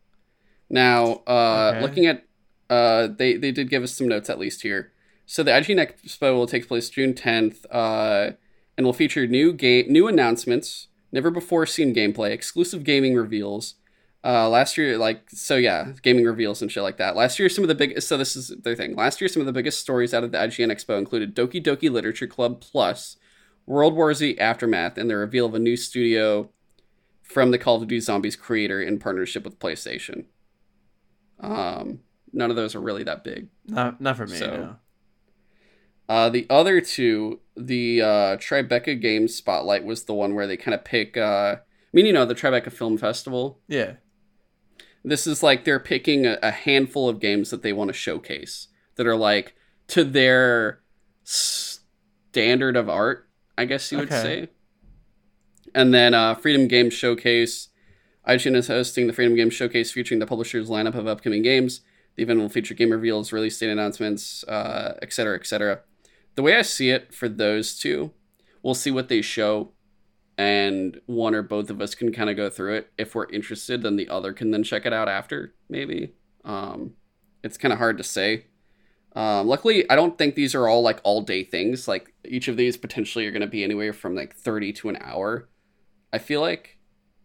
Now, 0.70 1.22
uh, 1.28 1.72
Okay. 1.74 1.82
looking 1.82 2.06
at, 2.06 2.24
uh, 2.70 3.08
they, 3.08 3.36
they 3.36 3.52
did 3.52 3.70
give 3.70 3.84
us 3.84 3.92
some 3.94 4.08
notes 4.08 4.30
at 4.30 4.40
least 4.40 4.62
here. 4.62 4.94
So 5.32 5.44
the 5.44 5.52
IGN 5.52 5.80
Expo 5.80 6.36
will 6.36 6.46
take 6.46 6.68
place 6.68 6.90
June 6.90 7.14
10th, 7.14 7.66
uh, 7.72 8.32
and 8.76 8.86
will 8.86 8.92
feature 8.92 9.26
new 9.26 9.54
game, 9.54 9.86
new 9.88 10.10
announcements, 10.10 10.90
never 11.14 11.32
before 11.32 11.66
seen 11.66 11.96
gameplay, 11.96 12.32
exclusive 12.32 12.84
gaming 12.84 13.16
reveals. 13.16 13.76
Uh, 14.26 14.50
last 14.50 14.78
year, 14.78 14.98
like 14.98 15.30
so, 15.30 15.56
yeah, 15.56 15.94
gaming 16.02 16.26
reveals 16.26 16.62
and 16.62 16.70
shit 16.70 16.84
like 16.84 16.98
that. 16.98 17.16
Last 17.16 17.40
year, 17.40 17.48
some 17.48 17.64
of 17.64 17.70
the 17.70 17.76
big 17.76 18.02
so 18.02 18.18
this 18.18 18.36
is 18.36 18.50
their 18.64 18.76
thing. 18.76 18.94
Last 18.94 19.22
year, 19.22 19.30
some 19.30 19.40
of 19.40 19.46
the 19.46 19.54
biggest 19.54 19.80
stories 19.80 20.14
out 20.14 20.26
of 20.26 20.34
the 20.34 20.38
IGN 20.38 20.70
Expo 20.70 20.98
included 20.98 21.34
Doki 21.34 21.64
Doki 21.64 21.90
Literature 21.90 22.28
Club 22.28 22.60
Plus, 22.60 23.16
World 23.66 23.94
War 23.96 24.14
Z 24.14 24.38
Aftermath, 24.38 24.98
and 24.98 25.10
the 25.10 25.16
reveal 25.16 25.46
of 25.46 25.56
a 25.56 25.60
new 25.60 25.78
studio 25.78 26.50
from 27.22 27.52
the 27.52 27.58
Call 27.58 27.78
of 27.78 27.84
Duty 27.84 28.02
Zombies 28.02 28.36
creator 28.36 28.82
in 28.82 29.00
partnership 29.00 29.46
with 29.46 29.60
PlayStation. 29.60 30.26
Um, 31.40 32.02
none 32.34 32.50
of 32.50 32.58
those 32.58 32.76
are 32.76 32.82
really 32.82 33.04
that 33.06 33.24
big. 33.24 33.48
Not 33.66 34.02
not 34.02 34.18
for 34.18 34.28
me. 34.28 34.38
So- 34.38 34.58
no. 34.58 34.76
Uh, 36.12 36.28
the 36.30 36.46
other 36.50 36.82
two, 36.82 37.40
the 37.56 38.02
uh, 38.02 38.36
Tribeca 38.38 39.00
Games 39.00 39.34
Spotlight 39.34 39.86
was 39.86 40.04
the 40.04 40.14
one 40.14 40.36
where 40.36 40.46
they 40.46 40.58
kind 40.58 40.76
of 40.76 40.84
pick. 40.84 41.16
Uh, 41.16 41.56
I 41.60 41.60
mean, 41.94 42.06
you 42.06 42.12
know, 42.12 42.26
the 42.26 42.36
Tribeca 42.36 42.70
Film 42.70 42.98
Festival. 42.98 43.60
Yeah. 43.70 43.94
This 45.06 45.26
is 45.26 45.42
like 45.42 45.64
they're 45.64 45.80
picking 45.80 46.26
a, 46.26 46.38
a 46.44 46.52
handful 46.52 47.08
of 47.08 47.22
games 47.22 47.50
that 47.50 47.62
they 47.64 47.72
want 47.72 47.88
to 47.88 47.94
showcase 47.94 48.68
that 48.96 49.08
are 49.08 49.16
like 49.16 49.56
to 49.88 50.04
their 50.04 50.82
standard 51.24 52.76
of 52.76 52.90
art, 52.90 53.30
I 53.58 53.64
guess 53.64 53.90
you 53.92 54.00
would 54.00 54.12
Okay. 54.12 54.22
say. 54.22 54.50
And 55.74 55.94
then 55.94 56.14
uh, 56.14 56.36
Freedom 56.36 56.68
Games 56.68 56.94
Showcase. 56.94 57.70
IGN 58.28 58.56
is 58.56 58.68
hosting 58.68 59.08
the 59.08 59.14
Freedom 59.14 59.36
Games 59.36 59.54
Showcase 59.54 59.94
featuring 59.94 60.20
the 60.20 60.28
publisher's 60.28 60.70
lineup 60.70 60.94
of 60.96 61.08
upcoming 61.08 61.42
games. 61.42 61.82
The 62.18 62.24
event 62.24 62.40
will 62.40 62.50
feature 62.50 62.74
game 62.74 62.92
reveals, 62.92 63.32
release 63.32 63.58
date 63.58 63.70
announcements, 63.70 64.44
uh, 64.44 64.98
etc. 65.02 65.12
cetera, 65.14 65.40
et 65.40 65.48
cetera. 65.48 65.82
The 66.36 66.42
way 66.42 66.56
I 66.56 66.62
see 66.62 66.90
it 66.90 67.14
for 67.14 67.28
those 67.28 67.78
two, 67.78 68.12
we'll 68.64 68.74
see 68.74 68.92
what 68.92 69.10
they 69.10 69.22
show, 69.22 69.72
and 70.38 71.00
one 71.06 71.36
or 71.36 71.42
both 71.42 71.70
of 71.70 71.82
us 71.82 71.94
can 71.94 72.12
kind 72.12 72.30
of 72.30 72.36
go 72.36 72.50
through 72.50 72.76
it. 72.76 72.92
If 72.98 73.16
we're 73.16 73.30
interested, 73.30 73.84
then 73.84 73.96
the 73.96 74.10
other 74.10 74.34
can 74.34 74.52
then 74.52 74.64
check 74.64 74.86
it 74.86 74.94
out 74.94 75.10
after, 75.10 75.54
maybe. 75.70 76.14
Um, 76.46 76.94
it's 77.44 77.58
kind 77.58 77.74
of 77.74 77.80
hard 77.80 77.98
to 77.98 78.04
say. 78.04 78.46
Um, 79.14 79.48
luckily, 79.48 79.90
I 79.90 79.96
don't 79.96 80.18
think 80.18 80.36
these 80.36 80.56
are 80.56 80.68
all 80.68 80.82
like 80.82 81.02
all 81.04 81.22
day 81.22 81.44
things. 81.44 81.88
Like 81.88 82.14
each 82.26 82.48
of 82.48 82.58
these 82.58 82.78
potentially 82.78 83.28
are 83.28 83.32
going 83.32 83.42
to 83.42 83.48
be 83.48 83.64
anywhere 83.64 83.94
from 83.94 84.16
like 84.16 84.36
30 84.36 84.74
to 84.74 84.90
an 84.90 84.98
hour. 85.02 85.50
I 86.14 86.18
feel 86.18 86.42
like, 86.42 86.78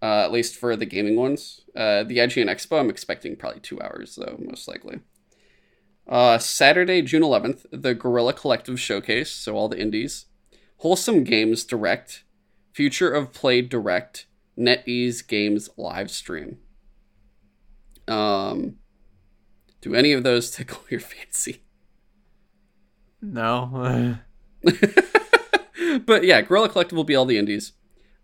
uh, 0.03 0.25
at 0.25 0.33
least 0.33 0.57
for 0.57 0.77
the 0.77 0.87
gaming 0.87 1.17
ones. 1.17 1.61
Uh, 1.77 2.03
the 2.03 2.19
IGN 2.19 2.51
Expo, 2.51 2.81
I'm 2.81 2.91
expecting 2.91 3.37
probably 3.37 3.61
two 3.61 3.81
hours 3.81 4.17
though, 4.17 4.37
most 4.41 4.67
likely. 4.67 5.01
Uh, 6.09 6.39
Saturday, 6.39 7.03
June 7.03 7.23
11th, 7.23 7.67
the 7.73 7.95
Guerrilla 7.95 8.33
Collective 8.33 8.79
Showcase, 8.79 9.33
so 9.33 9.57
all 9.57 9.69
the 9.69 9.81
indies. 9.81 10.27
Wholesome 10.79 11.25
Games 11.25 11.65
Direct, 11.65 12.25
Future 12.73 13.11
of 13.11 13.33
Play 13.33 13.63
Direct, 13.63 14.27
NetEase 14.59 15.27
Games 15.27 15.69
live 15.77 16.11
stream. 16.11 16.59
Um, 18.07 18.77
do 19.81 19.95
any 19.95 20.13
of 20.13 20.23
those 20.23 20.51
tickle 20.53 20.83
your 20.89 21.01
fancy? 21.01 21.63
No. 23.21 24.19
but 26.07 26.25
yeah, 26.25 26.43
Guerrilla 26.43 26.69
Collective 26.69 26.97
will 26.97 27.05
be 27.05 27.17
all 27.17 27.25
the 27.25 27.39
indies. 27.39 27.73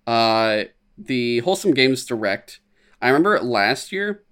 Uh, 0.07 0.65
the 0.97 1.41
Wholesome 1.41 1.75
Games 1.75 2.05
Direct. 2.05 2.61
I 3.01 3.09
remember 3.09 3.39
last 3.41 3.91
year, 3.91 4.23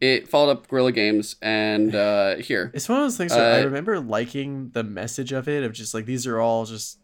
it 0.00 0.28
followed 0.28 0.50
up 0.52 0.68
Guerrilla 0.68 0.92
Games, 0.92 1.36
and 1.42 1.94
uh, 1.94 2.36
here 2.36 2.70
It's 2.74 2.88
one 2.88 2.98
of 2.98 3.04
those 3.04 3.16
things 3.16 3.32
where 3.32 3.54
I 3.56 3.60
Uh, 3.62 3.64
remember 3.64 3.98
liking 4.00 4.70
the 4.72 4.84
message 4.84 5.32
of 5.32 5.48
it 5.48 5.64
of 5.64 5.72
just 5.72 5.94
like 5.94 6.06
these 6.06 6.26
are 6.26 6.38
all 6.40 6.64
just 6.66 6.98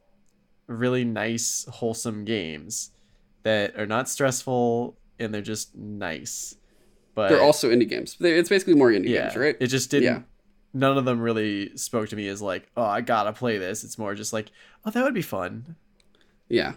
really 0.66 1.04
nice, 1.04 1.66
wholesome 1.70 2.24
games 2.24 2.90
that 3.42 3.78
are 3.78 3.86
not 3.86 4.08
stressful 4.08 4.96
and 5.18 5.32
they're 5.34 5.42
just 5.42 5.74
nice. 5.76 6.56
But 7.14 7.28
they're 7.28 7.42
also 7.42 7.70
indie 7.70 7.88
games. 7.88 8.16
It's 8.20 8.48
basically 8.48 8.74
more 8.74 8.90
indie 8.90 9.10
yeah, 9.10 9.24
games, 9.24 9.36
right? 9.36 9.56
It 9.60 9.66
just 9.68 9.90
didn't 9.90 10.04
Yeah. 10.04 10.22
none 10.72 10.96
of 10.98 11.04
them 11.04 11.20
really 11.20 11.76
spoke 11.76 12.08
to 12.08 12.16
me 12.16 12.26
as 12.28 12.40
like, 12.42 12.70
oh 12.76 12.82
I 12.82 13.00
gotta 13.02 13.32
play 13.32 13.58
this. 13.58 13.84
It's 13.84 13.98
more 13.98 14.14
just 14.14 14.32
like, 14.32 14.50
oh 14.84 14.90
that 14.90 15.04
would 15.04 15.14
be 15.14 15.22
fun. 15.22 15.76
Yeah. 16.48 16.74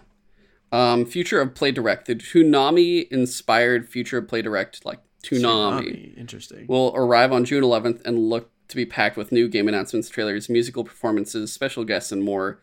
Um, 0.70 1.06
Future 1.06 1.40
of 1.40 1.54
Play 1.54 1.72
Direct, 1.72 2.06
the 2.06 2.14
Toonami 2.14 3.08
inspired 3.08 3.88
Future 3.88 4.18
of 4.18 4.28
Play 4.28 4.42
Direct, 4.42 4.84
like 4.84 4.98
Toonami, 5.22 5.40
Tsunami. 5.42 6.18
Interesting. 6.18 6.66
will 6.66 6.92
arrive 6.94 7.32
on 7.32 7.44
June 7.44 7.62
11th 7.62 8.02
and 8.04 8.18
look 8.18 8.50
to 8.68 8.76
be 8.76 8.86
packed 8.86 9.16
with 9.16 9.32
new 9.32 9.48
game 9.48 9.68
announcements, 9.68 10.08
trailers, 10.08 10.48
musical 10.48 10.84
performances, 10.84 11.52
special 11.52 11.84
guests, 11.84 12.12
and 12.12 12.22
more. 12.22 12.60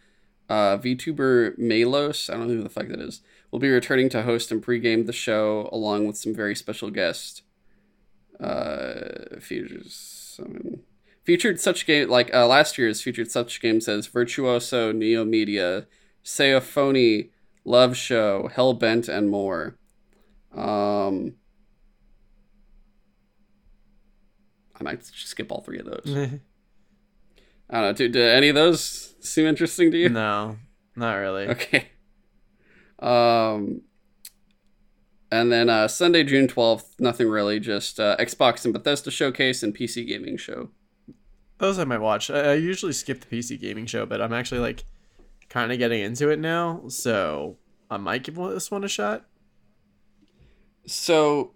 Uh, 0.48 0.78
VTuber 0.78 1.58
Malos, 1.58 2.30
I 2.30 2.38
don't 2.38 2.48
know 2.48 2.56
who 2.56 2.64
the 2.64 2.70
fuck 2.70 2.88
that 2.90 3.00
is, 3.00 3.22
will 3.50 3.60
be 3.60 3.70
returning 3.70 4.10
to 4.10 4.22
host 4.22 4.52
and 4.52 4.64
pregame 4.64 5.08
the 5.08 5.14
show 5.14 5.68
along 5.72 6.06
with 6.06 6.18
some 6.18 6.36
very 6.36 6.56
special 6.56 6.92
guests. 6.92 7.42
Uh, 8.40 9.40
features, 9.40 10.40
I 10.44 10.48
mean, 10.50 10.82
featured 11.24 11.60
such 11.60 11.88
game 11.88 12.10
like 12.10 12.34
uh, 12.34 12.46
last 12.46 12.78
year's 12.78 13.02
featured 13.02 13.32
such 13.32 13.62
games 13.62 13.88
as 13.88 14.08
Virtuoso, 14.08 14.92
Neo 14.92 15.24
Media, 15.26 15.88
Sephonie, 16.24 17.30
Love 17.64 17.98
Show, 17.98 18.50
Hellbent, 18.54 19.10
and 19.10 19.30
more. 19.30 19.78
Um, 20.54 21.36
I 24.80 24.84
might 24.84 25.06
skip 25.06 25.52
all 25.52 25.62
three 25.62 25.80
of 25.80 25.86
those. 25.86 26.04
I 27.70 27.82
don't 27.82 27.82
know. 27.82 27.94
Do, 27.94 28.10
do 28.10 28.22
any 28.22 28.50
of 28.50 28.56
those 28.56 29.16
seem 29.22 29.46
interesting 29.46 29.92
to 29.92 29.98
you? 29.98 30.10
no, 30.10 30.58
not 30.96 31.16
really. 31.16 31.48
Okay. 31.48 31.90
Um, 33.00 33.82
and 35.32 35.52
then 35.52 35.70
uh, 35.70 35.88
Sunday, 35.88 36.24
June 36.24 36.48
twelfth, 36.48 36.96
nothing 37.00 37.28
really, 37.28 37.60
just 37.60 38.00
uh, 38.00 38.16
Xbox 38.18 38.66
and 38.66 38.74
Bethesda 38.74 39.12
showcase 39.12 39.64
and 39.64 39.76
PC 39.76 40.08
gaming 40.08 40.38
show. 40.38 40.70
Those 41.58 41.80
I 41.80 41.86
might 41.86 42.02
watch. 42.02 42.30
I, 42.30 42.52
I 42.52 42.54
usually 42.54 42.94
skip 42.94 43.22
the 43.22 43.36
PC 43.36 43.60
gaming 43.60 43.86
show, 43.86 44.06
but 44.06 44.22
I'm 44.22 44.34
actually 44.34 44.60
like 44.60 44.86
kind 45.50 45.72
of 45.72 45.78
getting 45.78 46.02
into 46.02 46.30
it 46.30 46.40
now, 46.40 46.84
so 46.88 47.58
I 47.90 47.98
might 47.98 48.24
give 48.24 48.36
this 48.36 48.72
one 48.72 48.84
a 48.84 48.88
shot. 48.88 49.26
So, 50.86 51.54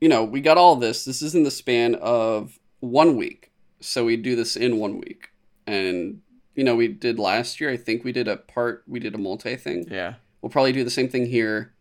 you 0.00 0.08
know, 0.08 0.24
we 0.24 0.40
got 0.40 0.58
all 0.58 0.76
this. 0.76 1.04
This 1.04 1.22
is 1.22 1.34
in 1.34 1.44
the 1.44 1.50
span 1.50 1.94
of 1.96 2.58
one 2.82 3.16
week. 3.16 3.50
So 3.80 4.04
we 4.04 4.16
do 4.16 4.34
this 4.36 4.56
in 4.56 4.76
one 4.78 4.98
week. 4.98 5.30
And, 5.66 6.20
you 6.54 6.64
know, 6.64 6.74
we 6.76 6.88
did 6.88 7.18
last 7.18 7.60
year. 7.60 7.70
I 7.70 7.76
think 7.76 8.04
we 8.04 8.12
did 8.12 8.26
a 8.28 8.36
part, 8.36 8.82
we 8.86 8.98
did 9.00 9.14
a 9.14 9.18
multi 9.18 9.56
thing. 9.56 9.86
Yeah. 9.90 10.14
We'll 10.40 10.50
probably 10.50 10.72
do 10.72 10.82
the 10.84 10.90
same 10.90 11.08
thing 11.08 11.26
here. 11.26 11.72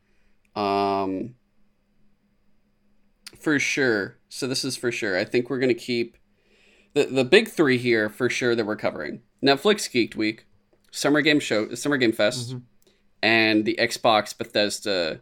Um, 0.56 1.36
for 3.40 3.58
sure. 3.60 4.18
So 4.30 4.48
this 4.48 4.64
is 4.64 4.78
for 4.78 4.92
sure. 4.92 5.18
I 5.18 5.26
think 5.26 5.50
we're 5.50 5.60
going 5.60 5.70
to 5.70 5.74
keep 5.74 6.18
the, 6.94 7.06
the 7.06 7.24
big 7.24 7.48
three 7.50 7.78
here 7.78 8.10
for 8.10 8.30
sure 8.30 8.56
that 8.56 8.66
we're 8.66 8.76
covering 8.76 9.22
Netflix 9.44 9.90
Geeked 9.90 10.16
Week, 10.16 10.46
Summer 10.92 11.22
Game 11.22 11.40
Show, 11.40 11.74
Summer 11.74 11.98
Game 11.98 12.12
Fest, 12.12 12.52
Mhm. 12.56 12.62
and 13.24 13.66
the 13.66 13.76
Xbox 13.80 14.38
Bethesda 14.38 15.22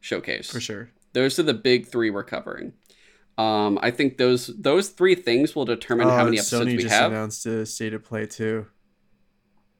Showcase. 0.00 0.50
For 0.50 0.60
sure. 0.60 0.90
Those 1.14 1.38
are 1.38 1.44
the 1.44 1.54
big 1.54 1.86
three 1.86 2.10
we're 2.10 2.24
covering. 2.24 2.72
Um, 3.36 3.78
I 3.82 3.90
think 3.90 4.16
those 4.16 4.46
those 4.58 4.90
three 4.90 5.14
things 5.16 5.56
will 5.56 5.64
determine 5.64 6.08
how 6.08 6.22
Oh, 6.22 6.24
many 6.26 6.38
episodes 6.38 6.66
Sony 6.70 6.76
we 6.76 6.82
just 6.82 6.94
have. 6.94 7.10
announced 7.12 7.44
a 7.46 7.66
state 7.66 7.92
of 7.94 8.04
play 8.04 8.26
too. 8.26 8.66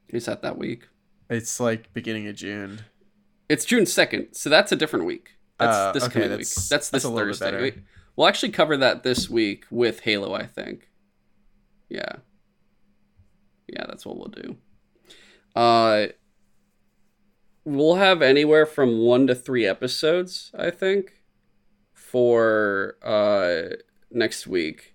Is 0.09 0.25
that 0.25 0.41
that 0.41 0.57
week? 0.57 0.87
It's 1.29 1.59
like 1.59 1.91
beginning 1.93 2.27
of 2.27 2.35
June. 2.35 2.81
It's 3.47 3.63
June 3.65 3.85
second, 3.85 4.29
so 4.33 4.49
that's 4.49 4.71
a 4.71 4.75
different 4.75 5.05
week. 5.05 5.31
That's 5.57 5.77
Uh, 5.77 5.91
this 5.93 6.03
okay, 6.03 6.13
coming 6.13 6.29
that's- 6.29 6.49
week. 6.49 6.55
That's 6.69 6.69
that's 6.69 6.89
this 6.89 7.03
bit 7.05 7.15
Thursday. 7.15 7.61
We, 7.61 7.73
we'll 8.15 8.27
actually 8.27 8.51
cover 8.51 8.75
that 8.77 9.03
this 9.03 9.29
week 9.29 9.65
with 9.71 10.01
Halo, 10.01 10.33
I 10.33 10.45
think. 10.45 10.89
Yeah. 11.89 12.17
Yeah, 13.67 13.85
that's 13.87 14.05
what 14.05 14.17
we'll 14.17 14.27
do. 14.27 14.57
Uh 15.55 16.07
we'll 17.63 17.95
have 17.95 18.21
anywhere 18.21 18.65
from 18.65 18.99
1 18.99 19.25
to 19.27 19.33
3 19.33 19.65
episodes, 19.65 20.51
I 20.55 20.69
think, 20.69 21.21
for 21.95 22.97
uh 23.01 23.75
next 24.11 24.45
week. 24.45 24.93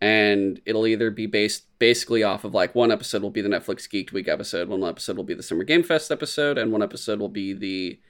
And 0.00 0.62
it'll 0.64 0.86
either 0.86 1.10
be 1.10 1.26
based 1.26 1.64
basically 1.78 2.22
off 2.22 2.44
of 2.44 2.54
like 2.54 2.74
one 2.74 2.90
episode 2.90 3.22
will 3.22 3.30
be 3.30 3.42
the 3.42 3.48
Netflix 3.50 3.88
Geeked 3.88 4.12
Week 4.12 4.28
episode, 4.28 4.68
one 4.68 4.82
episode 4.84 5.16
will 5.16 5.24
be 5.24 5.34
the 5.34 5.42
Summer 5.42 5.64
Game 5.64 5.82
Fest 5.82 6.10
episode, 6.10 6.56
and 6.56 6.72
one 6.72 6.82
episode 6.82 7.18
will 7.18 7.28
be 7.28 7.52
the 7.52 8.00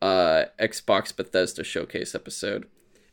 uh, 0.00 0.44
Xbox 0.60 1.14
Bethesda 1.16 1.64
Showcase 1.64 2.14
episode. 2.14 2.68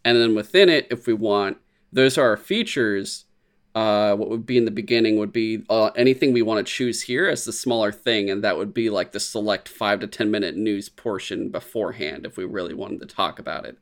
And 0.06 0.18
then 0.18 0.36
within 0.36 0.70
it, 0.70 0.88
if 0.92 1.08
we 1.08 1.14
want, 1.14 1.58
those 1.92 2.18
are 2.18 2.28
our 2.28 2.38
features. 2.38 3.26
Uh, 3.74 4.16
what 4.16 4.30
would 4.30 4.46
be 4.46 4.58
in 4.58 4.66
the 4.66 4.72
beginning 4.72 5.18
would 5.18 5.32
be 5.32 5.64
uh, 5.70 5.88
anything 5.96 6.34
we 6.34 6.42
want 6.42 6.66
to 6.66 6.72
choose 6.72 7.04
here 7.04 7.28
as 7.28 7.46
the 7.46 7.54
smaller 7.54 7.92
thing, 7.92 8.30
and 8.30 8.44
that 8.44 8.58
would 8.58 8.74
be 8.74 8.90
like 8.90 9.12
the 9.12 9.20
select 9.20 9.68
five 9.68 10.00
to 10.00 10.08
ten 10.08 10.30
minute 10.30 10.56
news 10.56 10.90
portion 10.90 11.50
beforehand 11.50 12.26
if 12.26 12.38
we 12.38 12.46
really 12.46 12.74
wanted 12.74 13.00
to 13.00 13.06
talk 13.06 13.40
about 13.40 13.66
it. 13.66 13.78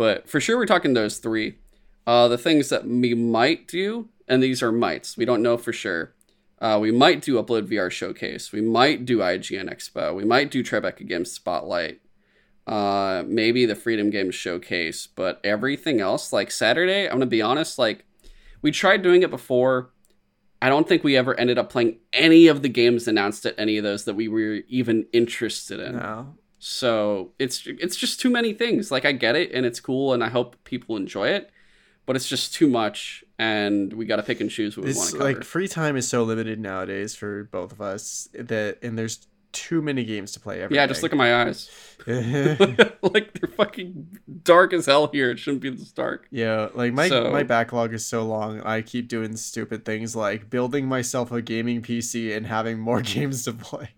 But 0.00 0.30
for 0.30 0.40
sure, 0.40 0.56
we're 0.56 0.64
talking 0.64 0.94
those 0.94 1.18
three. 1.18 1.58
Uh, 2.06 2.26
the 2.26 2.38
things 2.38 2.70
that 2.70 2.86
we 2.86 3.12
might 3.12 3.68
do, 3.68 4.08
and 4.26 4.42
these 4.42 4.62
are 4.62 4.72
mites, 4.72 5.18
we 5.18 5.26
don't 5.26 5.42
know 5.42 5.58
for 5.58 5.74
sure. 5.74 6.14
Uh, 6.58 6.78
we 6.80 6.90
might 6.90 7.20
do 7.20 7.34
Upload 7.34 7.66
VR 7.66 7.90
Showcase. 7.90 8.50
We 8.50 8.62
might 8.62 9.04
do 9.04 9.18
IGN 9.18 9.70
Expo. 9.70 10.14
We 10.14 10.24
might 10.24 10.50
do 10.50 10.64
Tribeca 10.64 11.06
Games 11.06 11.30
Spotlight. 11.30 12.00
Uh, 12.66 13.24
maybe 13.26 13.66
the 13.66 13.74
Freedom 13.74 14.08
Games 14.08 14.34
Showcase. 14.34 15.06
But 15.06 15.38
everything 15.44 16.00
else, 16.00 16.32
like 16.32 16.50
Saturday, 16.50 17.04
I'm 17.04 17.18
going 17.18 17.20
to 17.20 17.26
be 17.26 17.42
honest, 17.42 17.78
like, 17.78 18.06
we 18.62 18.70
tried 18.70 19.02
doing 19.02 19.22
it 19.22 19.30
before. 19.30 19.90
I 20.62 20.70
don't 20.70 20.88
think 20.88 21.04
we 21.04 21.18
ever 21.18 21.38
ended 21.38 21.58
up 21.58 21.68
playing 21.68 21.98
any 22.14 22.46
of 22.46 22.62
the 22.62 22.70
games 22.70 23.06
announced 23.06 23.44
at 23.44 23.54
any 23.58 23.76
of 23.76 23.84
those 23.84 24.06
that 24.06 24.14
we 24.14 24.28
were 24.28 24.60
even 24.66 25.08
interested 25.12 25.78
in. 25.78 25.96
No. 25.96 26.38
So 26.62 27.32
it's 27.38 27.66
it's 27.66 27.96
just 27.96 28.20
too 28.20 28.30
many 28.30 28.52
things. 28.52 28.90
Like 28.90 29.04
I 29.06 29.12
get 29.12 29.34
it 29.34 29.50
and 29.52 29.64
it's 29.64 29.80
cool 29.80 30.12
and 30.12 30.22
I 30.22 30.28
hope 30.28 30.56
people 30.64 30.94
enjoy 30.96 31.28
it, 31.28 31.50
but 32.04 32.16
it's 32.16 32.28
just 32.28 32.52
too 32.54 32.68
much 32.68 33.24
and 33.38 33.92
we 33.94 34.04
got 34.04 34.16
to 34.16 34.22
pick 34.22 34.40
and 34.42 34.50
choose 34.50 34.76
what 34.76 34.84
we 34.84 34.92
want 34.92 35.10
to 35.10 35.16
cover. 35.16 35.32
like 35.32 35.42
free 35.42 35.66
time 35.66 35.96
is 35.96 36.06
so 36.06 36.22
limited 36.22 36.60
nowadays 36.60 37.14
for 37.14 37.44
both 37.44 37.72
of 37.72 37.80
us 37.80 38.28
that 38.34 38.76
and 38.82 38.98
there's 38.98 39.26
too 39.52 39.80
many 39.82 40.04
games 40.04 40.32
to 40.32 40.38
play 40.38 40.60
every 40.60 40.76
yeah, 40.76 40.86
just 40.86 41.02
look 41.02 41.12
at 41.12 41.18
my 41.18 41.42
eyes. 41.46 41.70
like 42.06 43.32
they're 43.32 43.50
fucking 43.56 44.18
dark 44.42 44.72
as 44.74 44.84
hell 44.86 45.08
here. 45.08 45.30
It 45.30 45.38
shouldn't 45.38 45.62
be 45.62 45.70
this 45.70 45.90
dark. 45.92 46.28
Yeah, 46.30 46.68
like 46.74 46.92
my 46.92 47.08
So- 47.08 47.32
my 47.32 47.42
backlog 47.42 47.94
is 47.94 48.04
so 48.04 48.22
long. 48.22 48.60
I 48.60 48.82
keep 48.82 49.08
doing 49.08 49.34
stupid 49.36 49.84
things 49.86 50.14
like 50.14 50.50
building 50.50 50.86
myself 50.86 51.32
a 51.32 51.40
gaming 51.40 51.80
PC 51.80 52.36
and 52.36 52.46
having 52.46 52.78
more 52.78 53.00
games 53.16 53.44
to 53.44 53.54
play. 53.54 53.90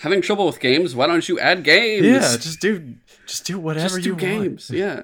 Having 0.00 0.22
trouble 0.22 0.46
with 0.46 0.60
games? 0.60 0.94
Why 0.94 1.06
don't 1.06 1.28
you 1.28 1.38
add 1.38 1.62
games? 1.62 2.06
Yeah, 2.06 2.20
just 2.20 2.60
do 2.60 2.94
just 3.26 3.44
do 3.46 3.58
whatever 3.58 3.96
just 3.96 4.02
do 4.02 4.10
you 4.10 4.16
games. 4.16 4.70
want. 4.70 4.78
yeah. 4.78 5.02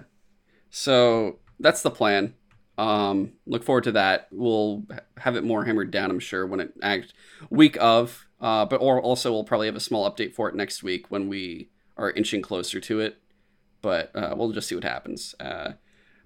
So 0.71 1.39
that's 1.61 1.83
the 1.83 1.91
plan. 1.91 2.35
Um, 2.79 3.33
look 3.47 3.63
forward 3.65 3.85
to 3.85 3.93
that. 3.93 4.29
We'll 4.31 4.85
have 5.19 5.37
it 5.37 5.45
more 5.45 5.65
hammered 5.65 5.91
down, 5.91 6.11
I'm 6.11 6.19
sure, 6.19 6.47
when 6.47 6.61
it 6.61 6.73
act 6.83 7.15
week 7.51 7.77
of. 7.81 8.27
Uh, 8.41 8.67
but 8.67 8.81
or 8.83 9.01
also 9.01 9.33
we'll 9.33 9.45
probably 9.45 9.67
have 9.67 9.77
a 9.77 9.81
small 9.81 10.11
update 10.11 10.35
for 10.35 10.49
it 10.49 10.55
next 10.55 10.83
week 10.83 11.11
when 11.11 11.29
we 11.29 11.71
are 11.97 12.11
inching 12.11 12.43
closer 12.43 12.81
to 12.81 13.01
it. 13.01 13.19
But 13.83 14.15
uh, 14.15 14.35
we'll 14.37 14.53
just 14.53 14.69
see 14.69 14.75
what 14.75 14.85
happens. 14.85 15.35
Uh, 15.39 15.73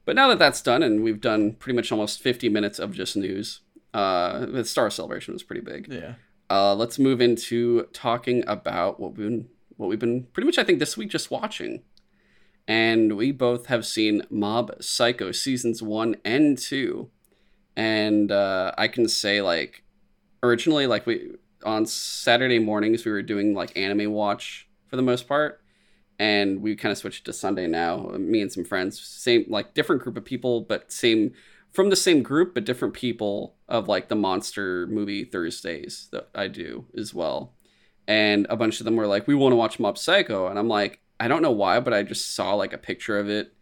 but 0.05 0.17
now 0.17 0.29
that 0.29 0.39
that's 0.39 0.63
done, 0.63 0.83
and 0.83 1.03
we've 1.05 1.21
done 1.21 1.53
pretty 1.53 1.77
much 1.77 1.93
almost 1.93 2.21
50 2.21 2.49
minutes 2.49 2.79
of 2.79 2.93
just 2.93 3.17
news. 3.17 3.61
Uh, 3.93 4.47
the 4.47 4.65
Star 4.65 4.91
Celebration 4.91 5.35
was 5.35 5.43
pretty 5.43 5.61
big. 5.61 5.89
Yeah. 5.93 6.15
Uh, 6.51 6.75
let's 6.75 6.99
move 6.99 7.21
into 7.21 7.85
talking 7.93 8.43
about 8.49 8.99
what 8.99 9.17
we've 9.17 9.29
been 9.29 9.49
what 9.77 9.89
we've 9.89 10.01
been 10.01 10.25
pretty 10.33 10.47
much 10.47 10.59
I 10.59 10.65
think 10.65 10.81
this 10.81 10.97
week 10.97 11.11
just 11.11 11.31
watching. 11.31 11.83
And 12.67 13.17
we 13.17 13.33
both 13.33 13.67
have 13.67 13.87
seen 13.87 14.23
Mob 14.31 14.73
Psycho 14.83 15.33
seasons 15.33 15.83
one 15.83 16.17
and 16.25 16.59
two. 16.59 17.11
And 17.77 18.31
uh, 18.33 18.73
I 18.77 18.89
can 18.89 19.09
say 19.09 19.41
like 19.41 19.85
originally 20.43 20.87
like 20.87 21.07
we 21.07 21.37
on 21.65 21.87
Saturday 21.87 22.59
mornings 22.59 23.05
we 23.05 23.13
were 23.13 23.23
doing 23.23 23.55
like 23.55 23.77
anime 23.77 24.13
watch 24.13 24.69
for 24.89 24.97
the 24.97 25.03
most 25.03 25.29
part. 25.29 25.63
And 26.19 26.61
we 26.61 26.77
kind 26.77 26.93
of 26.93 26.99
switched 26.99 27.25
to 27.27 27.33
Sunday 27.33 27.67
now. 27.67 28.09
Me 28.19 28.43
and 28.43 28.53
some 28.53 28.65
friends, 28.65 29.01
same 29.01 29.47
like 29.49 29.73
different 29.73 30.03
group 30.03 30.17
of 30.17 30.25
people, 30.25 30.63
but 30.63 30.93
same 30.93 31.33
from 31.73 31.91
the 31.91 31.97
same 31.97 32.23
group, 32.23 32.55
but 32.55 32.65
different 32.65 32.95
people 32.95 33.57
of 33.69 33.89
like 33.89 34.09
the 34.09 34.17
monster 34.17 34.87
movie 34.89 35.25
Thursdays 35.25 36.09
that 36.13 36.29
I 36.35 36.49
do 36.49 36.87
as 36.97 37.15
well. 37.15 37.55
And 38.09 38.47
a 38.51 38.57
bunch 38.57 38.81
of 38.81 38.85
them 38.85 38.97
were 38.97 39.07
like, 39.07 39.27
we 39.29 39.35
want 39.37 39.53
to 39.53 39.57
watch 39.57 39.79
Mob 39.79 39.97
Psycho. 39.97 40.49
And 40.49 40.59
I'm 40.59 40.69
like, 40.69 41.01
I 41.21 41.29
don't 41.29 41.43
know 41.43 41.53
why, 41.53 41.79
but 41.81 41.95
I 41.95 42.03
just 42.03 42.35
saw 42.35 42.55
like 42.55 42.73
a 42.73 42.79
picture 42.79 43.19
of 43.19 43.29
it 43.29 43.53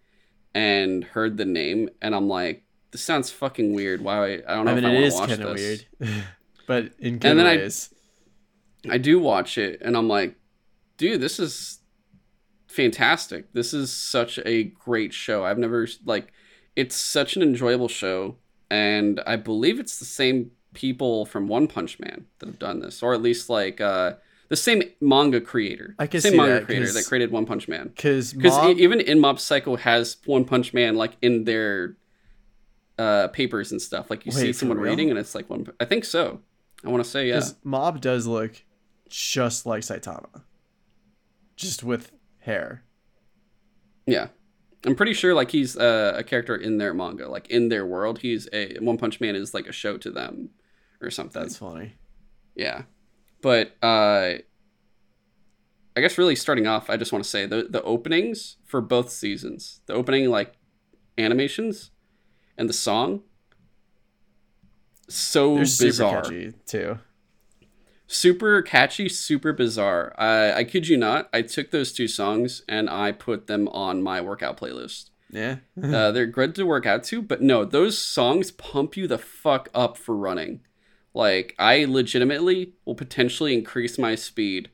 and 0.54 1.04
heard 1.04 1.36
the 1.36 1.44
name. 1.44 1.90
And 2.00 2.14
I'm 2.14 2.28
like, 2.28 2.64
this 2.90 3.02
sounds 3.02 3.30
fucking 3.30 3.74
weird. 3.74 4.00
Why? 4.00 4.34
I 4.46 4.54
don't 4.54 4.64
know 4.64 4.72
I 4.72 4.74
mean, 4.76 4.84
if 4.84 4.90
I 4.90 4.94
it 4.94 5.00
want 5.12 5.12
to 5.12 5.18
watch 5.20 5.28
kind 5.28 5.42
of 5.42 5.54
weird, 5.56 5.86
but 6.66 6.84
in 6.98 7.18
good 7.18 7.30
And 7.32 7.38
then 7.40 7.46
I- 7.46 7.56
ways. 7.56 7.92
I 8.88 8.96
do 8.96 9.18
watch 9.18 9.58
it 9.58 9.82
and 9.82 9.96
I'm 9.96 10.08
like, 10.08 10.36
dude, 10.96 11.20
this 11.20 11.38
is 11.40 11.80
fantastic. 12.68 13.52
This 13.52 13.74
is 13.74 13.92
such 13.92 14.38
a 14.46 14.64
great 14.64 15.12
show. 15.12 15.44
I've 15.44 15.58
never 15.58 15.86
like 16.04 16.32
it's 16.78 16.96
such 16.96 17.36
an 17.36 17.42
enjoyable 17.42 17.88
show 17.88 18.36
and 18.70 19.20
I 19.26 19.36
believe 19.36 19.80
it's 19.80 19.98
the 19.98 20.04
same 20.04 20.52
people 20.74 21.26
from 21.26 21.48
One 21.48 21.66
Punch 21.66 21.98
Man 21.98 22.26
that 22.38 22.46
have 22.46 22.58
done 22.58 22.80
this 22.80 23.02
or 23.02 23.14
at 23.14 23.20
least 23.20 23.50
like 23.50 23.80
uh 23.80 24.14
the 24.48 24.56
same 24.56 24.82
manga 25.00 25.42
creator. 25.42 25.94
I 25.98 26.06
can 26.06 26.22
same 26.22 26.32
see 26.32 26.38
manga 26.38 26.54
that, 26.54 26.64
creator 26.64 26.90
that 26.92 27.04
created 27.06 27.30
One 27.30 27.44
Punch 27.44 27.68
Man. 27.68 27.88
Because 27.88 28.32
Because 28.32 28.56
Mob, 28.56 28.78
even 28.78 29.00
in 29.00 29.20
Mob 29.20 29.40
Psycho 29.40 29.76
has 29.76 30.16
One 30.24 30.44
Punch 30.44 30.72
Man 30.72 30.94
like 30.94 31.16
in 31.20 31.44
their 31.44 31.96
uh, 32.98 33.28
papers 33.28 33.72
and 33.72 33.80
stuff. 33.80 34.10
Like 34.10 34.26
you 34.26 34.32
Wait, 34.34 34.40
see 34.40 34.52
someone 34.52 34.78
reading, 34.78 35.10
and 35.10 35.18
it's 35.18 35.34
like 35.34 35.48
one. 35.48 35.66
I 35.80 35.84
think 35.84 36.04
so. 36.04 36.40
I 36.84 36.88
want 36.88 37.02
to 37.02 37.10
say 37.10 37.28
yeah. 37.28 37.42
Mob 37.64 38.00
does 38.00 38.26
look 38.26 38.62
just 39.08 39.66
like 39.66 39.82
Saitama, 39.82 40.42
just 41.56 41.82
with 41.82 42.12
hair. 42.40 42.82
Yeah. 44.06 44.28
I'm 44.88 44.96
pretty 44.96 45.14
sure 45.14 45.34
like 45.34 45.50
he's 45.50 45.76
uh, 45.76 46.14
a 46.16 46.24
character 46.24 46.56
in 46.56 46.78
their 46.78 46.94
manga, 46.94 47.28
like 47.28 47.48
in 47.48 47.68
their 47.68 47.86
world. 47.86 48.18
He's 48.18 48.48
a 48.52 48.76
One 48.80 48.98
Punch 48.98 49.20
Man 49.20 49.36
is 49.36 49.54
like 49.54 49.66
a 49.66 49.72
show 49.72 49.96
to 49.98 50.10
them 50.10 50.50
or 51.00 51.10
something. 51.10 51.40
That's 51.42 51.56
funny. 51.56 51.94
Yeah. 52.54 52.82
But 53.42 53.76
uh 53.82 54.34
I 55.96 56.00
guess 56.00 56.16
really 56.16 56.36
starting 56.36 56.66
off, 56.66 56.90
I 56.90 56.96
just 56.96 57.12
want 57.12 57.24
to 57.24 57.30
say 57.30 57.46
the 57.46 57.66
the 57.68 57.82
openings 57.82 58.56
for 58.64 58.80
both 58.80 59.10
seasons, 59.10 59.80
the 59.86 59.94
opening 59.94 60.30
like 60.30 60.54
animations 61.16 61.90
and 62.56 62.68
the 62.68 62.72
song 62.72 63.22
so 65.08 65.54
They're 65.54 65.62
bizarre. 65.64 66.22
too. 66.66 66.98
Super 68.08 68.62
catchy, 68.62 69.08
super 69.08 69.52
bizarre. 69.52 70.14
I, 70.18 70.52
I 70.52 70.64
kid 70.64 70.88
you 70.88 70.96
not. 70.96 71.28
I 71.32 71.42
took 71.42 71.70
those 71.70 71.92
two 71.92 72.08
songs 72.08 72.62
and 72.68 72.90
I 72.90 73.12
put 73.12 73.46
them 73.46 73.68
on 73.68 74.02
my 74.02 74.20
workout 74.20 74.58
playlist. 74.58 75.10
Yeah. 75.30 75.56
Uh, 75.80 76.10
they're 76.12 76.26
good 76.26 76.54
to 76.56 76.64
work 76.64 76.86
out 76.86 77.04
to, 77.04 77.22
but 77.22 77.42
no, 77.42 77.64
those 77.64 77.98
songs 77.98 78.50
pump 78.50 78.96
you 78.96 79.06
the 79.06 79.18
fuck 79.18 79.68
up 79.74 79.96
for 79.96 80.16
running. 80.16 80.60
Like, 81.14 81.54
I 81.58 81.84
legitimately 81.84 82.72
will 82.84 82.94
potentially 82.94 83.54
increase 83.54 83.98
my 83.98 84.14
speed 84.14 84.70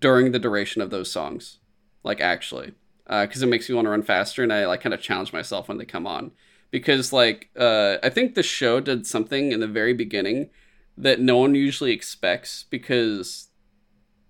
during 0.00 0.32
the 0.32 0.38
duration 0.38 0.82
of 0.82 0.90
those 0.90 1.10
songs. 1.10 1.58
Like, 2.02 2.20
actually. 2.20 2.74
Because 3.06 3.42
it 3.42 3.48
makes 3.48 3.68
me 3.68 3.74
want 3.74 3.84
to 3.84 3.90
run 3.90 4.02
faster, 4.02 4.42
and 4.42 4.52
I, 4.52 4.66
like, 4.66 4.80
kind 4.80 4.94
of 4.94 5.00
challenge 5.00 5.32
myself 5.32 5.68
when 5.68 5.76
they 5.76 5.84
come 5.84 6.06
on. 6.06 6.32
Because, 6.70 7.12
like, 7.12 7.50
uh, 7.56 7.98
I 8.02 8.08
think 8.08 8.34
the 8.34 8.42
show 8.42 8.80
did 8.80 9.06
something 9.06 9.52
in 9.52 9.60
the 9.60 9.68
very 9.68 9.92
beginning 9.92 10.50
that 10.96 11.20
no 11.20 11.38
one 11.38 11.54
usually 11.54 11.92
expects 11.92 12.64
because 12.70 13.48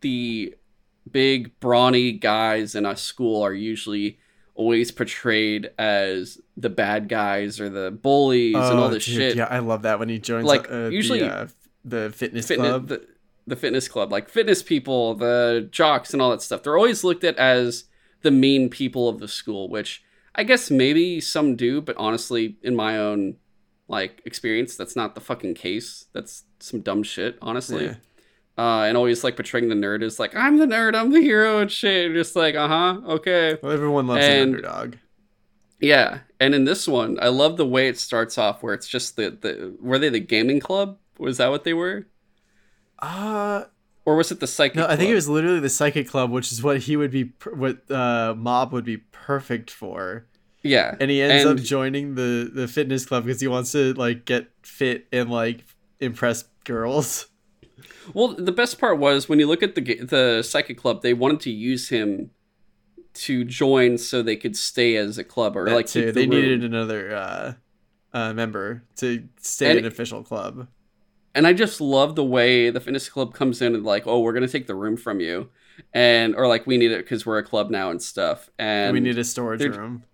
the 0.01 0.55
big 1.11 1.59
brawny 1.61 2.13
guys 2.13 2.75
in 2.75 2.87
a 2.87 2.97
school 2.97 3.43
are 3.43 3.53
usually 3.55 4.19
always 4.55 4.91
portrayed 4.93 5.71
as 5.79 6.39
the 6.57 6.71
bad 6.71 7.09
guys 7.09 7.61
or 7.61 7.69
the 7.69 7.91
bullies 7.91 8.55
and 8.55 8.79
all 8.79 8.85
Oh, 8.85 8.89
this 8.91 9.05
dude, 9.05 9.15
shit. 9.17 9.37
Yeah, 9.37 9.49
I 9.51 9.59
love 9.59 9.83
that 9.83 9.99
when 9.99 10.09
he 10.09 10.19
joins 10.19 10.47
Like, 10.47 10.71
uh, 10.71 10.89
usually- 10.89 11.21
the, 11.21 11.33
uh, 11.33 11.49
the 11.85 12.13
fitness, 12.15 12.47
Fitness, 12.49 12.69
club. 12.69 12.89
the, 12.89 13.07
the 13.47 13.57
fitness 13.57 13.89
club, 13.89 14.11
like 14.13 14.29
fitness 14.29 14.63
people, 14.63 15.15
the 15.15 15.69
jocks, 15.71 16.13
and 16.15 16.23
all 16.23 16.31
that 16.31 16.41
stuff. 16.41 16.63
They're 16.63 16.79
always 16.79 17.05
looked 17.05 17.25
at 17.25 17.37
as 17.37 17.85
the 18.23 18.31
mean 18.31 18.71
people 18.71 19.09
of 19.09 19.19
the 19.21 19.29
school, 19.29 19.69
which 19.69 20.03
I 20.35 20.45
guess 20.45 20.71
maybe 20.71 21.21
some 21.21 21.57
do, 21.57 21.81
but 21.83 21.97
honestly, 21.99 22.57
in 22.63 22.75
my 22.75 22.97
own 22.99 23.37
like 23.87 24.23
experience, 24.25 24.77
that's 24.77 24.97
not 24.97 25.15
the 25.15 25.21
fucking 25.21 25.55
case. 25.57 26.07
That's 26.15 26.45
some 26.65 26.81
dumb 26.81 27.03
shit, 27.03 27.39
honestly. 27.43 27.85
Yeah. 27.87 27.95
Uh, 28.57 28.83
and 28.85 28.97
always 28.97 29.25
like 29.25 29.35
portraying 29.37 29.69
the 29.69 29.75
nerd 29.75 30.03
as 30.03 30.19
like 30.21 30.35
I'm 30.37 30.59
the 30.59 30.67
nerd, 30.67 30.95
I'm 30.95 31.11
the 31.11 31.21
hero 31.21 31.59
and 31.59 31.71
shit. 31.71 32.07
And 32.07 32.15
just 32.15 32.37
like 32.37 32.55
uh 32.55 32.69
huh, 32.69 33.01
okay. 33.17 33.59
Well, 33.63 33.73
everyone 33.73 34.07
loves 34.07 34.25
And- 34.25 34.35
an 34.35 34.49
underdog. 34.57 34.95
Yeah, 35.81 36.21
and 36.41 36.55
in 36.55 36.65
this 36.65 36.89
one, 36.89 37.19
I 37.21 37.29
love 37.29 37.57
the 37.59 37.67
way 37.67 37.89
it 37.89 37.99
starts 37.99 38.39
off, 38.39 38.63
where 38.63 38.73
it's 38.73 38.87
just 38.89 39.17
the 39.17 39.31
the 39.31 39.77
were 39.81 39.99
they 39.99 40.09
the 40.09 40.21
gaming 40.21 40.61
club? 40.61 40.99
Was 41.19 41.37
that 41.39 41.51
what 41.51 41.65
they 41.65 41.75
were, 41.75 42.07
Uh 43.01 43.65
or 44.07 44.17
was 44.17 44.31
it 44.31 44.41
the 44.41 44.47
psychic? 44.47 44.77
no, 44.77 44.87
I 44.87 44.97
think 44.97 45.11
it 45.11 45.15
was 45.15 45.29
literally 45.29 45.61
the 45.61 45.69
psychic 45.69 46.09
club, 46.09 46.31
which 46.31 46.53
is 46.53 46.63
what 46.63 46.79
he 46.83 46.97
would 46.97 47.11
be, 47.11 47.33
what 47.55 47.91
uh, 47.91 48.35
Mob 48.37 48.73
would 48.73 48.85
be 48.85 48.99
perfect 48.99 49.71
for. 49.71 50.27
Yeah, 50.63 50.95
And 51.01 51.11
he 51.11 51.21
ends 51.21 51.45
And- 51.45 51.59
up 51.59 51.65
joining 51.65 52.15
the 52.15 52.51
the 52.53 52.67
fitness 52.69 53.05
club 53.05 53.25
because 53.25 53.41
he 53.41 53.49
wants 53.49 53.73
to 53.73 53.93
like 53.95 54.25
get 54.25 54.49
fit 54.63 55.07
and 55.13 55.31
like 55.31 55.65
impress 56.01 56.45
girls. 56.65 57.27
Well, 58.13 58.29
the 58.29 58.53
best 58.53 58.79
part 58.79 58.99
was 58.99 59.29
when 59.29 59.39
you 59.39 59.47
look 59.47 59.63
at 59.63 59.75
the 59.75 59.83
the 60.05 60.43
psychic 60.43 60.79
club, 60.79 61.03
they 61.03 61.15
wanted 61.15 61.41
to 61.41 61.51
use 61.51 61.89
him 61.89 62.31
to 63.15 63.45
join 63.45 63.97
so 63.99 64.23
they 64.23 64.37
could 64.37 64.57
stay 64.57 64.97
as 64.97 65.19
a 65.19 65.25
club 65.25 65.57
or 65.57 65.65
That 65.67 65.75
like 65.75 65.87
too. 65.87 66.07
the 66.07 66.13
They 66.13 66.23
room. 66.27 66.31
needed 66.31 66.65
another 66.65 67.15
uh, 67.15 67.53
uh, 68.13 68.33
member 68.33 68.83
to 68.97 69.29
stay 69.41 69.71
And- 69.71 69.79
an 69.81 69.87
official 69.87 70.23
club. 70.23 70.67
and 71.35 71.47
I 71.47 71.53
just 71.53 71.81
love 71.81 72.15
the 72.17 72.25
way 72.25 72.71
the 72.71 72.81
fitness 72.81 73.09
club 73.09 73.35
comes 73.35 73.61
in 73.63 73.75
and 73.75 73.85
like, 73.85 74.07
oh, 74.07 74.21
we're 74.21 74.33
gonna 74.33 74.49
take 74.49 74.67
the 74.67 74.75
room 74.75 74.97
from 74.97 75.21
you, 75.21 75.49
and 75.93 76.35
or 76.37 76.47
like 76.47 76.67
we 76.67 76.77
need 76.77 76.91
it 76.93 76.99
because 76.99 77.25
we're 77.27 77.39
a 77.39 77.43
club 77.45 77.71
now 77.71 77.91
and 77.91 78.01
stuff, 78.03 78.51
and 78.59 78.93
we 78.93 79.01
need 79.01 79.19
a 79.19 79.25
storage 79.25 79.63
room. 79.65 80.05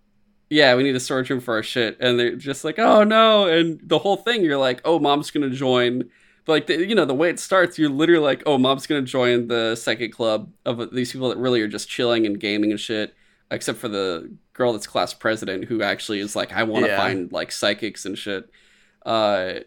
yeah, 0.48 0.74
we 0.74 0.82
need 0.82 0.94
a 0.96 1.01
storage 1.01 1.28
room 1.30 1.40
for 1.40 1.55
our 1.55 1.62
shit, 1.62 1.96
and 2.01 2.18
they're 2.18 2.36
just 2.36 2.64
like, 2.64 2.78
oh 2.78 3.03
no, 3.05 3.46
and 3.46 3.80
the 3.82 3.98
whole 3.98 4.16
thing, 4.16 4.44
you're 4.44 4.59
like, 4.59 4.80
oh, 4.84 4.98
Mob's 4.98 5.30
gonna 5.30 5.51
join. 5.51 6.09
But 6.45 6.53
like, 6.53 6.66
the, 6.66 6.86
you 6.86 6.95
know, 6.95 7.05
the 7.05 7.14
way 7.14 7.28
it 7.30 7.38
starts, 7.38 7.78
you're 7.78 7.91
literally 7.91 8.22
like, 8.24 8.43
oh, 8.47 8.59
Mob's 8.59 8.86
gonna 8.86 9.03
join 9.03 9.49
the 9.49 9.76
second 9.76 10.12
club 10.12 10.51
of 10.64 10.93
these 10.95 11.12
people 11.12 11.28
that 11.28 11.38
really 11.38 11.61
are 11.61 11.68
just 11.68 11.88
chilling 11.88 12.26
and 12.26 12.41
gaming 12.41 12.70
and 12.70 12.80
shit, 12.80 13.14
except 13.51 13.78
for 13.78 13.88
the 13.88 14.30
girl 14.53 14.72
that's 14.72 14.86
class 14.86 15.12
president 15.14 15.64
who 15.64 15.82
actually 15.82 16.20
is 16.20 16.34
like, 16.36 16.53
I 16.53 16.62
want 16.64 16.84
to 16.86 16.91
Yeah. 16.91 16.97
find 16.99 17.30
like 17.32 17.53
psychics 17.53 18.05
and 18.05 18.16
shit. 18.18 18.51
Uh, 19.07 19.61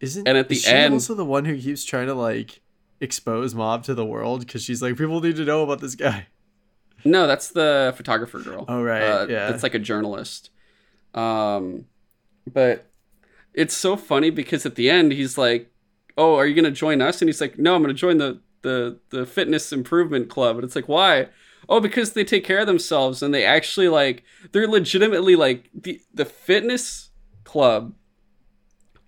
Isn't 0.00 0.26
and 0.26 0.36
at 0.38 0.48
the 0.48 0.54
is 0.56 0.62
she 0.62 0.70
end- 0.70 0.94
also 0.94 1.14
the 1.14 1.24
one 1.24 1.44
who 1.44 1.56
keeps 1.58 1.84
trying 1.84 2.06
to 2.06 2.14
like 2.14 2.60
expose 3.00 3.54
Mob 3.54 3.82
to 3.84 3.94
the 3.94 4.04
world 4.04 4.40
because 4.40 4.62
she's 4.62 4.82
like 4.82 4.96
people 4.98 5.20
need 5.20 5.36
to 5.36 5.44
know 5.44 5.62
about 5.62 5.80
this 5.80 5.94
guy. 5.94 6.26
No, 7.04 7.26
that's 7.26 7.48
the 7.48 7.94
photographer 7.96 8.38
girl. 8.40 8.66
Oh, 8.68 8.82
right, 8.82 9.02
Uh, 9.02 9.26
yeah. 9.28 9.50
That's 9.50 9.62
like 9.62 9.74
a 9.74 9.78
journalist. 9.78 10.50
Um, 11.14 11.86
but 12.52 12.89
it's 13.54 13.74
so 13.76 13.96
funny 13.96 14.30
because 14.30 14.64
at 14.66 14.74
the 14.76 14.88
end 14.90 15.12
he's 15.12 15.36
like, 15.38 15.70
"Oh, 16.16 16.36
are 16.36 16.46
you 16.46 16.54
gonna 16.54 16.70
join 16.70 17.00
us?" 17.02 17.20
And 17.20 17.28
he's 17.28 17.40
like, 17.40 17.58
"No, 17.58 17.74
I'm 17.74 17.82
gonna 17.82 17.94
join 17.94 18.18
the 18.18 18.40
the 18.62 18.98
the 19.10 19.26
fitness 19.26 19.72
improvement 19.72 20.28
club." 20.28 20.56
And 20.56 20.64
it's 20.64 20.76
like, 20.76 20.88
"Why?" 20.88 21.28
Oh, 21.68 21.80
because 21.80 22.12
they 22.12 22.24
take 22.24 22.44
care 22.44 22.58
of 22.58 22.66
themselves 22.66 23.22
and 23.22 23.32
they 23.32 23.44
actually 23.44 23.88
like 23.88 24.24
they're 24.52 24.66
legitimately 24.68 25.36
like 25.36 25.70
the 25.74 26.00
the 26.12 26.24
fitness 26.24 27.10
club 27.44 27.94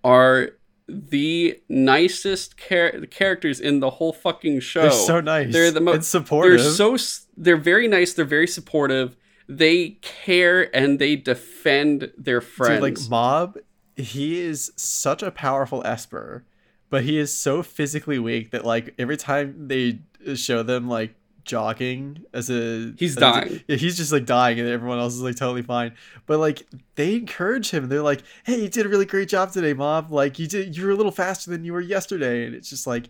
are 0.03 0.51
the 0.87 1.59
nicest 1.69 2.57
char- 2.57 2.99
characters 3.09 3.59
in 3.59 3.79
the 3.79 3.89
whole 3.89 4.13
fucking 4.13 4.59
show. 4.59 4.81
They're 4.83 4.91
so 4.91 5.21
nice. 5.21 5.51
They're 5.53 5.71
the 5.71 5.81
mo- 5.81 5.93
and 5.93 6.05
supportive. 6.05 6.59
They're 6.59 6.97
so 6.97 6.97
they're 7.37 7.57
very 7.57 7.87
nice. 7.87 8.13
They're 8.13 8.25
very 8.25 8.47
supportive. 8.47 9.15
They 9.47 9.97
care 10.01 10.73
and 10.75 10.99
they 10.99 11.15
defend 11.15 12.11
their 12.17 12.41
friends. 12.41 12.75
Dude, 12.75 12.81
like 12.99 13.09
Mob, 13.09 13.57
he 13.95 14.39
is 14.41 14.71
such 14.75 15.21
a 15.23 15.31
powerful 15.31 15.81
Esper, 15.85 16.43
but 16.89 17.03
he 17.03 17.17
is 17.17 17.33
so 17.33 17.63
physically 17.63 18.19
weak 18.19 18.51
that 18.51 18.65
like 18.65 18.93
every 18.97 19.17
time 19.17 19.67
they 19.67 19.99
show 20.35 20.63
them 20.63 20.87
like 20.87 21.15
jogging 21.45 22.23
as 22.33 22.49
a 22.49 22.93
He's 22.97 23.11
as 23.11 23.17
a- 23.17 23.19
dying. 23.19 23.61
yeah, 23.67 23.75
he's 23.75 23.97
just 23.97 24.11
like 24.11 24.25
dying, 24.25 24.59
and 24.59 24.69
everyone 24.69 24.99
else 24.99 25.13
is 25.13 25.21
like 25.21 25.35
totally 25.35 25.61
fine. 25.61 25.93
But 26.25 26.39
like 26.39 26.63
they 26.95 27.15
encourage 27.15 27.69
him. 27.71 27.89
They're 27.89 28.01
like, 28.01 28.21
"Hey, 28.45 28.61
you 28.61 28.69
did 28.69 28.85
a 28.85 28.89
really 28.89 29.05
great 29.05 29.27
job 29.29 29.51
today, 29.51 29.73
Mob 29.73 30.11
Like 30.11 30.39
you 30.39 30.47
did, 30.47 30.75
you 30.77 30.85
were 30.85 30.91
a 30.91 30.95
little 30.95 31.11
faster 31.11 31.51
than 31.51 31.63
you 31.65 31.73
were 31.73 31.81
yesterday." 31.81 32.45
And 32.45 32.55
it's 32.55 32.69
just 32.69 32.87
like. 32.87 33.09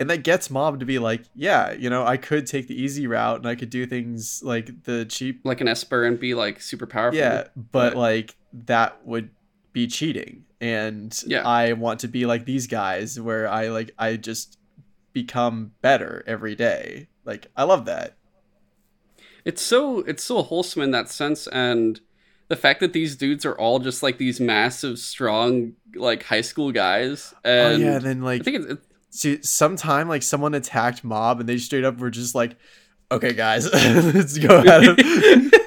And 0.00 0.10
that 0.10 0.24
gets 0.24 0.50
Mob 0.50 0.80
to 0.80 0.86
be 0.86 0.98
like, 0.98 1.22
yeah, 1.36 1.70
you 1.74 1.88
know, 1.88 2.04
I 2.04 2.16
could 2.16 2.44
take 2.48 2.66
the 2.66 2.74
easy 2.74 3.06
route 3.06 3.36
and 3.36 3.46
I 3.46 3.54
could 3.54 3.70
do 3.70 3.86
things 3.86 4.42
like 4.42 4.82
the 4.82 5.04
cheap 5.04 5.42
like 5.44 5.60
an 5.60 5.68
Esper 5.68 6.02
and 6.04 6.18
be 6.18 6.34
like 6.34 6.60
super 6.60 6.86
powerful. 6.88 7.18
yeah, 7.20 7.44
but 7.54 7.70
but- 7.90 7.96
like 7.96 8.34
that 8.64 9.06
would 9.06 9.30
be 9.72 9.86
cheating. 9.86 10.44
And 10.60 11.18
Yeah. 11.26 11.46
I 11.46 11.72
want 11.72 12.00
to 12.00 12.08
be 12.08 12.26
like 12.26 12.44
these 12.44 12.66
guys 12.66 13.18
where 13.18 13.48
I 13.48 13.68
like 13.68 13.92
I 13.98 14.16
just 14.16 14.58
become 15.12 15.72
better 15.80 16.22
every 16.26 16.54
day. 16.54 17.08
Like 17.24 17.48
I 17.56 17.64
love 17.64 17.84
that. 17.86 18.16
It's 19.44 19.62
so 19.62 19.98
it's 20.00 20.22
so 20.22 20.42
wholesome 20.42 20.82
in 20.82 20.90
that 20.92 21.08
sense 21.08 21.46
and 21.48 22.00
the 22.48 22.56
fact 22.56 22.80
that 22.80 22.92
these 22.92 23.16
dudes 23.16 23.46
are 23.46 23.54
all 23.58 23.78
just 23.78 24.02
like 24.02 24.18
these 24.18 24.38
massive 24.38 24.98
strong 24.98 25.72
like 25.94 26.22
high 26.24 26.42
school 26.42 26.70
guys 26.70 27.34
and 27.44 27.82
oh 27.82 27.84
yeah, 27.84 27.96
and 27.96 28.04
then 28.04 28.20
I 28.20 28.24
like 28.24 28.44
think 28.44 28.58
it's, 28.58 28.66
it's 28.66 28.86
see, 29.10 29.42
sometime 29.42 30.08
like 30.08 30.22
someone 30.22 30.54
attacked 30.54 31.02
mob 31.02 31.40
and 31.40 31.48
they 31.48 31.58
straight 31.58 31.84
up 31.84 31.98
were 31.98 32.10
just 32.10 32.34
like, 32.34 32.56
Okay 33.10 33.32
guys, 33.32 33.70
let's 33.72 34.38
go 34.38 34.58
at 34.60 34.82
him. 34.82 35.50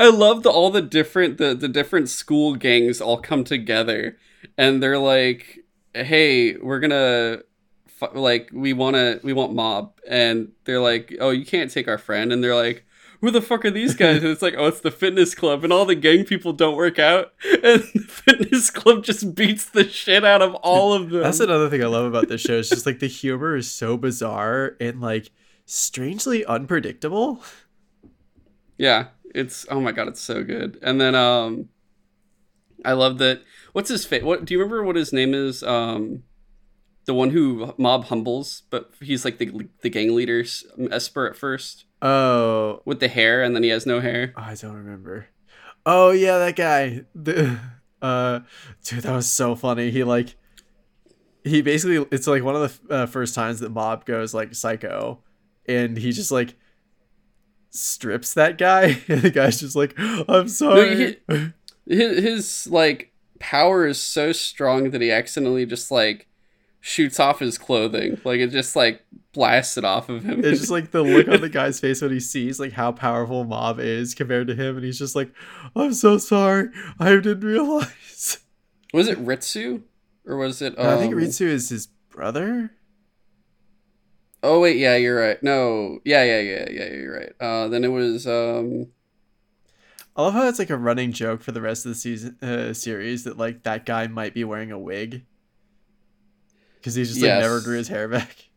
I 0.00 0.08
love 0.08 0.42
the 0.42 0.50
all 0.50 0.70
the 0.70 0.80
different 0.80 1.36
the 1.36 1.54
the 1.54 1.68
different 1.68 2.08
school 2.08 2.54
gangs 2.54 3.02
all 3.02 3.18
come 3.18 3.44
together 3.44 4.16
and 4.56 4.82
they're 4.82 4.98
like, 4.98 5.60
"Hey, 5.92 6.56
we're 6.56 6.80
gonna 6.80 7.40
like 8.14 8.48
we 8.50 8.72
want 8.72 8.96
to 8.96 9.20
we 9.22 9.34
want 9.34 9.52
mob," 9.54 9.92
and 10.08 10.52
they're 10.64 10.80
like, 10.80 11.14
"Oh, 11.20 11.28
you 11.28 11.44
can't 11.44 11.70
take 11.70 11.86
our 11.86 11.98
friend," 11.98 12.32
and 12.32 12.42
they're 12.42 12.56
like. 12.56 12.86
Who 13.22 13.30
the 13.30 13.42
fuck 13.42 13.66
are 13.66 13.70
these 13.70 13.94
guys? 13.94 14.22
And 14.22 14.28
it's 14.28 14.40
like, 14.40 14.54
oh, 14.56 14.68
it's 14.68 14.80
the 14.80 14.90
fitness 14.90 15.34
club, 15.34 15.62
and 15.62 15.70
all 15.70 15.84
the 15.84 15.94
gang 15.94 16.24
people 16.24 16.54
don't 16.54 16.74
work 16.74 16.98
out, 16.98 17.34
and 17.44 17.82
the 17.94 18.06
fitness 18.08 18.70
club 18.70 19.04
just 19.04 19.34
beats 19.34 19.66
the 19.66 19.86
shit 19.86 20.24
out 20.24 20.40
of 20.40 20.54
all 20.54 20.94
of 20.94 21.10
them. 21.10 21.20
That's 21.20 21.38
another 21.38 21.68
thing 21.68 21.82
I 21.84 21.86
love 21.86 22.06
about 22.06 22.28
this 22.28 22.40
show. 22.40 22.54
It's 22.54 22.70
just 22.70 22.86
like 22.86 22.98
the 22.98 23.08
humor 23.08 23.56
is 23.56 23.70
so 23.70 23.98
bizarre 23.98 24.74
and 24.80 25.02
like 25.02 25.32
strangely 25.66 26.46
unpredictable. 26.46 27.44
Yeah, 28.78 29.08
it's 29.34 29.66
oh 29.70 29.80
my 29.80 29.92
god, 29.92 30.08
it's 30.08 30.20
so 30.20 30.44
good. 30.44 30.78
And 30.82 31.00
then 31.00 31.14
um 31.14 31.68
I 32.84 32.92
love 32.92 33.18
that. 33.18 33.42
What's 33.72 33.90
his 33.90 34.04
face? 34.04 34.22
What 34.22 34.44
do 34.44 34.54
you 34.54 34.60
remember? 34.60 34.82
What 34.82 34.96
his 34.96 35.12
name 35.12 35.34
is? 35.34 35.62
Um, 35.62 36.22
the 37.04 37.14
one 37.14 37.30
who 37.30 37.74
Mob 37.78 38.06
humbles, 38.06 38.62
but 38.70 38.90
he's 39.00 39.24
like 39.24 39.38
the 39.38 39.68
the 39.82 39.90
gang 39.90 40.14
leader's 40.14 40.64
Esper 40.90 41.26
at 41.28 41.36
first. 41.36 41.84
Oh, 42.02 42.82
with 42.84 43.00
the 43.00 43.08
hair, 43.08 43.42
and 43.42 43.54
then 43.54 43.62
he 43.62 43.68
has 43.70 43.86
no 43.86 44.00
hair. 44.00 44.32
I 44.36 44.54
don't 44.54 44.74
remember. 44.74 45.26
Oh 45.84 46.10
yeah, 46.10 46.38
that 46.38 46.56
guy. 46.56 47.04
The 47.14 47.58
uh, 48.02 48.40
dude, 48.84 49.02
that 49.02 49.14
was 49.14 49.28
so 49.28 49.54
funny. 49.54 49.90
He 49.90 50.04
like, 50.04 50.36
he 51.44 51.62
basically 51.62 52.06
it's 52.10 52.26
like 52.26 52.42
one 52.42 52.56
of 52.56 52.80
the 52.88 52.94
uh, 52.94 53.06
first 53.06 53.34
times 53.34 53.60
that 53.60 53.70
Mob 53.70 54.04
goes 54.04 54.34
like 54.34 54.54
psycho, 54.54 55.22
and 55.66 55.96
he 55.96 56.12
just 56.12 56.30
like 56.30 56.54
strips 57.70 58.34
that 58.34 58.58
guy, 58.58 59.00
and 59.08 59.22
the 59.22 59.30
guy's 59.30 59.60
just 59.60 59.76
like, 59.76 59.94
"I'm 59.98 60.48
sorry." 60.48 61.16
No, 61.28 61.52
he, 61.86 61.96
his, 61.96 62.22
his 62.22 62.66
like 62.68 63.12
power 63.38 63.86
is 63.86 63.98
so 63.98 64.32
strong 64.32 64.90
that 64.90 65.00
he 65.00 65.10
accidentally 65.10 65.66
just 65.66 65.90
like 65.90 66.26
shoots 66.80 67.20
off 67.20 67.40
his 67.40 67.58
clothing. 67.58 68.20
Like 68.24 68.40
it 68.40 68.48
just 68.48 68.76
like 68.76 69.04
blasts 69.32 69.76
it 69.76 69.84
off 69.84 70.08
of 70.08 70.24
him. 70.24 70.44
It's 70.44 70.60
just 70.60 70.70
like 70.70 70.90
the 70.90 71.02
look 71.02 71.28
on 71.28 71.40
the 71.40 71.48
guy's 71.50 71.80
face 71.80 72.02
when 72.02 72.12
he 72.12 72.20
sees 72.20 72.58
like 72.60 72.72
how 72.72 72.92
powerful 72.92 73.44
Mob 73.44 73.80
is 73.80 74.14
compared 74.14 74.46
to 74.48 74.54
him, 74.54 74.76
and 74.76 74.84
he's 74.84 74.98
just 74.98 75.16
like, 75.16 75.32
"I'm 75.76 75.94
so 75.94 76.18
sorry, 76.18 76.68
I 76.98 77.10
didn't 77.10 77.40
realize." 77.40 78.38
Was 78.92 79.06
it 79.06 79.24
Ritsu, 79.24 79.82
or 80.26 80.36
was 80.36 80.62
it? 80.62 80.78
Um... 80.78 80.86
I 80.86 80.96
think 80.98 81.14
um, 81.14 81.20
Ritsu 81.20 81.46
is 81.46 81.68
his 81.68 81.86
brother. 81.86 82.72
Oh 84.42 84.60
wait, 84.60 84.76
yeah, 84.78 84.96
you're 84.96 85.20
right. 85.20 85.42
No, 85.42 86.00
yeah, 86.04 86.24
yeah, 86.24 86.40
yeah, 86.40 86.68
yeah, 86.70 86.92
you're 86.92 87.18
right. 87.18 87.32
Uh, 87.40 87.68
then 87.68 87.84
it 87.84 87.88
was. 87.88 88.26
um 88.26 88.88
I 90.16 90.22
love 90.22 90.34
how 90.34 90.48
it's 90.48 90.58
like 90.58 90.70
a 90.70 90.76
running 90.76 91.12
joke 91.12 91.40
for 91.40 91.52
the 91.52 91.60
rest 91.60 91.86
of 91.86 91.90
the 91.90 91.94
season 91.94 92.36
uh, 92.42 92.72
series 92.72 93.24
that 93.24 93.38
like 93.38 93.62
that 93.62 93.86
guy 93.86 94.06
might 94.06 94.34
be 94.34 94.44
wearing 94.44 94.72
a 94.72 94.78
wig 94.78 95.24
because 96.76 96.94
he 96.94 97.04
just 97.04 97.16
like 97.16 97.28
yes. 97.28 97.42
never 97.42 97.60
grew 97.60 97.78
his 97.78 97.88
hair 97.88 98.08
back. 98.08 98.48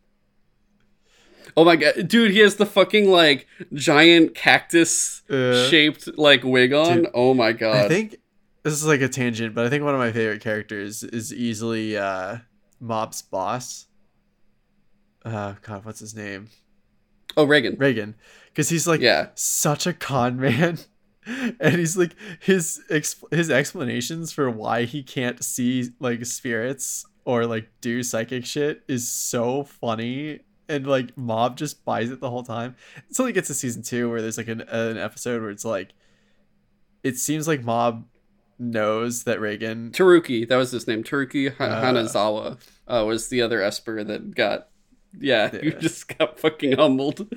Oh 1.55 1.63
my 1.63 1.75
god, 1.75 2.07
dude, 2.07 2.31
he 2.31 2.39
has 2.39 2.55
the 2.55 2.65
fucking 2.65 3.11
like 3.11 3.47
giant 3.73 4.33
cactus 4.33 5.21
uh, 5.29 5.69
shaped 5.69 6.17
like 6.17 6.43
wig 6.43 6.73
on. 6.73 7.03
Dude, 7.03 7.09
oh 7.13 7.33
my 7.33 7.51
god. 7.51 7.85
I 7.85 7.87
think 7.87 8.17
this 8.63 8.73
is 8.73 8.85
like 8.85 9.01
a 9.01 9.07
tangent, 9.07 9.53
but 9.53 9.65
I 9.65 9.69
think 9.69 9.83
one 9.83 9.93
of 9.93 9.99
my 9.99 10.11
favorite 10.11 10.41
characters 10.41 11.03
is 11.03 11.33
easily 11.33 11.95
uh 11.95 12.37
Mob's 12.79 13.21
boss. 13.21 13.85
Uh 15.23 15.55
god, 15.61 15.85
what's 15.85 15.99
his 15.99 16.15
name? 16.15 16.49
Oh, 17.35 17.47
Reigen. 17.47 17.77
Reigen, 17.77 18.13
Cuz 18.55 18.69
he's 18.69 18.87
like 18.87 19.01
yeah. 19.01 19.29
such 19.35 19.87
a 19.87 19.93
con 19.93 20.39
man. 20.39 20.79
and 21.59 21.75
he's 21.75 21.97
like 21.97 22.15
his 22.39 22.81
his 23.31 23.49
explanations 23.49 24.31
for 24.31 24.49
why 24.49 24.83
he 24.83 25.01
can't 25.01 25.43
see 25.43 25.89
like 25.99 26.25
spirits 26.25 27.05
or 27.25 27.45
like 27.45 27.69
do 27.81 28.03
psychic 28.03 28.45
shit 28.45 28.83
is 28.87 29.09
so 29.09 29.63
funny 29.63 30.39
and 30.67 30.87
like 30.87 31.17
mob 31.17 31.57
just 31.57 31.85
buys 31.85 32.09
it 32.09 32.19
the 32.19 32.29
whole 32.29 32.43
time 32.43 32.75
until 33.09 33.25
he 33.25 33.33
gets 33.33 33.47
to 33.47 33.53
season 33.53 33.81
two 33.81 34.09
where 34.09 34.21
there's 34.21 34.37
like 34.37 34.47
an, 34.47 34.61
an 34.61 34.97
episode 34.97 35.41
where 35.41 35.51
it's 35.51 35.65
like 35.65 35.93
it 37.03 37.17
seems 37.17 37.47
like 37.47 37.63
mob 37.63 38.05
knows 38.59 39.23
that 39.23 39.39
reigen 39.39 39.91
Teruki 39.91 40.47
that 40.47 40.57
was 40.57 40.71
his 40.71 40.87
name 40.87 41.03
Teruki 41.03 41.51
uh, 41.51 41.81
Hanazawa 41.81 42.57
uh, 42.87 43.03
was 43.05 43.29
the 43.29 43.41
other 43.41 43.61
Esper 43.61 44.03
that 44.03 44.35
got 44.35 44.69
yeah, 45.19 45.49
yeah. 45.53 45.61
you 45.61 45.71
just 45.73 46.17
got 46.17 46.39
fucking 46.39 46.77
humbled 46.77 47.27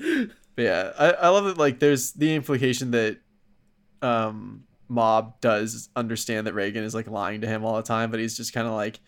yeah 0.56 0.92
I, 0.98 1.10
I 1.10 1.28
love 1.28 1.46
it 1.46 1.58
like 1.58 1.78
there's 1.78 2.12
the 2.12 2.34
implication 2.34 2.92
that 2.92 3.18
um 4.02 4.64
mob 4.88 5.40
does 5.40 5.88
understand 5.96 6.46
that 6.46 6.54
Reigen 6.54 6.82
is 6.82 6.94
like 6.94 7.08
lying 7.08 7.40
to 7.42 7.46
him 7.46 7.64
all 7.64 7.76
the 7.76 7.82
time 7.82 8.10
but 8.10 8.20
he's 8.20 8.36
just 8.36 8.52
kind 8.52 8.66
of 8.66 8.72
like 8.72 9.00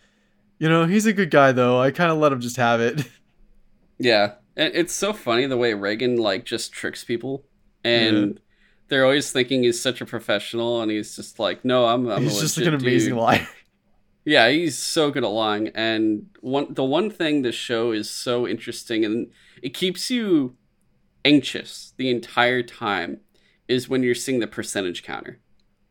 you 0.59 0.69
know, 0.69 0.87
he's 0.87 1.07
a 1.07 1.13
good 1.13 1.31
guy 1.31 1.53
though. 1.53 1.81
I 1.81 1.91
kind 1.91 2.11
of 2.11 2.19
let 2.19 2.33
him 2.33 2.41
just 2.41 2.57
have 2.57 2.81
it. 2.81 3.09
Yeah, 4.01 4.35
and 4.57 4.73
it's 4.77 4.95
so 4.95 5.13
funny 5.13 5.47
the 5.47 5.57
way 5.57 5.73
Reigen 5.73 6.21
like 6.21 6.45
just 6.45 6.71
tricks 6.71 7.03
people, 7.03 7.45
and 7.83 8.35
yeah. 8.35 8.39
they're 8.87 9.05
always 9.05 9.33
thinking 9.33 9.65
he's 9.65 9.83
such 9.83 10.01
a 10.01 10.07
professional, 10.07 10.81
and 10.81 10.89
he's 10.89 11.17
just 11.17 11.41
like, 11.41 11.65
no, 11.65 11.87
I'm. 11.87 12.09
I'm 12.09 12.23
he's 12.23 12.39
just 12.39 12.57
like 12.57 12.69
an 12.69 12.75
amazing 12.75 13.15
dude. 13.15 13.21
liar. 13.21 13.49
Yeah, 14.29 14.51
he's 14.51 14.77
so 14.77 15.11
good 15.11 15.25
at 15.25 15.31
lying, 15.31 15.69
and 15.69 16.27
one 16.41 16.75
the 16.75 16.85
one 16.85 17.11
thing 17.11 17.43
the 17.43 17.53
show 17.53 17.93
is 17.93 18.11
so 18.11 18.47
interesting, 18.47 19.05
and 19.05 19.31
it 19.63 19.73
keeps 19.73 20.11
you 20.11 20.55
anxious 21.25 21.95
the 21.97 22.11
entire 22.11 22.63
time, 22.63 23.21
is 23.69 23.89
when 23.89 24.03
you're 24.03 24.15
seeing 24.15 24.41
the 24.41 24.47
percentage 24.47 25.03
counter. 25.03 25.39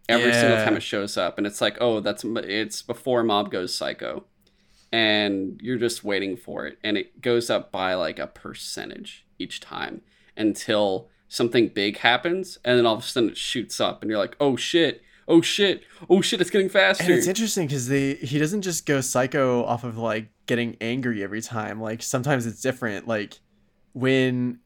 Every 0.08 0.30
yeah. 0.30 0.40
single 0.40 0.64
time 0.64 0.78
it 0.78 0.84
shows 0.84 1.18
up, 1.18 1.40
and 1.40 1.48
it's 1.48 1.62
like, 1.62 1.78
oh, 1.82 2.00
that's 2.00 2.24
it's 2.24 2.84
before 2.84 3.24
Mob 3.24 3.50
goes 3.52 3.76
psycho 3.76 4.26
and 4.92 5.60
you're 5.62 5.78
just 5.78 6.04
waiting 6.04 6.38
for 6.38 6.66
it 6.66 6.78
and 6.84 6.98
it 6.98 7.22
goes 7.22 7.50
up 7.50 7.72
by 7.72 7.94
like 7.94 8.20
a 8.20 8.28
percentage 8.28 9.26
each 9.38 9.60
time 9.60 10.02
until 10.36 11.10
something 11.28 11.68
big 11.68 11.98
happens 11.98 12.58
and 12.64 12.78
then 12.78 12.86
all 12.86 12.96
of 12.96 13.02
a 13.02 13.06
sudden 13.06 13.30
it 13.30 13.38
shoots 13.38 13.82
up 13.82 14.02
and 14.02 14.10
you're 14.10 14.20
like 14.20 14.38
oh 14.40 14.56
shit 14.56 15.02
oh 15.28 15.42
shit. 15.42 15.84
Oh 16.10 16.22
shit 16.22 16.42
it's 16.42 16.50
getting 16.50 16.70
faster 16.70 17.04
and 17.04 17.14
it's 17.14 17.28
interesting 17.28 17.68
because 17.68 17.88
they 17.88 18.16
he 18.16 18.40
doesn't 18.40 18.62
just 18.62 18.86
go 18.86 19.02
psycho 19.02 19.64
off 19.66 19.84
of 19.84 19.98
like 19.98 20.30
getting 20.46 20.78
angry 20.82 21.24
every 21.24 21.42
time. 21.42 21.82
Like 21.82 22.02
sometimes 22.02 22.46
it's 22.46 22.62
different. 22.62 23.08
Like 23.08 23.40
when 23.94 24.60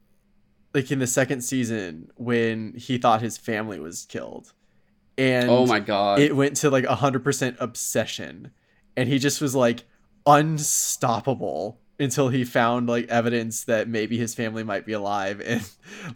like 0.74 0.92
in 0.92 1.00
the 1.00 1.08
second 1.08 1.42
season 1.42 2.12
when 2.16 2.74
he 2.76 2.98
thought 2.98 3.22
his 3.22 3.38
family 3.38 3.80
was 3.80 4.06
killed 4.06 4.54
and 5.18 5.50
oh 5.50 5.66
my 5.66 5.80
god. 5.80 6.20
it 6.20 6.36
went 6.36 6.56
to 6.58 6.70
like 6.70 6.86
100% 6.86 7.56
obsession. 7.60 8.52
And 8.98 9.08
he 9.08 9.20
just 9.20 9.42
was 9.42 9.56
like 9.56 9.84
unstoppable 10.26 11.81
until 12.02 12.30
he 12.30 12.44
found 12.44 12.90
like 12.90 13.08
evidence 13.10 13.64
that 13.66 13.88
maybe 13.88 14.18
his 14.18 14.34
family 14.34 14.64
might 14.64 14.86
be 14.86 14.94
alive. 14.94 15.42
And 15.52 15.62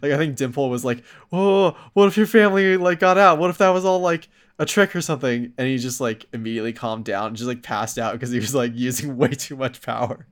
like 0.02 0.12
i 0.12 0.16
think 0.16 0.36
dimple 0.36 0.70
was 0.70 0.84
like 0.84 1.04
oh 1.30 1.76
what 1.92 2.08
if 2.08 2.16
your 2.16 2.26
family 2.26 2.76
like 2.76 2.98
got 2.98 3.18
out? 3.18 3.38
What 3.38 3.50
if 3.50 3.58
that 3.58 3.70
was 3.70 3.84
all 3.84 4.00
like 4.00 4.28
a 4.58 4.64
trick 4.64 4.96
or 4.96 5.00
something? 5.00 5.52
And 5.56 5.68
he 5.68 5.78
just 5.78 6.00
like 6.00 6.26
immediately 6.32 6.72
calmed 6.72 7.04
down 7.04 7.28
and 7.28 7.36
just 7.36 7.46
like 7.46 7.62
passed 7.62 7.98
out 7.98 8.12
because 8.14 8.30
he 8.30 8.38
was 8.38 8.54
like 8.54 8.72
using 8.74 9.16
way 9.18 9.28
too 9.28 9.56
much 9.56 9.82
power. 9.82 10.26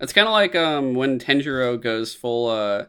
It's 0.00 0.12
kind 0.12 0.26
of 0.26 0.32
like 0.32 0.54
um 0.54 0.94
when 0.94 1.18
tanjiro 1.18 1.80
goes 1.80 2.14
full 2.14 2.48
uh 2.48 2.86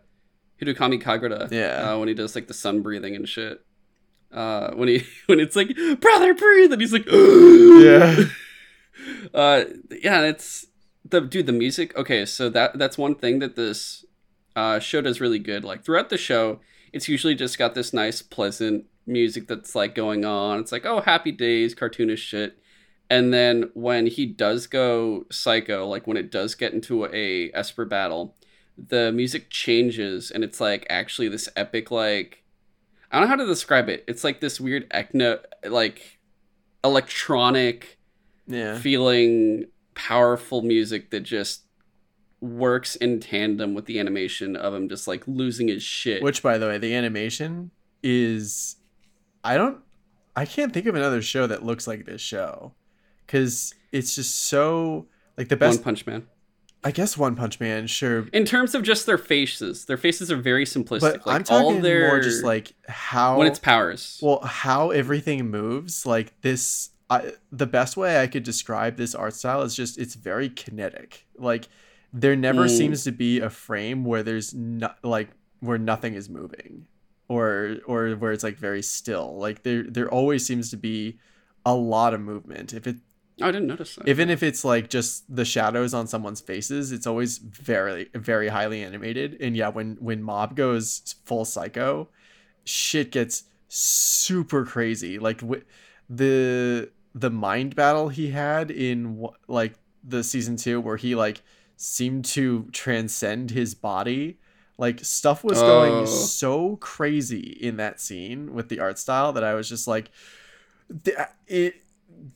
hinokami 0.61 1.01
kagura 1.01 1.51
yeah. 1.51 1.91
uh, 1.91 1.99
when 1.99 2.07
he 2.07 2.13
does 2.13 2.35
like 2.35 2.47
the 2.47 2.53
sun 2.53 2.81
breathing 2.81 3.15
and 3.15 3.27
shit. 3.27 3.65
Uh 4.31 4.71
when 4.75 4.87
he 4.87 5.05
when 5.25 5.39
it's 5.39 5.55
like 5.55 5.75
brother 5.99 6.33
breathe! 6.33 6.71
And 6.71 6.81
he's 6.81 6.93
like 6.93 7.05
yeah. 7.11 8.25
Uh, 9.33 9.63
yeah, 10.01 10.21
it's 10.23 10.66
the 11.09 11.21
dude. 11.21 11.45
The 11.45 11.53
music. 11.53 11.95
Okay, 11.95 12.25
so 12.25 12.49
that 12.49 12.77
that's 12.77 12.97
one 12.97 13.15
thing 13.15 13.39
that 13.39 13.55
this 13.55 14.05
uh, 14.55 14.79
show 14.79 15.01
does 15.01 15.21
really 15.21 15.39
good. 15.39 15.63
Like 15.63 15.83
throughout 15.83 16.09
the 16.09 16.17
show, 16.17 16.59
it's 16.93 17.07
usually 17.07 17.35
just 17.35 17.57
got 17.57 17.75
this 17.75 17.93
nice, 17.93 18.21
pleasant 18.21 18.85
music 19.05 19.47
that's 19.47 19.75
like 19.75 19.95
going 19.95 20.25
on. 20.25 20.59
It's 20.59 20.71
like 20.71 20.85
oh, 20.85 21.01
happy 21.01 21.31
days, 21.31 21.75
cartoonish 21.75 22.17
shit. 22.17 22.59
And 23.09 23.33
then 23.33 23.69
when 23.73 24.07
he 24.07 24.25
does 24.25 24.67
go 24.67 25.25
psycho, 25.31 25.87
like 25.87 26.07
when 26.07 26.17
it 26.17 26.29
does 26.29 26.55
get 26.55 26.73
into 26.73 27.05
a 27.05 27.51
Esper 27.53 27.85
battle, 27.85 28.35
the 28.77 29.11
music 29.11 29.49
changes 29.49 30.29
and 30.29 30.43
it's 30.43 30.59
like 30.59 30.85
actually 30.89 31.29
this 31.29 31.49
epic 31.55 31.89
like 31.89 32.43
I 33.09 33.19
don't 33.19 33.27
know 33.27 33.29
how 33.29 33.43
to 33.43 33.45
describe 33.45 33.89
it. 33.89 34.03
It's 34.07 34.23
like 34.23 34.41
this 34.41 34.59
weird 34.59 34.91
like 35.63 36.19
electronic 36.83 37.97
yeah. 38.47 38.77
feeling 38.77 39.67
powerful 39.97 40.61
music 40.61 41.09
that 41.09 41.21
just 41.21 41.63
works 42.39 42.95
in 42.95 43.19
tandem 43.19 43.73
with 43.73 43.85
the 43.85 43.99
animation 43.99 44.55
of 44.55 44.71
him 44.71 44.87
just 44.87 45.07
like 45.07 45.23
losing 45.27 45.67
his 45.67 45.81
shit. 45.81 46.21
Which, 46.21 46.43
by 46.43 46.59
the 46.59 46.67
way, 46.67 46.77
the 46.77 46.93
animation 46.93 47.71
is. 48.03 48.75
I 49.43 49.57
don't. 49.57 49.79
I 50.35 50.45
can't 50.45 50.71
think 50.71 50.85
of 50.85 50.93
another 50.93 51.23
show 51.23 51.47
that 51.47 51.63
looks 51.63 51.87
like 51.87 52.05
this 52.05 52.21
show. 52.21 52.73
Because 53.25 53.73
it's 53.91 54.15
just 54.15 54.45
so. 54.45 55.07
Like 55.35 55.49
the 55.49 55.57
best. 55.57 55.79
One 55.79 55.83
Punch 55.83 56.05
Man. 56.05 56.27
I 56.83 56.91
guess 56.91 57.17
One 57.17 57.35
Punch 57.35 57.59
Man, 57.59 57.87
sure. 57.87 58.27
In 58.31 58.45
terms 58.45 58.75
of 58.75 58.83
just 58.83 59.07
their 59.07 59.17
faces, 59.17 59.85
their 59.85 59.97
faces 59.97 60.31
are 60.31 60.37
very 60.37 60.63
simplistic. 60.63 61.01
But 61.01 61.25
like, 61.25 61.35
I'm 61.35 61.43
talking 61.43 61.77
all 61.77 61.81
their... 61.81 62.07
more 62.07 62.19
just 62.21 62.43
like 62.43 62.73
how 62.87 63.39
when 63.39 63.47
it's 63.47 63.59
powers. 63.59 64.19
Well, 64.21 64.41
how 64.41 64.91
everything 64.91 65.49
moves. 65.49 66.05
Like 66.05 66.39
this 66.41 66.91
I, 67.09 67.33
the 67.51 67.65
best 67.65 67.95
way 67.95 68.21
I 68.21 68.27
could 68.27 68.43
describe 68.43 68.97
this 68.97 69.15
art 69.15 69.33
style 69.33 69.61
is 69.61 69.75
just 69.75 69.97
it's 69.97 70.15
very 70.15 70.49
kinetic. 70.49 71.25
Like 71.37 71.67
there 72.11 72.35
never 72.35 72.65
mm. 72.65 72.77
seems 72.77 73.03
to 73.05 73.11
be 73.11 73.39
a 73.39 73.49
frame 73.49 74.03
where 74.03 74.23
there's 74.23 74.53
not 74.53 74.97
like 75.03 75.29
where 75.59 75.77
nothing 75.77 76.15
is 76.15 76.29
moving 76.29 76.85
or 77.29 77.77
or 77.85 78.09
where 78.11 78.31
it's 78.31 78.43
like 78.43 78.57
very 78.57 78.81
still. 78.81 79.37
Like 79.37 79.63
there 79.63 79.83
there 79.83 80.09
always 80.09 80.45
seems 80.45 80.69
to 80.71 80.77
be 80.77 81.19
a 81.65 81.73
lot 81.73 82.13
of 82.13 82.21
movement. 82.21 82.73
If 82.73 82.87
it 82.87 82.97
I 83.41 83.51
didn't 83.51 83.67
notice 83.67 83.95
that. 83.95 84.07
Even 84.07 84.29
if 84.29 84.41
it's 84.41 84.65
like 84.65 84.89
just 84.89 85.23
the 85.33 85.45
shadows 85.45 85.93
on 85.93 86.07
someone's 86.07 86.41
faces, 86.41 86.91
it's 86.91 87.05
always 87.05 87.37
very 87.37 88.09
very 88.15 88.47
highly 88.47 88.83
animated. 88.83 89.37
And 89.39 89.55
yeah, 89.55 89.69
when 89.69 89.97
when 89.99 90.23
Mob 90.23 90.55
goes 90.55 91.15
full 91.23 91.45
psycho, 91.45 92.09
shit 92.65 93.11
gets 93.11 93.43
super 93.69 94.65
crazy. 94.65 95.19
Like 95.19 95.41
the 96.09 96.89
the 97.19 97.29
mind 97.29 97.75
battle 97.75 98.09
he 98.09 98.29
had 98.31 98.69
in 98.69 99.25
like 99.47 99.73
the 100.03 100.23
season 100.23 100.55
2 100.55 100.79
where 100.81 100.97
he 100.97 101.15
like 101.15 101.41
seemed 101.75 102.25
to 102.25 102.67
transcend 102.71 103.51
his 103.51 103.73
body 103.75 104.37
like 104.77 105.03
stuff 105.03 105.43
was 105.43 105.57
Oh. 105.59 105.67
going 105.67 106.05
so 106.07 106.75
crazy 106.77 107.57
in 107.61 107.77
that 107.77 107.99
scene 107.99 108.53
with 108.53 108.69
the 108.69 108.79
art 108.79 108.99
style 108.99 109.33
that 109.33 109.43
I 109.43 109.53
was 109.55 109.67
just 109.67 109.87
like 109.87 110.11
the, 110.89 111.19
uh, 111.21 111.25
it 111.47 111.81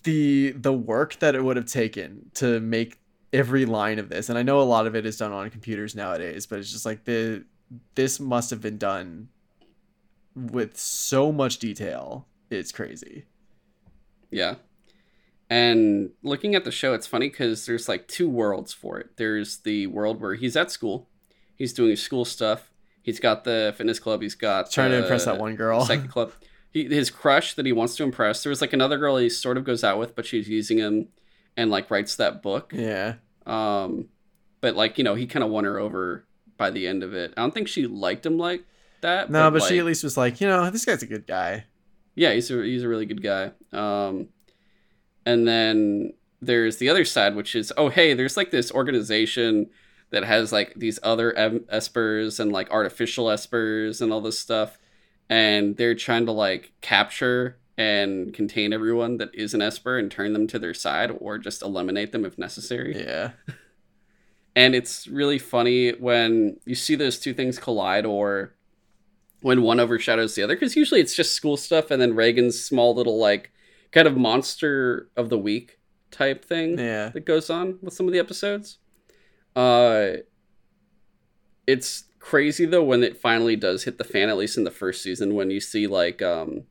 the 0.03 0.51
the 0.51 0.73
work 0.73 1.17
that 1.19 1.35
it 1.35 1.43
would 1.43 1.57
have 1.57 1.65
taken 1.65 2.31
to 2.35 2.59
make 2.59 2.97
every 3.33 3.65
line 3.65 3.99
of 3.99 4.09
this 4.09 4.29
and 4.29 4.37
I 4.37 4.43
know 4.43 4.59
a 4.61 4.63
lot 4.63 4.87
of 4.87 4.95
it 4.95 5.05
is 5.05 5.17
done 5.17 5.31
on 5.31 5.49
computers 5.49 5.95
nowadays 5.95 6.45
but 6.45 6.59
it's 6.59 6.71
just 6.71 6.85
like 6.85 7.03
the 7.05 7.45
this 7.95 8.19
must 8.19 8.49
have 8.49 8.61
been 8.61 8.77
done 8.77 9.29
with 10.35 10.77
so 10.77 11.31
much 11.31 11.59
detail 11.59 12.25
it's 12.49 12.71
crazy 12.71 13.25
Yeah. 14.31 14.55
And 15.51 16.11
looking 16.23 16.55
at 16.55 16.63
the 16.63 16.71
show, 16.71 16.93
it's 16.93 17.05
funny 17.05 17.27
because 17.27 17.65
there's 17.65 17.89
like 17.89 18.07
two 18.07 18.29
worlds 18.29 18.71
for 18.71 18.99
it. 18.99 19.17
There's 19.17 19.57
the 19.57 19.87
world 19.87 20.21
where 20.21 20.35
he's 20.35 20.55
at 20.55 20.71
school, 20.71 21.09
he's 21.57 21.73
doing 21.73 21.89
his 21.89 22.01
school 22.01 22.23
stuff. 22.23 22.71
He's 23.01 23.19
got 23.19 23.43
the 23.43 23.73
fitness 23.75 23.99
club. 23.99 24.21
He's 24.21 24.33
got 24.33 24.71
trying 24.71 24.91
to 24.91 25.01
impress 25.01 25.25
that 25.25 25.39
one 25.39 25.57
girl 25.57 25.83
second 25.85 26.07
club. 26.07 26.31
He, 26.69 26.85
his 26.85 27.09
crush 27.09 27.55
that 27.55 27.65
he 27.65 27.73
wants 27.73 27.97
to 27.97 28.03
impress. 28.03 28.43
There 28.43 28.49
was 28.49 28.61
like 28.61 28.71
another 28.71 28.97
girl 28.97 29.17
he 29.17 29.27
sort 29.27 29.57
of 29.57 29.65
goes 29.65 29.83
out 29.83 29.99
with, 29.99 30.15
but 30.15 30.25
she's 30.25 30.47
using 30.47 30.77
him 30.77 31.09
and 31.57 31.69
like 31.69 31.91
writes 31.91 32.15
that 32.15 32.41
book. 32.41 32.71
yeah 32.73 33.15
Um, 33.45 34.07
but 34.61 34.77
like 34.77 34.97
you 34.97 35.03
know, 35.03 35.15
he 35.15 35.27
kind 35.27 35.43
of 35.43 35.49
won 35.49 35.65
her 35.65 35.79
over 35.79 36.25
by 36.55 36.69
the 36.69 36.87
end 36.87 37.03
of 37.03 37.13
it. 37.13 37.33
I 37.35 37.41
don't 37.41 37.53
think 37.53 37.67
she 37.67 37.87
liked 37.87 38.25
him 38.25 38.37
like 38.37 38.63
that. 39.01 39.29
no 39.29 39.51
but, 39.51 39.61
like, 39.61 39.69
she 39.69 39.79
at 39.79 39.85
least 39.85 40.03
was 40.05 40.15
like 40.15 40.39
you 40.39 40.47
know 40.47 40.69
this 40.69 40.85
guy's 40.85 41.03
a 41.03 41.07
good 41.07 41.27
guy 41.27 41.65
yeah, 42.15 42.33
he's 42.33 42.51
a 42.51 42.63
he's 42.63 42.83
a 42.83 42.87
really 42.87 43.05
good 43.05 43.23
guy. 43.23 43.51
Um, 43.71 44.29
and 45.25 45.47
then 45.47 46.13
there's 46.41 46.77
the 46.77 46.89
other 46.89 47.05
side, 47.05 47.35
which 47.35 47.55
is 47.55 47.73
oh 47.77 47.89
hey, 47.89 48.13
there's 48.13 48.37
like 48.37 48.51
this 48.51 48.71
organization 48.71 49.69
that 50.09 50.23
has 50.23 50.51
like 50.51 50.73
these 50.75 50.99
other 51.03 51.31
espers 51.71 52.39
and 52.39 52.51
like 52.51 52.69
artificial 52.71 53.25
espers 53.25 54.01
and 54.01 54.11
all 54.11 54.21
this 54.21 54.39
stuff, 54.39 54.77
and 55.29 55.77
they're 55.77 55.95
trying 55.95 56.25
to 56.25 56.31
like 56.31 56.73
capture 56.81 57.57
and 57.77 58.33
contain 58.33 58.73
everyone 58.73 59.17
that 59.17 59.33
is 59.33 59.53
an 59.53 59.61
esper 59.61 59.97
and 59.97 60.11
turn 60.11 60.33
them 60.33 60.45
to 60.45 60.59
their 60.59 60.73
side 60.73 61.11
or 61.19 61.37
just 61.37 61.61
eliminate 61.61 62.11
them 62.11 62.25
if 62.25 62.37
necessary. 62.37 63.01
yeah 63.03 63.31
And 64.55 64.75
it's 64.75 65.07
really 65.07 65.39
funny 65.39 65.91
when 65.91 66.59
you 66.65 66.75
see 66.75 66.95
those 66.95 67.19
two 67.19 67.33
things 67.33 67.57
collide 67.57 68.05
or 68.05 68.53
when 69.41 69.61
one 69.61 69.79
overshadows 69.79 70.35
the 70.35 70.43
other 70.43 70.55
because 70.55 70.75
usually 70.75 70.99
it's 70.99 71.15
just 71.15 71.33
school 71.33 71.57
stuff 71.57 71.89
and 71.89 72.01
then 72.01 72.13
Reigen's 72.13 72.61
small 72.61 72.93
little 72.93 73.17
like 73.17 73.51
kind 73.91 74.07
of 74.07 74.17
monster 74.17 75.09
of 75.15 75.29
the 75.29 75.37
week 75.37 75.79
type 76.09 76.43
thing 76.43 76.77
yeah 76.77 77.09
that 77.09 77.25
goes 77.25 77.49
on 77.49 77.77
with 77.81 77.93
some 77.93 78.07
of 78.07 78.13
the 78.13 78.19
episodes. 78.19 78.77
Uh 79.55 80.17
it's 81.67 82.05
crazy 82.19 82.65
though 82.65 82.83
when 82.83 83.03
it 83.03 83.17
finally 83.17 83.55
does 83.55 83.83
hit 83.83 83.97
the 83.97 84.03
fan 84.03 84.29
at 84.29 84.37
least 84.37 84.57
in 84.57 84.63
the 84.63 84.71
first 84.71 85.01
season 85.01 85.35
when 85.35 85.49
you 85.49 85.59
see 85.59 85.87
like 85.87 86.21
um 86.21 86.63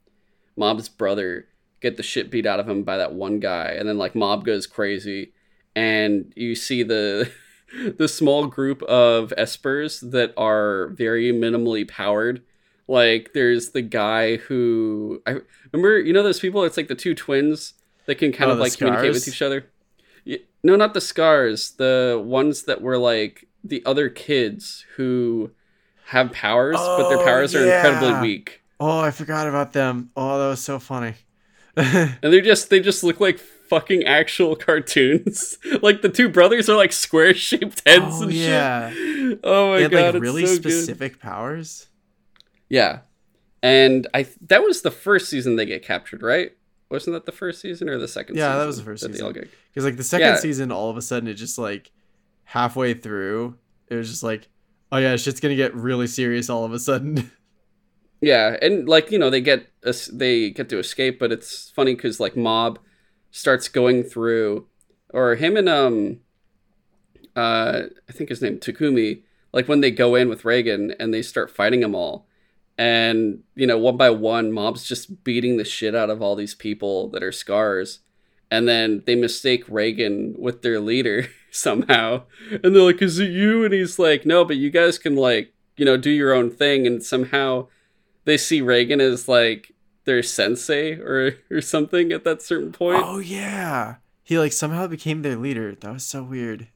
Mob's 0.57 0.89
brother 0.89 1.47
get 1.81 1.97
the 1.97 2.03
shit 2.03 2.31
beat 2.31 2.47
out 2.47 2.61
of 2.61 2.69
him 2.69 2.83
by 2.83 2.97
that 2.97 3.15
one 3.15 3.41
guy 3.41 3.75
and 3.79 3.89
then 3.89 3.99
like 3.99 4.15
Mob 4.15 4.45
goes 4.45 4.67
crazy 4.67 5.33
and 5.75 6.33
you 6.37 6.55
see 6.55 6.83
the 6.83 7.31
the 7.99 8.09
small 8.09 8.47
group 8.47 8.83
of 8.85 9.33
espers 9.39 10.11
that 10.11 10.33
are 10.37 10.89
very 10.89 11.33
minimally 11.33 11.87
powered 11.87 12.43
like 12.91 13.31
there's 13.35 13.71
the 13.71 13.83
guy 13.83 14.37
who 14.37 15.23
I 15.27 15.37
remember 15.73 15.99
you 16.01 16.13
know 16.13 16.23
those 16.23 16.41
people 16.41 16.65
it's 16.65 16.77
like 16.77 16.89
the 16.89 16.95
two 16.95 17.15
twins 17.15 17.75
that 18.07 18.17
can 18.17 18.33
kind 18.33 18.51
Oh, 18.51 18.55
of 18.55 18.61
like 18.61 18.77
communicate 18.77 19.13
with 19.13 19.29
each 19.29 19.41
other? 19.43 19.67
No 20.63 20.77
not 20.77 20.93
the 20.93 21.01
scars 21.01 21.71
the 21.73 22.21
ones 22.23 22.65
that 22.65 22.83
were 22.83 22.99
like 22.99 23.47
the 23.65 23.83
other 23.87 24.09
kids 24.09 24.85
who 24.97 25.51
have 26.07 26.33
powers 26.33 26.77
but 26.77 27.09
their 27.09 27.19
Oh, 27.19 27.25
powers 27.25 27.55
are 27.55 27.65
incredibly 27.65 28.21
weak. 28.21 28.63
Oh 28.81 28.99
i 29.01 29.11
forgot 29.11 29.47
about 29.47 29.73
them. 29.73 30.11
Oh 30.17 30.39
that 30.39 30.49
was 30.49 30.61
so 30.63 30.79
funny. 30.79 31.15
And 31.77 32.19
they're 32.33 32.41
just 32.41 32.69
they 32.71 32.81
just 32.81 33.05
look 33.05 33.21
like 33.21 33.39
fucking 33.39 34.05
actual 34.05 34.57
cartoons. 34.57 35.57
Like 35.83 36.03
the 36.03 36.09
two 36.09 36.29
brothers 36.29 36.69
are 36.69 36.77
like 36.77 36.93
square 36.93 37.33
shaped 37.35 37.83
heads 37.87 38.05
Oh, 38.19 38.23
and 38.25 38.33
yeah. 38.33 38.91
shit 38.91 39.41
oh 39.45 39.71
my 39.71 39.77
they 39.77 39.83
had 39.85 39.91
god 39.93 40.05
like 40.07 40.15
it's 40.17 40.23
really 40.23 40.47
so 40.47 40.55
good. 40.57 40.73
specific 40.73 41.21
powers 41.21 41.87
Yeah. 42.71 43.01
And 43.63 44.07
I 44.15 44.27
that 44.49 44.63
was 44.63 44.81
the 44.81 44.91
first 44.91 45.29
season 45.29 45.57
they 45.57 45.67
get 45.67 45.83
captured, 45.85 46.23
right? 46.23 46.53
Wasn't 46.91 47.13
that 47.13 47.27
the 47.27 47.33
first 47.33 47.61
season 47.61 47.89
or 47.91 47.99
the 47.99 48.09
second 48.09 48.37
Yeah, 48.37 48.57
that 48.57 48.65
was 48.65 48.79
the 48.79 48.85
first 48.85 49.03
that 49.03 49.13
they 49.13 49.21
all 49.21 49.35
season. 49.35 49.51
Because 49.69 49.85
like 49.85 49.97
the 49.99 50.03
second 50.03 50.29
Yeah. 50.29 50.37
season, 50.37 50.73
all 50.73 50.89
of 50.89 50.97
a 50.97 51.03
sudden, 51.03 51.29
it 51.29 51.35
just 51.35 51.59
like 51.59 51.93
halfway 52.45 52.95
through, 52.95 53.59
it 53.89 53.97
was 53.97 54.09
just 54.11 54.23
like, 54.23 54.49
oh 54.91 54.97
yeah, 54.97 55.15
shit's 55.17 55.41
gonna 55.41 55.55
get 55.57 55.75
really 55.75 56.07
serious 56.07 56.49
all 56.49 56.65
of 56.65 56.73
a 56.73 56.79
sudden. 56.79 57.31
Yeah, 58.23 58.59
and 58.61 58.87
like, 58.87 59.11
you 59.11 59.19
know, 59.19 59.31
they 59.31 59.41
get 59.41 59.67
they 60.13 60.51
get 60.51 60.69
to 60.69 60.79
escape, 60.79 61.19
but 61.19 61.33
it's 61.33 61.71
funny 61.71 61.95
cuz 61.97 62.21
like 62.21 62.37
Mob 62.37 62.79
starts 63.31 63.67
going 63.69 64.03
through 64.03 64.67
or 65.15 65.37
him 65.37 65.57
and 65.57 65.69
um 65.71 66.21
uh 67.35 67.83
I 68.09 68.13
think 68.13 68.29
his 68.29 68.43
name 68.43 68.59
Takumi, 68.59 69.23
like 69.55 69.69
when 69.69 69.81
they 69.81 69.91
go 69.91 70.15
in 70.17 70.29
with 70.29 70.43
Reigen 70.43 70.95
and 71.01 71.15
they 71.15 71.23
start 71.23 71.51
fighting 71.51 71.81
them 71.81 71.95
all. 71.95 72.27
And, 72.81 73.41
you 73.55 73.67
know, 73.67 73.77
one 73.77 73.99
by 73.99 74.09
one, 74.09 74.53
Mob's 74.53 74.87
just 74.87 75.23
beating 75.23 75.59
the 75.59 75.67
shit 75.67 75.95
out 75.95 76.09
of 76.09 76.23
all 76.23 76.35
these 76.35 76.55
people 76.55 77.11
that 77.11 77.23
are 77.23 77.31
scars. 77.31 77.99
And 78.51 78.67
then 78.67 79.03
they 79.05 79.15
mistake 79.15 79.67
Reigen 79.67 80.39
with 80.39 80.63
their 80.63 80.81
leader 80.81 81.29
somehow. 81.51 82.23
And 82.51 82.75
they're 82.75 82.83
like, 82.83 83.03
Is 83.03 83.19
it 83.19 83.33
you? 83.33 83.67
And 83.67 83.75
he's 83.75 83.99
like, 83.99 84.25
No, 84.25 84.47
but 84.47 84.57
you 84.57 84.71
guys 84.71 84.97
can, 84.97 85.15
like, 85.15 85.53
you 85.77 85.85
know, 85.85 85.99
do 85.99 86.09
your 86.09 86.33
own 86.33 86.51
thing. 86.51 86.87
And 86.87 87.05
somehow 87.05 87.67
they 88.25 88.39
see 88.39 88.63
Reigen 88.63 88.99
as, 88.99 89.29
like, 89.29 89.75
their 90.05 90.23
sensei 90.23 90.95
or, 90.95 91.37
or 91.51 91.61
something 91.61 92.13
at 92.13 92.25
that 92.25 92.41
certain 92.41 92.73
point. 92.73 93.03
oh 93.05 93.19
yeah, 93.19 93.97
he 94.23 94.39
like 94.39 94.53
somehow 94.53 94.87
became 94.87 95.21
their 95.21 95.37
leader. 95.37 95.75
That 95.75 95.93
was 95.93 96.07
so 96.07 96.23
weird. 96.23 96.69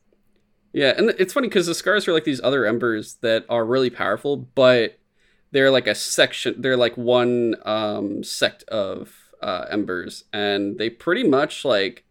Yeah, 0.75 0.93
and 0.99 1.15
it's 1.19 1.33
funny 1.33 1.49
because 1.49 1.67
the 1.67 1.75
scars 1.75 2.07
are 2.07 2.13
like 2.13 2.25
these 2.25 2.43
other 2.43 2.65
espers 2.65 3.19
that 3.21 3.47
are 3.49 3.65
really 3.65 3.89
powerful, 3.89 4.37
but 4.37 4.99
they're 5.55 5.71
like 5.71 5.87
a 5.87 5.95
section. 5.95 6.61
They're 6.61 6.77
like 6.77 6.97
one 6.97 7.55
um, 7.65 8.25
sect 8.25 8.65
of 8.65 9.15
uh, 9.41 9.67
espers, 9.73 10.25
and 10.33 10.79
they 10.79 10.91
pretty 10.91 11.23
much 11.23 11.65
like 11.65 12.05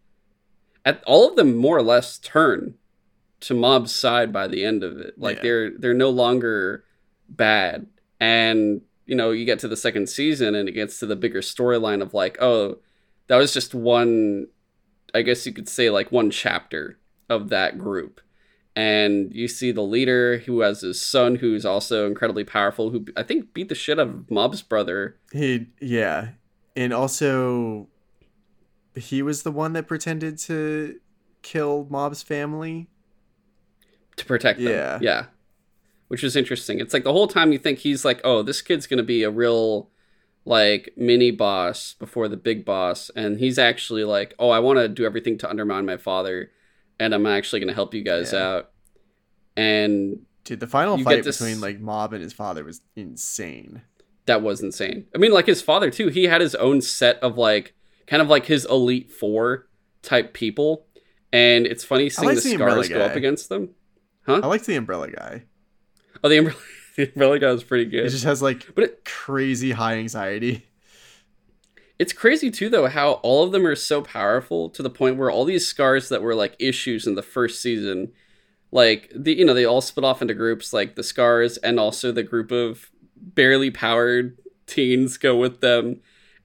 at 0.82 1.04
all 1.06 1.28
of 1.28 1.36
them 1.36 1.54
more 1.54 1.76
or 1.76 1.82
less 1.82 2.18
turn 2.18 2.74
to 3.40 3.52
Mob's 3.52 3.94
side 3.94 4.32
by 4.32 4.48
the 4.48 4.64
end 4.64 4.82
of 4.82 4.96
it. 4.98 5.18
Like 5.18 5.36
Yeah. 5.36 5.42
they're 5.42 5.70
they're 5.78 5.94
no 5.94 6.08
longer 6.08 6.84
bad, 7.28 7.86
and 8.18 8.80
you 9.04 9.14
know 9.14 9.30
you 9.30 9.44
get 9.44 9.58
to 9.58 9.68
the 9.68 9.76
second 9.76 10.08
season 10.08 10.54
and 10.54 10.66
it 10.66 10.72
gets 10.72 10.98
to 11.00 11.06
the 11.06 11.14
bigger 11.14 11.42
storyline 11.42 12.00
of 12.00 12.14
like, 12.14 12.38
oh, 12.40 12.78
that 13.26 13.36
was 13.36 13.52
just 13.52 13.74
one. 13.74 14.46
I 15.12 15.20
guess 15.20 15.44
you 15.44 15.52
could 15.52 15.68
say 15.68 15.90
like 15.90 16.10
one 16.10 16.30
chapter 16.30 16.98
of 17.28 17.50
that 17.50 17.76
group 17.78 18.22
and 18.76 19.32
you 19.32 19.46
see 19.46 19.70
the 19.70 19.82
leader 19.82 20.38
who 20.38 20.60
has 20.60 20.80
his 20.80 21.00
son 21.00 21.36
who's 21.36 21.64
also 21.64 22.06
incredibly 22.06 22.44
powerful 22.44 22.90
who 22.90 23.04
i 23.16 23.22
think 23.22 23.54
beat 23.54 23.68
the 23.68 23.74
shit 23.74 23.98
out 23.98 24.08
of 24.08 24.30
mob's 24.30 24.62
brother. 24.62 25.16
He 25.32 25.66
yeah, 25.80 26.30
and 26.76 26.92
also 26.92 27.88
he 28.96 29.22
was 29.22 29.42
the 29.42 29.50
one 29.50 29.72
that 29.72 29.88
pretended 29.88 30.38
to 30.38 31.00
kill 31.42 31.86
Mob's 31.90 32.22
family. 32.22 32.88
to 34.16 34.24
protect 34.24 34.58
them. 34.60 34.68
Yeah. 34.68 34.98
yeah. 35.00 35.24
Which 36.08 36.22
is 36.22 36.36
interesting. 36.36 36.78
It's 36.78 36.94
like 36.94 37.04
the 37.04 37.12
whole 37.12 37.26
time 37.26 37.52
you 37.52 37.58
think 37.58 37.80
he's 37.80 38.04
like 38.04 38.20
oh 38.24 38.42
this 38.42 38.62
kid's 38.62 38.86
gonna 38.86 39.02
be 39.02 39.22
a 39.22 39.30
real 39.30 39.90
like 40.44 40.92
mini 40.96 41.30
boss 41.30 41.94
before 41.94 42.28
the 42.28 42.36
big 42.36 42.64
boss. 42.64 43.10
And 43.16 43.38
he's 43.38 43.58
actually 43.58 44.04
like 44.04 44.34
oh 44.38 44.50
i 44.50 44.58
want 44.58 44.78
to 44.78 44.88
do 44.88 45.04
everything 45.04 45.38
to 45.38 45.50
undermine 45.50 45.86
my 45.86 45.96
father 45.96 46.50
and 47.00 47.14
i'm 47.14 47.26
actually 47.26 47.60
gonna 47.60 47.72
help 47.74 47.94
you 47.94 48.02
guys 48.02 48.32
Yeah. 48.32 48.46
out 48.46 48.70
and 49.56 50.20
Dude, 50.44 50.60
the 50.60 50.66
final 50.66 50.98
fight 50.98 51.24
this- 51.24 51.38
between 51.38 51.60
like 51.60 51.80
Mob 51.80 52.12
and 52.12 52.22
his 52.22 52.32
father 52.34 52.64
was 52.64 52.82
insane. 52.96 53.82
that 54.26 54.42
was 54.42 54.60
insane. 54.62 55.06
I 55.14 55.18
mean, 55.18 55.32
like 55.32 55.46
his 55.46 55.60
father 55.62 55.90
too. 55.90 56.08
He 56.08 56.24
had 56.24 56.40
his 56.40 56.54
own 56.54 56.80
set 56.82 57.18
of 57.20 57.36
like 57.38 57.74
kind 58.06 58.20
of 58.22 58.28
like 58.28 58.44
his 58.46 58.64
elite 58.66 59.10
four 59.10 59.68
type 60.02 60.34
people, 60.34 60.86
and 61.32 61.66
it's 61.66 61.82
funny 61.84 62.10
seeing 62.10 62.28
like 62.28 62.36
the 62.42 62.42
the 62.50 62.54
scars 62.56 62.88
go 62.90 63.00
up 63.02 63.16
against 63.16 63.48
them. 63.48 63.70
Huh? 64.26 64.40
I 64.42 64.46
liked 64.46 64.66
the 64.66 64.76
umbrella 64.76 65.10
guy. 65.10 65.44
Oh, 66.22 66.28
the 66.28 66.38
umbrella, 66.38 66.58
the 66.96 67.08
umbrella 67.08 67.38
guy 67.38 67.52
was 67.52 67.64
pretty 67.64 67.84
good. 67.86 67.96
He 67.98 68.02
good. 68.04 68.10
just 68.10 68.24
has 68.24 68.42
like 68.42 68.74
But 68.74 68.84
it, 68.84 69.04
crazy 69.06 69.72
high 69.72 69.94
anxiety. 69.96 70.66
It's 71.98 72.12
crazy 72.12 72.50
too, 72.50 72.68
though, 72.68 72.88
how 72.88 73.12
all 73.22 73.44
of 73.44 73.52
them 73.52 73.66
are 73.66 73.76
so 73.76 74.02
powerful 74.02 74.68
to 74.70 74.82
the 74.82 74.90
point 74.90 75.16
where 75.16 75.30
all 75.30 75.44
these 75.44 75.66
scars 75.66 76.08
that 76.08 76.22
were 76.22 76.34
like 76.34 76.56
issues 76.58 77.06
in 77.06 77.14
the 77.14 77.22
first 77.22 77.62
season, 77.62 78.12
like 78.72 79.10
the 79.14 79.34
you 79.34 79.44
know 79.44 79.54
they 79.54 79.64
all 79.64 79.80
split 79.80 80.04
off 80.04 80.20
into 80.20 80.34
groups, 80.34 80.72
like 80.72 80.96
the 80.96 81.04
scars 81.04 81.56
and 81.58 81.78
also 81.78 82.10
the 82.10 82.22
group 82.22 82.50
of 82.50 82.90
barely 83.16 83.70
powered 83.70 84.36
teens 84.66 85.16
go 85.16 85.36
with 85.36 85.60
them, 85.60 86.00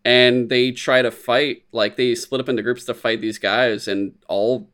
and 0.05 0.49
they 0.49 0.71
try 0.71 1.01
to 1.01 1.09
fight 1.09 1.63
like 1.71 1.95
they 1.95 2.13
split 2.13 2.41
up 2.41 2.49
into 2.49 2.61
groups 2.61 2.85
to 2.85 2.93
fight 2.93 3.21
these 3.21 3.39
guys 3.39 3.87
and 3.87 4.13
all 4.27 4.69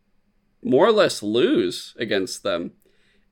more 0.62 0.86
or 0.86 0.92
less 0.92 1.24
lose 1.24 1.96
against 1.98 2.44
them. 2.44 2.72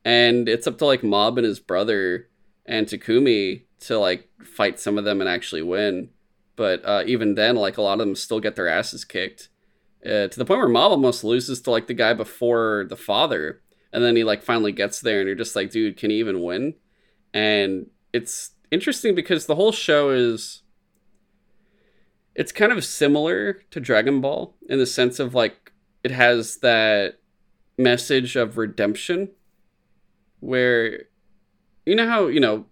And 0.06 0.48
it's 0.48 0.68
up 0.68 0.78
to 0.78 0.86
like 0.86 1.04
mob 1.04 1.38
and 1.38 1.46
his 1.46 1.60
brother 1.60 2.30
and 2.66 2.88
takumi 2.88 3.64
to 3.82 4.00
like 4.00 4.30
fight 4.44 4.80
some 4.80 4.98
of 4.98 5.04
them 5.04 5.20
and 5.20 5.30
actually 5.30 5.62
win 5.62 6.10
but 6.56 6.84
uh, 6.86 7.04
even 7.06 7.36
then 7.36 7.56
like 7.56 7.78
a 7.78 7.82
lot 7.82 7.94
of 7.94 8.00
them 8.00 8.16
still 8.16 8.40
get 8.40 8.56
their 8.56 8.68
asses 8.68 9.06
kicked 9.06 9.50
uh, 10.06 10.28
to 10.28 10.34
the 10.36 10.46
point 10.46 10.60
where 10.60 10.70
mob 10.70 10.92
almost 10.92 11.24
loses 11.24 11.62
to 11.62 11.72
like 11.72 11.88
the 11.88 11.94
guy 11.94 12.14
before 12.14 12.86
the 12.90 12.98
father. 12.98 13.62
And 13.92 14.04
then 14.04 14.16
he 14.16 14.24
like 14.24 14.44
finally 14.44 14.72
gets 14.72 15.00
there 15.00 15.20
and 15.20 15.28
you're 15.28 15.36
just 15.36 15.56
like 15.56 15.70
dude 15.70 15.98
can 15.98 16.10
he 16.10 16.18
even 16.18 16.42
win? 16.42 16.76
And 17.34 17.88
it's 18.12 18.52
interesting 18.72 19.16
because 19.16 19.46
the 19.46 19.56
whole 19.56 19.72
show 19.72 20.10
is 20.10 20.64
it's 22.36 22.52
kind 22.52 22.72
of 22.72 22.84
similar 22.84 23.54
to 23.72 23.80
Dragon 23.80 24.22
Ball 24.22 24.56
in 24.68 24.80
the 24.80 24.86
sense 24.86 25.20
of 25.20 25.34
like 25.36 25.72
it 26.04 26.12
has 26.12 26.58
that 26.58 27.20
message 27.78 28.36
of 28.36 28.58
redemption 28.58 29.30
where 30.40 31.04
you 31.86 31.96
know 31.96 32.08
how 32.08 32.28
you 32.28 32.40
know 32.40 32.66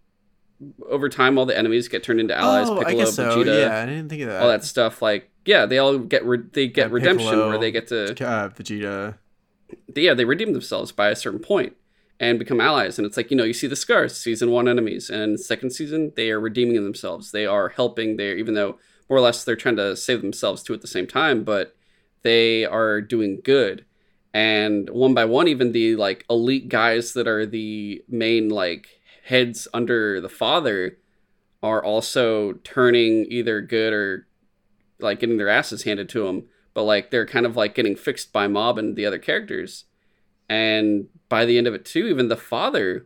over 0.90 1.10
time 1.10 1.38
all 1.38 1.46
the 1.46 1.58
enemies 1.58 1.88
get 1.88 2.04
turned 2.04 2.20
into 2.20 2.38
allies 2.38 2.68
oh, 2.70 2.80
I 2.80 2.84
piccolo 2.86 3.00
guess 3.06 3.16
so. 3.16 3.44
vegeta 3.44 3.62
Yeah, 3.62 3.82
I 3.82 3.86
didn't 3.86 4.10
think 4.10 4.22
of 4.24 4.30
that. 4.30 4.42
all 4.42 4.48
that 4.50 4.64
stuff 4.64 5.02
like 5.02 5.30
yeah 5.46 5.66
they 5.66 5.78
all 5.80 5.98
get 5.98 6.24
re- 6.26 6.38
they 6.54 6.68
get 6.68 6.88
Yeah, 6.90 6.94
redemption 6.94 7.30
Piccolo, 7.30 7.50
where 7.50 7.58
they 7.58 7.72
get 7.72 7.88
to 7.88 8.12
uh, 8.12 8.50
Vegeta. 8.50 9.18
yeah, 9.96 10.14
they 10.14 10.26
redeem 10.26 10.54
themselves 10.54 10.92
by 10.92 11.10
a 11.10 11.16
certain 11.16 11.40
point 11.40 11.76
and 12.20 12.38
become 12.38 12.62
allies. 12.62 13.00
And 13.00 13.06
it's 13.08 13.18
like, 13.18 13.32
you 13.32 13.38
know, 13.38 13.44
you 13.44 13.54
see 13.54 13.66
the 13.68 13.76
scars, 13.76 14.16
season 14.16 14.52
one 14.52 14.68
enemies, 14.68 15.10
and 15.10 15.40
second 15.40 15.72
season, 15.72 16.12
they 16.16 16.30
are 16.30 16.40
redeeming 16.40 16.76
themselves. 16.84 17.32
They 17.32 17.46
are 17.48 17.70
helping 17.70 18.18
there, 18.18 18.38
even 18.38 18.54
though 18.54 18.78
more 19.10 19.18
or 19.18 19.22
less 19.22 19.44
they're 19.44 19.56
trying 19.56 19.78
to 19.78 19.96
save 19.98 20.22
themselves 20.22 20.62
too 20.62 20.74
at 20.76 20.82
the 20.82 20.88
same 20.88 21.08
time, 21.08 21.44
but 21.44 21.76
they 22.22 22.64
are 22.66 23.02
doing 23.02 23.42
good. 23.44 23.86
And 24.34 24.90
one 24.92 25.14
by 25.16 25.26
one, 25.26 25.48
even 25.48 25.72
the 25.72 25.96
like 25.96 26.24
elite 26.30 26.70
guys 26.70 27.14
that 27.14 27.28
are 27.28 27.46
the 27.46 28.04
main 28.08 28.50
like 28.50 29.01
heads 29.32 29.68
under 29.74 30.20
the 30.22 30.30
father 30.30 30.98
are 31.64 31.84
also 31.84 32.54
turning 32.64 33.26
either 33.30 33.62
good 33.62 33.94
or 33.94 34.28
like 35.00 35.20
getting 35.20 35.38
their 35.38 35.50
asses 35.50 35.84
handed 35.84 36.08
to 36.10 36.24
them 36.26 36.44
but 36.74 36.84
like 36.84 37.10
they're 37.12 37.26
kind 37.36 37.46
of 37.46 37.56
like 37.56 37.74
getting 37.76 37.96
fixed 37.96 38.32
by 38.34 38.48
mob 38.48 38.78
and 38.78 38.96
the 38.96 39.06
other 39.06 39.20
characters 39.20 39.86
and 40.50 41.08
by 41.30 41.46
the 41.46 41.58
end 41.58 41.68
of 41.68 41.74
it 41.74 41.86
too 41.86 42.06
even 42.08 42.28
the 42.28 42.38
father 42.54 43.06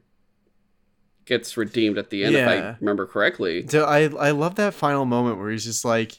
gets 1.26 1.57
redeemed 1.57 1.97
at 1.97 2.09
the 2.11 2.23
end 2.23 2.36
if 2.36 2.47
i 2.47 2.55
Yeah. 2.55 2.76
remember 2.80 3.05
correctly 3.05 3.65
So 3.67 3.84
I 3.86 4.01
I 4.28 4.32
love 4.32 4.55
that 4.55 4.73
final 4.73 5.05
moment 5.05 5.38
where 5.39 5.49
he's 5.51 5.65
just 5.65 5.84
like, 5.86 6.11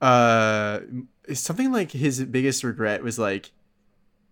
uh, 0.00 0.80
something 1.32 1.72
like 1.72 1.92
his 1.92 2.22
biggest 2.24 2.64
regret 2.64 3.02
was 3.02 3.18
like, 3.18 3.52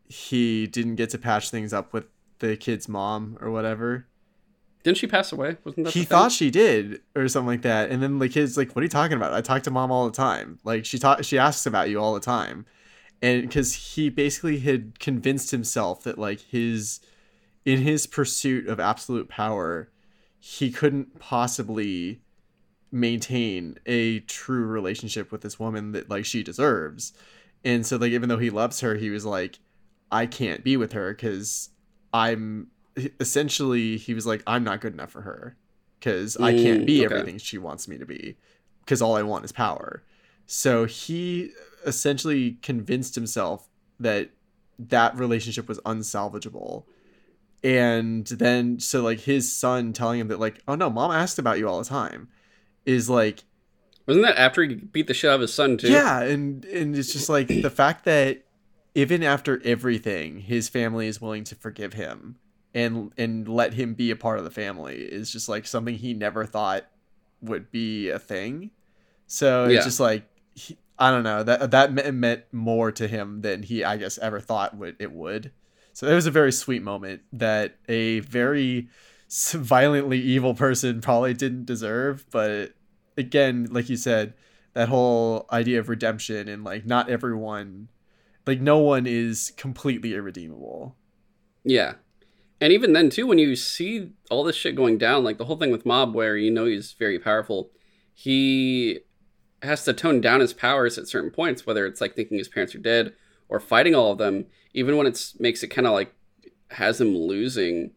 he 0.09 0.67
didn't 0.67 0.97
get 0.97 1.11
to 1.11 1.19
patch 1.19 1.51
things 1.51 1.73
up 1.73 1.93
with 1.93 2.05
the 2.41 2.57
kid's 2.57 2.89
mom 2.89 3.39
or 3.41 3.51
whatever. 3.51 4.07
Didn't 4.83 4.99
she 4.99 5.07
pass 5.07 5.33
away? 5.33 5.57
Wasn't 5.65 5.85
that 5.85 5.93
he 5.93 6.05
thought 6.05 6.33
she 6.33 6.51
did 6.51 7.01
or 7.15 7.29
something 7.29 7.49
like 7.49 7.63
that. 7.63 7.91
And 7.91 8.03
then 8.03 8.19
the 8.19 8.29
kid's 8.29 8.57
like 8.57 8.75
what 8.75 8.81
are 8.81 8.85
you 8.85 8.91
talking 8.91 9.17
about? 9.17 9.33
I 9.33 9.41
talk 9.41 9.63
to 9.65 9.71
mom 9.71 9.93
all 9.93 10.07
the 10.07 10.17
time. 10.17 10.59
Like 10.65 10.85
she 10.85 10.99
talk 10.99 11.23
she 11.25 11.39
asks 11.39 11.67
about 11.67 11.91
you 11.91 12.01
all 12.01 12.15
the 12.15 12.21
time. 12.21 12.67
And 13.23 13.43
because 13.43 13.75
he 13.75 14.09
basically 14.09 14.61
had 14.61 14.99
convinced 14.99 15.51
himself 15.51 16.03
that 16.05 16.19
like 16.19 16.41
his 16.41 17.01
in 17.65 17.83
his 17.83 18.07
pursuit 18.07 18.67
of 18.67 18.81
absolute 18.81 19.29
power 19.29 19.91
he 20.39 20.71
couldn't 20.71 21.19
possibly 21.19 22.23
maintain 22.91 23.79
a 23.85 24.21
true 24.21 24.65
relationship 24.65 25.31
with 25.31 25.43
this 25.43 25.61
woman 25.61 25.93
that 25.93 26.09
like 26.09 26.25
she 26.25 26.43
deserves. 26.43 27.13
And 27.63 27.85
so 27.85 27.99
like 27.99 28.13
even 28.13 28.31
though 28.31 28.39
he 28.39 28.51
loves 28.51 28.81
her 28.81 28.95
he 28.95 29.11
was 29.11 29.27
like 29.27 29.59
i 30.13 30.27
can't 30.27 30.65
be 30.65 30.77
with 30.77 30.93
her 30.93 31.13
because 31.13 31.71
i'm 32.13 32.69
essentially 33.19 33.97
he 33.97 34.15
was 34.15 34.27
like 34.27 34.43
i'm 34.47 34.65
not 34.65 34.81
good 34.81 34.93
enough 34.93 35.11
for 35.11 35.23
her 35.23 35.57
because 35.99 36.37
i 36.39 36.53
can't 36.53 36.87
be 36.87 37.05
okay. 37.05 37.15
everything 37.15 37.39
she 37.39 37.59
wants 37.59 37.89
me 37.89 37.99
to 37.99 38.07
be 38.07 38.37
because 38.85 39.01
all 39.01 39.17
i 39.17 39.23
want 39.23 39.45
is 39.45 39.53
power. 39.53 40.03
So 40.53 40.85
he 40.85 41.53
essentially 41.87 42.59
convinced 42.61 43.15
himself 43.15 43.69
that 44.01 44.31
that 44.81 45.17
relationship 45.17 45.69
was 45.69 45.79
unsalvageable. 45.81 46.83
And 47.63 48.27
then 48.27 48.81
so 48.81 49.01
like 49.01 49.21
his 49.21 49.53
son 49.53 49.93
telling 49.93 50.19
him 50.19 50.27
that 50.27 50.41
like 50.41 50.61
oh 50.67 50.75
no 50.75 50.91
mom 50.91 51.13
asked 51.13 51.39
about 51.39 51.59
you 51.59 51.69
all 51.69 51.79
the 51.79 51.85
time 51.85 52.29
is 52.85 53.09
like 53.09 53.45
wasn't 54.09 54.27
that 54.27 54.39
after 54.39 54.65
he 54.65 54.75
beat 54.75 55.07
the 55.07 55.15
shit 55.15 55.31
out 55.31 55.37
of 55.37 55.43
his 55.43 55.55
son 55.55 55.77
too? 55.77 55.89
Yeah 55.89 56.23
and 56.23 56.65
and 56.65 56.97
it's 56.97 57.13
just 57.13 57.29
like 57.29 57.47
the 57.47 57.71
fact 57.71 58.05
that 58.07 58.43
even 58.97 59.23
after 59.23 59.63
everything 59.65 60.41
his 60.41 60.69
family 60.69 61.07
is 61.07 61.21
willing 61.21 61.45
to 61.45 61.55
forgive 61.55 61.93
him 61.93 62.41
and 62.75 63.13
and 63.19 63.49
let 63.49 63.75
him 63.75 63.95
be 63.95 64.11
a 64.11 64.17
part 64.17 64.39
of 64.39 64.45
the 64.45 64.51
family 64.51 64.97
is 64.97 65.31
just 65.33 65.49
like 65.49 65.67
something 65.67 65.95
he 65.97 66.15
never 66.15 66.45
thought 66.47 66.85
would 67.43 67.71
be 67.71 68.09
a 68.11 68.19
thing 68.19 68.71
so 69.27 69.65
it's 69.65 69.75
Yeah. 69.75 69.83
just 69.85 70.01
like 70.01 70.25
he, 70.55 70.77
i 70.99 71.11
don't 71.11 71.25
know 71.25 71.43
that 71.43 71.71
that 71.71 71.93
me- 71.93 72.11
meant 72.11 72.45
more 72.53 72.93
to 72.93 73.09
him 73.09 73.41
than 73.41 73.63
he 73.63 73.83
i 73.85 73.97
guess 73.97 74.19
ever 74.19 74.41
thought 74.41 74.77
would 74.77 74.97
it 74.99 75.11
would 75.13 75.51
so 75.93 76.07
it 76.07 76.15
was 76.15 76.27
a 76.27 76.31
very 76.31 76.53
sweet 76.53 76.83
moment 76.83 77.23
that 77.33 77.77
a 77.89 78.21
very 78.21 78.89
violently 79.29 80.21
evil 80.21 80.55
person 80.55 81.01
probably 81.01 81.35
didn't 81.35 81.65
deserve 81.65 82.25
but 82.31 82.73
again 83.17 83.67
like 83.71 83.89
you 83.89 83.97
said 83.97 84.35
that 84.75 84.89
whole 84.89 85.47
idea 85.53 85.79
of 85.81 85.89
redemption 85.89 86.49
and 86.49 86.63
like 86.65 86.87
not 86.87 87.09
everyone 87.11 87.89
like 88.47 88.61
no 88.61 88.79
one 88.79 89.07
is 89.07 89.53
completely 89.57 90.15
irredeemable 90.15 90.97
Yeah. 91.65 91.95
And 92.61 92.73
even 92.73 92.93
then 92.93 93.09
too, 93.11 93.27
when 93.27 93.39
you 93.39 93.57
see 93.57 94.13
all 94.31 94.45
this 94.45 94.57
shit 94.57 94.77
going 94.77 94.99
down, 94.99 95.25
like 95.25 95.39
the 95.39 95.47
whole 95.47 95.57
thing 95.57 95.71
with 95.73 95.87
Mob 95.87 96.15
where 96.15 96.37
you 96.37 96.51
know 96.51 96.67
he's 96.67 96.93
very 96.93 97.19
powerful, 97.19 97.71
he 98.13 99.01
has 99.63 99.85
to 99.85 99.93
tone 99.95 100.21
down 100.21 100.41
his 100.41 100.53
powers 100.53 100.99
at 100.99 101.09
certain 101.09 101.31
points, 101.31 101.67
whether 101.67 101.87
it's 101.87 102.01
like 102.01 102.15
thinking 102.15 102.39
his 102.39 102.49
parents 102.49 102.75
are 102.75 102.79
dead 102.79 103.15
or 103.49 103.61
fighting 103.61 103.95
all 103.95 104.13
of 104.13 104.19
them, 104.19 104.47
even 104.75 104.97
when 104.97 105.07
it 105.07 105.33
makes 105.39 105.63
it 105.63 105.69
kind 105.69 105.87
of 105.87 105.93
like 105.95 106.15
has 106.73 107.01
him 107.01 107.17
losing 107.17 107.93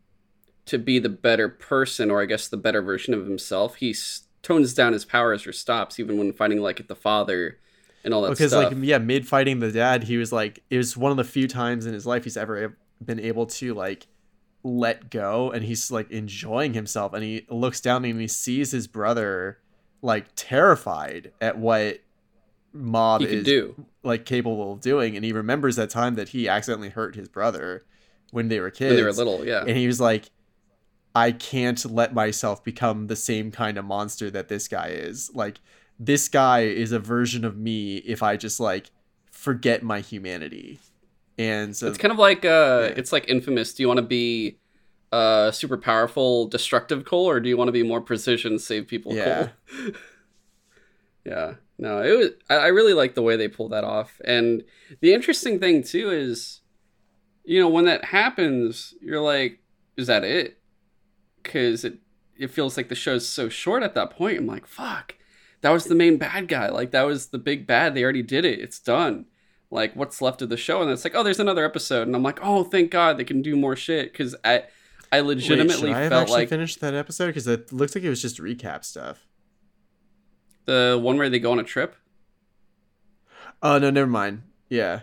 to 0.66 0.78
be 0.78 0.98
the 0.98 1.10
better 1.10 1.50
person 1.50 2.10
or 2.10 2.22
I 2.22 2.26
guess 2.26 2.48
the 2.48 2.58
better 2.58 2.82
version 2.82 3.14
of 3.14 3.26
himself. 3.26 3.76
He 3.76 3.92
s- 3.92 4.24
tones 4.42 4.74
down 4.74 4.94
his 4.94 5.06
powers 5.06 5.46
or 5.46 5.54
stops 5.54 6.00
even 6.00 6.18
when 6.18 6.32
fighting 6.34 6.60
like 6.62 6.88
the 6.88 6.96
father 6.96 7.60
and 8.04 8.14
all 8.14 8.22
that 8.22 8.28
stuff. 8.30 8.38
because 8.38 8.52
stuff. 8.52 8.74
like 8.74 8.84
yeah 8.84 8.98
mid 8.98 9.26
fighting 9.26 9.60
the 9.62 9.72
dad 9.72 10.04
he 10.04 10.18
was 10.18 10.34
like 10.34 10.62
it 10.70 10.78
was 10.78 10.98
one 10.98 11.12
of 11.12 11.18
the 11.18 11.24
few 11.24 11.48
times 11.48 11.86
in 11.86 11.94
his 11.94 12.06
life 12.06 12.26
he's 12.26 12.36
ever 12.36 12.78
been 13.04 13.22
able 13.22 13.46
to 13.46 13.74
like 13.74 14.06
let 14.64 15.10
go 15.10 15.52
and 15.52 15.66
he's 15.66 15.92
like 15.92 16.10
enjoying 16.10 16.74
himself 16.74 17.14
and 17.14 17.24
he 17.24 17.46
looks 17.50 17.82
down 17.82 18.06
and 18.06 18.20
he 18.20 18.28
sees 18.28 18.72
his 18.72 18.88
brother 18.88 19.60
like 20.02 20.26
terrified 20.36 21.32
at 21.42 21.58
what 21.58 22.00
mob 22.72 23.22
is 23.22 23.46
do. 23.46 23.76
like 24.04 24.26
capable 24.26 24.74
of 24.74 24.82
doing 24.82 25.16
and 25.16 25.26
he 25.26 25.32
remembers 25.34 25.76
that 25.76 25.90
time 25.90 26.16
that 26.16 26.30
he 26.30 26.48
accidentally 26.48 26.90
hurt 26.90 27.16
his 27.16 27.28
brother 27.28 27.84
when 28.32 28.48
they 28.48 28.60
were 28.60 28.72
kids 28.72 28.92
When 28.92 28.96
they 28.98 29.04
were 29.04 29.12
little, 29.12 29.46
yeah. 29.46 29.62
and 29.68 29.78
he 29.78 29.86
was 29.86 30.00
like 30.00 30.32
i 31.14 31.32
can't 31.32 31.84
let 31.86 32.14
myself 32.14 32.64
become 32.64 33.08
the 33.08 33.16
same 33.16 33.52
kind 33.52 33.78
of 33.78 33.86
monster 33.86 34.32
that 34.32 34.48
this 34.48 34.68
guy 34.68 34.88
is 34.88 35.30
like 35.36 35.60
this 36.00 36.28
guy 36.30 36.62
is 36.62 36.92
a 36.92 37.00
version 37.00 37.44
of 37.46 37.58
me 37.58 37.98
if 37.98 38.24
i 38.24 38.38
just 38.38 38.60
like 38.60 38.92
forget 39.30 39.84
my 39.84 40.00
humanity 40.00 40.80
and 41.38 41.76
so 41.76 41.88
it's 41.88 41.98
kind 41.98 42.12
of 42.12 42.20
like 42.20 42.46
uh 42.46 42.88
yeah. 42.90 42.94
it's 42.98 43.12
like 43.12 43.28
infamous. 43.28 43.74
Do 43.74 43.84
you 43.84 43.88
want 43.88 43.98
to 43.98 44.06
be 44.06 44.60
uh 45.12 45.52
super 45.52 45.78
powerful 45.78 46.48
destructive 46.48 47.06
cole 47.06 47.30
or 47.30 47.40
do 47.40 47.50
you 47.50 47.58
want 47.58 47.68
to 47.68 47.72
be 47.74 47.84
more 47.84 48.02
precision 48.02 48.58
save 48.60 48.88
people 48.88 49.16
Yeah. 49.16 49.50
cole? 49.68 49.92
Yeah. 51.26 51.54
No 51.80 52.02
it 52.04 52.18
was 52.18 52.30
I, 52.50 52.56
I 52.56 52.68
really 52.68 52.94
like 52.94 53.16
the 53.16 53.22
way 53.22 53.36
they 53.36 53.48
pulled 53.48 53.72
that 53.72 53.84
off. 53.84 54.20
And 54.26 54.64
the 55.02 55.14
interesting 55.14 55.60
thing 55.60 55.84
too 55.84 56.10
is 56.12 56.62
you 57.46 57.60
know 57.60 57.70
when 57.70 57.86
that 57.86 58.06
happens 58.06 58.94
you're 59.02 59.22
like 59.22 59.60
is 59.98 60.08
that 60.08 60.24
it? 60.24 60.60
Because 61.42 61.84
it 61.86 62.00
it 62.38 62.50
feels 62.52 62.78
like 62.78 62.90
the 62.90 62.96
show's 62.96 63.28
so 63.28 63.48
short 63.50 63.84
at 63.84 63.96
that 63.96 64.10
point. 64.12 64.38
I'm 64.38 64.48
like 64.48 64.68
fuck 64.68 65.16
that 65.62 65.70
was 65.72 65.86
the 65.86 65.96
main 65.96 66.18
bad 66.18 66.48
guy. 66.50 66.68
Like 66.70 66.92
that 66.92 67.04
was 67.04 67.28
the 67.28 67.38
big 67.38 67.66
bad. 67.66 67.96
They 67.96 68.04
already 68.04 68.22
did 68.24 68.44
it. 68.46 68.60
It's 68.60 68.80
done 68.80 69.26
like 69.74 69.96
what's 69.96 70.22
left 70.22 70.42
of 70.42 70.50
the 70.50 70.58
show 70.58 70.82
and 70.82 70.92
it's 70.92 71.04
like 71.04 71.16
oh 71.16 71.24
there's 71.24 71.40
another 71.40 71.66
episode 71.66 72.08
and 72.08 72.16
i'm 72.16 72.24
like 72.24 72.40
oh 72.42 72.64
thank 72.64 72.92
god 72.92 73.18
they 73.18 73.24
can 73.24 73.42
do 73.42 73.56
more 73.56 73.76
shit 73.76 74.12
because 74.12 74.36
i 74.46 74.64
i 75.12 75.20
legitimately 75.20 75.90
should 75.90 75.98
I 75.98 76.10
felt 76.10 76.22
actually 76.24 76.38
like 76.42 76.50
finished 76.50 76.80
that 76.82 76.94
episode? 76.94 77.28
Because 77.28 77.48
it 77.48 77.72
looks 77.74 77.96
like 77.96 78.04
it 78.04 78.10
was 78.10 78.22
just 78.22 78.40
recap 78.40 78.84
stuff. 78.84 79.28
The 80.66 81.00
one 81.02 81.18
where 81.18 81.30
they 81.30 81.40
go 81.40 81.52
on 81.52 81.60
a 81.60 81.64
trip? 81.64 81.96
Oh 83.62 83.78
no 83.78 83.90
never 83.90 84.10
mind. 84.10 84.44
Yeah. 84.70 85.02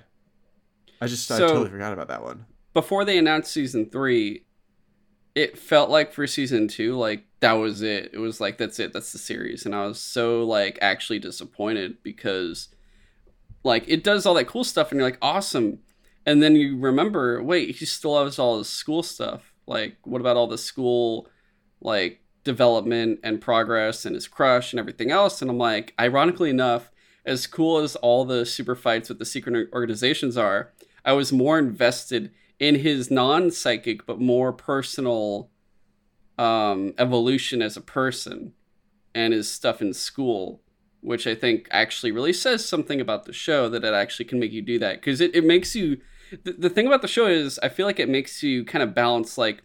I 1.01 1.07
just 1.07 1.31
i 1.31 1.39
totally 1.39 1.71
forgot 1.71 1.93
about 1.93 2.09
that 2.09 2.23
one. 2.23 2.47
before 2.75 3.05
they 3.05 3.19
announced 3.19 3.53
season 3.53 3.89
three 3.89 4.45
it 5.35 5.57
felt 5.57 5.91
like 5.91 6.13
for 6.13 6.27
season 6.27 6.69
two, 6.69 6.97
like 6.97 7.25
that 7.41 7.53
was 7.53 7.83
it. 7.83 8.11
It 8.13 8.19
was 8.19 8.41
like 8.41 8.59
that's 8.59 8.79
it, 8.79 8.93
that's 8.93 9.13
the 9.13 9.19
series, 9.19 9.65
and 9.65 9.75
I 9.75 9.87
was 9.87 10.01
so 10.01 10.45
like 10.45 10.79
actually 10.83 11.19
disappointed 11.19 12.03
because 12.03 12.69
like 13.63 13.85
it 13.89 14.05
does 14.05 14.27
all 14.27 14.35
that 14.35 14.47
cool 14.47 14.65
stuff, 14.65 14.91
and 14.91 14.99
you're 14.99 15.09
like 15.09 15.19
awesome, 15.23 15.81
and 16.27 16.43
then 16.43 16.57
you 16.57 16.79
remember, 16.79 17.43
wait, 17.43 17.77
he 17.77 17.87
still 17.87 18.23
has 18.23 18.39
all 18.39 18.59
his 18.59 18.69
school 18.69 19.03
stuff. 19.03 19.53
Like, 19.67 19.97
what 20.05 20.21
about 20.21 20.37
all 20.37 20.47
the 20.47 20.59
school 20.59 21.29
like 21.81 22.21
development 22.45 23.21
and 23.23 23.41
progress 23.41 24.05
and 24.05 24.15
his 24.15 24.29
crush 24.29 24.73
and 24.73 24.81
everything 24.81 25.11
else? 25.11 25.41
And 25.41 25.51
I'm 25.51 25.59
like, 25.59 25.95
ironically 25.99 26.51
enough, 26.51 26.91
as 27.25 27.47
cool 27.47 27.79
as 27.79 27.97
all 27.97 28.25
the 28.25 28.45
super 28.47 28.75
fights 28.75 29.09
with 29.09 29.19
the 29.19 29.25
secret 29.25 29.69
organizations 29.73 30.37
are, 30.37 30.73
I 31.05 31.13
was 31.13 31.33
more 31.33 31.59
invested 31.59 32.33
in 32.59 32.77
his 32.77 33.11
non-psychic 33.11 34.05
but 34.07 34.21
more 34.21 34.53
personal 34.53 35.51
um, 36.39 36.95
evolution 36.99 37.63
as 37.63 37.77
a 37.77 37.83
person 37.83 38.53
and 39.15 39.33
his 39.33 39.51
stuff 39.51 39.81
in 39.83 39.93
school 39.93 40.63
which 41.01 41.27
i 41.27 41.35
think 41.35 41.67
actually 41.71 42.13
really 42.13 42.33
says 42.33 42.67
something 42.67 43.01
about 43.01 43.25
the 43.25 43.33
show 43.33 43.69
that 43.69 43.85
it 43.85 43.95
actually 43.95 44.25
can 44.25 44.39
make 44.39 44.53
you 44.53 44.63
do 44.63 44.79
that 44.79 44.97
because 44.97 45.21
it, 45.21 45.35
it 45.35 45.45
makes 45.45 45.75
you 45.75 45.99
the, 46.45 46.53
the 46.53 46.71
thing 46.71 46.87
about 46.87 47.03
the 47.03 47.09
show 47.09 47.27
is 47.27 47.59
i 47.63 47.69
feel 47.69 47.87
like 47.87 47.99
it 48.01 48.09
makes 48.09 48.43
you 48.43 48.65
kind 48.65 48.83
of 48.83 48.95
balance 48.95 49.37
like 49.39 49.63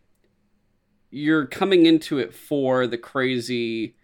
you're 1.12 1.46
coming 1.46 1.86
into 1.86 2.18
it 2.18 2.34
for 2.34 2.88
the 2.88 2.98
crazy 2.98 3.96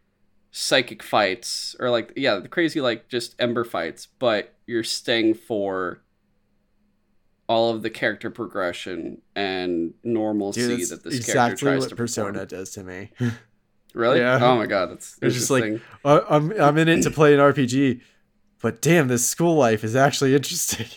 psychic 0.51 1.01
fights 1.01 1.75
or 1.79 1.89
like 1.89 2.11
yeah 2.15 2.35
the 2.35 2.47
crazy 2.49 2.81
like 2.81 3.07
just 3.07 3.35
esper 3.39 3.63
fights 3.63 4.07
but 4.19 4.55
you're 4.67 4.83
staying 4.83 5.33
for 5.33 6.01
all 7.51 7.73
of 7.73 7.81
the 7.81 7.89
character 7.89 8.29
progression 8.29 9.21
and 9.35 9.93
normalcy 10.05 10.77
Dude, 10.77 10.89
that 10.89 11.03
this 11.03 11.15
exactly 11.15 11.35
character 11.35 11.65
tries 11.65 11.79
what 11.81 11.89
to 11.89 11.95
Persona 11.97 12.31
perform. 12.31 12.47
does 12.47 12.71
to 12.71 12.83
me. 12.83 13.11
Really? 13.93 14.19
Yeah. 14.19 14.39
Oh 14.41 14.55
my 14.55 14.65
god, 14.65 14.91
that's 14.91 15.17
It's 15.21 15.35
just 15.35 15.49
like 15.49 15.81
I'm 16.05 16.51
I'm 16.59 16.77
in 16.77 16.87
it 16.87 17.01
to 17.03 17.11
play 17.11 17.33
an 17.33 17.39
RPG, 17.39 18.01
but 18.61 18.81
damn, 18.81 19.07
this 19.07 19.27
school 19.27 19.55
life 19.55 19.83
is 19.83 19.95
actually 19.95 20.35
interesting. 20.35 20.87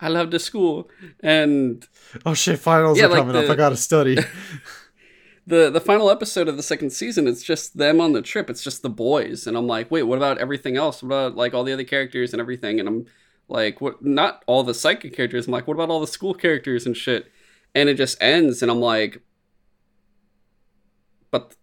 I 0.00 0.08
love 0.08 0.30
the 0.30 0.38
school 0.38 0.90
and 1.20 1.86
Oh 2.26 2.34
shit, 2.34 2.58
finals 2.58 2.98
Yeah, 2.98 3.06
are 3.06 3.08
like 3.08 3.18
coming 3.18 3.36
up. 3.36 3.48
I 3.48 3.54
gotta 3.54 3.76
study. 3.76 4.18
the 5.46 5.70
the 5.70 5.80
final 5.80 6.10
episode 6.10 6.48
of 6.48 6.56
the 6.56 6.62
second 6.62 6.90
season. 6.90 7.26
It's 7.26 7.42
just 7.42 7.76
them 7.76 8.00
on 8.00 8.12
the 8.12 8.22
trip. 8.22 8.50
It's 8.50 8.62
just 8.62 8.82
the 8.82 8.90
boys, 8.90 9.46
and 9.46 9.56
I'm 9.56 9.66
like, 9.66 9.90
wait, 9.90 10.04
what 10.04 10.16
about 10.16 10.38
everything 10.38 10.76
else? 10.76 11.02
What 11.02 11.08
about 11.08 11.36
like 11.36 11.54
all 11.54 11.64
the 11.64 11.72
other 11.72 11.84
characters 11.84 12.32
and 12.32 12.40
everything? 12.40 12.80
And 12.80 12.88
I'm 12.88 13.06
like, 13.48 13.80
what? 13.80 14.04
Not 14.04 14.42
all 14.46 14.62
the 14.62 14.74
psychic 14.74 15.14
characters. 15.14 15.46
I'm 15.46 15.52
like, 15.52 15.66
what 15.66 15.74
about 15.74 15.90
all 15.90 16.00
the 16.00 16.06
school 16.06 16.34
characters 16.34 16.86
and 16.86 16.96
shit? 16.96 17.30
And 17.74 17.88
it 17.88 17.94
just 17.94 18.22
ends, 18.22 18.62
and 18.62 18.70
I'm 18.70 18.80
like, 18.80 19.22
but 21.30 21.56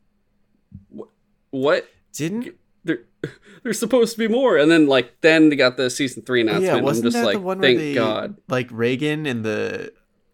what? 1.52 1.88
Didn't 2.14 2.56
There, 2.84 3.00
there's 3.64 3.80
supposed 3.80 4.14
to 4.14 4.20
be 4.20 4.28
more, 4.28 4.58
and 4.58 4.70
then 4.72 4.88
like 4.88 5.22
then 5.22 5.50
they 5.50 5.56
got 5.56 5.78
the 5.78 5.90
season 5.90 6.24
three 6.24 6.42
announcement. 6.42 6.66
yeah? 6.66 6.76
I'm 6.78 6.84
Wasn't 6.84 7.06
just 7.06 7.16
that 7.16 7.26
like, 7.26 7.36
the 7.38 7.42
one 7.42 7.62
thank 7.62 7.78
they 7.78 7.94
God. 7.94 8.36
like 8.48 8.70
Reigen 8.70 9.30
and 9.30 9.44
the 9.44 9.92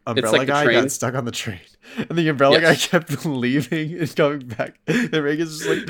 umbrella 0.08 0.38
like 0.38 0.48
guy 0.48 0.64
train. 0.64 0.82
got 0.84 0.92
stuck 0.92 1.16
on 1.16 1.26
the 1.26 1.32
train, 1.32 1.60
and 1.98 2.10
the 2.18 2.28
umbrella 2.30 2.60
Yes. 2.62 2.88
guy 2.92 3.00
kept 3.00 3.26
leaving 3.26 3.98
and 4.00 4.16
coming 4.16 4.48
back. 4.48 4.80
And 4.88 5.10
Reigen's 5.12 5.60
just 5.66 5.68
like, 5.70 5.90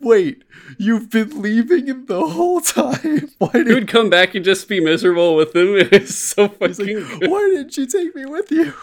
"Wait, 0.00 0.42
you've 0.78 1.08
been 1.10 1.40
leaving 1.40 1.86
him 1.86 2.06
the 2.06 2.26
whole 2.26 2.60
time. 2.60 3.30
Why 3.38 3.50
did 3.52 3.68
would 3.68 3.88
come 3.88 4.10
back 4.10 4.34
and 4.34 4.44
just 4.44 4.68
be 4.68 4.80
miserable 4.80 5.36
with 5.36 5.54
him. 5.54 5.76
It's 5.76 6.14
so 6.16 6.48
fucking 6.48 6.76
like, 7.20 7.30
why 7.30 7.40
didn't 7.54 7.76
you 7.76 7.86
take 7.86 8.14
me 8.16 8.26
with 8.26 8.50
you? 8.50 8.74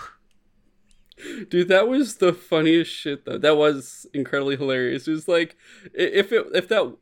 Dude, 1.49 1.67
that 1.67 1.87
was 1.87 2.17
the 2.17 2.33
funniest 2.33 2.91
shit 2.91 3.25
though. 3.25 3.37
That 3.37 3.57
was 3.57 4.05
incredibly 4.13 4.57
hilarious. 4.57 5.07
It 5.07 5.11
was 5.11 5.27
like 5.27 5.55
if 5.93 6.31
it 6.31 6.47
if 6.53 6.67
that 6.69 6.95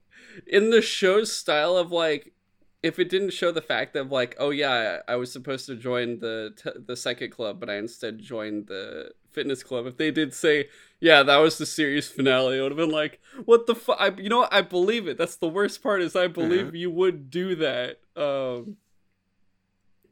in 0.47 0.69
the 0.69 0.81
show's 0.81 1.35
style 1.35 1.77
of 1.77 1.91
like 1.91 2.33
if 2.81 2.97
it 2.97 3.09
didn't 3.09 3.31
show 3.31 3.51
the 3.51 3.61
fact 3.61 3.95
of 3.95 4.11
like 4.11 4.35
oh 4.39 4.51
yeah 4.51 4.99
I 5.07 5.15
was 5.17 5.31
supposed 5.31 5.65
to 5.67 5.75
join 5.75 6.19
the 6.19 6.53
t- 6.55 6.79
the 6.85 6.95
psychic 6.95 7.31
club 7.31 7.59
but 7.59 7.69
I 7.69 7.75
instead 7.75 8.19
joined 8.19 8.67
the 8.67 9.11
fitness 9.31 9.63
club. 9.63 9.85
If 9.85 9.97
they 9.97 10.11
did 10.11 10.33
say 10.33 10.69
yeah 10.99 11.23
that 11.23 11.37
was 11.37 11.57
the 11.57 11.65
series 11.65 12.07
finale, 12.09 12.57
it 12.57 12.61
would 12.61 12.71
have 12.71 12.77
been 12.77 12.91
like 12.91 13.19
what 13.45 13.67
the 13.67 13.75
fuck. 13.75 13.97
I, 13.99 14.11
you 14.17 14.29
know 14.29 14.39
what? 14.39 14.53
I 14.53 14.61
believe 14.61 15.07
it. 15.07 15.17
That's 15.17 15.35
the 15.35 15.49
worst 15.49 15.83
part 15.83 16.01
is 16.01 16.15
I 16.15 16.27
believe 16.27 16.75
you 16.75 16.91
would 16.91 17.29
do 17.29 17.55
that. 17.55 17.99
Um, 18.15 18.77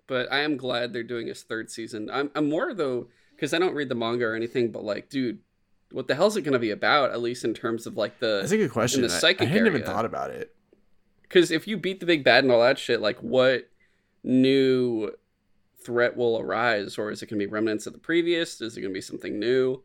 but 0.07 0.31
I 0.31 0.39
am 0.39 0.57
glad 0.57 0.93
they're 0.93 1.03
doing 1.03 1.27
his 1.27 1.43
third 1.43 1.69
season. 1.69 2.09
I'm 2.11 2.31
I'm 2.33 2.49
more 2.49 2.73
though 2.73 3.07
because 3.37 3.53
I 3.53 3.59
don't 3.59 3.75
read 3.75 3.87
the 3.87 3.95
manga 3.95 4.25
or 4.25 4.33
anything, 4.35 4.71
but 4.71 4.83
like, 4.83 5.09
dude, 5.09 5.37
what 5.91 6.07
the 6.07 6.15
hell's 6.15 6.35
it 6.35 6.41
gonna 6.41 6.59
be 6.59 6.71
about? 6.71 7.11
At 7.11 7.21
least 7.21 7.45
in 7.45 7.53
terms 7.53 7.85
of 7.87 7.95
like 7.95 8.19
the 8.19 8.39
That's 8.41 8.51
a 8.51 8.57
good 8.57 8.71
question. 8.71 9.01
the 9.01 9.07
I- 9.07 9.11
psychic 9.19 9.43
I, 9.47 9.51
hadn't 9.51 9.67
even 9.67 9.83
thought 9.83 10.05
about 10.05 10.31
it. 10.31 10.53
because 11.21 11.51
if 11.51 11.67
you 11.67 11.77
beat 11.77 11.99
the 12.01 12.05
big 12.07 12.23
bad 12.23 12.43
and 12.43 12.51
all 12.51 12.61
that 12.61 12.79
shit, 12.79 12.99
like 12.99 13.19
what 13.19 13.69
new 14.23 15.11
threat 15.83 16.17
will 16.17 16.39
arise, 16.39 16.97
or 16.97 17.11
is 17.11 17.21
it 17.21 17.29
gonna 17.29 17.39
be 17.39 17.45
remnants 17.45 17.87
of 17.87 17.93
the 17.93 17.99
previous? 17.99 18.59
Is 18.59 18.75
it 18.75 18.81
gonna 18.81 18.93
be 18.93 19.01
something 19.01 19.39
new? 19.39 19.83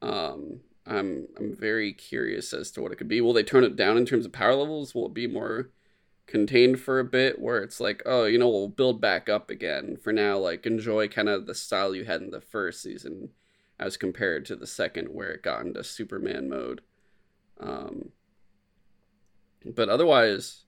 Um, 0.00 0.60
I'm 0.86 1.26
I'm 1.38 1.54
very 1.54 1.92
curious 1.92 2.52
as 2.54 2.70
to 2.72 2.82
what 2.82 2.92
it 2.92 2.96
could 2.96 3.08
be. 3.08 3.20
Will 3.20 3.32
they 3.32 3.42
turn 3.42 3.64
it 3.64 3.76
down 3.76 3.96
in 3.96 4.06
terms 4.06 4.24
of 4.26 4.32
power 4.32 4.54
levels? 4.54 4.94
Will 4.94 5.06
it 5.06 5.14
be 5.14 5.26
more 5.26 5.70
contained 6.26 6.80
for 6.80 6.98
a 6.98 7.04
bit 7.04 7.38
where 7.38 7.62
it's 7.62 7.80
like, 7.80 8.02
oh, 8.06 8.24
you 8.24 8.38
know, 8.38 8.48
we'll 8.48 8.68
build 8.68 9.00
back 9.00 9.28
up 9.28 9.50
again. 9.50 9.96
For 10.02 10.12
now, 10.12 10.38
like 10.38 10.66
enjoy 10.66 11.08
kind 11.08 11.28
of 11.28 11.46
the 11.46 11.54
style 11.54 11.94
you 11.94 12.04
had 12.04 12.20
in 12.20 12.30
the 12.30 12.40
first 12.40 12.82
season 12.82 13.30
as 13.78 13.96
compared 13.96 14.44
to 14.46 14.56
the 14.56 14.66
second 14.66 15.08
where 15.08 15.30
it 15.30 15.42
got 15.42 15.64
into 15.64 15.84
Superman 15.84 16.48
mode. 16.48 16.80
Um 17.60 18.10
but 19.64 19.88
otherwise, 19.88 20.64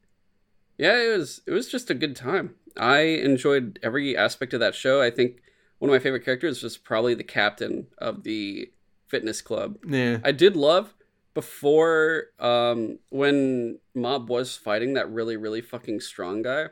yeah, 0.79 0.97
it 0.97 1.17
was 1.17 1.43
it 1.47 1.53
was 1.53 1.69
just 1.69 1.91
a 1.91 1.95
good 1.95 2.17
time. 2.17 2.55
I 2.77 3.01
enjoyed 3.01 3.79
every 3.83 4.17
aspect 4.17 4.55
of 4.55 4.61
that 4.61 4.75
show. 4.75 5.01
I 5.01 5.11
think 5.11 5.41
one 5.79 5.91
of 5.91 5.95
my 5.95 5.99
favorite 5.99 6.25
characters 6.25 6.63
was 6.63 6.77
probably 6.77 7.15
the 7.15 7.25
captain 7.25 7.87
of 7.99 8.23
the 8.23 8.71
fitness 9.07 9.43
club. 9.43 9.79
Yeah. 9.87 10.19
I 10.25 10.33
did 10.33 10.57
love 10.57 10.95
before 11.37 12.29
um 12.39 12.99
when 13.11 13.79
Mob 13.95 14.31
was 14.31 14.57
fighting 14.57 14.95
that 14.95 15.11
really 15.11 15.37
really 15.37 15.61
fucking 15.61 16.01
strong 16.01 16.41
guy 16.41 16.69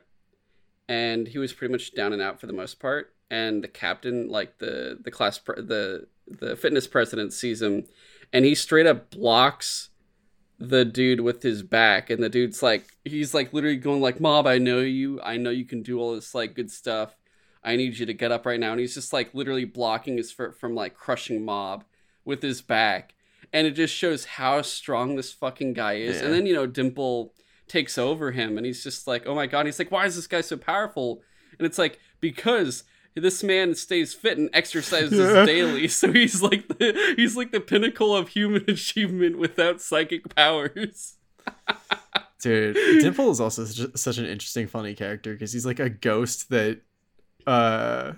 and 0.89 1.29
he 1.29 1.37
was 1.37 1.53
pretty 1.53 1.71
much 1.71 1.95
down 1.95 2.15
and 2.15 2.23
out 2.23 2.41
for 2.41 2.47
the 2.47 2.55
most 2.55 2.81
part 2.81 3.15
and 3.31 3.63
the 3.63 3.69
captain 3.69 4.27
like 4.31 4.57
the 4.57 4.99
the 5.05 5.11
class 5.11 5.39
pre- 5.39 5.61
the 5.61 6.07
the 6.27 6.57
fitness 6.57 6.87
president 6.87 7.35
sees 7.35 7.61
him 7.61 7.85
and 8.33 8.47
he 8.47 8.55
straight 8.55 8.87
up 8.87 9.11
blocks 9.11 9.91
the 10.59 10.87
dude 10.87 11.21
with 11.21 11.43
his 11.43 11.63
back 11.63 12.09
and 12.09 12.23
the 12.23 12.31
dude's 12.31 12.63
like 12.63 12.87
he's 13.05 13.35
like 13.35 13.53
literally 13.53 13.77
going 13.77 14.01
like 14.01 14.19
mob 14.19 14.47
i 14.47 14.57
know 14.57 14.81
you 14.81 15.21
i 15.21 15.37
know 15.37 15.51
you 15.51 15.67
can 15.67 15.83
do 15.83 16.01
all 16.01 16.15
this 16.15 16.35
like 16.35 16.55
good 16.55 16.71
stuff. 16.71 17.15
I 17.67 17.77
need 17.77 17.99
you 17.99 18.05
to 18.05 18.13
get 18.13 18.31
up 18.31 18.45
right 18.45 18.61
now. 18.61 18.73
And 18.73 18.81
he's 18.81 18.93
just 18.95 19.15
like 19.15 19.35
literally 19.35 19.65
blocking 19.65 20.19
his 20.19 20.31
foot 20.31 20.55
from 20.61 20.75
like 20.75 20.95
crushing 20.95 21.45
mob 21.45 21.85
with 22.23 22.43
his 22.43 22.61
back 22.61 23.15
and 23.55 23.67
it 23.67 23.71
just 23.71 23.95
shows 23.95 24.27
how 24.27 24.61
strong 24.61 25.17
this 25.17 25.33
fucking 25.33 25.73
guy 25.73 25.95
is 25.95 26.17
Yeah. 26.17 26.25
and 26.27 26.35
then 26.35 26.45
you 26.45 26.53
know 26.55 26.67
dimple 26.67 27.33
takes 27.69 27.97
over 27.97 28.33
him 28.33 28.59
and 28.59 28.67
he's 28.67 28.83
just 28.85 29.07
like 29.07 29.27
oh 29.27 29.35
my 29.35 29.47
god 29.47 29.61
and 29.61 29.69
he's 29.69 29.79
like 29.79 29.91
why 29.91 30.05
is 30.05 30.15
this 30.17 30.27
guy 30.27 30.43
so 30.43 30.59
powerful 30.59 31.23
and 31.59 31.65
it's 31.65 31.79
like 31.79 31.99
because 32.21 32.85
this 33.15 33.43
man 33.43 33.75
stays 33.75 34.13
fit 34.13 34.37
and 34.37 34.51
exercises 34.53 35.19
Yeah. 35.35 35.47
daily 35.47 35.89
so 36.01 36.13
he's 36.13 36.43
like 36.43 36.69
the 36.69 37.15
he's 37.17 37.37
like 37.37 37.53
the 37.53 37.61
pinnacle 37.61 38.15
of 38.15 38.29
human 38.29 38.65
achievement 38.69 39.39
without 39.39 39.81
psychic 39.81 40.35
powers 40.35 41.15
Dude, 42.43 42.75
Dimple 43.01 43.31
is 43.31 43.41
also 43.41 43.65
such, 43.65 43.97
such 43.97 44.19
an 44.19 44.27
interesting, 44.27 44.67
funny 44.67 44.93
character 44.95 45.33
because 45.33 45.51
he's 45.55 45.65
like 45.65 45.81
a 45.81 45.89
ghost 45.89 46.51
that, 46.51 46.83
uh, 47.47 48.13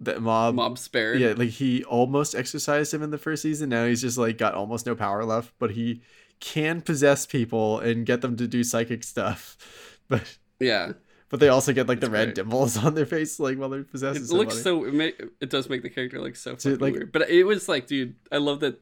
that 0.00 0.20
mob, 0.20 0.54
mob 0.54 0.78
spared 0.78 1.20
yeah, 1.20 1.34
like 1.36 1.48
he 1.50 1.82
almost 1.84 2.34
exercised 2.34 2.92
him 2.92 3.02
in 3.02 3.10
the 3.10 3.18
first 3.18 3.42
season. 3.42 3.70
Now 3.70 3.86
he's 3.86 4.00
just 4.02 4.18
like 4.18 4.38
got 4.38 4.54
almost 4.54 4.86
no 4.86 4.94
power 4.94 5.24
left, 5.24 5.52
but 5.58 5.70
he 5.72 6.02
can 6.40 6.82
possess 6.82 7.24
people 7.26 7.78
and 7.80 8.04
get 8.04 8.20
them 8.20 8.36
to 8.36 8.46
do 8.46 8.62
psychic 8.64 9.02
stuff. 9.04 9.56
But 10.08 10.38
yeah 10.60 10.92
but 11.28 11.40
they 11.40 11.48
also 11.48 11.72
get 11.72 11.88
like 11.88 11.98
the 11.98 12.06
It's 12.06 12.12
red 12.12 12.24
great. 12.26 12.34
dimples 12.36 12.76
on 12.76 12.94
their 12.94 13.06
face, 13.06 13.40
like 13.40 13.58
while 13.58 13.68
they're 13.68 13.82
possessed. 13.82 14.16
it 14.18 14.22
It's 14.22 14.30
looks 14.30 14.62
so 14.62 14.84
it, 14.84 15.20
it 15.40 15.50
does 15.50 15.68
make 15.68 15.82
the 15.82 15.90
character 15.90 16.20
look 16.20 16.36
so 16.36 16.54
Dude, 16.54 16.80
like- 16.80 16.92
weird 16.94 17.10
but 17.12 17.28
it 17.28 17.42
was 17.42 17.68
like 17.68 17.88
dude 17.88 18.14
i 18.30 18.36
love 18.36 18.60
that 18.60 18.80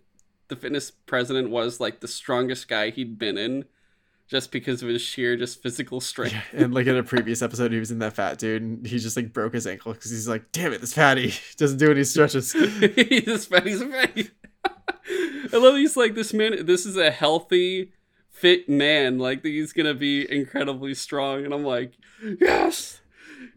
the 0.49 0.57
fitness 0.57 0.91
president 0.91 1.49
was 1.49 1.81
like 1.81 2.01
the 2.01 2.09
strongest 2.09 2.69
guy 2.69 2.91
he'd 2.91 3.19
been 3.19 3.39
in 3.39 3.65
just 4.27 4.51
because 4.51 4.83
of 4.83 4.89
his 4.89 5.03
sheer 5.03 5.37
just 5.37 5.63
physical 5.63 6.01
strength 6.01 6.35
Yeah, 6.35 6.65
and 6.65 6.75
like 6.75 6.87
in 6.87 6.97
a 6.97 7.03
previous 7.03 7.43
episode, 7.43 7.73
he 7.73 7.79
was 7.79 7.91
in 7.91 7.99
that 7.99 8.15
fat 8.15 8.39
dude, 8.39 8.63
and 8.63 8.87
he 8.87 8.99
just 8.99 9.17
like 9.17 9.33
broke 9.33 9.55
his 9.55 9.67
ankle 9.67 9.93
because 9.93 10.11
he's 10.11 10.29
like, 10.29 10.51
"Damn 10.53 10.73
it, 10.73 10.81
this 10.81 10.95
fatty 10.95 11.35
doesn't 11.57 11.79
do 11.79 11.91
any 11.91 12.05
stretches." 12.05 12.53
he's 12.53 13.29
a 13.29 13.39
fatty, 13.39 13.73
a 13.73 13.79
fatty. 13.79 14.31
I 15.53 15.57
love 15.59 15.77
he's 15.77 15.97
like 15.97 16.15
this 16.15 16.33
man. 16.33 16.65
This 16.65 16.87
is 16.87 16.97
a 16.97 17.11
healthy, 17.11 17.93
fit 18.31 18.69
man. 18.69 19.19
Like 19.19 19.43
he's 19.45 19.73
gonna 19.73 19.95
be 19.95 20.31
incredibly 20.31 20.95
strong, 20.95 21.45
and 21.45 21.53
I'm 21.53 21.65
like, 21.65 21.93
yes, 22.23 23.01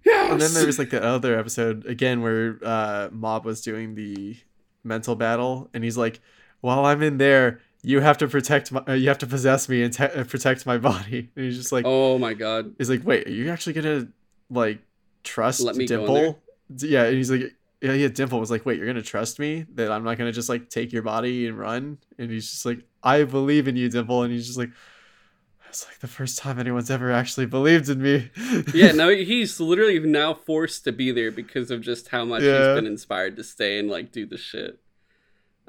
yes. 0.06 0.31
And 0.31 0.41
then 0.41 0.53
there 0.53 0.65
was 0.65 0.80
like 0.80 0.89
that 0.89 1.03
other 1.03 1.38
episode 1.38 1.85
again 1.85 2.22
where 2.22 2.60
uh, 2.64 3.10
Mob 3.11 3.45
was 3.45 3.61
doing 3.61 3.95
the 3.95 4.38
mental 4.84 5.15
battle, 5.15 5.69
and 5.73 5.84
he's 5.84 5.98
like, 5.98 6.19
"While 6.60 6.85
I'm 6.85 7.02
in 7.02 7.18
there, 7.18 7.61
you 7.83 7.99
have 8.01 8.17
to 8.19 8.27
protect 8.27 8.71
my, 8.71 8.93
you 8.95 9.07
have 9.07 9.17
to 9.19 9.27
possess 9.27 9.69
me 9.69 9.83
and 9.83 9.93
te- 9.93 10.03
uh, 10.05 10.23
protect 10.23 10.65
my 10.65 10.77
body." 10.91 11.29
And 11.35 11.45
he's 11.45 11.57
just 11.57 11.71
like, 11.71 11.85
oh 11.87 12.17
my 12.17 12.33
god. 12.33 12.73
he's 12.77 12.89
like, 12.89 13.05
"Wait, 13.05 13.27
are 13.27 13.31
you 13.31 13.49
actually 13.49 13.73
gonna 13.73 14.07
like 14.49 14.79
trust 15.23 15.61
Let 15.61 15.75
me 15.75 15.85
Dimple?" 15.85 16.39
Yeah, 16.77 17.03
and 17.05 17.15
he's 17.15 17.31
like, 17.31 17.53
"Yeah, 17.81 17.93
yeah." 17.93 18.07
Dimple 18.09 18.39
was 18.39 18.51
like, 18.51 18.65
"Wait, 18.65 18.77
you're 18.77 18.87
gonna 18.87 19.01
trust 19.01 19.39
me 19.39 19.65
that 19.75 19.91
I'm 19.91 20.03
not 20.03 20.17
gonna 20.17 20.31
just 20.31 20.49
like 20.49 20.69
take 20.69 20.91
your 20.91 21.03
body 21.03 21.47
and 21.47 21.57
run?" 21.57 21.97
And 22.17 22.29
he's 22.31 22.49
just 22.49 22.65
like, 22.65 22.79
"I 23.03 23.23
believe 23.23 23.67
in 23.67 23.75
you, 23.75 23.89
Dimple," 23.89 24.23
and 24.23 24.33
he's 24.33 24.47
just 24.47 24.57
like. 24.57 24.69
It's 25.69 25.85
like 25.85 25.99
the 25.99 26.07
first 26.07 26.37
time 26.39 26.59
anyone's 26.59 26.89
ever 26.89 27.11
actually 27.11 27.45
believed 27.45 27.89
in 27.89 28.01
me. 28.01 28.31
Yeah, 28.73 28.93
no, 28.93 29.09
he's 29.13 29.59
literally 29.59 29.99
now 29.99 30.33
forced 30.33 30.85
to 30.85 30.93
be 30.93 31.11
there 31.11 31.29
because 31.29 31.69
of 31.71 31.81
just 31.81 32.07
how 32.07 32.23
much 32.23 32.41
Yeah. 32.41 32.57
he's 32.69 32.75
been 32.75 32.87
inspired 32.87 33.35
to 33.35 33.43
stay 33.43 33.77
and 33.77 33.89
like 33.89 34.13
do 34.13 34.25
the 34.25 34.37
shit. 34.37 34.79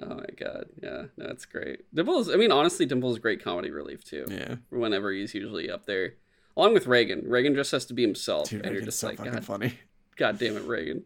Oh 0.01 0.15
my 0.15 0.27
god, 0.37 0.67
yeah, 0.83 1.05
no, 1.17 1.27
it's 1.27 1.45
great. 1.45 1.93
Dimple's, 1.95 2.31
I 2.31 2.37
mean, 2.37 2.53
honestly, 2.53 2.87
Dimple's 2.87 3.19
great 3.19 3.43
comedy 3.43 3.71
relief 3.71 4.05
too. 4.05 4.27
yeah, 4.29 4.57
Whenever 4.71 5.11
he's 5.11 5.35
usually 5.35 5.71
up 5.71 5.87
there, 5.87 6.15
along 6.57 6.75
with 6.75 6.87
Reigen. 6.87 7.27
Reigen 7.27 7.55
just 7.55 7.73
has 7.73 7.85
to 7.87 7.95
be 7.95 8.03
himself, 8.03 8.51
dude, 8.51 8.65
and 8.65 8.75
you're 8.75 8.85
just 8.85 9.01
so 9.01 9.09
like, 9.09 9.23
God, 9.23 9.45
funny. 9.45 9.75
God 10.17 10.39
damn 10.39 10.57
it, 10.57 10.67
Reigen. 10.67 11.03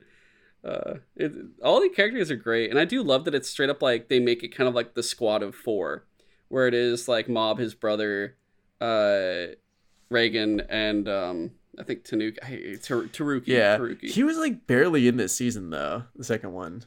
Uh, 0.64 0.94
it, 1.16 1.32
all 1.64 1.80
the 1.80 1.88
characters 1.88 2.30
are 2.30 2.36
great, 2.36 2.70
and 2.70 2.78
I 2.78 2.84
do 2.84 3.02
love 3.02 3.24
that 3.24 3.34
it's 3.34 3.48
straight 3.48 3.70
up 3.70 3.82
like 3.82 4.08
they 4.08 4.20
make 4.20 4.42
it 4.42 4.54
kind 4.54 4.68
of 4.68 4.74
like 4.74 4.94
the 4.94 5.02
squad 5.02 5.42
of 5.42 5.54
four, 5.54 6.04
where 6.48 6.68
it 6.68 6.74
is 6.74 7.08
like 7.08 7.28
Mob, 7.28 7.58
his 7.58 7.74
brother, 7.74 8.36
uh, 8.80 9.54
Reigen, 10.10 10.64
and 10.68 11.08
um, 11.08 11.50
I 11.78 11.82
think 11.82 12.04
Tanuki, 12.04 12.38
Teruki. 12.76 13.46
Yeah, 13.46 13.78
Teruki. 13.78 14.10
he 14.10 14.22
was 14.22 14.36
like 14.36 14.66
barely 14.66 15.08
in 15.08 15.16
this 15.16 15.34
season 15.34 15.70
though. 15.70 16.04
The 16.14 16.24
second 16.24 16.52
one. 16.52 16.84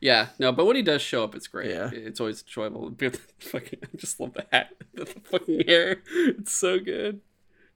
Yeah, 0.00 0.28
no, 0.38 0.50
but 0.52 0.64
when 0.64 0.76
he 0.76 0.82
does 0.82 1.02
show 1.02 1.22
up, 1.24 1.34
it's 1.34 1.46
great. 1.46 1.70
Yeah. 1.70 1.90
it's 1.92 2.20
always 2.20 2.42
enjoyable. 2.42 2.92
Fucking, 3.38 3.78
I 3.82 3.96
just 3.96 4.18
love 4.18 4.32
the 4.32 4.46
hat, 4.50 4.70
the 4.94 5.06
fucking 5.06 5.66
hair. 5.66 6.02
It's 6.14 6.52
so 6.52 6.78
good, 6.78 7.20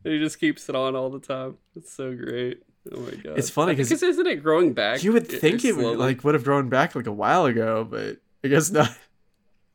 and 0.05 0.13
he 0.15 0.19
just 0.19 0.41
keeps 0.41 0.69
it 0.69 0.75
on 0.75 0.97
all 0.97 1.11
the 1.11 1.21
time. 1.21 1.59
It's 1.77 1.93
so 1.93 2.15
great. 2.15 2.63
Oh 2.93 3.01
my 3.01 3.13
god, 3.13 3.39
It's 3.39 3.49
funny 3.49 3.73
because 3.75 3.91
isn't 3.91 4.27
it 4.27 4.43
growing 4.43 4.75
back? 4.75 5.03
You 5.03 5.13
would 5.13 5.27
think 5.27 5.65
it 5.65 5.77
would 5.77 5.99
like 5.99 6.23
would 6.25 6.35
have 6.35 6.45
grown 6.45 6.69
back 6.69 6.95
like 6.95 7.07
a 7.07 7.13
while 7.13 7.47
ago, 7.47 7.87
but 7.89 8.19
I 8.43 8.49
guess 8.49 8.71
not. 8.71 8.91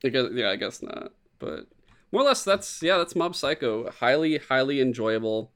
I 0.04 0.10
guess, 0.10 0.28
yeah, 0.34 0.50
I 0.50 0.56
guess 0.56 0.82
not. 0.82 1.12
But 1.40 1.68
more 2.12 2.22
or 2.22 2.26
less, 2.26 2.44
that's 2.44 2.82
yeah, 2.84 2.98
that's 2.98 3.16
Mob 3.16 3.36
Psycho. 3.36 3.90
Highly, 3.92 4.38
highly 4.38 4.80
enjoyable. 4.82 5.52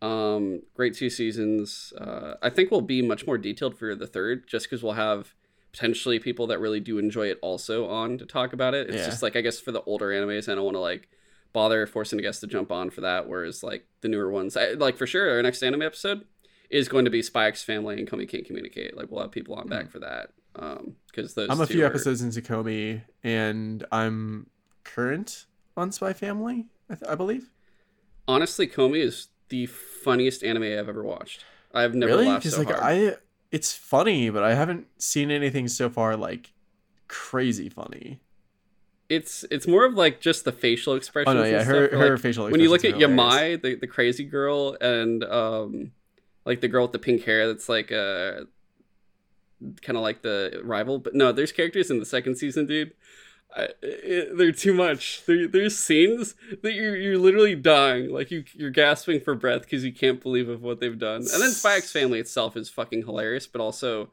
Um, 0.00 0.62
great 0.74 0.94
two 0.94 1.10
seasons. 1.10 1.92
Uh, 1.96 2.34
I 2.42 2.50
think 2.50 2.70
we'll 2.70 2.80
be 2.80 3.02
much 3.02 3.26
more 3.26 3.38
detailed 3.38 3.78
for 3.78 3.94
the 3.94 4.06
third, 4.06 4.46
just 4.48 4.66
because 4.66 4.82
we'll 4.82 4.94
have 4.94 5.34
potentially 5.72 6.18
people 6.18 6.46
that 6.48 6.60
really 6.60 6.80
do 6.80 6.98
enjoy 6.98 7.26
it 7.28 7.38
also 7.42 7.86
on 7.88 8.18
to 8.18 8.26
talk 8.26 8.52
about 8.52 8.74
it. 8.74 8.88
It's 8.88 8.98
Yeah. 8.98 9.06
just 9.06 9.22
like 9.22 9.36
I 9.36 9.40
guess 9.40 9.58
for 9.60 9.72
the 9.72 9.82
older 9.82 10.08
animes, 10.08 10.48
I 10.50 10.54
don't 10.54 10.64
want 10.64 10.74
to 10.76 10.80
like 10.80 11.08
bother 11.52 11.86
forcing 11.86 12.18
a 12.18 12.22
guest 12.22 12.40
to 12.42 12.46
jump 12.46 12.70
on 12.70 12.90
for 12.90 13.00
that. 13.02 13.28
Whereas 13.28 13.62
like 13.62 13.86
the 14.00 14.08
newer 14.08 14.30
ones, 14.30 14.56
I, 14.56 14.72
like 14.72 14.96
for 14.96 15.06
sure, 15.06 15.30
our 15.30 15.42
next 15.42 15.62
anime 15.62 15.82
episode 15.82 16.24
is 16.70 16.88
going 16.88 17.04
to 17.04 17.10
be 17.10 17.22
Spy 17.22 17.46
X 17.48 17.62
Family 17.62 17.98
and 17.98 18.08
Komi 18.08 18.28
Can't 18.28 18.44
Communicate. 18.46 18.96
Like 18.96 19.10
we'll 19.10 19.20
have 19.22 19.30
people 19.32 19.54
on 19.54 19.66
back 19.68 19.90
for 19.90 19.98
that. 20.00 20.30
Um, 20.56 20.96
because 21.06 21.32
those 21.34 21.48
I'm 21.50 21.60
a 21.60 21.66
few 21.66 21.82
are- 21.82 21.86
episodes 21.86 22.20
into 22.22 22.42
Komi, 22.42 23.02
and 23.24 23.84
I'm 23.90 24.48
current 24.84 25.46
on 25.76 25.90
Spy 25.92 26.12
Family. 26.12 26.66
I, 26.90 26.94
th- 26.96 27.10
I 27.10 27.14
believe. 27.14 27.50
honestly, 28.28 28.66
Komi 28.66 28.98
is 28.98 29.28
the 29.48 29.64
funniest 29.66 30.44
anime 30.44 30.64
I've 30.64 30.88
ever 30.90 31.02
watched. 31.02 31.44
I've 31.74 31.94
never 31.94 32.12
really? 32.12 32.26
laughed 32.26 32.42
Because 32.44 32.54
so 32.56 32.62
like 32.62 32.68
hard. 32.76 32.82
I, 32.82 33.16
it's 33.52 33.72
funny, 33.74 34.30
but 34.30 34.42
I 34.42 34.54
haven't 34.54 34.86
seen 35.00 35.30
anything 35.30 35.68
so 35.68 35.88
far 35.90 36.16
like 36.16 36.52
crazy 37.06 37.68
funny. 37.68 38.20
It's 39.10 39.44
it's 39.50 39.68
more 39.68 39.84
of 39.84 39.94
like 39.94 40.20
just 40.20 40.46
the 40.46 40.52
facial 40.52 40.94
expressions. 40.94 41.36
Oh 41.36 41.38
no, 41.38 41.44
yeah, 41.44 41.62
stuff. 41.62 41.66
her 41.66 41.80
Like, 41.82 41.92
her 41.92 42.16
facial. 42.16 42.48
when 42.48 42.60
you 42.60 42.70
look 42.70 42.84
at. 42.84 42.94
Yamai, 42.94 43.60
the, 43.60 43.74
the 43.74 43.86
crazy 43.86 44.24
girl, 44.24 44.74
and 44.80 45.22
um, 45.24 45.92
like 46.46 46.62
the 46.62 46.68
girl 46.68 46.84
with 46.84 46.92
the 46.92 46.98
pink 46.98 47.24
hair, 47.24 47.46
that's 47.46 47.68
like 47.68 47.92
uh, 47.92 48.44
kind 49.82 49.98
of 49.98 50.02
like 50.02 50.22
the 50.22 50.62
rival. 50.64 50.98
But 50.98 51.14
no, 51.14 51.30
there's 51.30 51.52
characters 51.52 51.90
in 51.90 51.98
the 51.98 52.06
second 52.06 52.36
season, 52.36 52.64
dude. 52.64 52.94
I, 53.54 53.68
it, 53.82 54.36
they're 54.36 54.52
too 54.52 54.74
much. 54.74 55.24
There, 55.26 55.46
there's 55.46 55.78
scenes 55.78 56.34
that 56.62 56.72
you're 56.72 56.96
you're 56.96 57.18
literally 57.18 57.54
dying, 57.54 58.10
like 58.10 58.30
you 58.30 58.44
you're 58.54 58.70
gasping 58.70 59.20
for 59.20 59.34
breath 59.34 59.62
because 59.62 59.84
you 59.84 59.92
can't 59.92 60.20
believe 60.20 60.48
of 60.48 60.62
what 60.62 60.80
they've 60.80 60.98
done. 60.98 61.22
And 61.22 61.42
then 61.42 61.50
Spy 61.50 61.76
X 61.76 61.92
Family 61.92 62.18
itself 62.18 62.56
is 62.56 62.68
fucking 62.68 63.04
hilarious, 63.04 63.46
but 63.46 63.60
also. 63.60 64.10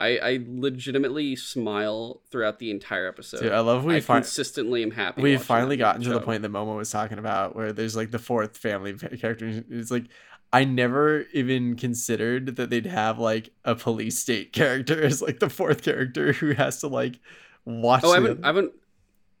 I, 0.00 0.18
I 0.18 0.40
legitimately 0.48 1.36
smile 1.36 2.22
throughout 2.28 2.58
the 2.58 2.72
entire 2.72 3.06
episode. 3.06 3.38
Dude, 3.38 3.52
I 3.52 3.60
love 3.60 3.84
we 3.84 3.94
I 3.94 4.00
find 4.00 4.24
consistently 4.24 4.82
am 4.82 4.90
happy. 4.90 5.22
we've 5.22 5.40
finally 5.40 5.76
gotten 5.76 6.02
to 6.02 6.10
the 6.10 6.20
point 6.20 6.42
that 6.42 6.50
Momo 6.50 6.76
was 6.76 6.90
talking 6.90 7.18
about 7.18 7.54
where 7.54 7.72
there's 7.72 7.94
like 7.94 8.10
the 8.10 8.18
fourth 8.18 8.56
family 8.56 8.94
character. 9.20 9.62
It's 9.70 9.92
like 9.92 10.06
I 10.52 10.64
never 10.64 11.26
even 11.32 11.76
considered 11.76 12.56
that 12.56 12.68
they'd 12.68 12.86
have 12.86 13.18
like 13.18 13.50
a 13.64 13.74
police 13.74 14.18
state 14.18 14.52
character 14.52 15.02
as 15.02 15.22
like 15.22 15.38
the 15.38 15.48
fourth 15.48 15.82
character 15.82 16.32
who 16.32 16.52
has 16.52 16.80
to 16.80 16.88
like 16.88 17.20
watch. 17.64 18.02
Oh, 18.04 18.12
I 18.12 18.14
haven't, 18.14 18.44
I 18.44 18.46
haven't, 18.48 18.72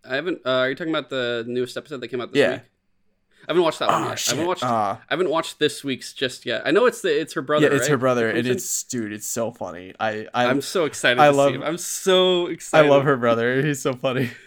I 0.08 0.14
haven't. 0.16 0.40
Uh, 0.44 0.50
are 0.50 0.68
you 0.70 0.74
talking 0.74 0.92
about 0.94 1.10
the 1.10 1.44
newest 1.46 1.76
episode 1.76 2.00
that 2.00 2.08
came 2.08 2.20
out 2.20 2.32
this 2.32 2.40
Yeah. 2.40 2.52
week? 2.52 2.60
I 3.48 3.50
haven't 3.50 3.62
watched 3.64 3.80
that 3.80 3.88
one 3.88 4.04
Oh, 4.04 4.08
yet. 4.10 4.18
shit. 4.20 4.28
I 4.28 4.36
haven't 4.36 4.46
watched. 4.48 4.62
Ah. 4.64 5.00
I 5.02 5.12
haven't 5.12 5.28
watched 5.30 5.58
this 5.58 5.82
week's 5.82 6.12
just 6.12 6.46
yet. 6.46 6.62
I 6.64 6.70
know 6.70 6.86
it's 6.86 7.02
the 7.02 7.20
it's 7.20 7.32
her 7.34 7.42
brother. 7.42 7.68
yeah, 7.68 7.76
it's 7.76 7.88
her 7.88 7.96
brother, 7.96 8.30
and 8.30 8.46
it's 8.46 8.84
dude, 8.84 9.12
it's 9.12 9.26
so 9.26 9.50
funny. 9.50 9.94
I 9.98 10.28
I 10.32 10.46
I'm 10.46 10.60
so 10.60 10.84
excited. 10.84 11.18
I 11.20 11.30
to 11.30 11.36
love- 11.36 11.50
See 11.50 11.54
him. 11.56 11.62
I'm 11.64 11.78
so 11.78 12.46
excited. 12.46 12.86
I 12.86 12.90
love 12.90 13.02
her 13.02 13.16
brother. 13.16 13.60
He's 13.64 13.82
so 13.82 13.94
funny. 13.94 14.30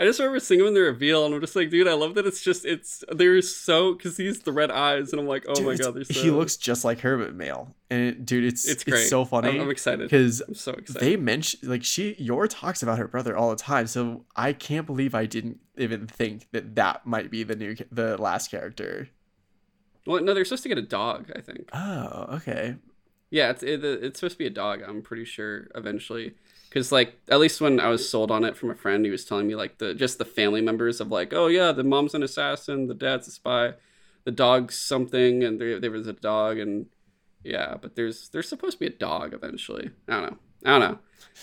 I 0.00 0.04
just 0.04 0.18
remember 0.18 0.40
seeing 0.40 0.60
him 0.60 0.66
in 0.66 0.74
the 0.74 0.80
reveal, 0.80 1.24
and 1.24 1.34
I'm 1.34 1.40
just 1.40 1.56
like, 1.56 1.70
dude, 1.70 1.88
I 1.88 1.94
love 1.94 2.14
that 2.16 2.26
it's 2.26 2.42
just 2.42 2.64
it's 2.64 3.02
they're 3.10 3.40
so 3.42 3.94
because 3.94 4.16
he's 4.16 4.40
the 4.40 4.52
red 4.52 4.70
eyes, 4.70 5.12
and 5.12 5.20
I'm 5.20 5.26
like, 5.26 5.44
oh 5.48 5.54
Dude, 5.54 5.66
my 5.66 5.76
god, 5.76 6.06
so. 6.06 6.20
he 6.20 6.30
looks 6.30 6.56
just 6.56 6.84
like 6.84 7.00
her 7.00 7.16
but 7.16 7.34
male, 7.34 7.74
and 7.90 8.00
it, 8.02 8.26
dude, 8.26 8.44
it's 8.44 8.66
It's 8.68 8.84
it's, 8.86 9.08
so 9.08 9.22
I'm, 9.22 9.26
funny 9.26 9.60
I'm 9.60 9.70
excited. 9.70 10.00
because 10.10 10.42
I'm 10.46 10.54
so 10.54 10.72
excited. 10.72 11.00
they 11.00 11.16
mention 11.16 11.60
like 11.68 11.84
she 11.84 12.14
Yor 12.18 12.46
talks 12.48 12.82
about 12.82 12.98
her 12.98 13.08
brother 13.08 13.36
all 13.36 13.50
the 13.50 13.56
time. 13.56 13.86
So 13.86 14.24
I 14.36 14.52
can't 14.52 14.86
believe 14.86 15.14
I 15.14 15.26
didn't 15.26 15.60
even 15.76 16.06
think 16.06 16.48
that 16.52 16.74
that 16.74 17.06
might 17.06 17.30
be 17.30 17.42
the 17.42 17.56
new 17.56 17.76
the 17.90 18.16
last 18.20 18.50
character. 18.50 19.08
Well, 20.06 20.22
no, 20.22 20.32
they're 20.34 20.44
supposed 20.44 20.62
to 20.64 20.68
get 20.68 20.78
a 20.78 20.82
dog. 20.82 21.30
I 21.36 21.40
think. 21.40 21.68
Oh, 21.72 22.36
okay. 22.36 22.76
Yeah, 23.30 23.50
it's 23.50 23.62
it, 23.62 23.84
it's 23.84 24.20
supposed 24.20 24.34
to 24.34 24.38
be 24.38 24.46
a 24.46 24.50
dog. 24.50 24.82
I'm 24.86 25.02
pretty 25.02 25.24
sure 25.26 25.68
eventually, 25.74 26.34
because 26.68 26.92
like 26.92 27.18
at 27.28 27.40
least 27.40 27.60
when 27.60 27.80
I 27.80 27.88
was 27.88 28.08
sold 28.08 28.30
on 28.30 28.44
it 28.44 28.56
from 28.56 28.70
a 28.70 28.74
friend, 28.74 29.04
he 29.04 29.10
was 29.10 29.24
telling 29.24 29.46
me 29.46 29.54
like 29.54 29.78
the 29.78 29.94
just 29.94 30.18
the 30.18 30.24
family 30.24 30.60
members 30.60 31.00
of 31.00 31.10
like, 31.10 31.32
oh 31.32 31.46
yeah, 31.46 31.72
the 31.72 31.84
mom's 31.84 32.14
an 32.14 32.22
assassin, 32.22 32.86
the 32.86 32.94
dad's 32.94 33.28
a 33.28 33.30
spy, 33.30 33.74
the 34.24 34.30
dog's 34.30 34.78
something, 34.78 35.42
and 35.42 35.60
there 35.60 35.80
there 35.80 35.90
was 35.90 36.06
a 36.06 36.12
dog, 36.12 36.58
and 36.58 36.86
yeah, 37.42 37.76
but 37.80 37.96
there's 37.96 38.28
there's 38.28 38.48
supposed 38.48 38.78
to 38.78 38.80
be 38.80 38.94
a 38.94 38.98
dog 38.98 39.32
eventually. 39.32 39.90
I 40.08 40.12
don't 40.12 40.22
know. 40.30 40.38
I 40.64 40.78
don't 40.78 40.80
know. 40.80 40.98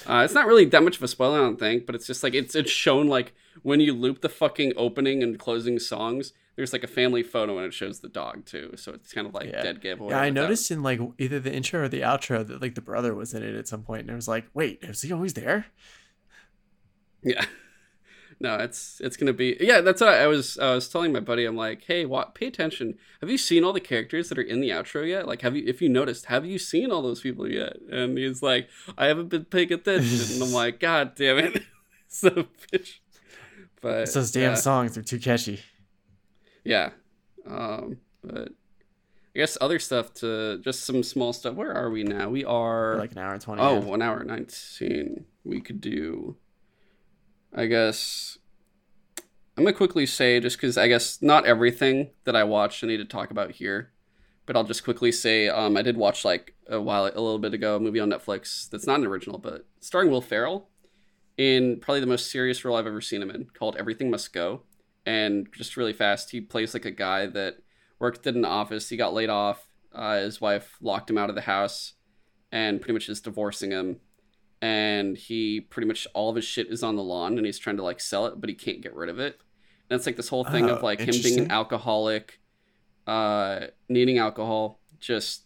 Uh, 0.07 0.23
it's 0.23 0.34
not 0.34 0.45
really 0.45 0.65
that 0.65 0.84
much 0.84 0.97
of 0.97 1.03
a 1.03 1.07
spoiler, 1.07 1.39
I 1.39 1.43
don't 1.43 1.60
think, 1.60 1.85
but 1.85 1.95
it's 1.95 2.07
just 2.07 2.23
like 2.23 2.34
it's 2.34 2.56
it's 2.56 2.72
shown 2.72 3.07
like 3.07 3.34
when 3.64 3.80
you 3.80 3.93
loop 3.93 4.22
the 4.22 4.30
fucking 4.30 4.73
opening 4.77 5.23
and 5.23 5.39
closing 5.39 5.80
songs. 5.80 6.34
There's 6.56 6.72
like 6.72 6.84
a 6.84 6.88
family 6.88 7.22
photo 7.22 7.57
and 7.57 7.65
it 7.68 7.73
shows 7.73 7.99
the 7.99 8.07
dog 8.07 8.45
too, 8.45 8.73
so 8.77 8.94
it's 8.94 9.11
kind 9.14 9.27
of 9.27 9.34
like 9.34 9.48
Yeah. 9.52 9.61
dead 9.61 9.82
giveaway. 9.82 10.11
Yeah, 10.11 10.22
I 10.22 10.30
without- 10.30 10.41
noticed 10.44 10.72
in 10.72 10.82
like 10.84 10.99
either 11.18 11.40
the 11.40 11.53
intro 11.53 11.82
or 11.84 11.90
the 11.90 12.02
outro 12.02 12.48
that 12.48 12.61
like 12.61 12.76
the 12.76 12.82
brother 12.82 13.14
was 13.14 13.34
in 13.34 13.44
it 13.44 13.56
at 13.56 13.68
some 13.68 13.84
point, 13.84 14.03
and 14.03 14.11
I 14.11 14.15
was 14.15 14.27
like, 14.27 14.45
wait, 14.53 14.80
is 14.84 15.02
he 15.02 15.11
always 15.11 15.34
there? 15.34 15.65
Yeah. 17.23 17.45
No, 18.38 18.56
it's 18.57 18.99
it's 18.99 19.15
gonna 19.15 19.32
be 19.32 19.56
yeah. 19.61 19.80
That's 19.80 20.02
what 20.02 20.10
I 20.14 20.27
was. 20.27 20.60
I 20.60 20.76
was 20.76 20.90
telling 20.90 21.14
my 21.14 21.22
buddy. 21.22 21.45
I'm 21.45 21.56
like, 21.56 21.86
hey, 21.86 22.06
what? 22.06 22.36
Pay 22.36 22.48
attention. 22.48 22.98
Have 23.22 23.30
you 23.30 23.38
seen 23.38 23.64
all 23.64 23.72
the 23.72 23.80
characters 23.80 24.27
that 24.27 24.38
are 24.38 24.41
in 24.41 24.60
the 24.60 24.72
outro 24.72 25.07
yet? 25.07 25.26
Like, 25.26 25.41
have 25.41 25.56
you? 25.56 25.64
If 25.65 25.82
you 25.82 25.88
noticed, 25.88 26.26
have 26.26 26.45
you 26.45 26.60
seen 26.60 26.91
all 26.91 27.02
those 27.02 27.22
people 27.22 27.49
yet? 27.49 27.77
And 27.90 28.18
he's 28.18 28.44
like, 28.44 28.68
I 28.98 29.06
haven't 29.06 29.30
been 29.30 29.45
paying 29.45 29.72
attention. 29.72 30.34
and 30.34 30.44
I'm 30.44 30.52
like, 30.52 30.80
God 30.82 31.15
damn 31.15 31.38
it, 31.38 31.64
so 32.10 32.30
bitch. 32.73 32.95
But 33.82 34.02
It's 34.02 34.14
those 34.15 34.32
damn 34.34 34.52
yeah, 34.52 34.56
songs; 34.56 34.95
they're 34.95 35.03
too 35.03 35.19
catchy. 35.19 35.61
Yeah. 36.66 36.90
Um, 37.48 37.98
but 38.22 38.50
I 38.50 39.40
guess 39.40 39.58
other 39.62 39.80
stuff 39.80 40.14
to 40.16 40.60
just 40.60 40.84
some 40.84 41.04
small 41.04 41.32
stuff. 41.32 41.56
Where 41.56 41.74
are 41.74 41.90
we 41.90 42.04
now? 42.04 42.30
We 42.30 42.44
are 42.44 42.98
like 42.98 43.14
an 43.14 43.20
hour 43.20 43.34
and 43.34 43.42
twenty. 43.42 43.62
Oh, 43.62 43.78
in. 43.78 43.86
one 43.86 44.02
hour 44.02 44.24
nineteen. 44.24 45.26
We 45.44 45.62
could 45.62 45.80
do. 45.80 46.36
I 47.54 47.68
guess. 47.68 48.38
I'm 49.58 49.64
gonna 49.64 49.76
quickly 49.76 50.06
say 50.06 50.42
just 50.42 50.58
because 50.58 50.78
I 50.78 50.90
guess 50.90 51.22
not 51.22 51.46
everything 51.46 52.10
that 52.26 52.36
I 52.36 52.44
watched 52.44 52.84
I 52.84 52.88
need 52.88 52.98
to 52.98 53.06
talk 53.06 53.32
about 53.32 53.52
here, 53.52 53.92
but 54.46 54.58
I'll 54.58 54.66
just 54.66 54.84
quickly 54.84 55.14
say 55.14 55.48
um 55.48 55.78
I 55.78 55.82
did 55.82 55.96
watch 55.96 56.26
like 56.26 56.56
a 56.68 56.82
while 56.82 57.06
a 57.06 57.08
little 57.08 57.40
bit 57.40 57.54
ago 57.54 57.78
a 57.78 57.80
movie 57.80 58.02
on 58.02 58.10
Netflix 58.10 58.70
that's 58.70 58.88
not 58.88 59.00
an 59.00 59.06
original 59.06 59.38
but 59.38 59.66
starring 59.80 60.10
Will 60.10 60.20
Ferrell 60.20 60.68
in 61.38 61.80
probably 61.80 62.02
the 62.02 62.08
most 62.08 62.32
serious 62.32 62.64
role 62.66 62.76
I've 62.76 62.88
ever 62.88 63.02
seen 63.02 63.22
him 63.22 63.30
in 63.30 63.46
called 63.46 63.76
Everything 63.78 64.10
Must 64.10 64.32
Go, 64.34 64.64
and 65.06 65.48
just 65.53 65.77
really 65.77 65.94
fast. 65.94 66.32
He 66.32 66.41
plays 66.41 66.73
like 66.73 66.86
a 66.86 66.91
guy 66.91 67.26
that 67.27 67.57
worked 67.99 68.26
in 68.27 68.36
an 68.38 68.45
office. 68.45 68.90
He 68.90 68.98
got 68.98 69.14
laid 69.14 69.30
off 69.30 69.68
uh, 69.95 70.18
his 70.18 70.41
wife 70.41 70.77
locked 70.82 71.10
him 71.10 71.18
out 71.18 71.30
of 71.30 71.36
the 71.36 71.41
house 71.41 71.94
and 72.52 72.82
pretty 72.82 72.94
much 72.94 73.10
is 73.10 73.22
divorcing 73.22 73.72
him. 73.72 73.98
And 74.61 75.18
he 75.18 75.61
pretty 75.61 75.88
much 75.88 76.07
all 76.14 76.30
of 76.30 76.36
his 76.36 76.45
shit 76.45 76.68
is 76.68 76.82
on 76.82 76.95
the 76.95 77.03
lawn, 77.03 77.38
and 77.38 77.45
he's 77.45 77.60
trying 77.60 77.77
to 77.77 77.84
like 77.84 77.99
sell 77.99 78.26
it, 78.26 78.40
but 78.40 78.49
he 78.49 78.56
can't 78.56 78.82
get 78.82 78.95
rid 78.95 79.10
of 79.10 79.19
it. 79.19 79.40
And 79.90 79.98
it's 79.98 80.06
like 80.06 80.15
this 80.15 80.30
whole 80.30 80.44
thing 80.44 80.69
Oh, 80.69 80.76
of 80.76 80.84
like 80.84 80.99
him 80.99 81.14
being 81.22 81.40
an 81.40 81.52
alcoholic, 81.52 82.40
uh, 83.06 83.68
needing 83.90 84.18
alcohol, 84.18 84.80
just 84.99 85.44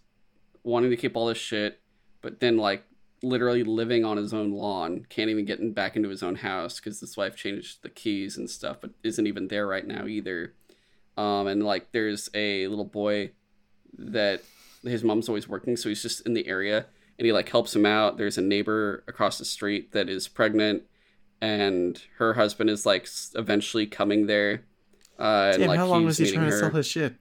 wanting 0.64 0.92
to 0.92 0.96
keep 0.96 1.18
all 1.18 1.26
this 1.26 1.38
shit, 1.38 1.82
but 2.22 2.40
then 2.40 2.58
like 2.58 2.84
literally 3.22 3.64
living 3.64 4.06
on 4.06 4.18
his 4.18 4.34
own 4.34 4.52
lawn, 4.52 5.06
can't 5.10 5.30
even 5.30 5.46
get 5.46 5.60
in, 5.60 5.74
back 5.74 5.96
into 5.96 6.10
his 6.10 6.24
own 6.24 6.36
house 6.36 6.80
because 6.80 7.00
his 7.00 7.18
wife 7.18 7.36
changed 7.36 7.82
the 7.82 7.90
keys 7.90 8.38
and 8.38 8.50
stuff, 8.50 8.78
but 8.82 8.92
isn't 9.04 9.28
even 9.28 9.48
there 9.48 9.68
right 9.68 9.86
now 9.86 10.06
either. 10.06 10.54
Um, 11.18 11.48
and 11.48 11.64
like 11.64 11.92
there's 11.92 12.30
a 12.34 12.68
little 12.68 12.86
boy 12.86 13.32
that 13.98 14.42
his 14.84 15.04
mom's 15.04 15.28
always 15.28 15.50
working, 15.50 15.76
so 15.76 15.90
he's 15.90 16.02
just 16.02 16.26
in 16.26 16.34
the 16.34 16.48
area 16.48 16.86
and 17.20 17.26
he 17.26 17.34
like 17.34 17.50
helps 17.50 17.76
him 17.76 17.86
out. 17.86 18.18
There's 18.18 18.38
a 18.38 18.42
neighbor 18.42 19.04
across 19.08 19.38
the 19.38 19.46
street 19.46 19.92
that 19.92 20.10
is 20.10 20.30
pregnant, 20.30 20.84
and 21.42 22.02
her 22.18 22.34
husband 22.34 22.70
is 22.70 22.86
like 22.86 23.08
eventually 23.36 23.86
coming 23.86 24.26
there. 24.26 24.64
Uh, 25.20 25.52
and 25.54 25.60
Damn, 25.60 25.68
like 25.68 25.78
how 25.78 25.86
long 25.86 26.02
he's 26.04 26.20
was 26.20 26.30
he 26.30 26.32
trying 26.32 26.50
to 26.50 26.58
sell 26.58 26.70
his 26.72 26.88
shit? 26.88 27.16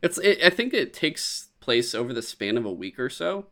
It's 0.00 0.16
it, 0.18 0.38
I 0.44 0.50
think 0.50 0.72
it 0.72 0.94
takes 0.94 1.48
place 1.58 1.92
over 1.92 2.12
the 2.12 2.22
span 2.22 2.56
of 2.56 2.64
a 2.64 2.72
week 2.72 3.00
or 3.00 3.10
so. 3.10 3.46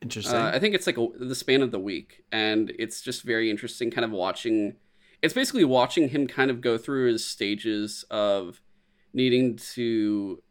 Interesting. 0.00 0.36
Uh, 0.36 0.52
I 0.54 0.58
think 0.58 0.74
it's 0.74 0.86
like 0.86 0.98
a, 0.98 1.08
the 1.18 1.34
span 1.34 1.62
of 1.62 1.70
the 1.70 1.78
week, 1.78 2.24
and 2.30 2.72
it's 2.78 3.00
just 3.00 3.22
very 3.22 3.50
interesting, 3.50 3.90
kind 3.90 4.04
of 4.04 4.10
watching. 4.10 4.76
It's 5.22 5.34
basically 5.34 5.64
watching 5.64 6.10
him 6.10 6.26
kind 6.26 6.50
of 6.50 6.60
go 6.60 6.78
through 6.78 7.10
his 7.12 7.24
stages 7.24 8.04
of 8.10 8.60
needing 9.12 9.56
to 9.56 10.42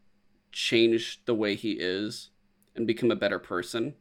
change 0.52 1.24
the 1.24 1.34
way 1.34 1.54
he 1.54 1.72
is 1.72 2.30
and 2.76 2.86
become 2.86 3.10
a 3.10 3.16
better 3.16 3.38
person, 3.38 3.94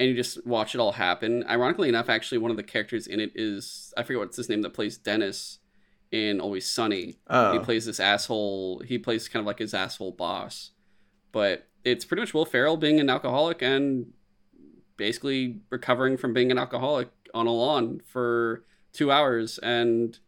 and 0.00 0.08
you 0.08 0.14
just 0.14 0.46
watch 0.46 0.74
it 0.74 0.80
all 0.80 0.92
happen. 0.92 1.44
Ironically 1.46 1.90
enough, 1.90 2.08
actually, 2.08 2.38
one 2.38 2.50
of 2.50 2.56
the 2.56 2.62
characters 2.62 3.06
in 3.06 3.20
it 3.20 3.32
is 3.34 3.92
I 3.96 4.02
forget 4.02 4.20
what's 4.20 4.36
his 4.36 4.48
name 4.48 4.62
that 4.62 4.74
plays 4.74 4.96
Dennis 4.96 5.58
in 6.10 6.40
Always 6.40 6.70
Sunny. 6.70 7.04
He 7.06 7.16
oh, 7.28 7.60
plays 7.62 7.84
this 7.84 8.00
asshole. 8.00 8.80
He 8.86 8.96
plays 8.96 9.28
kind 9.28 9.42
of 9.42 9.46
like 9.46 9.58
his 9.58 9.74
asshole 9.74 10.12
boss, 10.12 10.70
but 11.32 11.68
it's 11.84 12.06
pretty 12.06 12.22
much 12.22 12.32
Will 12.32 12.46
Ferrell 12.46 12.78
being 12.78 12.98
an 12.98 13.10
alcoholic 13.10 13.60
and 13.60 14.12
basically 14.96 15.60
recovering 15.70 16.16
from 16.16 16.32
being 16.32 16.50
an 16.50 16.58
alcoholic 16.58 17.08
on 17.34 17.46
a 17.46 17.52
lawn 17.52 18.00
for 18.06 18.64
two 18.92 19.10
hours, 19.10 19.58
and 19.58 20.18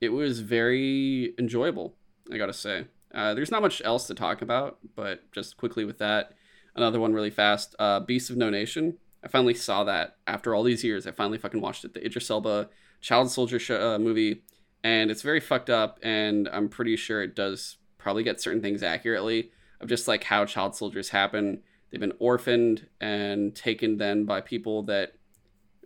it 0.00 0.10
was 0.10 0.40
very 0.40 1.34
enjoyable. 1.38 1.94
I 2.32 2.38
gotta 2.38 2.52
say, 2.52 2.86
uh, 3.14 3.34
there's 3.34 3.50
not 3.50 3.62
much 3.62 3.82
else 3.84 4.06
to 4.06 4.14
talk 4.14 4.42
about, 4.42 4.78
but 4.94 5.30
just 5.32 5.56
quickly 5.56 5.84
with 5.84 5.98
that, 5.98 6.32
another 6.74 7.00
one 7.00 7.12
really 7.12 7.30
fast. 7.30 7.74
Uh, 7.78 8.00
Beast 8.00 8.30
of 8.30 8.36
No 8.36 8.50
Nation. 8.50 8.98
I 9.22 9.28
finally 9.28 9.54
saw 9.54 9.84
that 9.84 10.16
after 10.26 10.54
all 10.54 10.62
these 10.62 10.82
years. 10.82 11.06
I 11.06 11.10
finally 11.10 11.36
fucking 11.36 11.60
watched 11.60 11.84
it. 11.84 11.92
The 11.92 12.04
Idris 12.04 12.30
Elba 12.30 12.70
child 13.00 13.30
soldier 13.30 13.58
uh, 13.78 13.98
movie 13.98 14.42
and 14.84 15.10
it's 15.10 15.22
very 15.22 15.40
fucked 15.40 15.70
up 15.70 15.98
and 16.02 16.48
i'm 16.52 16.68
pretty 16.68 16.96
sure 16.96 17.22
it 17.22 17.34
does 17.34 17.76
probably 17.98 18.22
get 18.22 18.40
certain 18.40 18.62
things 18.62 18.82
accurately 18.82 19.50
of 19.80 19.88
just 19.88 20.06
like 20.06 20.24
how 20.24 20.44
child 20.44 20.74
soldiers 20.74 21.10
happen 21.10 21.62
they've 21.90 22.00
been 22.00 22.12
orphaned 22.18 22.86
and 23.00 23.54
taken 23.54 23.98
then 23.98 24.24
by 24.24 24.40
people 24.40 24.82
that 24.84 25.12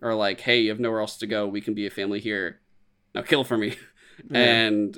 are 0.01 0.13
like 0.15 0.41
hey 0.41 0.59
you 0.61 0.69
have 0.69 0.79
nowhere 0.79 0.99
else 1.01 1.17
to 1.17 1.27
go. 1.27 1.47
We 1.47 1.61
can 1.61 1.73
be 1.73 1.85
a 1.85 1.91
family 1.91 2.19
here. 2.19 2.59
Now 3.13 3.21
kill 3.21 3.43
for 3.43 3.57
me. 3.57 3.77
Yeah. 4.31 4.39
and 4.39 4.97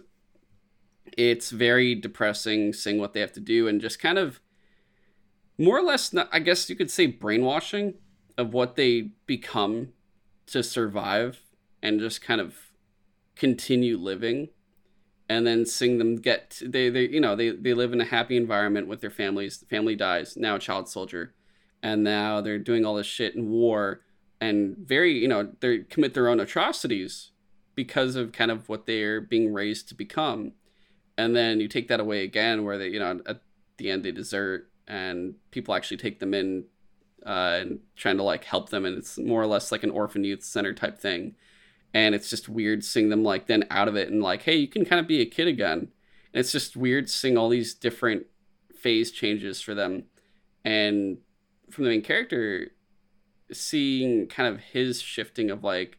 it's 1.17 1.49
very 1.49 1.95
depressing 1.95 2.71
seeing 2.71 2.99
what 2.99 3.13
they 3.13 3.19
have 3.19 3.33
to 3.33 3.39
do 3.39 3.67
and 3.67 3.81
just 3.81 3.99
kind 3.99 4.19
of 4.19 4.39
more 5.57 5.75
or 5.77 5.81
less 5.81 6.13
i 6.31 6.37
guess 6.37 6.69
you 6.69 6.75
could 6.75 6.91
say 6.91 7.07
brainwashing 7.07 7.95
of 8.37 8.53
what 8.53 8.75
they 8.75 9.09
become 9.25 9.89
to 10.45 10.61
survive 10.61 11.41
and 11.81 11.99
just 11.99 12.21
kind 12.21 12.39
of 12.39 12.55
continue 13.35 13.97
living 13.97 14.49
and 15.29 15.45
then 15.45 15.65
seeing 15.65 15.97
them 15.97 16.15
get 16.15 16.61
they 16.65 16.89
they 16.89 17.07
you 17.07 17.19
know 17.19 17.35
they 17.35 17.49
they 17.49 17.73
live 17.73 17.93
in 17.93 18.01
a 18.01 18.05
happy 18.05 18.37
environment 18.37 18.87
with 18.87 19.01
their 19.01 19.09
families 19.09 19.57
the 19.57 19.65
family 19.65 19.95
dies 19.95 20.37
now 20.37 20.55
a 20.55 20.59
child 20.59 20.87
soldier 20.87 21.33
and 21.83 22.03
now 22.03 22.41
they're 22.41 22.59
doing 22.59 22.85
all 22.85 22.95
this 22.95 23.07
shit 23.07 23.35
in 23.35 23.49
war 23.49 24.01
and 24.39 24.77
very 24.77 25.13
you 25.13 25.27
know 25.27 25.49
they 25.59 25.79
commit 25.79 26.13
their 26.13 26.27
own 26.27 26.39
atrocities 26.39 27.31
because 27.77 28.15
of 28.15 28.31
kind 28.31 28.49
of 28.49 28.67
what 28.67 28.87
they're 28.87 29.21
being 29.21 29.53
raised 29.53 29.87
to 29.87 29.93
become. 29.95 30.51
And 31.15 31.35
then 31.35 31.59
you 31.59 31.67
take 31.67 31.87
that 31.89 31.99
away 31.99 32.23
again 32.23 32.65
where 32.65 32.77
they 32.77 32.89
you 32.89 32.99
know 32.99 33.21
at 33.25 33.41
the 33.77 33.89
end 33.89 34.03
they 34.03 34.11
desert 34.11 34.69
and 34.87 35.35
people 35.51 35.73
actually 35.73 35.97
take 35.97 36.19
them 36.19 36.33
in 36.33 36.65
uh, 37.25 37.59
and 37.61 37.79
trying 37.95 38.17
to 38.17 38.23
like 38.23 38.43
help 38.43 38.69
them 38.69 38.85
and 38.85 38.97
it's 38.97 39.17
more 39.17 39.41
or 39.41 39.47
less 39.47 39.71
like 39.71 39.83
an 39.83 39.91
orphan 39.91 40.23
youth 40.23 40.43
center 40.43 40.73
type 40.73 40.97
thing 40.97 41.35
and 41.93 42.13
it's 42.13 42.29
just 42.29 42.49
weird 42.49 42.83
seeing 42.83 43.09
them 43.09 43.23
like 43.23 43.47
then 43.47 43.65
out 43.69 43.87
of 43.87 43.95
it 43.95 44.09
and 44.09 44.21
like 44.21 44.43
hey 44.43 44.55
you 44.55 44.67
can 44.67 44.85
kind 44.85 44.99
of 44.99 45.07
be 45.07 45.21
a 45.21 45.25
kid 45.25 45.47
again. 45.47 45.89
And 46.33 46.41
it's 46.41 46.51
just 46.51 46.75
weird 46.75 47.09
seeing 47.09 47.37
all 47.37 47.49
these 47.49 47.73
different 47.73 48.25
phase 48.75 49.11
changes 49.11 49.61
for 49.61 49.73
them. 49.73 50.03
And 50.63 51.17
from 51.71 51.85
the 51.85 51.89
main 51.89 52.01
character 52.01 52.71
seeing 53.51 54.27
kind 54.27 54.53
of 54.53 54.59
his 54.59 55.01
shifting 55.01 55.49
of 55.49 55.63
like 55.63 55.97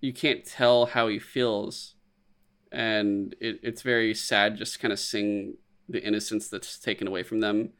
you 0.00 0.12
can't 0.12 0.44
tell 0.44 0.86
how 0.86 1.08
he 1.08 1.18
feels. 1.18 1.94
And 2.72 3.34
it, 3.40 3.60
it's 3.62 3.82
very 3.82 4.14
sad 4.14 4.56
just 4.56 4.80
kind 4.80 4.92
of 4.92 4.98
seeing 4.98 5.56
the 5.88 6.04
innocence 6.04 6.48
that's 6.48 6.78
taken 6.78 7.06
away 7.06 7.22
from 7.22 7.40
them 7.40 7.70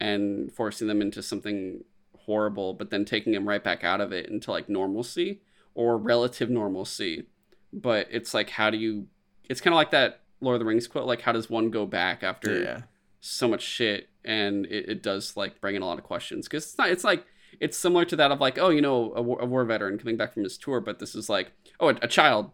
and 0.00 0.52
forcing 0.52 0.86
them 0.86 1.00
into 1.00 1.22
something 1.22 1.82
horrible 2.26 2.74
but 2.74 2.90
then 2.90 3.04
taking 3.04 3.32
them 3.32 3.48
right 3.48 3.64
back 3.64 3.84
out 3.84 4.00
of 4.00 4.12
it 4.12 4.28
into 4.28 4.50
like 4.50 4.68
normalcy 4.68 5.40
or 5.74 5.96
relative 5.98 6.50
normalcy 6.50 7.26
but 7.72 8.06
it's 8.10 8.32
like 8.32 8.50
how 8.50 8.70
do 8.70 8.78
you 8.78 9.06
it's 9.48 9.60
kind 9.60 9.74
of 9.74 9.76
like 9.76 9.90
that 9.90 10.20
lord 10.40 10.54
of 10.54 10.60
the 10.60 10.64
rings 10.64 10.86
quote 10.86 11.06
like 11.06 11.22
how 11.22 11.32
does 11.32 11.50
one 11.50 11.70
go 11.70 11.84
back 11.86 12.22
after 12.22 12.62
yeah. 12.62 12.80
so 13.20 13.48
much 13.48 13.62
shit? 13.62 14.08
And 14.24 14.64
it, 14.66 14.88
it 14.88 15.02
does 15.02 15.36
like 15.36 15.60
bring 15.60 15.74
in 15.74 15.82
a 15.82 15.86
lot 15.86 15.98
of 15.98 16.04
questions 16.04 16.46
because 16.46 16.64
it's 16.64 16.78
not 16.78 16.90
it's 16.90 17.04
like 17.04 17.26
it's 17.60 17.76
similar 17.76 18.04
to 18.06 18.16
that 18.16 18.30
of 18.30 18.40
like 18.40 18.58
oh 18.58 18.70
you 18.70 18.80
know 18.80 19.12
a 19.14 19.22
war, 19.22 19.38
a 19.40 19.46
war 19.46 19.64
veteran 19.64 19.98
coming 19.98 20.16
back 20.16 20.32
from 20.32 20.44
his 20.44 20.56
tour 20.56 20.80
but 20.80 20.98
this 20.98 21.14
is 21.14 21.28
like 21.28 21.52
oh 21.80 21.88
a, 21.90 21.96
a 22.02 22.08
child 22.08 22.50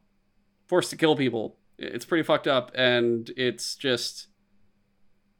forced 0.66 0.90
to 0.90 0.96
kill 0.96 1.16
people. 1.16 1.56
It's 1.78 2.04
pretty 2.04 2.22
fucked 2.22 2.46
up 2.46 2.70
and 2.74 3.30
it's 3.36 3.74
just 3.74 4.28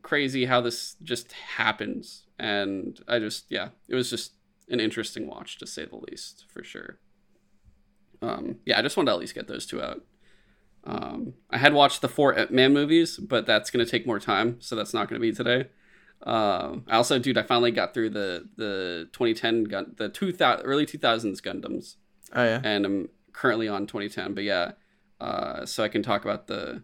crazy 0.03 0.47
how 0.47 0.61
this 0.61 0.97
just 1.03 1.33
happens. 1.33 2.25
And 2.39 3.01
i 3.09 3.19
just 3.19 3.47
yeah 3.51 3.69
it 3.89 3.95
was 3.95 4.11
just 4.11 4.33
an 4.69 4.81
interesting 4.81 5.27
watch 5.27 5.59
to 5.59 5.67
say 5.67 5.85
the 5.85 5.97
least 5.97 6.47
for 6.49 6.63
sure 6.63 7.01
um 8.23 8.57
yeah 8.67 8.79
i 8.79 8.83
just 8.83 8.97
wanted 8.97 9.11
to 9.11 9.15
at 9.15 9.19
least 9.21 9.35
get 9.35 9.49
those 9.49 9.67
two 9.67 9.81
out. 9.83 10.03
Um 10.85 11.35
i 11.51 11.59
had 11.59 11.73
watched 11.75 12.01
the 12.01 12.09
four 12.09 12.47
man 12.51 12.73
movies 12.73 13.19
but 13.19 13.47
that's 13.47 13.71
going 13.71 13.85
to 13.85 13.91
take 13.91 14.07
more 14.07 14.19
time 14.19 14.57
so 14.61 14.77
that's 14.77 14.95
not 14.95 15.09
going 15.09 15.21
to 15.21 15.27
be 15.27 15.33
today. 15.33 15.69
Um 16.23 16.85
i 16.89 16.97
also 16.97 17.19
dude 17.19 17.39
i 17.39 17.43
finally 17.43 17.71
got 17.71 17.95
through 17.95 18.11
the 18.11 18.49
the 18.57 19.09
2010 19.13 19.65
gun 19.65 19.95
the 19.97 20.09
2000 20.09 20.65
early 20.65 20.87
2000s 20.87 21.41
gundams. 21.41 21.97
Oh 22.35 22.45
yeah. 22.45 22.61
and 22.63 22.85
i'm 22.87 23.09
currently 23.33 23.69
on 23.69 23.87
2010 23.87 24.35
but 24.35 24.45
yeah 24.45 24.73
uh 25.21 25.65
so 25.67 25.83
i 25.83 25.89
can 25.89 26.03
talk 26.03 26.25
about 26.25 26.47
the 26.47 26.83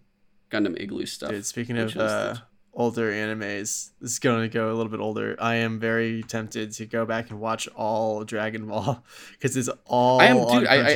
gundam 0.51 0.81
igloo 0.81 1.07
stuff 1.07 1.31
Dude, 1.31 1.45
speaking 1.47 1.77
of 1.79 1.97
uh, 1.97 2.35
older 2.77 3.11
animes, 3.11 3.91
this 4.01 4.13
is 4.13 4.19
going 4.21 4.43
to 4.43 4.49
go 4.49 4.71
a 4.71 4.75
little 4.75 4.91
bit 4.91 5.01
older. 5.01 5.35
I 5.41 5.57
am 5.57 5.81
very 5.81 6.23
tempted 6.23 6.71
to 6.73 6.87
go 6.87 7.05
back 7.07 7.31
and 7.31 7.41
watch 7.41 7.67
all 7.75 8.23
Dragon 8.23 8.67
Ball 8.67 9.03
because 9.33 9.57
it's 9.57 9.69
all 9.87 10.21
I 10.21 10.27
am- 10.27 10.37
on 10.37 10.61
dude, 10.61 10.69
I- 10.69 10.75
I- 10.77 10.91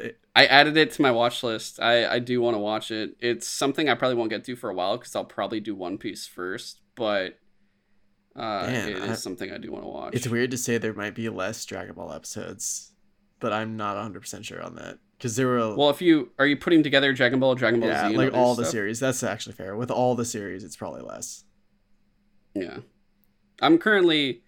It- 0.00 0.18
I 0.36 0.46
added 0.46 0.76
it 0.76 0.90
to 0.92 1.02
my 1.02 1.10
watch 1.12 1.42
list. 1.44 1.78
I, 1.80 2.14
I 2.14 2.18
do 2.18 2.40
want 2.40 2.54
to 2.54 2.58
watch 2.58 2.90
it. 2.90 3.16
It's 3.20 3.46
something 3.46 3.88
I 3.88 3.94
probably 3.94 4.16
won't 4.16 4.30
get 4.30 4.42
to 4.44 4.56
for 4.56 4.68
a 4.70 4.74
while 4.74 4.96
because 4.96 5.14
I'll 5.14 5.24
probably 5.24 5.60
do 5.60 5.74
One 5.76 5.96
Piece 5.98 6.26
first, 6.26 6.80
but 6.96 7.38
uh, 8.34 8.66
Man, 8.66 8.88
it 8.88 8.96
is 8.96 9.10
I- 9.10 9.14
something 9.14 9.52
I 9.52 9.58
do 9.58 9.70
want 9.70 9.84
to 9.84 9.88
watch. 9.88 10.14
it's 10.14 10.26
weird 10.26 10.50
to 10.52 10.56
say 10.58 10.76
there 10.78 10.92
might 10.94 11.14
be 11.14 11.28
less 11.28 11.64
Dragon 11.64 11.94
Ball 11.94 12.12
episodes, 12.12 12.90
but 13.44 13.52
I'm 13.52 13.76
not 13.76 13.98
100% 13.98 14.42
sure 14.42 14.62
on 14.62 14.76
that 14.76 14.98
because 15.18 15.36
there 15.36 15.46
were 15.46 15.76
Well, 15.76 15.90
if 15.90 16.00
you 16.00 16.30
are 16.38 16.46
you 16.46 16.56
putting 16.56 16.82
together 16.82 17.12
Dragon 17.12 17.40
Ball, 17.40 17.54
Dragon 17.54 17.78
Ball 17.78 17.90
yeah, 17.90 18.08
Z, 18.08 18.16
like 18.16 18.32
all 18.32 18.54
the 18.54 18.64
stuff? 18.64 18.72
series. 18.72 19.00
That's 19.00 19.22
actually 19.22 19.52
fair. 19.52 19.76
With 19.76 19.90
all 19.90 20.14
the 20.14 20.24
series, 20.24 20.64
it's 20.64 20.76
probably 20.76 21.02
less. 21.02 21.44
Yeah, 22.54 22.78
I'm 23.60 23.76
currently 23.76 24.44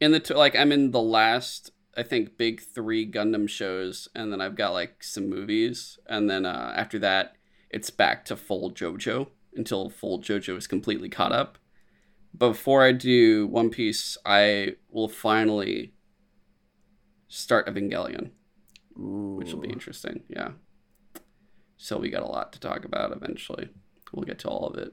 in 0.00 0.12
the 0.12 0.20
t- 0.20 0.34
like 0.34 0.54
I'm 0.54 0.70
in 0.70 0.92
the 0.92 1.02
last 1.02 1.72
I 1.96 2.04
think 2.04 2.38
big 2.38 2.60
three 2.60 3.10
Gundam 3.10 3.48
shows, 3.48 4.06
and 4.14 4.32
then 4.32 4.40
I've 4.40 4.54
got 4.54 4.72
like 4.72 5.02
some 5.02 5.28
movies, 5.28 5.98
and 6.06 6.30
then 6.30 6.46
uh, 6.46 6.74
after 6.76 7.00
that 7.00 7.34
it's 7.70 7.90
back 7.90 8.24
to 8.26 8.36
full 8.36 8.70
JoJo 8.70 9.26
until 9.56 9.90
full 9.90 10.20
JoJo 10.20 10.56
is 10.56 10.68
completely 10.68 11.08
caught 11.08 11.32
up. 11.32 11.58
Before 12.36 12.84
I 12.84 12.92
do 12.92 13.48
One 13.48 13.70
Piece, 13.70 14.16
I 14.24 14.76
will 14.90 15.08
finally 15.08 15.94
start 17.28 17.66
Evangelion, 17.66 18.30
Ooh. 18.98 19.36
which 19.38 19.52
will 19.52 19.60
be 19.60 19.68
interesting. 19.68 20.22
Yeah. 20.28 20.50
So 21.76 21.98
we 21.98 22.10
got 22.10 22.22
a 22.22 22.26
lot 22.26 22.52
to 22.54 22.60
talk 22.60 22.84
about 22.84 23.12
eventually. 23.12 23.68
We'll 24.12 24.24
get 24.24 24.38
to 24.40 24.48
all 24.48 24.66
of 24.66 24.76
it. 24.78 24.92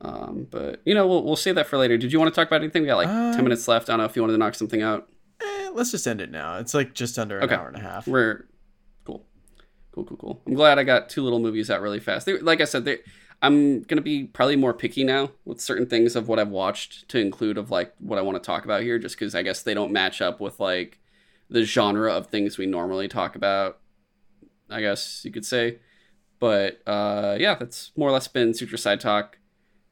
Um, 0.00 0.46
but 0.50 0.80
you 0.84 0.94
know, 0.94 1.06
we'll 1.06 1.22
we'll 1.22 1.36
save 1.36 1.54
that 1.56 1.66
for 1.66 1.76
later. 1.78 1.96
Did 1.98 2.12
you 2.12 2.18
want 2.18 2.32
to 2.32 2.38
talk 2.38 2.48
about 2.48 2.62
anything? 2.62 2.82
We 2.82 2.88
got 2.88 2.96
like 2.96 3.08
Uh, 3.08 3.32
ten 3.34 3.44
minutes 3.44 3.68
left. 3.68 3.88
I 3.88 3.92
don't 3.92 3.98
know 3.98 4.04
if 4.06 4.16
you 4.16 4.22
wanted 4.22 4.32
to 4.32 4.38
knock 4.38 4.54
something 4.54 4.82
out. 4.82 5.08
Eh, 5.42 5.70
let's 5.74 5.90
just 5.90 6.06
end 6.06 6.20
it 6.20 6.30
now. 6.30 6.56
It's 6.58 6.72
like 6.74 6.94
just 6.94 7.18
under 7.18 7.38
an 7.38 7.44
Okay. 7.44 7.54
hour 7.54 7.68
and 7.68 7.76
a 7.76 7.80
half. 7.80 8.08
We're 8.08 8.48
cool, 9.04 9.26
cool, 9.92 10.04
cool, 10.04 10.16
cool. 10.16 10.42
I'm 10.46 10.54
glad 10.54 10.78
I 10.78 10.84
got 10.84 11.10
two 11.10 11.22
little 11.22 11.38
movies 11.38 11.70
out 11.70 11.82
really 11.82 12.00
fast. 12.00 12.24
They, 12.26 12.38
like 12.38 12.60
I 12.62 12.64
said, 12.64 12.86
they, 12.86 12.98
I'm 13.42 13.82
gonna 13.82 14.00
be 14.00 14.24
probably 14.24 14.56
more 14.56 14.72
picky 14.72 15.04
now 15.04 15.32
with 15.44 15.60
certain 15.60 15.86
things 15.86 16.16
of 16.16 16.28
what 16.28 16.38
I've 16.38 16.48
watched 16.48 17.08
to 17.10 17.18
include 17.18 17.58
of 17.58 17.70
like 17.70 17.92
what 17.98 18.18
I 18.18 18.22
want 18.22 18.42
to 18.42 18.46
talk 18.46 18.64
about 18.64 18.82
here, 18.82 18.98
just 18.98 19.16
because 19.18 19.34
I 19.34 19.42
guess 19.42 19.62
they 19.62 19.74
don't 19.74 19.92
match 19.92 20.22
up 20.22 20.40
with 20.40 20.58
like 20.60 20.98
the 21.50 21.64
genre 21.64 22.12
of 22.12 22.28
things 22.28 22.56
we 22.56 22.66
normally 22.66 23.08
talk 23.08 23.36
about. 23.36 23.78
I 24.70 24.80
guess 24.80 25.24
you 25.24 25.32
could 25.32 25.44
say, 25.44 25.80
but 26.38 26.80
uh, 26.86 27.36
yeah, 27.38 27.56
that's 27.56 27.90
more 27.96 28.08
or 28.08 28.12
less 28.12 28.28
been 28.28 28.54
Suture 28.54 28.76
Side 28.76 29.00
Talk. 29.00 29.38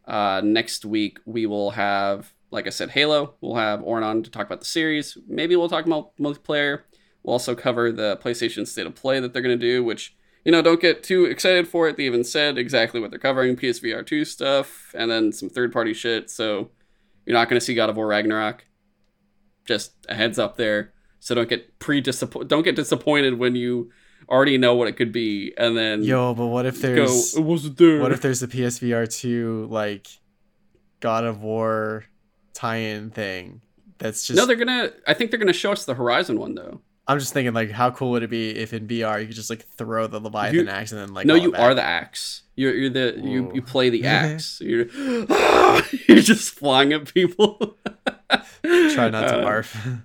Uh, 0.06 0.40
next 0.42 0.84
week 0.84 1.18
we 1.26 1.44
will 1.44 1.72
have, 1.72 2.32
like 2.50 2.66
I 2.66 2.70
said, 2.70 2.90
Halo. 2.90 3.34
We'll 3.40 3.56
have 3.56 3.82
Oren 3.82 4.04
on 4.04 4.22
to 4.22 4.30
talk 4.30 4.46
about 4.46 4.60
the 4.60 4.66
series. 4.66 5.18
Maybe 5.28 5.56
we'll 5.56 5.68
talk 5.68 5.84
about 5.84 6.16
multiplayer. 6.16 6.82
We'll 7.22 7.34
also 7.34 7.54
cover 7.54 7.92
the 7.92 8.16
PlayStation 8.22 8.66
State 8.66 8.86
of 8.86 8.94
Play 8.94 9.20
that 9.20 9.32
they're 9.32 9.42
going 9.42 9.58
to 9.58 9.66
do, 9.66 9.84
which, 9.84 10.16
you 10.44 10.52
know, 10.52 10.62
don't 10.62 10.80
get 10.80 11.02
too 11.02 11.26
excited 11.26 11.68
for 11.68 11.88
it. 11.88 11.96
They 11.96 12.04
even 12.04 12.24
said 12.24 12.56
exactly 12.56 13.00
what 13.00 13.10
they're 13.10 13.18
covering 13.18 13.56
PSVR 13.56 14.06
2 14.06 14.24
stuff, 14.24 14.94
and 14.96 15.10
then 15.10 15.32
some 15.32 15.50
third 15.50 15.72
party 15.72 15.92
shit. 15.92 16.30
So 16.30 16.70
you're 17.26 17.36
not 17.36 17.50
going 17.50 17.60
to 17.60 17.64
see 17.64 17.74
God 17.74 17.90
of 17.90 17.96
War 17.96 18.06
Ragnarok. 18.06 18.64
Just 19.66 19.92
a 20.08 20.14
heads 20.14 20.38
up 20.38 20.56
there. 20.56 20.94
So 21.20 21.34
don't 21.34 21.48
get 21.48 21.78
pre 21.78 22.00
don't 22.00 22.62
get 22.62 22.76
disappointed 22.76 23.38
when 23.38 23.54
you 23.56 23.90
already 24.28 24.58
know 24.58 24.74
what 24.74 24.88
it 24.88 24.92
could 24.96 25.12
be, 25.12 25.52
and 25.56 25.76
then 25.76 26.02
Yo, 26.02 26.34
but 26.34 26.46
what 26.46 26.66
if 26.66 26.80
go, 26.82 26.94
there's 26.94 27.34
it 27.36 27.40
wasn't 27.42 27.76
there. 27.78 28.00
what 28.00 28.12
if 28.12 28.20
there's 28.20 28.42
a 28.42 28.48
PSVR 28.48 29.10
two 29.12 29.66
like 29.70 30.06
God 31.00 31.24
of 31.24 31.42
War 31.42 32.04
tie-in 32.54 33.10
thing? 33.10 33.62
That's 33.98 34.26
just 34.26 34.36
no, 34.36 34.46
they're 34.46 34.56
gonna. 34.56 34.92
I 35.06 35.14
think 35.14 35.30
they're 35.30 35.40
gonna 35.40 35.52
show 35.52 35.72
us 35.72 35.84
the 35.84 35.94
Horizon 35.94 36.38
one 36.38 36.54
though. 36.54 36.80
I'm 37.08 37.18
just 37.18 37.32
thinking 37.32 37.54
like 37.54 37.70
how 37.70 37.90
cool 37.90 38.10
would 38.12 38.22
it 38.22 38.30
be 38.30 38.50
if 38.50 38.72
in 38.74 38.86
VR 38.86 39.20
you 39.20 39.26
could 39.26 39.34
just 39.34 39.48
like 39.50 39.66
throw 39.76 40.06
the 40.06 40.20
Leviathan 40.20 40.66
You- 40.66 40.68
axe 40.68 40.92
and 40.92 41.00
then 41.00 41.14
like 41.14 41.26
no, 41.26 41.34
you 41.34 41.52
are 41.54 41.74
the 41.74 41.82
axe. 41.82 42.42
You're 42.54 42.74
you're 42.74 42.90
the 42.90 43.18
you 43.24 43.44
Ooh. 43.48 43.52
you 43.54 43.62
play 43.62 43.88
the 43.90 44.04
axe. 44.06 44.60
You're 44.60 44.86
you're 46.06 46.20
just 46.22 46.50
flying 46.54 46.92
at 46.92 47.12
people. 47.12 47.76
try 48.62 49.08
not 49.10 49.28
to 49.28 49.38
Uh, 49.40 49.44
barf. 49.44 50.02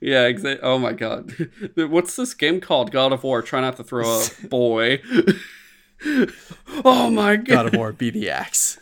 Yeah, 0.00 0.26
exactly. 0.26 0.62
Oh 0.62 0.78
my 0.78 0.92
god, 0.92 1.32
what's 1.74 2.16
this 2.16 2.34
game 2.34 2.60
called? 2.60 2.90
God 2.90 3.12
of 3.12 3.22
War. 3.22 3.42
Try 3.42 3.60
not 3.60 3.76
to 3.76 3.84
throw 3.84 4.20
a 4.20 4.46
boy. 4.48 5.00
oh 6.84 7.10
my 7.10 7.36
god. 7.36 7.46
God 7.46 7.66
of 7.66 7.74
War 7.74 7.92
be 7.92 8.10
the 8.10 8.30
axe. 8.30 8.78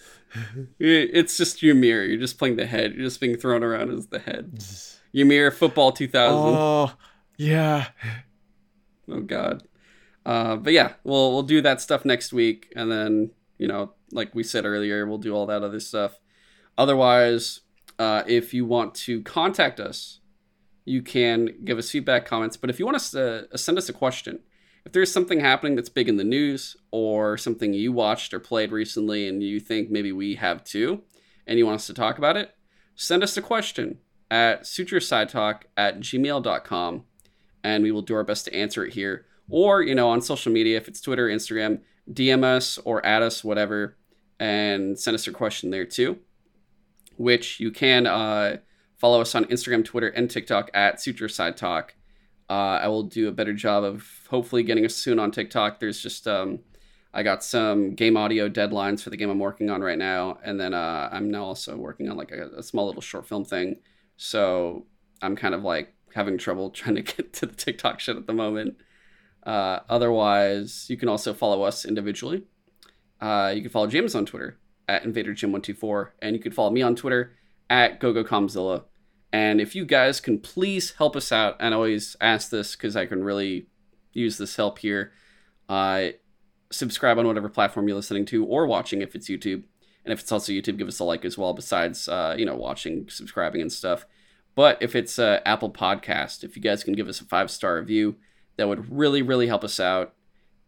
It's 0.81 1.37
just 1.37 1.63
Ymir. 1.63 2.05
You're 2.05 2.19
just 2.19 2.39
playing 2.39 2.57
the 2.57 2.67
head. 2.67 2.95
You're 2.95 3.05
just 3.05 3.21
being 3.21 3.37
thrown 3.37 3.63
around 3.63 3.93
as 3.93 4.09
the 4.09 4.19
head. 4.19 4.65
Ymir 5.13 5.53
Football 5.53 5.93
2000. 5.93 6.37
Oh 6.37 6.93
yeah. 7.37 7.89
Oh 9.09 9.21
God. 9.21 9.63
Uh, 10.27 10.57
but 10.57 10.73
yeah, 10.73 10.95
we'll 11.05 11.33
we'll 11.33 11.43
do 11.43 11.61
that 11.61 11.81
stuff 11.81 12.05
next 12.05 12.33
week, 12.33 12.73
and 12.75 12.91
then 12.91 13.31
you 13.59 13.69
know, 13.69 13.93
like 14.11 14.35
we 14.35 14.43
said 14.43 14.65
earlier, 14.65 15.07
we'll 15.07 15.19
do 15.19 15.35
all 15.35 15.47
that 15.47 15.63
other 15.63 15.81
stuff. 15.81 16.19
Otherwise, 16.77 17.61
uh, 17.99 18.23
if 18.27 18.55
you 18.55 18.65
want 18.65 18.95
to 18.95 19.23
contact 19.23 19.79
us, 19.79 20.21
you 20.85 21.03
can 21.03 21.55
give 21.65 21.79
us 21.79 21.91
feedback, 21.91 22.27
comments. 22.27 22.57
But 22.57 22.71
if 22.71 22.79
you 22.79 22.85
want 22.85 22.97
us 22.97 23.11
to 23.13 23.49
uh, 23.53 23.57
send 23.57 23.79
us 23.79 23.89
a 23.89 23.93
question, 23.93 24.41
if 24.85 24.93
there's 24.93 25.13
something 25.13 25.41
happening 25.41 25.77
that's 25.77 25.89
big 25.89 26.09
in 26.09 26.17
the 26.17 26.25
news, 26.25 26.77
or 26.91 27.39
something 27.39 27.73
you 27.73 27.93
watched 27.93 28.35
or 28.35 28.41
played 28.41 28.71
recently, 28.71 29.27
and 29.29 29.43
you 29.43 29.61
think 29.61 29.91
maybe 29.91 30.13
we 30.13 30.35
have 30.35 30.63
too, 30.63 31.03
and 31.47 31.59
you 31.59 31.67
want 31.67 31.77
us 31.77 31.87
to 31.87 31.95
talk 31.95 32.19
about 32.19 32.37
it, 32.37 32.55
send 32.95 33.23
us 33.23 33.37
a 33.37 33.43
question 33.43 33.99
at 34.31 34.63
suturesidetalk 34.63 35.63
at 35.77 36.01
gmail.com 36.01 37.05
and 37.63 37.83
we 37.83 37.91
will 37.91 38.03
do 38.03 38.15
our 38.15 38.25
best 38.25 38.45
to 38.45 38.55
answer 38.55 38.85
it 38.85 38.93
here. 38.93 39.27
Or, 39.49 39.83
you 39.83 39.95
know, 39.95 40.11
on 40.11 40.21
social 40.21 40.53
media, 40.53 40.77
if 40.77 40.87
it's 40.87 41.01
Twitter, 41.01 41.29
Instagram, 41.29 41.81
DM 42.13 42.45
us 42.45 42.79
or 42.79 43.05
add 43.05 43.23
us, 43.23 43.43
whatever, 43.43 43.97
and 44.39 44.99
send 44.99 45.15
us 45.15 45.27
your 45.27 45.35
question 45.35 45.71
there 45.71 45.87
too. 45.87 46.19
Which 47.17 47.61
you 47.61 47.71
can 47.71 48.07
uh, 48.07 48.59
follow 49.05 49.21
us 49.21 49.35
on 49.35 49.45
Instagram, 49.45 49.85
Twitter, 49.85 50.09
and 50.09 50.31
TikTok 50.31 50.71
at 50.73 50.99
Suture 50.99 51.29
Side 51.29 51.59
Talk. 51.59 51.95
Uh, 52.49 52.81
I 52.81 52.89
will 52.89 53.03
do 53.03 53.29
a 53.29 53.33
better 53.33 53.53
job 53.53 53.85
of 53.85 54.09
hopefully 54.31 54.63
getting 54.63 54.87
us 54.87 54.95
soon 54.95 55.19
on 55.19 55.31
TikTok. 55.31 55.79
There's 55.79 56.01
just 56.01 56.27
um, 56.27 56.61
I 57.13 57.23
got 57.23 57.45
some 57.45 57.95
game 57.97 58.17
audio 58.17 58.49
deadlines 58.49 59.03
for 59.03 59.11
the 59.11 59.19
game 59.19 59.29
I'm 59.29 59.39
working 59.39 59.69
on 59.69 59.83
right 59.83 59.99
now, 59.99 60.39
and 60.43 60.59
then 60.59 60.73
uh, 60.73 61.11
I'm 61.13 61.31
now 61.31 61.45
also 61.45 61.77
working 61.77 62.09
on 62.09 62.17
like 62.17 62.33
a, 62.33 62.49
a 62.57 62.63
small 62.63 62.87
little 62.87 63.03
short 63.03 63.29
film 63.29 63.45
thing. 63.45 63.77
So 64.17 64.87
I'm 65.21 65.37
kind 65.37 65.55
of 65.55 65.63
like 65.63 65.93
having 66.15 66.39
trouble 66.39 66.71
trying 66.81 66.95
to 66.95 67.03
get 67.03 67.35
to 67.35 67.45
the 67.45 67.55
TikTok 67.55 68.01
shit 68.01 68.17
at 68.17 68.27
the 68.27 68.33
moment. 68.33 68.79
Uh, 69.43 69.81
otherwise, 69.91 70.87
you 70.89 70.97
can 70.97 71.11
also 71.11 71.35
follow 71.35 71.63
us 71.63 71.85
individually. 71.85 72.45
Uh, 73.21 73.53
you 73.55 73.61
can 73.61 73.71
follow 73.71 73.87
James 73.87 74.15
on 74.15 74.25
Twitter 74.25 74.61
at 74.89 75.05
InvaderJim124, 75.05 76.09
and 76.23 76.35
you 76.35 76.41
can 76.41 76.53
follow 76.53 76.71
me 76.71 76.81
on 76.81 76.97
Twitter 76.97 77.37
at 77.69 78.01
GoGoComzilla. 78.01 78.85
And 79.35 79.61
if 79.61 79.75
you 79.75 79.85
guys 79.85 80.21
can 80.21 80.39
please 80.39 80.93
help 80.93 81.17
us 81.17 81.33
out, 81.33 81.57
and 81.59 81.75
I 81.75 81.77
always 81.77 82.17
ask 82.21 82.51
this 82.51 82.77
because 82.77 82.95
I 82.95 83.05
can 83.05 83.25
really 83.25 83.67
use 84.13 84.39
this 84.39 84.55
help 84.55 84.79
here. 84.79 85.11
Uh, 85.69 86.11
subscribe 86.71 87.19
on 87.19 87.27
whatever 87.27 87.49
platform 87.49 87.89
you're 87.89 87.97
listening 87.97 88.27
to 88.27 88.45
or 88.45 88.65
watching 88.65 89.03
if 89.03 89.17
it's 89.17 89.29
YouTube. 89.29 89.65
And 90.05 90.13
if 90.13 90.21
it's 90.21 90.31
also 90.31 90.53
YouTube, 90.53 90.79
give 90.79 90.87
us 90.87 91.01
a 91.01 91.05
like 91.05 91.25
as 91.25 91.37
well, 91.37 91.53
besides, 91.53 92.07
uh, 92.07 92.37
you 92.39 92.47
know, 92.47 92.55
watching, 92.55 93.09
subscribing, 93.09 93.61
and 93.61 93.73
stuff. 93.73 94.07
But 94.55 94.79
if 94.81 94.95
it's 94.95 95.19
uh, 95.19 95.41
Apple 95.45 95.73
Podcast, 95.73 96.45
if 96.45 96.55
you 96.55 96.63
guys 96.63 96.85
can 96.85 96.95
give 96.95 97.09
us 97.09 97.21
a 97.21 97.25
five 97.25 97.51
star 97.51 97.75
review, 97.75 98.15
that 98.57 98.69
would 98.69 98.89
really, 98.89 99.21
really 99.21 99.49
help 99.49 99.65
us 99.65 99.81
out. 99.81 100.15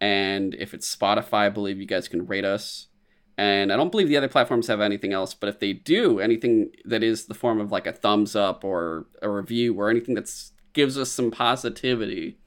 And 0.01 0.57
if 0.57 0.75
it's 0.75 0.93
Spotify, 0.93 1.35
I 1.35 1.51
believe 1.51 1.79
you 1.79 1.87
guys 1.87 2.09
can 2.09 2.27
rate 2.27 2.45
us. 2.45 2.89
And 3.39 3.71
I 3.71 3.77
don't 3.77 3.91
believe 3.91 4.09
the 4.09 4.17
other 4.17 4.29
platforms 4.29 4.67
have 4.69 4.81
anything 4.81 5.13
else, 5.13 5.35
but 5.35 5.49
if 5.49 5.61
they 5.61 5.75
do, 5.75 6.21
anything 6.21 6.71
that 6.85 7.03
is 7.03 7.27
the 7.27 7.35
form 7.35 7.61
of 7.61 7.71
like 7.71 7.87
a 7.87 7.93
thumbs 7.93 8.35
up 8.35 8.65
or 8.65 9.07
a 9.21 9.29
review 9.29 9.75
or 9.75 9.91
anything 9.91 10.15
that 10.15 10.31
gives 10.73 10.97
us 10.97 11.11
some 11.11 11.31
positivity, 11.31 12.39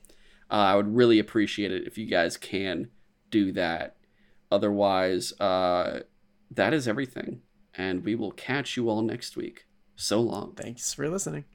uh, 0.50 0.56
I 0.56 0.76
would 0.76 0.96
really 0.96 1.20
appreciate 1.20 1.72
it 1.72 1.86
if 1.86 1.98
you 1.98 2.08
guys 2.08 2.38
can 2.38 2.90
do 3.30 3.52
that. 3.52 3.98
Otherwise, 4.52 5.32
uh, 5.40 6.02
that 6.50 6.74
is 6.74 6.88
everything. 6.88 7.42
And 7.76 8.04
we 8.04 8.16
will 8.16 8.32
catch 8.32 8.76
you 8.76 8.90
all 8.90 9.04
next 9.04 9.38
week. 9.38 9.66
So 9.96 10.20
long. 10.20 10.54
Thanks 10.56 10.94
for 10.94 11.08
listening. 11.08 11.46